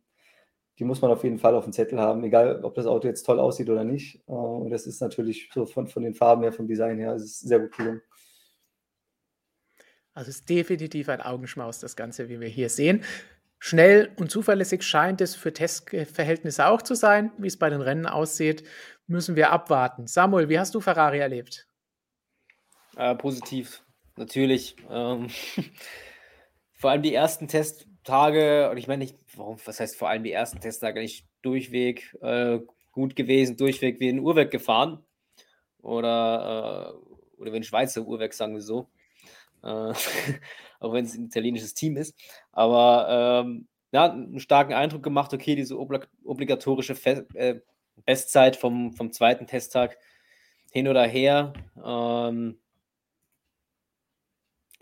die 0.77 0.83
muss 0.83 1.01
man 1.01 1.09
auf 1.09 1.23
jeden 1.23 1.39
Fall 1.39 1.55
auf 1.55 1.63
dem 1.63 1.71
Zettel 1.71 2.01
haben, 2.01 2.21
egal 2.25 2.65
ob 2.65 2.75
das 2.75 2.85
Auto 2.85 3.07
jetzt 3.07 3.23
toll 3.23 3.39
aussieht 3.39 3.69
oder 3.69 3.85
nicht. 3.85 4.17
Äh, 4.27 4.31
und 4.33 4.71
das 4.71 4.87
ist 4.87 4.99
natürlich 4.99 5.49
so 5.53 5.65
von, 5.65 5.87
von 5.87 6.03
den 6.03 6.15
Farben 6.15 6.43
her, 6.43 6.51
vom 6.51 6.67
Design 6.67 6.99
her, 6.99 7.15
ist 7.15 7.39
sehr 7.39 7.61
gut 7.61 7.77
gelungen. 7.77 8.01
Also 10.13 10.31
es 10.31 10.39
ist 10.39 10.49
definitiv 10.49 11.07
ein 11.07 11.21
Augenschmaus, 11.21 11.79
das 11.79 11.95
Ganze, 11.95 12.27
wie 12.27 12.41
wir 12.41 12.49
hier 12.49 12.67
sehen. 12.67 13.05
Schnell 13.57 14.11
und 14.17 14.29
zuverlässig 14.29 14.83
scheint 14.83 15.21
es 15.21 15.33
für 15.33 15.53
Testverhältnisse 15.53 16.67
auch 16.67 16.81
zu 16.81 16.95
sein. 16.95 17.31
Wie 17.37 17.47
es 17.47 17.57
bei 17.57 17.69
den 17.69 17.79
Rennen 17.79 18.05
aussieht, 18.05 18.65
müssen 19.07 19.37
wir 19.37 19.53
abwarten. 19.53 20.07
Samuel, 20.07 20.49
wie 20.49 20.59
hast 20.59 20.75
du 20.75 20.81
Ferrari 20.81 21.19
erlebt? 21.19 21.69
Äh, 22.97 23.15
positiv, 23.15 23.81
natürlich. 24.17 24.75
Ähm, 24.89 25.27
vor 26.73 26.91
allem 26.91 27.01
die 27.01 27.13
ersten 27.13 27.47
Testtage, 27.47 28.69
und 28.69 28.77
ich 28.77 28.87
meine 28.87 29.03
nicht, 29.03 29.17
warum, 29.35 29.57
was 29.65 29.79
heißt 29.79 29.95
vor 29.95 30.09
allem 30.09 30.23
die 30.23 30.31
ersten 30.31 30.59
Testtage 30.59 30.99
nicht 30.99 31.25
durchweg 31.41 32.15
äh, 32.21 32.59
gut 32.91 33.15
gewesen, 33.15 33.57
durchweg 33.57 33.99
wie 33.99 34.09
ein 34.09 34.19
Uhrwerk 34.19 34.51
gefahren. 34.51 35.03
Oder, 35.81 36.93
äh, 36.93 37.39
oder 37.41 37.51
wie 37.51 37.57
ein 37.57 37.63
Schweizer 37.63 38.05
Uhrwerk, 38.05 38.33
sagen 38.33 38.53
wir 38.53 38.61
so. 38.61 38.87
Äh, 39.63 39.93
auch 40.79 40.93
wenn 40.93 41.05
es 41.05 41.15
ein 41.15 41.25
italienisches 41.25 41.73
Team 41.73 41.97
ist. 41.97 42.15
Aber 42.51 43.43
ähm, 43.45 43.67
ja, 43.91 44.11
einen 44.11 44.39
starken 44.39 44.73
Eindruck 44.73 45.03
gemacht, 45.03 45.33
okay, 45.33 45.55
diese 45.55 45.79
oblig 45.79 46.07
obligatorische 46.23 46.95
Fe 46.95 47.27
äh, 47.35 47.59
Bestzeit 48.05 48.55
vom, 48.55 48.93
vom 48.93 49.11
zweiten 49.11 49.45
Testtag 49.45 49.97
hin 50.71 50.87
oder 50.87 51.05
her. 51.05 51.53
Ähm, 51.83 52.59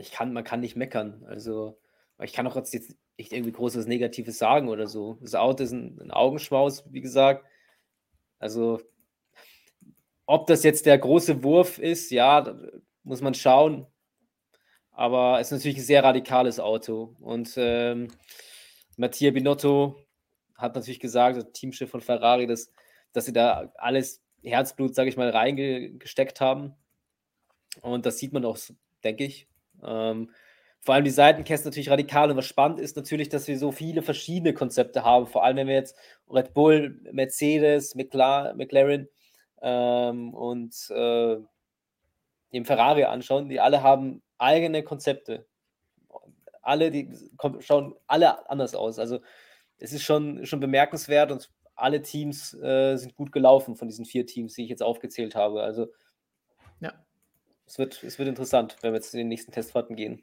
ich 0.02 0.12
kann, 0.12 0.34
man 0.34 0.43
kann 0.43 0.60
nicht 0.60 0.76
meckern. 0.76 1.24
Also 1.28 1.78
ich 2.20 2.34
kann 2.34 2.47
auch 2.47 2.56
jetzt 2.56 2.74
nicht 2.74 3.34
irgendwie 3.34 3.52
großes 3.52 3.86
Negatives 3.86 4.38
sagen 4.38 4.70
oder 4.70 4.88
so. 4.88 5.18
Das 5.22 5.36
Auto 5.36 5.64
ist 5.64 5.72
ein, 5.72 5.99
ein 6.02 6.12
Augenschmaus, 6.12 6.84
wie 6.91 7.02
gesagt. 7.02 7.45
Also, 8.39 8.82
ob 10.26 10.47
das 10.47 10.64
jetzt 10.64 10.86
der 10.86 10.97
große 10.97 11.43
Wurf 11.43 11.78
ist, 11.78 12.12
ja, 12.12 12.58
muss 13.04 13.22
man 13.22 13.34
schauen. 13.34 13.86
Aber 14.91 15.39
es 15.39 15.47
ist 15.47 15.52
natürlich 15.52 15.78
ein 15.78 15.84
sehr 15.84 16.04
radikales 16.04 16.60
Auto. 16.60 17.16
Und 17.20 17.54
ähm, 17.58 18.08
Mattia 18.97 19.32
Binotto 19.32 19.95
hat 20.56 20.76
natürlich 20.76 20.99
gesagt, 20.99 21.38
der 21.38 21.52
Teamchef 21.54 21.89
von 21.89 22.02
Ferrari, 22.02 22.47
dass, 22.47 22.72
dass 23.14 23.26
sie 23.26 23.34
da 23.34 23.72
alles 23.76 24.22
Herzblut, 24.43 24.95
sage 24.95 25.10
ich 25.10 25.18
mal, 25.18 25.30
reingesteckt 25.30 26.41
haben. 26.41 26.76
Und 27.82 28.06
das 28.06 28.18
sieht 28.18 28.34
man 28.34 28.45
auch, 28.45 28.58
denke 29.04 29.24
ich. 29.24 29.47
Ähm, 29.86 30.32
vor 30.84 30.96
allem 30.96 31.06
die 31.06 31.12
Seitenkästen 31.12 31.70
natürlich 31.70 31.90
radikal. 31.90 32.32
Und 32.32 32.38
was 32.38 32.46
spannend 32.46 32.80
ist 32.80 32.96
natürlich, 32.96 33.30
dass 33.30 33.48
wir 33.48 33.58
so 33.58 33.72
viele 33.72 34.02
verschiedene 34.02 34.54
Konzepte 34.54 35.04
haben. 35.04 35.28
Vor 35.28 35.44
allem, 35.44 35.58
wenn 35.58 35.68
wir 35.68 35.76
jetzt 35.76 35.96
Red 36.30 36.54
Bull, 36.54 37.00
Mercedes, 37.12 37.96
McLaren 37.96 39.08
ähm, 39.62 40.34
und 40.34 40.76
äh, 40.90 41.38
den 42.52 42.66
Ferrari 42.66 43.04
anschauen, 43.04 43.48
die 43.48 43.60
alle 43.60 43.84
haben 43.84 44.24
eigene 44.38 44.84
Konzepte. 44.84 45.46
Alle, 46.64 46.92
die 46.92 47.10
schauen 47.60 47.96
alle 48.08 48.50
anders 48.50 48.76
aus. 48.76 49.00
Also 49.00 49.20
es 49.78 49.94
ist 49.94 50.04
schon, 50.04 50.46
schon 50.46 50.60
bemerkenswert 50.60 51.32
und 51.32 51.52
alle 51.76 52.02
Teams 52.02 52.54
äh, 52.56 52.96
sind 52.98 53.16
gut 53.16 53.32
gelaufen 53.32 53.76
von 53.76 53.88
diesen 53.88 54.06
vier 54.06 54.26
Teams, 54.26 54.54
die 54.54 54.64
ich 54.64 54.70
jetzt 54.70 54.84
aufgezählt 54.84 55.36
habe. 55.36 55.64
Also 55.64 55.88
ja. 56.80 56.94
Es, 57.72 57.78
wird, 57.78 58.04
es 58.04 58.20
wird 58.20 58.28
interessant, 58.28 58.76
wenn 58.82 58.92
wir 58.92 58.98
jetzt 58.98 59.14
in 59.14 59.20
den 59.20 59.30
nächsten 59.30 59.54
Testfahrten 59.54 59.96
gehen. 59.96 60.22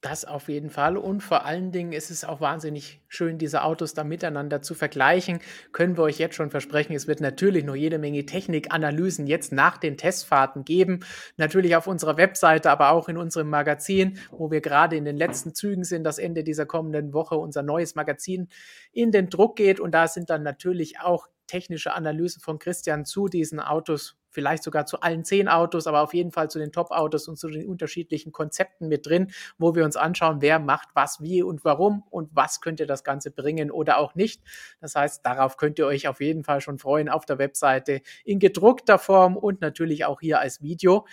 Das 0.00 0.24
auf 0.24 0.48
jeden 0.48 0.68
Fall. 0.68 0.98
Und 0.98 1.22
vor 1.22 1.46
allen 1.46 1.70
Dingen 1.70 1.92
ist 1.92 2.10
es 2.10 2.24
auch 2.24 2.40
wahnsinnig 2.40 3.00
schön, 3.08 3.38
diese 3.38 3.62
Autos 3.62 3.94
da 3.94 4.02
miteinander 4.02 4.60
zu 4.60 4.74
vergleichen. 4.74 5.38
Können 5.72 5.96
wir 5.96 6.02
euch 6.02 6.18
jetzt 6.18 6.34
schon 6.34 6.50
versprechen, 6.50 6.92
es 6.92 7.06
wird 7.06 7.20
natürlich 7.20 7.64
noch 7.64 7.76
jede 7.76 7.98
Menge 7.98 8.26
Technikanalysen 8.26 9.28
jetzt 9.28 9.52
nach 9.52 9.78
den 9.78 9.96
Testfahrten 9.96 10.64
geben. 10.64 11.04
Natürlich 11.36 11.76
auf 11.76 11.86
unserer 11.86 12.16
Webseite, 12.16 12.68
aber 12.70 12.90
auch 12.90 13.08
in 13.08 13.16
unserem 13.16 13.48
Magazin, 13.48 14.18
wo 14.32 14.50
wir 14.50 14.60
gerade 14.60 14.96
in 14.96 15.04
den 15.04 15.16
letzten 15.16 15.54
Zügen 15.54 15.84
sind, 15.84 16.02
das 16.02 16.18
Ende 16.18 16.42
dieser 16.42 16.66
kommenden 16.66 17.14
Woche 17.14 17.36
unser 17.36 17.62
neues 17.62 17.94
Magazin 17.94 18.48
in 18.92 19.12
den 19.12 19.30
Druck 19.30 19.54
geht. 19.56 19.78
Und 19.78 19.92
da 19.92 20.08
sind 20.08 20.30
dann 20.30 20.42
natürlich 20.42 20.98
auch 20.98 21.28
technische 21.46 21.94
Analysen 21.94 22.42
von 22.42 22.58
Christian 22.58 23.04
zu 23.04 23.28
diesen 23.28 23.60
Autos 23.60 24.18
vielleicht 24.34 24.62
sogar 24.62 24.84
zu 24.84 25.00
allen 25.00 25.24
zehn 25.24 25.48
Autos, 25.48 25.86
aber 25.86 26.02
auf 26.02 26.12
jeden 26.12 26.32
Fall 26.32 26.50
zu 26.50 26.58
den 26.58 26.72
Top-Autos 26.72 27.28
und 27.28 27.38
zu 27.38 27.48
den 27.48 27.66
unterschiedlichen 27.66 28.32
Konzepten 28.32 28.88
mit 28.88 29.06
drin, 29.06 29.30
wo 29.56 29.74
wir 29.74 29.84
uns 29.84 29.96
anschauen, 29.96 30.42
wer 30.42 30.58
macht 30.58 30.88
was, 30.94 31.22
wie 31.22 31.42
und 31.42 31.64
warum 31.64 32.02
und 32.10 32.30
was 32.34 32.60
könnte 32.60 32.86
das 32.86 33.04
Ganze 33.04 33.30
bringen 33.30 33.70
oder 33.70 33.98
auch 33.98 34.14
nicht. 34.14 34.42
Das 34.80 34.94
heißt, 34.94 35.24
darauf 35.24 35.56
könnt 35.56 35.78
ihr 35.78 35.86
euch 35.86 36.08
auf 36.08 36.20
jeden 36.20 36.44
Fall 36.44 36.60
schon 36.60 36.78
freuen 36.78 37.08
auf 37.08 37.24
der 37.24 37.38
Webseite 37.38 38.02
in 38.24 38.38
gedruckter 38.38 38.98
Form 38.98 39.36
und 39.36 39.60
natürlich 39.60 40.04
auch 40.04 40.20
hier 40.20 40.40
als 40.40 40.60
Video 40.60 41.06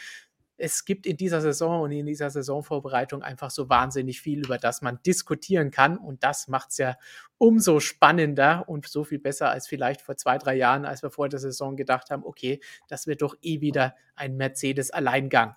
es 0.62 0.86
gibt 0.86 1.07
in 1.07 1.18
dieser 1.18 1.41
Saison 1.41 1.82
und 1.82 1.91
in 1.91 2.05
dieser 2.05 2.30
Saisonvorbereitung 2.30 3.24
einfach 3.24 3.49
so 3.49 3.68
wahnsinnig 3.68 4.22
viel, 4.22 4.45
über 4.45 4.59
das 4.59 4.84
man 4.84 4.99
diskutieren 5.03 5.72
kann. 5.72 5.97
Und 5.97 6.24
das 6.24 6.47
macht 6.47 6.70
es 6.70 6.78
ja 6.78 6.97
umso 7.39 7.80
spannender 7.80 8.66
und 8.68 8.88
so 8.88 9.03
viel 9.03 9.18
besser 9.18 9.49
als 9.49 9.68
vielleicht 9.68 10.01
vor 10.01 10.18
zwei, 10.18 10.38
drei 10.38 10.55
Jahren, 10.55 10.86
als 10.86 11.01
wir 11.01 11.09
vor 11.09 11.30
der 11.30 11.39
Saison 11.39 11.76
gedacht 11.76 12.12
haben, 12.12 12.24
okay, 12.24 12.59
das 12.88 13.07
wird 13.07 13.24
doch 13.24 13.36
eh 13.41 13.59
wieder 13.59 13.95
ein 14.16 14.38
Mercedes-Alleingang. 14.38 15.55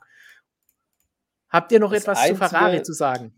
Habt 1.51 1.71
ihr 1.73 1.81
noch 1.81 1.93
das 1.93 2.05
etwas 2.05 2.19
einzige, 2.21 2.41
zu 2.41 2.49
Ferrari 2.49 2.83
zu 2.83 2.93
sagen? 2.95 3.35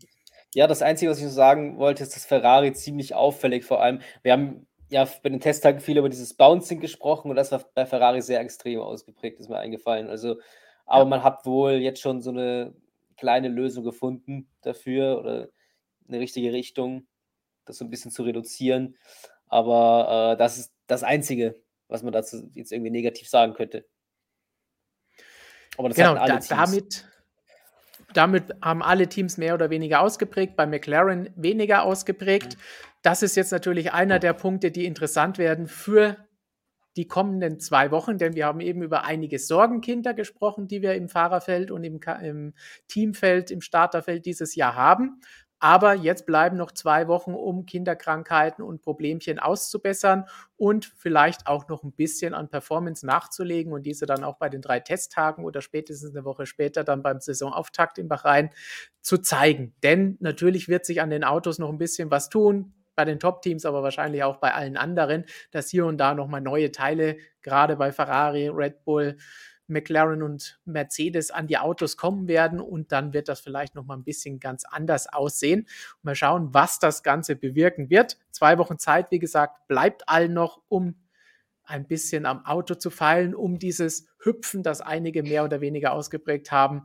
Ja, 0.55 0.67
das 0.67 0.81
Einzige, 0.81 1.11
was 1.11 1.17
ich 1.17 1.25
noch 1.25 1.31
sagen 1.31 1.77
wollte, 1.77 2.03
ist, 2.03 2.15
dass 2.15 2.25
Ferrari 2.25 2.71
ziemlich 2.71 3.13
auffällig 3.13 3.65
vor 3.65 3.81
allem. 3.81 3.99
Wir 4.23 4.31
haben 4.31 4.67
ja 4.87 5.05
bei 5.21 5.27
den 5.27 5.41
Testtagen 5.41 5.81
viel 5.81 5.97
über 5.97 6.07
dieses 6.07 6.33
Bouncing 6.33 6.79
gesprochen 6.79 7.29
und 7.29 7.35
das 7.35 7.51
war 7.51 7.65
bei 7.75 7.85
Ferrari 7.85 8.21
sehr 8.21 8.39
extrem 8.39 8.79
ausgeprägt, 8.79 9.41
ist 9.41 9.49
mir 9.49 9.59
eingefallen. 9.59 10.09
Also 10.09 10.37
aber 10.87 11.05
man 11.05 11.23
hat 11.23 11.45
wohl 11.45 11.73
jetzt 11.73 12.01
schon 12.01 12.21
so 12.21 12.31
eine 12.31 12.73
kleine 13.17 13.49
Lösung 13.49 13.83
gefunden 13.83 14.49
dafür 14.61 15.19
oder 15.19 15.49
eine 16.07 16.19
richtige 16.19 16.53
Richtung, 16.53 17.07
das 17.65 17.77
so 17.77 17.85
ein 17.85 17.89
bisschen 17.89 18.11
zu 18.11 18.23
reduzieren. 18.23 18.97
Aber 19.47 20.33
äh, 20.33 20.37
das 20.37 20.57
ist 20.57 20.73
das 20.87 21.03
Einzige, 21.03 21.55
was 21.89 22.03
man 22.03 22.13
dazu 22.13 22.49
jetzt 22.53 22.71
irgendwie 22.71 22.91
negativ 22.91 23.27
sagen 23.29 23.53
könnte. 23.53 23.85
Aber 25.77 25.89
das 25.89 25.97
genau, 25.97 26.15
da, 26.15 26.39
damit, 26.39 27.05
damit 28.13 28.55
haben 28.61 28.81
alle 28.81 29.07
Teams 29.07 29.37
mehr 29.37 29.53
oder 29.53 29.69
weniger 29.69 30.01
ausgeprägt, 30.01 30.55
bei 30.55 30.65
McLaren 30.65 31.29
weniger 31.35 31.83
ausgeprägt. 31.83 32.55
Mhm. 32.55 32.61
Das 33.01 33.23
ist 33.23 33.35
jetzt 33.35 33.51
natürlich 33.51 33.91
einer 33.91 34.19
der 34.19 34.33
Punkte, 34.33 34.71
die 34.71 34.85
interessant 34.85 35.37
werden 35.37 35.67
für 35.67 36.26
die 36.97 37.07
kommenden 37.07 37.59
zwei 37.59 37.91
Wochen, 37.91 38.17
denn 38.17 38.33
wir 38.35 38.47
haben 38.47 38.59
eben 38.59 38.81
über 38.81 39.03
einige 39.03 39.39
Sorgenkinder 39.39 40.13
gesprochen, 40.13 40.67
die 40.67 40.81
wir 40.81 40.95
im 40.95 41.07
Fahrerfeld 41.07 41.71
und 41.71 41.83
im, 41.83 41.99
im 42.21 42.53
Teamfeld, 42.87 43.51
im 43.51 43.61
Starterfeld 43.61 44.25
dieses 44.25 44.55
Jahr 44.55 44.75
haben. 44.75 45.21
Aber 45.59 45.95
jetzt 45.95 46.27
bleiben 46.27 46.55
noch 46.55 46.71
zwei 46.71 47.07
Wochen, 47.07 47.33
um 47.33 47.65
Kinderkrankheiten 47.65 48.63
und 48.63 48.81
Problemchen 48.83 49.39
auszubessern 49.39 50.25
und 50.55 50.85
vielleicht 50.85 51.47
auch 51.47 51.67
noch 51.67 51.83
ein 51.83 51.93
bisschen 51.93 52.35
an 52.35 52.49
Performance 52.49 53.05
nachzulegen 53.05 53.73
und 53.73 53.83
diese 53.83 54.05
dann 54.05 54.23
auch 54.23 54.37
bei 54.37 54.49
den 54.49 54.61
drei 54.61 54.79
Testtagen 54.79 55.45
oder 55.45 55.61
spätestens 55.61 56.15
eine 56.15 56.25
Woche 56.25 56.45
später 56.45 56.83
dann 56.83 57.01
beim 57.01 57.19
Saisonauftakt 57.19 57.97
in 57.97 58.07
Bahrain 58.07 58.51
zu 59.01 59.17
zeigen. 59.17 59.73
Denn 59.81 60.17
natürlich 60.19 60.67
wird 60.67 60.85
sich 60.85 61.01
an 61.01 61.09
den 61.09 61.23
Autos 61.23 61.57
noch 61.57 61.69
ein 61.69 61.79
bisschen 61.79 62.11
was 62.11 62.29
tun 62.29 62.73
bei 62.97 63.05
den 63.05 63.19
Top-Teams, 63.19 63.63
aber 63.65 63.83
wahrscheinlich 63.83 64.23
auch 64.23 64.37
bei 64.37 64.53
allen 64.53 64.75
anderen, 64.75 65.23
dass 65.51 65.69
hier 65.69 65.85
und 65.85 65.97
da 65.99 66.13
nochmal 66.15 66.41
neue 66.41 66.71
Teile, 66.71 67.17
gerade 67.43 67.77
bei 67.77 67.93
Ferrari, 67.93 68.49
Red 68.49 68.83
Bull, 68.83 69.17
McLaren 69.67 70.23
und 70.23 70.59
Mercedes 70.65 71.29
an 71.29 71.45
die 71.47 71.57
Autos 71.57 71.95
kommen 71.95 72.27
werden 72.27 72.59
und 72.59 72.91
dann 72.91 73.13
wird 73.13 73.27
das 73.27 73.39
vielleicht 73.39 73.75
noch 73.75 73.85
mal 73.85 73.95
ein 73.95 74.03
bisschen 74.03 74.39
ganz 74.39 74.63
anders 74.65 75.07
aussehen. 75.07 75.67
Mal 76.01 76.15
schauen, 76.15 76.53
was 76.53 76.79
das 76.79 77.03
Ganze 77.03 77.35
bewirken 77.35 77.89
wird. 77.89 78.17
Zwei 78.31 78.57
Wochen 78.57 78.79
Zeit, 78.79 79.11
wie 79.11 79.19
gesagt, 79.19 79.67
bleibt 79.67 80.09
allen 80.09 80.33
noch, 80.33 80.61
um 80.67 80.95
ein 81.63 81.85
bisschen 81.85 82.25
am 82.25 82.45
Auto 82.45 82.75
zu 82.75 82.89
feilen, 82.89 83.35
um 83.35 83.59
dieses 83.59 84.07
Hüpfen, 84.19 84.63
das 84.63 84.81
einige 84.81 85.21
mehr 85.21 85.43
oder 85.43 85.61
weniger 85.61 85.91
ausgeprägt 85.91 86.51
haben, 86.51 86.83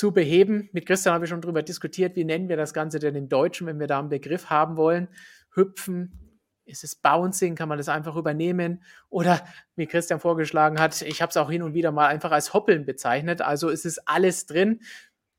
zu 0.00 0.12
beheben. 0.12 0.70
Mit 0.72 0.86
Christian 0.86 1.14
habe 1.14 1.26
ich 1.26 1.28
schon 1.28 1.42
darüber 1.42 1.62
diskutiert, 1.62 2.16
wie 2.16 2.24
nennen 2.24 2.48
wir 2.48 2.56
das 2.56 2.72
Ganze 2.72 2.98
denn 2.98 3.14
im 3.14 3.28
Deutschen, 3.28 3.66
wenn 3.66 3.78
wir 3.78 3.86
da 3.86 3.98
einen 3.98 4.08
Begriff 4.08 4.48
haben 4.48 4.78
wollen. 4.78 5.08
Hüpfen, 5.52 6.40
ist 6.64 6.84
es 6.84 6.96
Bouncing, 6.96 7.54
kann 7.54 7.68
man 7.68 7.76
das 7.76 7.90
einfach 7.90 8.16
übernehmen? 8.16 8.82
Oder 9.10 9.44
wie 9.76 9.86
Christian 9.86 10.18
vorgeschlagen 10.18 10.80
hat, 10.80 11.02
ich 11.02 11.20
habe 11.20 11.28
es 11.28 11.36
auch 11.36 11.50
hin 11.50 11.62
und 11.62 11.74
wieder 11.74 11.92
mal 11.92 12.06
einfach 12.06 12.30
als 12.30 12.54
Hoppeln 12.54 12.86
bezeichnet. 12.86 13.42
Also 13.42 13.68
ist 13.68 13.84
es 13.84 13.98
alles 14.06 14.46
drin. 14.46 14.80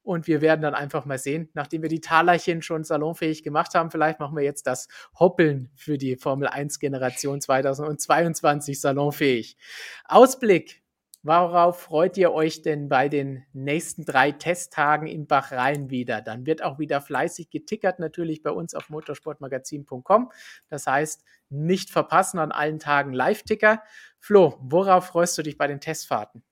Und 0.04 0.28
wir 0.28 0.42
werden 0.42 0.62
dann 0.62 0.76
einfach 0.76 1.06
mal 1.06 1.18
sehen, 1.18 1.50
nachdem 1.54 1.82
wir 1.82 1.90
die 1.90 2.02
Talerchen 2.02 2.62
schon 2.62 2.84
salonfähig 2.84 3.42
gemacht 3.42 3.74
haben, 3.74 3.90
vielleicht 3.90 4.20
machen 4.20 4.36
wir 4.36 4.44
jetzt 4.44 4.68
das 4.68 4.88
Hoppeln 5.20 5.72
für 5.76 5.98
die 5.98 6.18
Formel 6.18 6.48
1 6.48 6.78
Generation 6.78 7.42
2022 7.42 8.80
salonfähig. 8.80 9.58
Ausblick 10.06 10.81
Worauf 11.24 11.82
freut 11.82 12.18
ihr 12.18 12.34
euch 12.34 12.64
denn 12.64 12.90
bei 12.90 13.08
den 13.08 13.44
nächsten 13.54 14.06
drei 14.06 14.32
Testtagen 14.32 15.06
in 15.06 15.28
Bachrhein 15.28 15.92
wieder? 15.92 16.22
Dann 16.22 16.48
wird 16.48 16.64
auch 16.64 16.80
wieder 16.80 17.00
fleißig 17.00 17.52
getickert, 17.52 18.00
natürlich 18.00 18.42
bei 18.42 18.50
uns 18.50 18.74
auf 18.74 18.90
motorsportmagazin.com. 18.90 20.32
Das 20.68 20.88
heißt, 20.88 21.24
nicht 21.50 21.92
verpassen 21.92 22.40
an 22.40 22.52
allen 22.52 22.80
Tagen 22.80 23.14
Live-Ticker. 23.14 23.84
Flo, 24.20 24.58
worauf 24.62 25.06
freust 25.06 25.38
du 25.38 25.44
dich 25.44 25.60
bei 25.60 25.68
den 25.68 25.80
Testfahrten? 25.80 26.44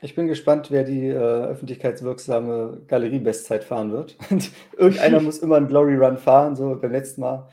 Ich 0.00 0.14
bin 0.14 0.28
gespannt, 0.28 0.70
wer 0.70 0.84
die 0.84 1.08
äh, 1.08 1.16
öffentlichkeitswirksame 1.16 2.84
Galerie-Bestzeit 2.86 3.64
fahren 3.64 3.90
wird. 3.90 4.16
irgendeiner 4.76 5.20
muss 5.20 5.38
immer 5.38 5.56
einen 5.56 5.68
Glory 5.68 5.96
Run 5.96 6.18
fahren, 6.18 6.54
so 6.54 6.76
beim 6.80 6.92
letzten 6.92 7.20
Mal. 7.20 7.48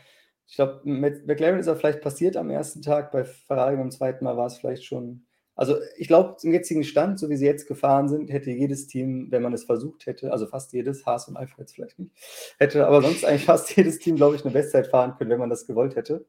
Ich 0.47 0.55
glaube, 0.55 0.81
mit 0.83 1.25
McLaren 1.25 1.59
ist 1.59 1.67
er 1.67 1.75
vielleicht 1.75 2.01
passiert 2.01 2.37
am 2.37 2.49
ersten 2.51 2.83
Tag, 2.83 3.11
bei 3.11 3.23
Ferrari 3.23 3.77
beim 3.77 3.91
zweiten 3.91 4.25
Mal 4.25 4.37
war 4.37 4.47
es 4.47 4.57
vielleicht 4.57 4.83
schon 4.83 5.25
also 5.59 5.75
ich 5.97 6.07
glaube, 6.07 6.37
zum 6.37 6.53
jetzigen 6.53 6.85
Stand, 6.85 7.19
so 7.19 7.29
wie 7.29 7.35
sie 7.35 7.45
jetzt 7.45 7.67
gefahren 7.67 8.07
sind, 8.07 8.31
hätte 8.31 8.49
jedes 8.49 8.87
Team, 8.87 9.27
wenn 9.29 9.41
man 9.41 9.51
es 9.51 9.65
versucht 9.65 10.05
hätte, 10.05 10.31
also 10.31 10.47
fast 10.47 10.71
jedes, 10.71 11.05
Haas 11.05 11.27
und 11.27 11.35
Alpha 11.35 11.55
jetzt 11.59 11.75
vielleicht 11.75 11.99
nicht, 11.99 12.13
hätte 12.59 12.87
aber 12.87 13.01
sonst 13.01 13.25
eigentlich 13.25 13.43
fast 13.43 13.69
jedes 13.75 13.99
Team, 13.99 14.15
glaube 14.15 14.37
ich, 14.37 14.45
eine 14.45 14.53
Bestzeit 14.53 14.87
fahren 14.87 15.15
können, 15.17 15.29
wenn 15.31 15.39
man 15.39 15.49
das 15.49 15.67
gewollt 15.67 15.97
hätte. 15.97 16.25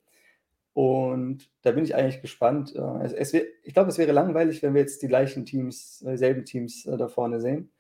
Und 0.73 1.49
da 1.63 1.71
bin 1.71 1.85
ich 1.85 1.95
eigentlich 1.95 2.21
gespannt. 2.21 2.75
Äh, 2.75 3.05
es, 3.05 3.13
es, 3.13 3.33
ich 3.33 3.73
glaube, 3.73 3.91
es 3.91 3.99
wäre 3.99 4.11
langweilig, 4.11 4.65
wenn 4.65 4.75
wir 4.75 4.81
jetzt 4.81 5.01
die 5.01 5.09
gleichen 5.09 5.47
Teams, 5.47 6.05
dieselben 6.05 6.41
äh, 6.41 6.45
Teams 6.45 6.87
äh, 6.87 6.97
da 6.97 7.07
vorne 7.07 7.41
sehen. 7.41 7.71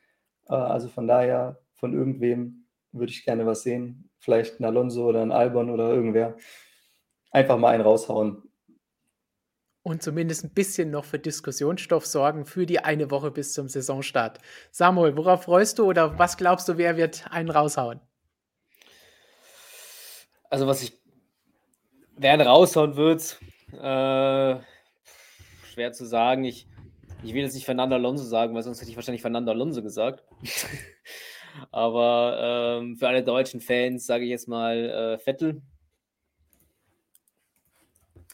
Also 0.46 0.88
von 0.88 1.08
daher, 1.08 1.58
von 1.74 1.94
irgendwem 1.94 2.66
würde 2.92 3.10
ich 3.10 3.24
gerne 3.24 3.44
was 3.44 3.62
sehen. 3.62 4.08
Vielleicht 4.20 4.60
ein 4.60 4.64
Alonso 4.64 5.08
oder 5.08 5.22
ein 5.22 5.32
Albon 5.32 5.68
oder 5.70 5.92
irgendwer. 5.92 6.36
Einfach 7.32 7.58
mal 7.58 7.74
einen 7.74 7.82
raushauen 7.82 8.49
und 9.82 10.02
zumindest 10.02 10.44
ein 10.44 10.50
bisschen 10.50 10.90
noch 10.90 11.04
für 11.04 11.18
Diskussionsstoff 11.18 12.06
sorgen 12.06 12.44
für 12.44 12.66
die 12.66 12.80
eine 12.80 13.10
Woche 13.10 13.30
bis 13.30 13.54
zum 13.54 13.68
Saisonstart. 13.68 14.38
Samuel, 14.70 15.16
worauf 15.16 15.44
freust 15.44 15.78
du 15.78 15.84
oder 15.84 16.18
was 16.18 16.36
glaubst 16.36 16.68
du, 16.68 16.76
wer 16.76 16.96
wird 16.96 17.24
einen 17.30 17.50
raushauen? 17.50 18.00
Also, 20.50 20.66
was 20.66 20.82
ich 20.82 21.00
werden 22.16 22.46
raushauen 22.46 22.96
wird, 22.96 23.38
äh, 23.72 24.60
schwer 25.72 25.92
zu 25.92 26.04
sagen. 26.04 26.44
Ich, 26.44 26.66
ich 27.22 27.32
will 27.32 27.42
jetzt 27.42 27.54
nicht 27.54 27.64
Fernando 27.64 27.96
Alonso 27.96 28.24
sagen, 28.24 28.54
weil 28.54 28.62
sonst 28.62 28.80
hätte 28.80 28.90
ich 28.90 28.96
wahrscheinlich 28.96 29.22
Fernando 29.22 29.52
Alonso 29.52 29.82
gesagt. 29.82 30.24
Aber 31.72 32.78
ähm, 32.82 32.96
für 32.96 33.08
alle 33.08 33.24
deutschen 33.24 33.60
Fans 33.60 34.06
sage 34.06 34.24
ich 34.24 34.30
jetzt 34.30 34.48
mal 34.48 34.76
äh, 34.76 35.18
Vettel. 35.18 35.62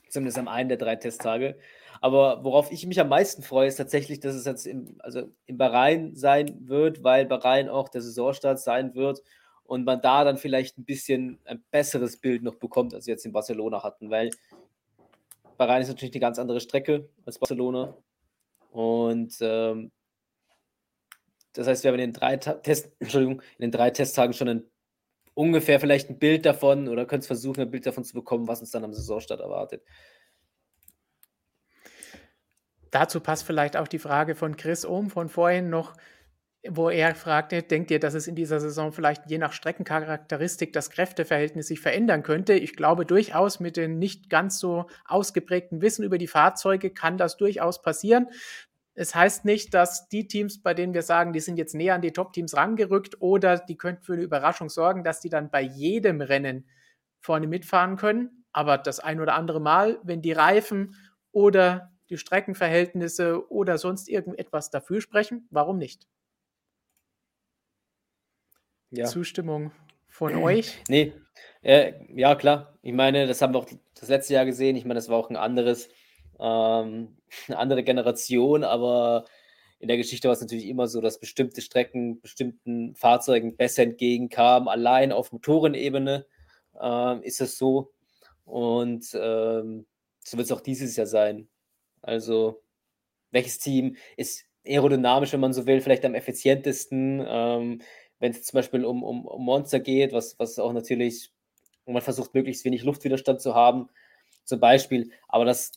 Zumindest 0.09 0.39
am 0.39 0.49
einen 0.49 0.69
der 0.69 0.79
drei 0.79 0.97
Testtage. 0.97 1.59
Aber 2.01 2.45
worauf 2.45 2.71
ich 2.71 2.87
mich 2.87 3.01
am 3.01 3.09
meisten 3.09 3.43
freue, 3.43 3.69
ist 3.69 3.77
tatsächlich, 3.77 4.21
dass 4.21 4.35
es 4.35 4.45
jetzt 4.45 4.67
im, 4.67 4.97
also 5.01 5.31
in 5.47 5.57
Bahrain 5.57 6.15
sein 6.15 6.69
wird, 6.69 7.03
weil 7.03 7.27
Bahrain 7.27 7.69
auch 7.69 7.89
der 7.89 8.03
Saisonstart 8.03 8.61
sein 8.61 8.95
wird 8.95 9.23
und 9.65 9.85
man 9.85 10.01
da 10.01 10.25
dann 10.25 10.37
vielleicht 10.37 10.79
ein 10.79 10.85
bisschen 10.85 11.39
ein 11.45 11.65
besseres 11.71 12.19
Bild 12.19 12.43
noch 12.43 12.57
bekommt, 12.57 12.95
als 12.95 13.07
wir 13.07 13.13
jetzt 13.13 13.27
in 13.27 13.33
Barcelona 13.33 13.83
hatten, 13.83 14.11
weil 14.11 14.31
Bahrain 15.57 15.83
ist 15.83 15.89
natürlich 15.89 16.15
eine 16.15 16.21
ganz 16.21 16.39
andere 16.39 16.61
Strecke 16.61 17.09
als 17.25 17.39
Barcelona. 17.39 17.97
Und 18.71 19.37
ähm, 19.41 19.91
das 21.55 21.67
heißt, 21.67 21.85
wir 21.85 21.91
haben 21.91 21.99
in 21.99 22.13
den 22.13 22.13
drei 22.13 22.37
Test, 22.37 22.93
Entschuldigung, 23.01 23.41
in 23.59 23.63
den 23.63 23.71
drei 23.71 23.91
Testtagen 23.91 24.35
schon 24.35 24.49
ein, 24.49 24.65
ungefähr 25.37 25.79
vielleicht 25.79 26.09
ein 26.09 26.19
Bild 26.19 26.47
davon 26.47 26.89
oder 26.89 27.05
können 27.05 27.21
es 27.21 27.27
versuchen, 27.27 27.61
ein 27.61 27.71
Bild 27.71 27.87
davon 27.87 28.05
zu 28.05 28.15
bekommen, 28.15 28.49
was 28.49 28.61
uns 28.61 28.71
dann 28.71 28.85
am 28.85 28.95
Saisonstart 28.95 29.41
erwartet. 29.41 29.83
Dazu 32.91 33.21
passt 33.21 33.45
vielleicht 33.45 33.77
auch 33.77 33.89
die 33.89 33.99
Frage 33.99 34.35
von 34.35 34.57
Chris 34.57 34.87
Ohm 34.87 35.11
von 35.11 35.29
vorhin 35.29 35.69
noch, 35.69 35.95
wo 36.67 36.89
er 36.89 37.15
fragte, 37.15 37.63
denkt 37.63 37.91
ihr, 37.91 38.01
dass 38.01 38.15
es 38.15 38.27
in 38.27 38.35
dieser 38.35 38.61
Saison 38.61 38.93
vielleicht 38.93 39.31
je 39.31 39.37
nach 39.37 39.53
Streckencharakteristik 39.53 40.73
das 40.73 40.89
Kräfteverhältnis 40.89 41.67
sich 41.67 41.81
verändern 41.81 42.23
könnte? 42.23 42.55
Ich 42.55 42.75
glaube 42.75 43.05
durchaus 43.05 43.61
mit 43.61 43.77
dem 43.77 43.99
nicht 43.99 44.31
ganz 44.31 44.59
so 44.59 44.87
ausgeprägten 45.05 45.83
Wissen 45.83 46.03
über 46.03 46.17
die 46.17 46.27
Fahrzeuge 46.27 46.89
kann 46.89 47.19
das 47.19 47.37
durchaus 47.37 47.83
passieren. 47.83 48.29
Es 48.99 49.15
heißt 49.15 49.45
nicht, 49.45 49.75
dass 49.75 50.09
die 50.09 50.27
Teams, 50.27 50.63
bei 50.63 50.73
denen 50.73 50.95
wir 50.95 51.03
sagen, 51.03 51.35
die 51.35 51.41
sind 51.41 51.59
jetzt 51.59 51.75
näher 51.75 51.95
an 51.95 52.01
die 52.01 52.13
Top-Teams 52.13 52.57
rangerückt 52.57 53.21
oder 53.21 53.59
die 53.59 53.77
könnten 53.77 54.03
für 54.03 54.15
eine 54.15 54.23
Überraschung 54.23 54.71
sorgen, 54.71 55.05
dass 55.05 55.21
die 55.21 55.29
dann 55.29 55.51
bei 55.51 55.61
jedem 55.61 56.23
Rennen 56.23 56.67
vorne 57.21 57.47
mitfahren 57.47 57.97
können. 57.97 58.47
Aber 58.53 58.79
das 58.79 58.99
ein 58.99 59.21
oder 59.21 59.35
andere 59.35 59.61
Mal, 59.61 60.01
wenn 60.03 60.23
die 60.23 60.33
Reifen 60.33 60.95
oder 61.31 61.93
die 62.09 62.17
Streckenverhältnisse 62.17 63.51
oder 63.51 63.77
sonst 63.77 64.09
irgendetwas 64.09 64.71
dafür 64.71 65.03
sprechen, 65.03 65.47
warum 65.51 65.77
nicht? 65.77 66.09
Ja. 68.91 69.05
Zustimmung 69.05 69.73
von 70.09 70.35
euch? 70.43 70.83
Nee, 70.89 71.13
äh, 71.61 71.93
ja 72.15 72.35
klar. 72.35 72.79
Ich 72.81 72.95
meine, 72.95 73.27
das 73.27 73.43
haben 73.43 73.53
wir 73.53 73.59
auch 73.59 73.69
das 73.95 74.09
letzte 74.09 74.33
Jahr 74.33 74.47
gesehen. 74.47 74.75
Ich 74.75 74.87
meine, 74.87 74.95
das 74.95 75.11
war 75.11 75.19
auch 75.19 75.29
ein 75.29 75.37
anderes 75.37 75.91
ähm, 76.39 77.17
eine 77.49 77.59
andere 77.59 77.83
Generation, 77.83 78.65
aber 78.65 79.25
in 79.79 79.89
der 79.89 79.97
Geschichte 79.97 80.29
war 80.29 80.33
es 80.33 80.41
natürlich 80.41 80.67
immer 80.67 80.89
so, 80.89 81.01
dass 81.01 81.21
bestimmte 81.21 81.61
Strecken 81.61 82.21
bestimmten 82.21 82.95
Fahrzeugen 82.95 83.57
besser 83.57 83.83
entgegenkamen. 83.83 84.69
Allein 84.69 85.13
auf 85.13 85.33
Motorenebene 85.33 86.27
äh, 86.81 87.27
ist 87.27 87.41
es 87.41 87.59
so. 87.59 87.93
Und 88.45 89.07
ähm, 89.15 89.87
so 90.25 90.37
wird 90.37 90.47
es 90.47 90.53
auch 90.53 90.61
dieses 90.61 90.97
Jahr 90.97 91.07
sein. 91.07 91.49
Also, 92.01 92.63
welches 93.31 93.59
Team 93.59 93.97
ist 94.17 94.45
aerodynamisch, 94.67 95.33
wenn 95.33 95.41
man 95.41 95.53
so 95.53 95.67
will, 95.67 95.81
vielleicht 95.81 96.05
am 96.05 96.15
effizientesten? 96.15 97.25
Ähm, 97.27 97.83
wenn 98.19 98.33
es 98.33 98.45
zum 98.45 98.59
Beispiel 98.59 98.85
um, 98.85 99.03
um, 99.03 99.27
um 99.27 99.45
Monster 99.45 99.81
geht, 99.81 100.13
was, 100.13 100.39
was 100.39 100.59
auch 100.59 100.73
natürlich, 100.73 101.33
man 101.85 102.03
versucht, 102.03 102.35
möglichst 102.35 102.65
wenig 102.65 102.83
Luftwiderstand 102.83 103.41
zu 103.41 103.55
haben, 103.55 103.89
zum 104.45 104.61
Beispiel. 104.61 105.11
Aber 105.29 105.45
das 105.45 105.73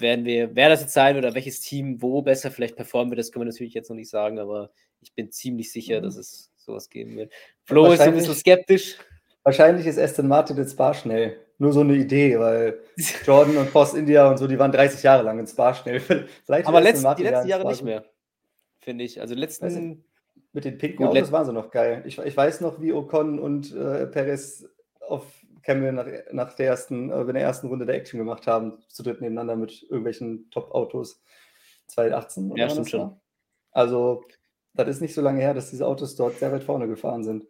werden 0.00 0.24
wir, 0.24 0.54
wer 0.54 0.68
das 0.68 0.80
jetzt 0.80 0.92
sein 0.92 1.16
oder 1.16 1.34
welches 1.34 1.60
Team 1.60 2.02
wo 2.02 2.22
besser 2.22 2.50
vielleicht 2.50 2.76
performen 2.76 3.10
wird, 3.10 3.20
das 3.20 3.32
können 3.32 3.44
wir 3.44 3.52
natürlich 3.52 3.74
jetzt 3.74 3.88
noch 3.88 3.96
nicht 3.96 4.10
sagen, 4.10 4.38
aber 4.38 4.70
ich 5.00 5.14
bin 5.14 5.30
ziemlich 5.30 5.70
sicher, 5.72 5.98
mhm. 5.98 6.04
dass 6.04 6.16
es 6.16 6.52
sowas 6.56 6.88
geben 6.88 7.16
wird. 7.16 7.32
Flo 7.64 7.92
ist 7.92 8.00
ein 8.00 8.14
bisschen 8.14 8.34
skeptisch. 8.34 8.96
Wahrscheinlich 9.42 9.86
ist 9.86 9.98
Aston 9.98 10.28
Martin 10.28 10.56
jetzt 10.56 10.72
Spa 10.72 10.94
schnell. 10.94 11.38
Nur 11.58 11.72
so 11.72 11.80
eine 11.80 11.94
Idee, 11.94 12.38
weil 12.38 12.80
Jordan 13.24 13.56
und 13.58 13.72
Post 13.72 13.94
India 13.94 14.28
und 14.28 14.38
so, 14.38 14.46
die 14.46 14.58
waren 14.58 14.72
30 14.72 15.02
Jahre 15.02 15.22
lang 15.22 15.38
in 15.38 15.46
Spa 15.46 15.74
schnell. 15.74 16.00
Vielleicht 16.44 16.66
aber 16.66 16.80
letzt, 16.80 17.06
die 17.18 17.22
letzten 17.22 17.48
Jahre 17.48 17.68
nicht 17.68 17.84
mehr, 17.84 18.04
finde 18.80 19.04
ich. 19.04 19.20
Also 19.20 19.34
letzten. 19.34 19.66
Weiß 19.66 19.98
mit 20.54 20.64
den 20.64 20.78
pinken 20.78 21.04
Autos 21.04 21.32
waren 21.32 21.44
sie 21.44 21.52
noch 21.52 21.70
geil. 21.72 22.04
Ich, 22.06 22.16
ich 22.16 22.36
weiß 22.36 22.60
noch, 22.60 22.80
wie 22.80 22.92
Ocon 22.92 23.40
und 23.40 23.74
äh, 23.74 24.06
Perez 24.06 24.64
auf 25.00 25.26
Camel 25.64 25.92
nach, 25.92 26.06
nach 26.32 26.54
der 26.54 26.66
ersten, 26.66 27.10
äh, 27.10 27.20
in 27.20 27.34
der 27.34 27.42
ersten 27.42 27.68
Runde 27.68 27.86
der 27.86 27.96
Action 27.96 28.18
gemacht 28.18 28.46
haben, 28.46 28.82
zu 28.88 29.02
dritt 29.02 29.20
nebeneinander 29.20 29.56
mit 29.56 29.82
irgendwelchen 29.82 30.50
Top-Autos 30.50 31.22
2018. 31.88 32.56
Ja, 32.56 32.68
stimmt 32.68 32.90
schon. 32.90 33.20
Also, 33.72 34.24
das 34.74 34.88
ist 34.88 35.00
nicht 35.00 35.14
so 35.14 35.22
lange 35.22 35.40
her, 35.40 35.54
dass 35.54 35.70
diese 35.70 35.86
Autos 35.86 36.16
dort 36.16 36.38
sehr 36.38 36.52
weit 36.52 36.64
vorne 36.64 36.86
gefahren 36.86 37.24
sind. 37.24 37.46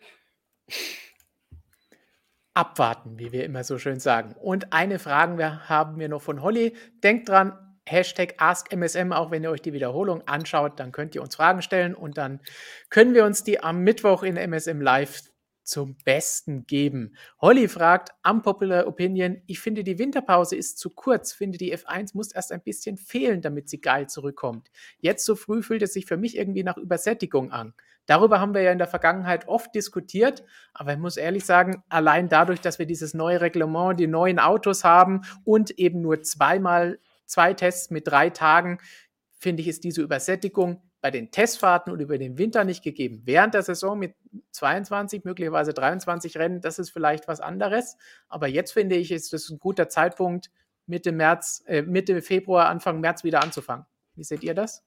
Abwarten, 2.55 3.19
wie 3.19 3.32
wir 3.32 3.45
immer 3.45 3.65
so 3.65 3.78
schön 3.78 3.99
sagen. 3.99 4.35
Und 4.41 4.73
eine 4.73 4.99
Frage 4.99 5.69
haben 5.69 5.99
wir 5.99 6.09
noch 6.09 6.23
von 6.23 6.41
Holly. 6.41 6.74
Denkt 7.03 7.28
dran, 7.28 7.59
Hashtag 7.86 8.35
AskMSM, 8.39 9.12
auch 9.12 9.31
wenn 9.31 9.43
ihr 9.43 9.51
euch 9.51 9.61
die 9.61 9.73
Wiederholung 9.73 10.27
anschaut, 10.27 10.78
dann 10.81 10.93
könnt 10.93 11.15
ihr 11.15 11.23
uns 11.23 11.36
Fragen 11.36 11.62
stellen 11.62 11.95
und 11.95 12.16
dann 12.16 12.41
können 12.89 13.12
wir 13.12 13.24
uns 13.24 13.43
die 13.43 13.62
am 13.62 13.81
Mittwoch 13.81 14.23
in 14.23 14.36
MSM 14.36 14.81
Live 14.81 15.20
zum 15.65 15.97
Besten 16.05 16.66
geben. 16.66 17.16
Holly 17.41 17.69
fragt, 17.69 18.11
unpopular 18.23 18.86
opinion, 18.86 19.43
ich 19.47 19.61
finde 19.61 19.82
die 19.82 19.99
Winterpause 19.99 20.57
ist 20.57 20.78
zu 20.78 20.91
kurz, 20.91 21.32
finde 21.32 21.59
die 21.59 21.77
F1 21.77 22.11
muss 22.15 22.32
erst 22.32 22.53
ein 22.53 22.62
bisschen 22.62 22.97
fehlen, 22.97 23.41
damit 23.41 23.69
sie 23.69 23.81
geil 23.81 24.09
zurückkommt. 24.09 24.70
Jetzt 24.99 25.24
so 25.24 25.35
früh 25.35 25.62
fühlt 25.62 25.82
es 25.82 25.95
sich 25.95 26.07
für 26.07 26.16
mich 26.16 26.36
irgendwie 26.36 26.62
nach 26.62 26.77
Übersättigung 26.77 27.51
an. 27.51 27.74
Darüber 28.07 28.39
haben 28.39 28.55
wir 28.55 28.61
ja 28.61 28.73
in 28.73 28.78
der 28.78 28.86
Vergangenheit 28.86 29.49
oft 29.49 29.74
diskutiert, 29.74 30.45
aber 30.74 30.93
ich 30.93 30.99
muss 30.99 31.16
ehrlich 31.16 31.47
sagen, 31.47 31.82
allein 31.89 32.28
dadurch, 32.28 32.61
dass 32.61 32.78
wir 32.78 32.86
dieses 32.86 33.15
neue 33.15 33.41
Reglement, 33.41 33.99
die 33.99 34.07
neuen 34.07 34.39
Autos 34.39 34.85
haben 34.85 35.23
und 35.45 35.70
eben 35.78 36.03
nur 36.03 36.23
zweimal 36.23 36.99
zwei 37.24 37.55
Tests 37.55 37.91
mit 37.91 38.07
drei 38.07 38.28
Tagen, 38.28 38.78
finde 39.39 39.62
ich, 39.62 39.69
ist 39.69 39.85
diese 39.85 40.03
Übersättigung 40.03 40.82
bei 41.05 41.10
den 41.10 41.31
Testfahrten 41.31 41.93
und 41.93 42.01
über 42.01 42.16
den 42.16 42.39
Winter 42.39 42.64
nicht 42.64 42.82
gegeben. 42.82 43.20
Während 43.26 43.52
der 43.52 43.62
Saison 43.62 43.98
mit 43.98 44.14
22, 44.52 45.24
möglicherweise 45.24 45.74
23 45.74 46.39
Rennen, 46.39 46.62
das 46.62 46.78
ist 46.78 46.89
vielleicht 46.89 47.28
was 47.28 47.43
anderes. 47.43 47.98
Aber 48.26 48.47
jetzt 48.47 48.72
finde 48.72 48.97
ich, 48.97 49.12
ist 49.12 49.35
das 49.35 49.51
ein 49.51 49.59
guter 49.59 49.90
Zeitpunkt, 49.90 50.51
Mitte 50.86 51.12
März, 51.12 51.62
äh, 51.66 51.82
Mitte 51.82 52.22
Februar, 52.22 52.70
Anfang 52.70 53.01
März 53.01 53.22
wieder 53.22 53.43
anzufangen. 53.43 53.85
Wie 54.14 54.24
seht 54.24 54.43
ihr 54.43 54.55
das? 54.55 54.82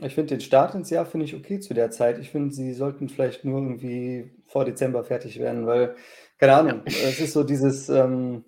Ich 0.00 0.14
finde 0.14 0.36
den 0.36 0.40
Start 0.40 0.76
ins 0.76 0.90
Jahr 0.90 1.06
finde 1.06 1.26
ich 1.26 1.34
okay 1.34 1.58
zu 1.58 1.74
der 1.74 1.90
Zeit. 1.90 2.20
Ich 2.20 2.30
finde, 2.30 2.54
sie 2.54 2.72
sollten 2.72 3.08
vielleicht 3.08 3.44
nur 3.44 3.60
irgendwie 3.60 4.30
vor 4.46 4.64
Dezember 4.64 5.02
fertig 5.02 5.40
werden, 5.40 5.66
weil, 5.66 5.96
keine 6.38 6.54
Ahnung, 6.54 6.82
ja. 6.86 7.08
es 7.08 7.18
ist 7.18 7.32
so 7.32 7.42
dieses, 7.42 7.88
ähm, 7.88 8.44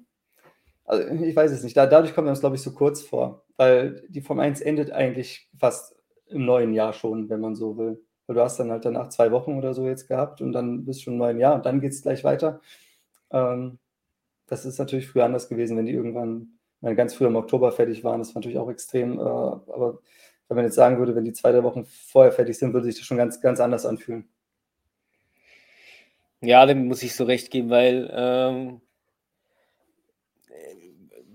also 0.89 1.09
ich 1.09 1.37
weiß 1.37 1.53
es 1.53 1.63
nicht, 1.63 1.77
da, 1.77 1.87
dadurch 1.87 2.15
kommt 2.15 2.29
uns, 2.29 2.41
glaube 2.41 2.57
ich, 2.57 2.63
so 2.63 2.73
kurz 2.73 3.03
vor 3.03 3.45
weil 3.59 4.05
die 4.09 4.23
Form 4.23 4.39
1 4.39 4.63
endet 4.63 4.93
eigentlich 4.93 5.51
fast 5.59 5.95
im 6.29 6.47
neuen 6.47 6.73
Jahr 6.73 6.93
schon, 6.95 7.29
wenn 7.29 7.41
man 7.41 7.57
so 7.57 7.77
will. 7.77 8.01
Weil 8.27 8.37
du 8.37 8.43
hast 8.43 8.59
dann 8.59 8.71
halt 8.71 8.85
danach 8.85 9.09
zwei 9.09 9.33
Wochen 9.33 9.59
oder 9.59 9.75
so 9.75 9.87
jetzt 9.87 10.07
gehabt 10.07 10.41
und 10.41 10.53
dann 10.53 10.85
bist 10.85 11.01
du 11.01 11.05
schon 11.05 11.15
im 11.15 11.19
neuen 11.19 11.41
Jahr 11.41 11.55
und 11.57 11.67
dann 11.67 11.81
geht 11.81 11.93
es 11.93 12.03
gleich 12.03 12.23
weiter. 12.25 12.61
Ähm, 13.33 13.79
das 14.47 14.65
ist 14.65 14.79
natürlich 14.79 15.09
früher 15.09 15.25
anders 15.25 15.49
gewesen, 15.49 15.77
wenn 15.77 15.87
die 15.87 15.93
irgendwann 15.93 16.59
meine, 16.81 16.95
ganz 16.95 17.15
früh 17.15 17.27
im 17.27 17.37
Oktober 17.37 17.73
fertig 17.73 18.05
waren. 18.05 18.21
Das 18.21 18.35
war 18.35 18.41
natürlich 18.41 18.59
auch 18.59 18.71
extrem. 18.71 19.19
Äh, 19.19 19.23
aber 19.23 19.99
wenn 20.47 20.57
man 20.57 20.65
jetzt 20.65 20.77
sagen 20.77 20.99
würde, 20.99 21.17
wenn 21.17 21.25
die 21.25 21.33
zwei, 21.33 21.51
drei 21.51 21.65
Wochen 21.65 21.85
vorher 21.85 22.33
fertig 22.33 22.57
sind, 22.57 22.73
würde 22.75 22.87
sich 22.87 22.97
das 22.97 23.05
schon 23.05 23.17
ganz, 23.17 23.41
ganz 23.41 23.59
anders 23.59 23.87
anfühlen. 23.87 24.29
Ja, 26.41 26.65
dem 26.67 26.87
muss 26.87 27.03
ich 27.03 27.17
so 27.17 27.25
recht 27.25 27.51
geben, 27.51 27.71
weil 27.71 28.09
ähm, 28.15 28.81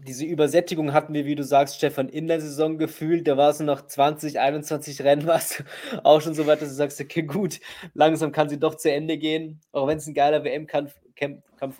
diese 0.07 0.25
Übersättigung 0.25 0.93
hatten 0.93 1.13
wir, 1.13 1.25
wie 1.25 1.35
du 1.35 1.43
sagst, 1.43 1.75
Stefan, 1.75 2.09
in 2.09 2.27
der 2.27 2.41
Saison 2.41 2.77
gefühlt. 2.77 3.27
Da 3.27 3.37
war 3.37 3.49
es 3.49 3.59
noch 3.59 3.85
20, 3.85 4.39
21 4.39 5.01
Rennen, 5.01 5.25
warst 5.27 5.59
du 5.59 5.63
auch 6.03 6.21
schon 6.21 6.33
so 6.33 6.47
weit, 6.47 6.61
dass 6.61 6.69
du 6.69 6.75
sagst, 6.75 6.99
okay, 7.01 7.23
gut, 7.23 7.59
langsam 7.93 8.31
kann 8.31 8.49
sie 8.49 8.59
doch 8.59 8.75
zu 8.75 8.91
Ende 8.91 9.17
gehen, 9.17 9.61
auch 9.71 9.87
wenn 9.87 9.97
es 9.97 10.07
ein 10.07 10.13
geiler 10.13 10.43
WM-Kampf 10.43 10.93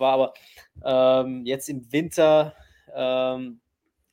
war. 0.00 0.34
Aber 0.82 1.24
ähm, 1.24 1.44
jetzt 1.44 1.68
im 1.68 1.90
Winter 1.92 2.54
ähm, 2.94 3.60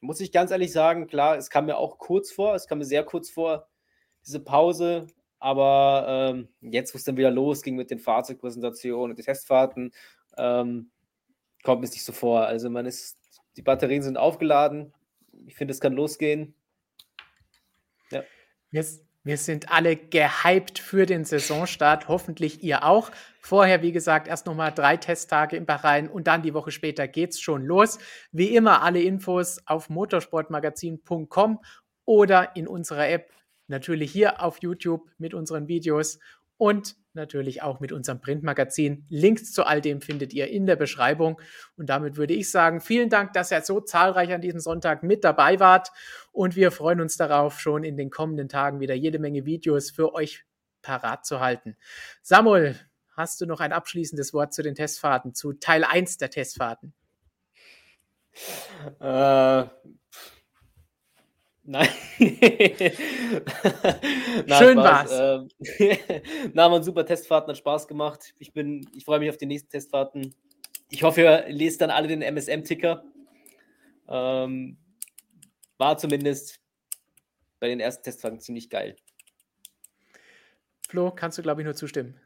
muss 0.02 0.20
ich 0.20 0.32
ganz 0.32 0.52
ehrlich 0.52 0.72
sagen, 0.72 1.08
klar, 1.08 1.38
es 1.38 1.50
kam 1.50 1.66
mir 1.66 1.78
auch 1.78 1.98
kurz 1.98 2.32
vor, 2.32 2.56
es 2.56 2.68
kam 2.68 2.80
mir 2.80 2.86
sehr 2.86 3.04
kurz 3.04 3.30
vor, 3.30 3.68
diese 4.26 4.40
Pause. 4.40 5.08
Aber 5.40 6.06
ähm, 6.08 6.50
jetzt, 6.62 6.94
wo 6.94 6.98
es 6.98 7.04
dann 7.04 7.18
wieder 7.18 7.32
losging 7.32 7.76
mit 7.76 7.90
den 7.90 8.00
Fahrzeugpräsentationen 8.00 9.12
und 9.12 9.18
den 9.18 9.26
Testfahrten, 9.26 9.92
ähm, 10.38 10.92
kommt 11.64 11.84
es 11.84 11.92
nicht 11.92 12.06
so 12.06 12.14
vor. 12.14 12.46
Also 12.46 12.70
man 12.70 12.86
ist 12.86 13.21
die 13.58 13.62
Batterien 13.62 14.04
sind 14.04 14.18
aufgeladen. 14.18 14.94
Ich 15.46 15.56
finde, 15.56 15.74
es 15.74 15.80
kann 15.80 15.94
losgehen. 15.94 16.54
Ja. 18.12 18.24
Ist, 18.72 19.06
Wir 19.24 19.38
sind 19.38 19.72
alle 19.72 19.96
gehypt 19.96 20.80
für 20.80 21.06
den 21.06 21.26
Saisonstart, 21.26 22.08
hoffentlich 22.08 22.64
ihr 22.64 22.84
auch. 22.84 23.12
Vorher, 23.40 23.82
wie 23.82 23.92
gesagt, 23.92 24.28
erst 24.28 24.48
nochmal 24.48 24.72
drei 24.72 24.98
Testtage 24.98 25.56
in 25.56 25.66
Bahrain 25.66 26.10
und 26.10 26.28
dann 26.28 26.42
die 26.42 26.54
Woche 26.54 26.72
später 26.72 27.08
geht's 27.08 27.40
schon 27.40 27.64
los. 27.64 28.00
Wie 28.32 28.56
immer 28.56 28.82
alle 28.82 29.02
Infos 29.02 29.62
auf 29.66 29.90
motorsportmagazin.com 29.90 31.60
oder 32.06 32.56
in 32.56 32.68
unserer 32.68 33.10
App, 33.10 33.32
natürlich 33.68 34.12
hier 34.12 34.42
auf 34.42 34.62
YouTube 34.62 35.10
mit 35.18 35.34
unseren 35.34 35.68
Videos 35.68 36.20
und 36.58 36.96
natürlich 37.14 37.62
auch 37.62 37.80
mit 37.80 37.92
unserem 37.92 38.22
Printmagazin. 38.22 39.06
Links 39.10 39.52
zu 39.52 39.66
all 39.66 39.82
dem 39.82 40.02
findet 40.02 40.34
ihr 40.34 40.48
in 40.48 40.66
der 40.66 40.76
Beschreibung. 40.76 41.40
Und 41.78 41.90
damit 41.90 42.18
würde 42.18 42.34
ich 42.34 42.50
sagen, 42.52 42.82
vielen 42.82 43.10
Dank, 43.10 43.34
dass 43.34 43.52
ihr 43.52 43.62
so 43.62 43.80
zahlreich 43.82 44.34
an 44.34 44.42
diesem 44.42 44.60
Sonntag 44.60 45.04
mit 45.04 45.24
dabei 45.24 45.60
wart. 45.60 45.90
Und 46.32 46.56
wir 46.56 46.72
freuen 46.72 47.02
uns 47.02 47.18
darauf, 47.18 47.60
schon 47.60 47.84
in 47.84 47.98
den 47.98 48.10
kommenden 48.10 48.50
Tagen 48.50 48.80
wieder 48.80 48.96
jede 48.96 49.20
Menge 49.20 49.46
Videos 49.46 49.92
für 49.92 50.14
euch 50.14 50.46
parat 50.82 51.26
zu 51.26 51.40
halten. 51.40 51.78
Samuel, 52.22 52.76
hast 53.16 53.42
du 53.42 53.46
noch 53.46 53.60
ein 53.60 53.74
abschließendes 53.74 54.34
Wort 54.34 54.54
zu 54.54 54.64
den 54.64 54.76
Testfahrten, 54.76 55.34
zu 55.34 55.54
Teil 55.54 55.84
1 55.84 56.18
der 56.18 56.30
Testfahrten? 56.30 56.94
Äh, 59.00 59.66
Nein. 61.64 61.88
Schön 64.48 64.78
war's. 64.78 65.12
Ähm, 65.14 65.48
na, 66.54 66.72
waren 66.72 66.84
super 66.84 67.06
Testfahrten, 67.06 67.50
hat 67.50 67.58
Spaß 67.58 67.88
gemacht. 67.88 68.34
Ich 68.40 68.52
bin, 68.52 68.90
ich 68.96 69.06
freue 69.06 69.20
mich 69.20 69.30
auf 69.30 69.38
die 69.38 69.46
nächsten 69.46 69.70
Testfahrten. 69.70 70.34
Ich 70.90 71.04
hoffe, 71.04 71.22
ihr 71.22 71.46
lest 71.50 71.82
dann 71.82 71.92
alle 71.92 72.08
den 72.08 72.24
MSM-Ticker. 72.24 73.04
Ähm, 74.10 74.78
war 75.78 75.98
zumindest 75.98 76.60
bei 77.60 77.68
den 77.68 77.80
ersten 77.80 78.04
Testfahrten 78.04 78.40
ziemlich 78.40 78.70
geil. 78.70 78.96
Flo, 80.90 81.12
kannst 81.12 81.38
du, 81.38 81.44
glaube 81.44 81.62
ich, 81.62 81.66
nur 81.66 81.76
zustimmen. 81.76 82.20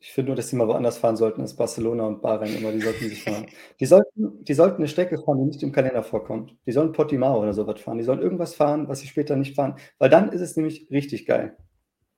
Ich 0.00 0.12
finde 0.12 0.30
nur, 0.30 0.36
dass 0.36 0.48
die 0.48 0.56
mal 0.56 0.66
woanders 0.66 0.98
fahren 0.98 1.16
sollten 1.16 1.40
als 1.40 1.54
Barcelona 1.54 2.06
und 2.06 2.20
Bahrain 2.20 2.54
immer. 2.54 2.72
Die 2.72 2.80
sollten 2.80 3.08
sich 3.08 3.22
fahren. 3.22 3.46
Die 3.78 3.86
sollten, 3.86 4.44
die 4.44 4.54
sollten 4.54 4.78
eine 4.78 4.88
Strecke 4.88 5.18
fahren, 5.18 5.38
die 5.38 5.44
nicht 5.44 5.62
im 5.62 5.72
Kalender 5.72 6.02
vorkommt. 6.02 6.56
Die 6.66 6.72
sollen 6.72 6.92
Portimao 6.92 7.40
oder 7.40 7.52
sowas 7.52 7.80
fahren. 7.80 7.98
Die 7.98 8.04
sollen 8.04 8.20
irgendwas 8.20 8.54
fahren, 8.54 8.88
was 8.88 9.00
sie 9.00 9.06
später 9.06 9.36
nicht 9.36 9.54
fahren. 9.54 9.76
Weil 9.98 10.10
dann 10.10 10.32
ist 10.32 10.40
es 10.40 10.56
nämlich 10.56 10.88
richtig 10.90 11.26
geil. 11.26 11.56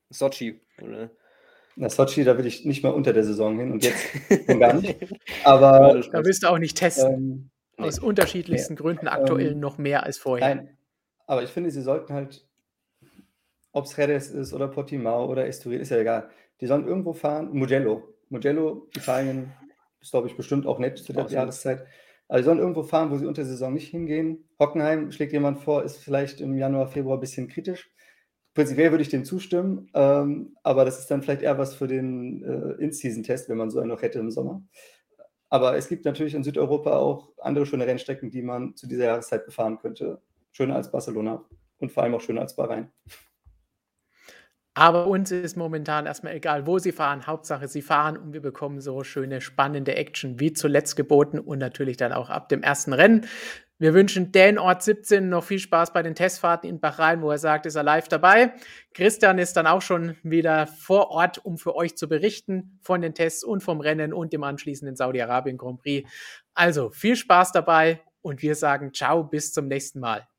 Sochi, 0.09 0.61
oder? 0.81 1.11
Na, 1.75 1.89
Sochi, 1.89 2.23
da 2.23 2.37
will 2.37 2.47
ich 2.47 2.65
nicht 2.65 2.83
mal 2.83 2.89
unter 2.89 3.13
der 3.13 3.23
Saison 3.23 3.57
hin 3.57 3.71
und 3.71 3.83
jetzt 3.83 4.07
gar 4.59 4.73
nicht. 4.73 4.97
Aber. 5.43 6.01
Da 6.11 6.25
willst 6.25 6.43
du 6.43 6.47
auch 6.47 6.59
nicht 6.59 6.77
testen. 6.77 7.51
Ähm, 7.77 7.85
Aus 7.85 8.01
nee. 8.01 8.07
unterschiedlichsten 8.07 8.73
nee. 8.73 8.79
Gründen 8.79 9.07
aktuell 9.07 9.53
ähm, 9.53 9.59
noch 9.59 9.77
mehr 9.77 10.03
als 10.03 10.17
vorher. 10.17 10.55
Nein, 10.55 10.77
aber 11.27 11.43
ich 11.43 11.49
finde, 11.49 11.71
sie 11.71 11.81
sollten 11.81 12.13
halt, 12.13 12.45
ob 13.71 13.85
es 13.85 13.95
Jerez 13.95 14.29
ist 14.29 14.53
oder 14.53 14.67
Portimao 14.67 15.27
oder 15.27 15.47
Estoril, 15.47 15.79
ist 15.79 15.91
ja 15.91 15.97
egal 15.97 16.29
die 16.61 16.67
sollen 16.67 16.87
irgendwo 16.87 17.13
fahren. 17.13 17.49
Mugello. 17.51 18.03
Mugello, 18.29 18.87
Italien, 18.95 19.51
ist, 19.99 20.11
glaube 20.11 20.27
ich, 20.27 20.37
bestimmt 20.37 20.65
auch 20.65 20.79
nett 20.79 20.97
zu 20.97 21.13
der 21.13 21.23
Awesome. 21.23 21.35
Jahreszeit. 21.35 21.85
Also, 22.27 22.41
die 22.41 22.45
sollen 22.45 22.59
irgendwo 22.59 22.83
fahren, 22.83 23.11
wo 23.11 23.17
sie 23.17 23.25
unter 23.25 23.43
Saison 23.43 23.73
nicht 23.73 23.89
hingehen. 23.89 24.47
Hockenheim 24.59 25.11
schlägt 25.11 25.33
jemand 25.33 25.59
vor, 25.59 25.83
ist 25.83 25.97
vielleicht 25.97 26.39
im 26.39 26.57
Januar, 26.57 26.87
Februar 26.87 27.17
ein 27.17 27.19
bisschen 27.19 27.47
kritisch. 27.47 27.91
Prinzipiell 28.53 28.91
würde 28.91 29.01
ich 29.01 29.09
dem 29.09 29.23
zustimmen, 29.23 29.89
ähm, 29.93 30.57
aber 30.61 30.83
das 30.83 30.99
ist 30.99 31.09
dann 31.09 31.21
vielleicht 31.21 31.41
eher 31.41 31.57
was 31.57 31.73
für 31.73 31.87
den 31.87 32.43
äh, 32.43 32.83
In-Season-Test, 32.83 33.47
wenn 33.47 33.57
man 33.57 33.69
so 33.69 33.79
einen 33.79 33.89
noch 33.89 34.01
hätte 34.01 34.19
im 34.19 34.29
Sommer. 34.29 34.61
Aber 35.49 35.77
es 35.77 35.87
gibt 35.87 36.05
natürlich 36.05 36.33
in 36.33 36.43
Südeuropa 36.43 36.97
auch 36.97 37.31
andere 37.37 37.65
schöne 37.65 37.87
Rennstrecken, 37.87 38.29
die 38.29 38.41
man 38.41 38.75
zu 38.75 38.87
dieser 38.87 39.05
Jahreszeit 39.05 39.45
befahren 39.45 39.77
könnte. 39.77 40.21
Schöner 40.51 40.75
als 40.75 40.91
Barcelona 40.91 41.45
und 41.79 41.91
vor 41.91 42.03
allem 42.03 42.15
auch 42.15 42.21
schöner 42.21 42.41
als 42.41 42.55
Bahrain. 42.55 42.91
Aber 44.73 45.07
uns 45.07 45.31
ist 45.31 45.57
momentan 45.57 46.05
erstmal 46.05 46.33
egal, 46.33 46.65
wo 46.65 46.79
sie 46.79 46.93
fahren. 46.93 47.27
Hauptsache, 47.27 47.67
sie 47.67 47.81
fahren 47.81 48.15
und 48.15 48.33
wir 48.33 48.41
bekommen 48.41 48.79
so 48.79 49.03
schöne, 49.03 49.41
spannende 49.41 49.95
Action 49.95 50.39
wie 50.39 50.53
zuletzt 50.53 50.95
geboten 50.95 51.39
und 51.39 51.59
natürlich 51.59 51.97
dann 51.97 52.13
auch 52.13 52.29
ab 52.29 52.47
dem 52.47 52.63
ersten 52.63 52.93
Rennen. 52.93 53.27
Wir 53.79 53.93
wünschen 53.95 54.31
Dan 54.31 54.59
Ort 54.59 54.83
17 54.83 55.27
noch 55.27 55.43
viel 55.43 55.57
Spaß 55.59 55.91
bei 55.91 56.03
den 56.03 56.13
Testfahrten 56.13 56.69
in 56.69 56.79
Bahrain, 56.79 57.21
wo 57.21 57.31
er 57.31 57.39
sagt, 57.39 57.65
ist 57.65 57.75
er 57.75 57.83
live 57.83 58.07
dabei. 58.07 58.53
Christian 58.93 59.39
ist 59.39 59.57
dann 59.57 59.65
auch 59.65 59.81
schon 59.81 60.15
wieder 60.21 60.67
vor 60.67 61.09
Ort, 61.09 61.43
um 61.43 61.57
für 61.57 61.75
euch 61.75 61.97
zu 61.97 62.07
berichten 62.07 62.79
von 62.83 63.01
den 63.01 63.15
Tests 63.15 63.43
und 63.43 63.63
vom 63.63 63.81
Rennen 63.81 64.13
und 64.13 64.33
dem 64.33 64.43
anschließenden 64.43 64.95
Saudi-Arabien 64.95 65.57
Grand 65.57 65.79
Prix. 65.79 66.07
Also 66.53 66.91
viel 66.91 67.15
Spaß 67.15 67.51
dabei 67.53 68.01
und 68.21 68.41
wir 68.41 68.55
sagen 68.55 68.93
ciao, 68.93 69.23
bis 69.23 69.51
zum 69.51 69.67
nächsten 69.67 69.99
Mal. 69.99 70.30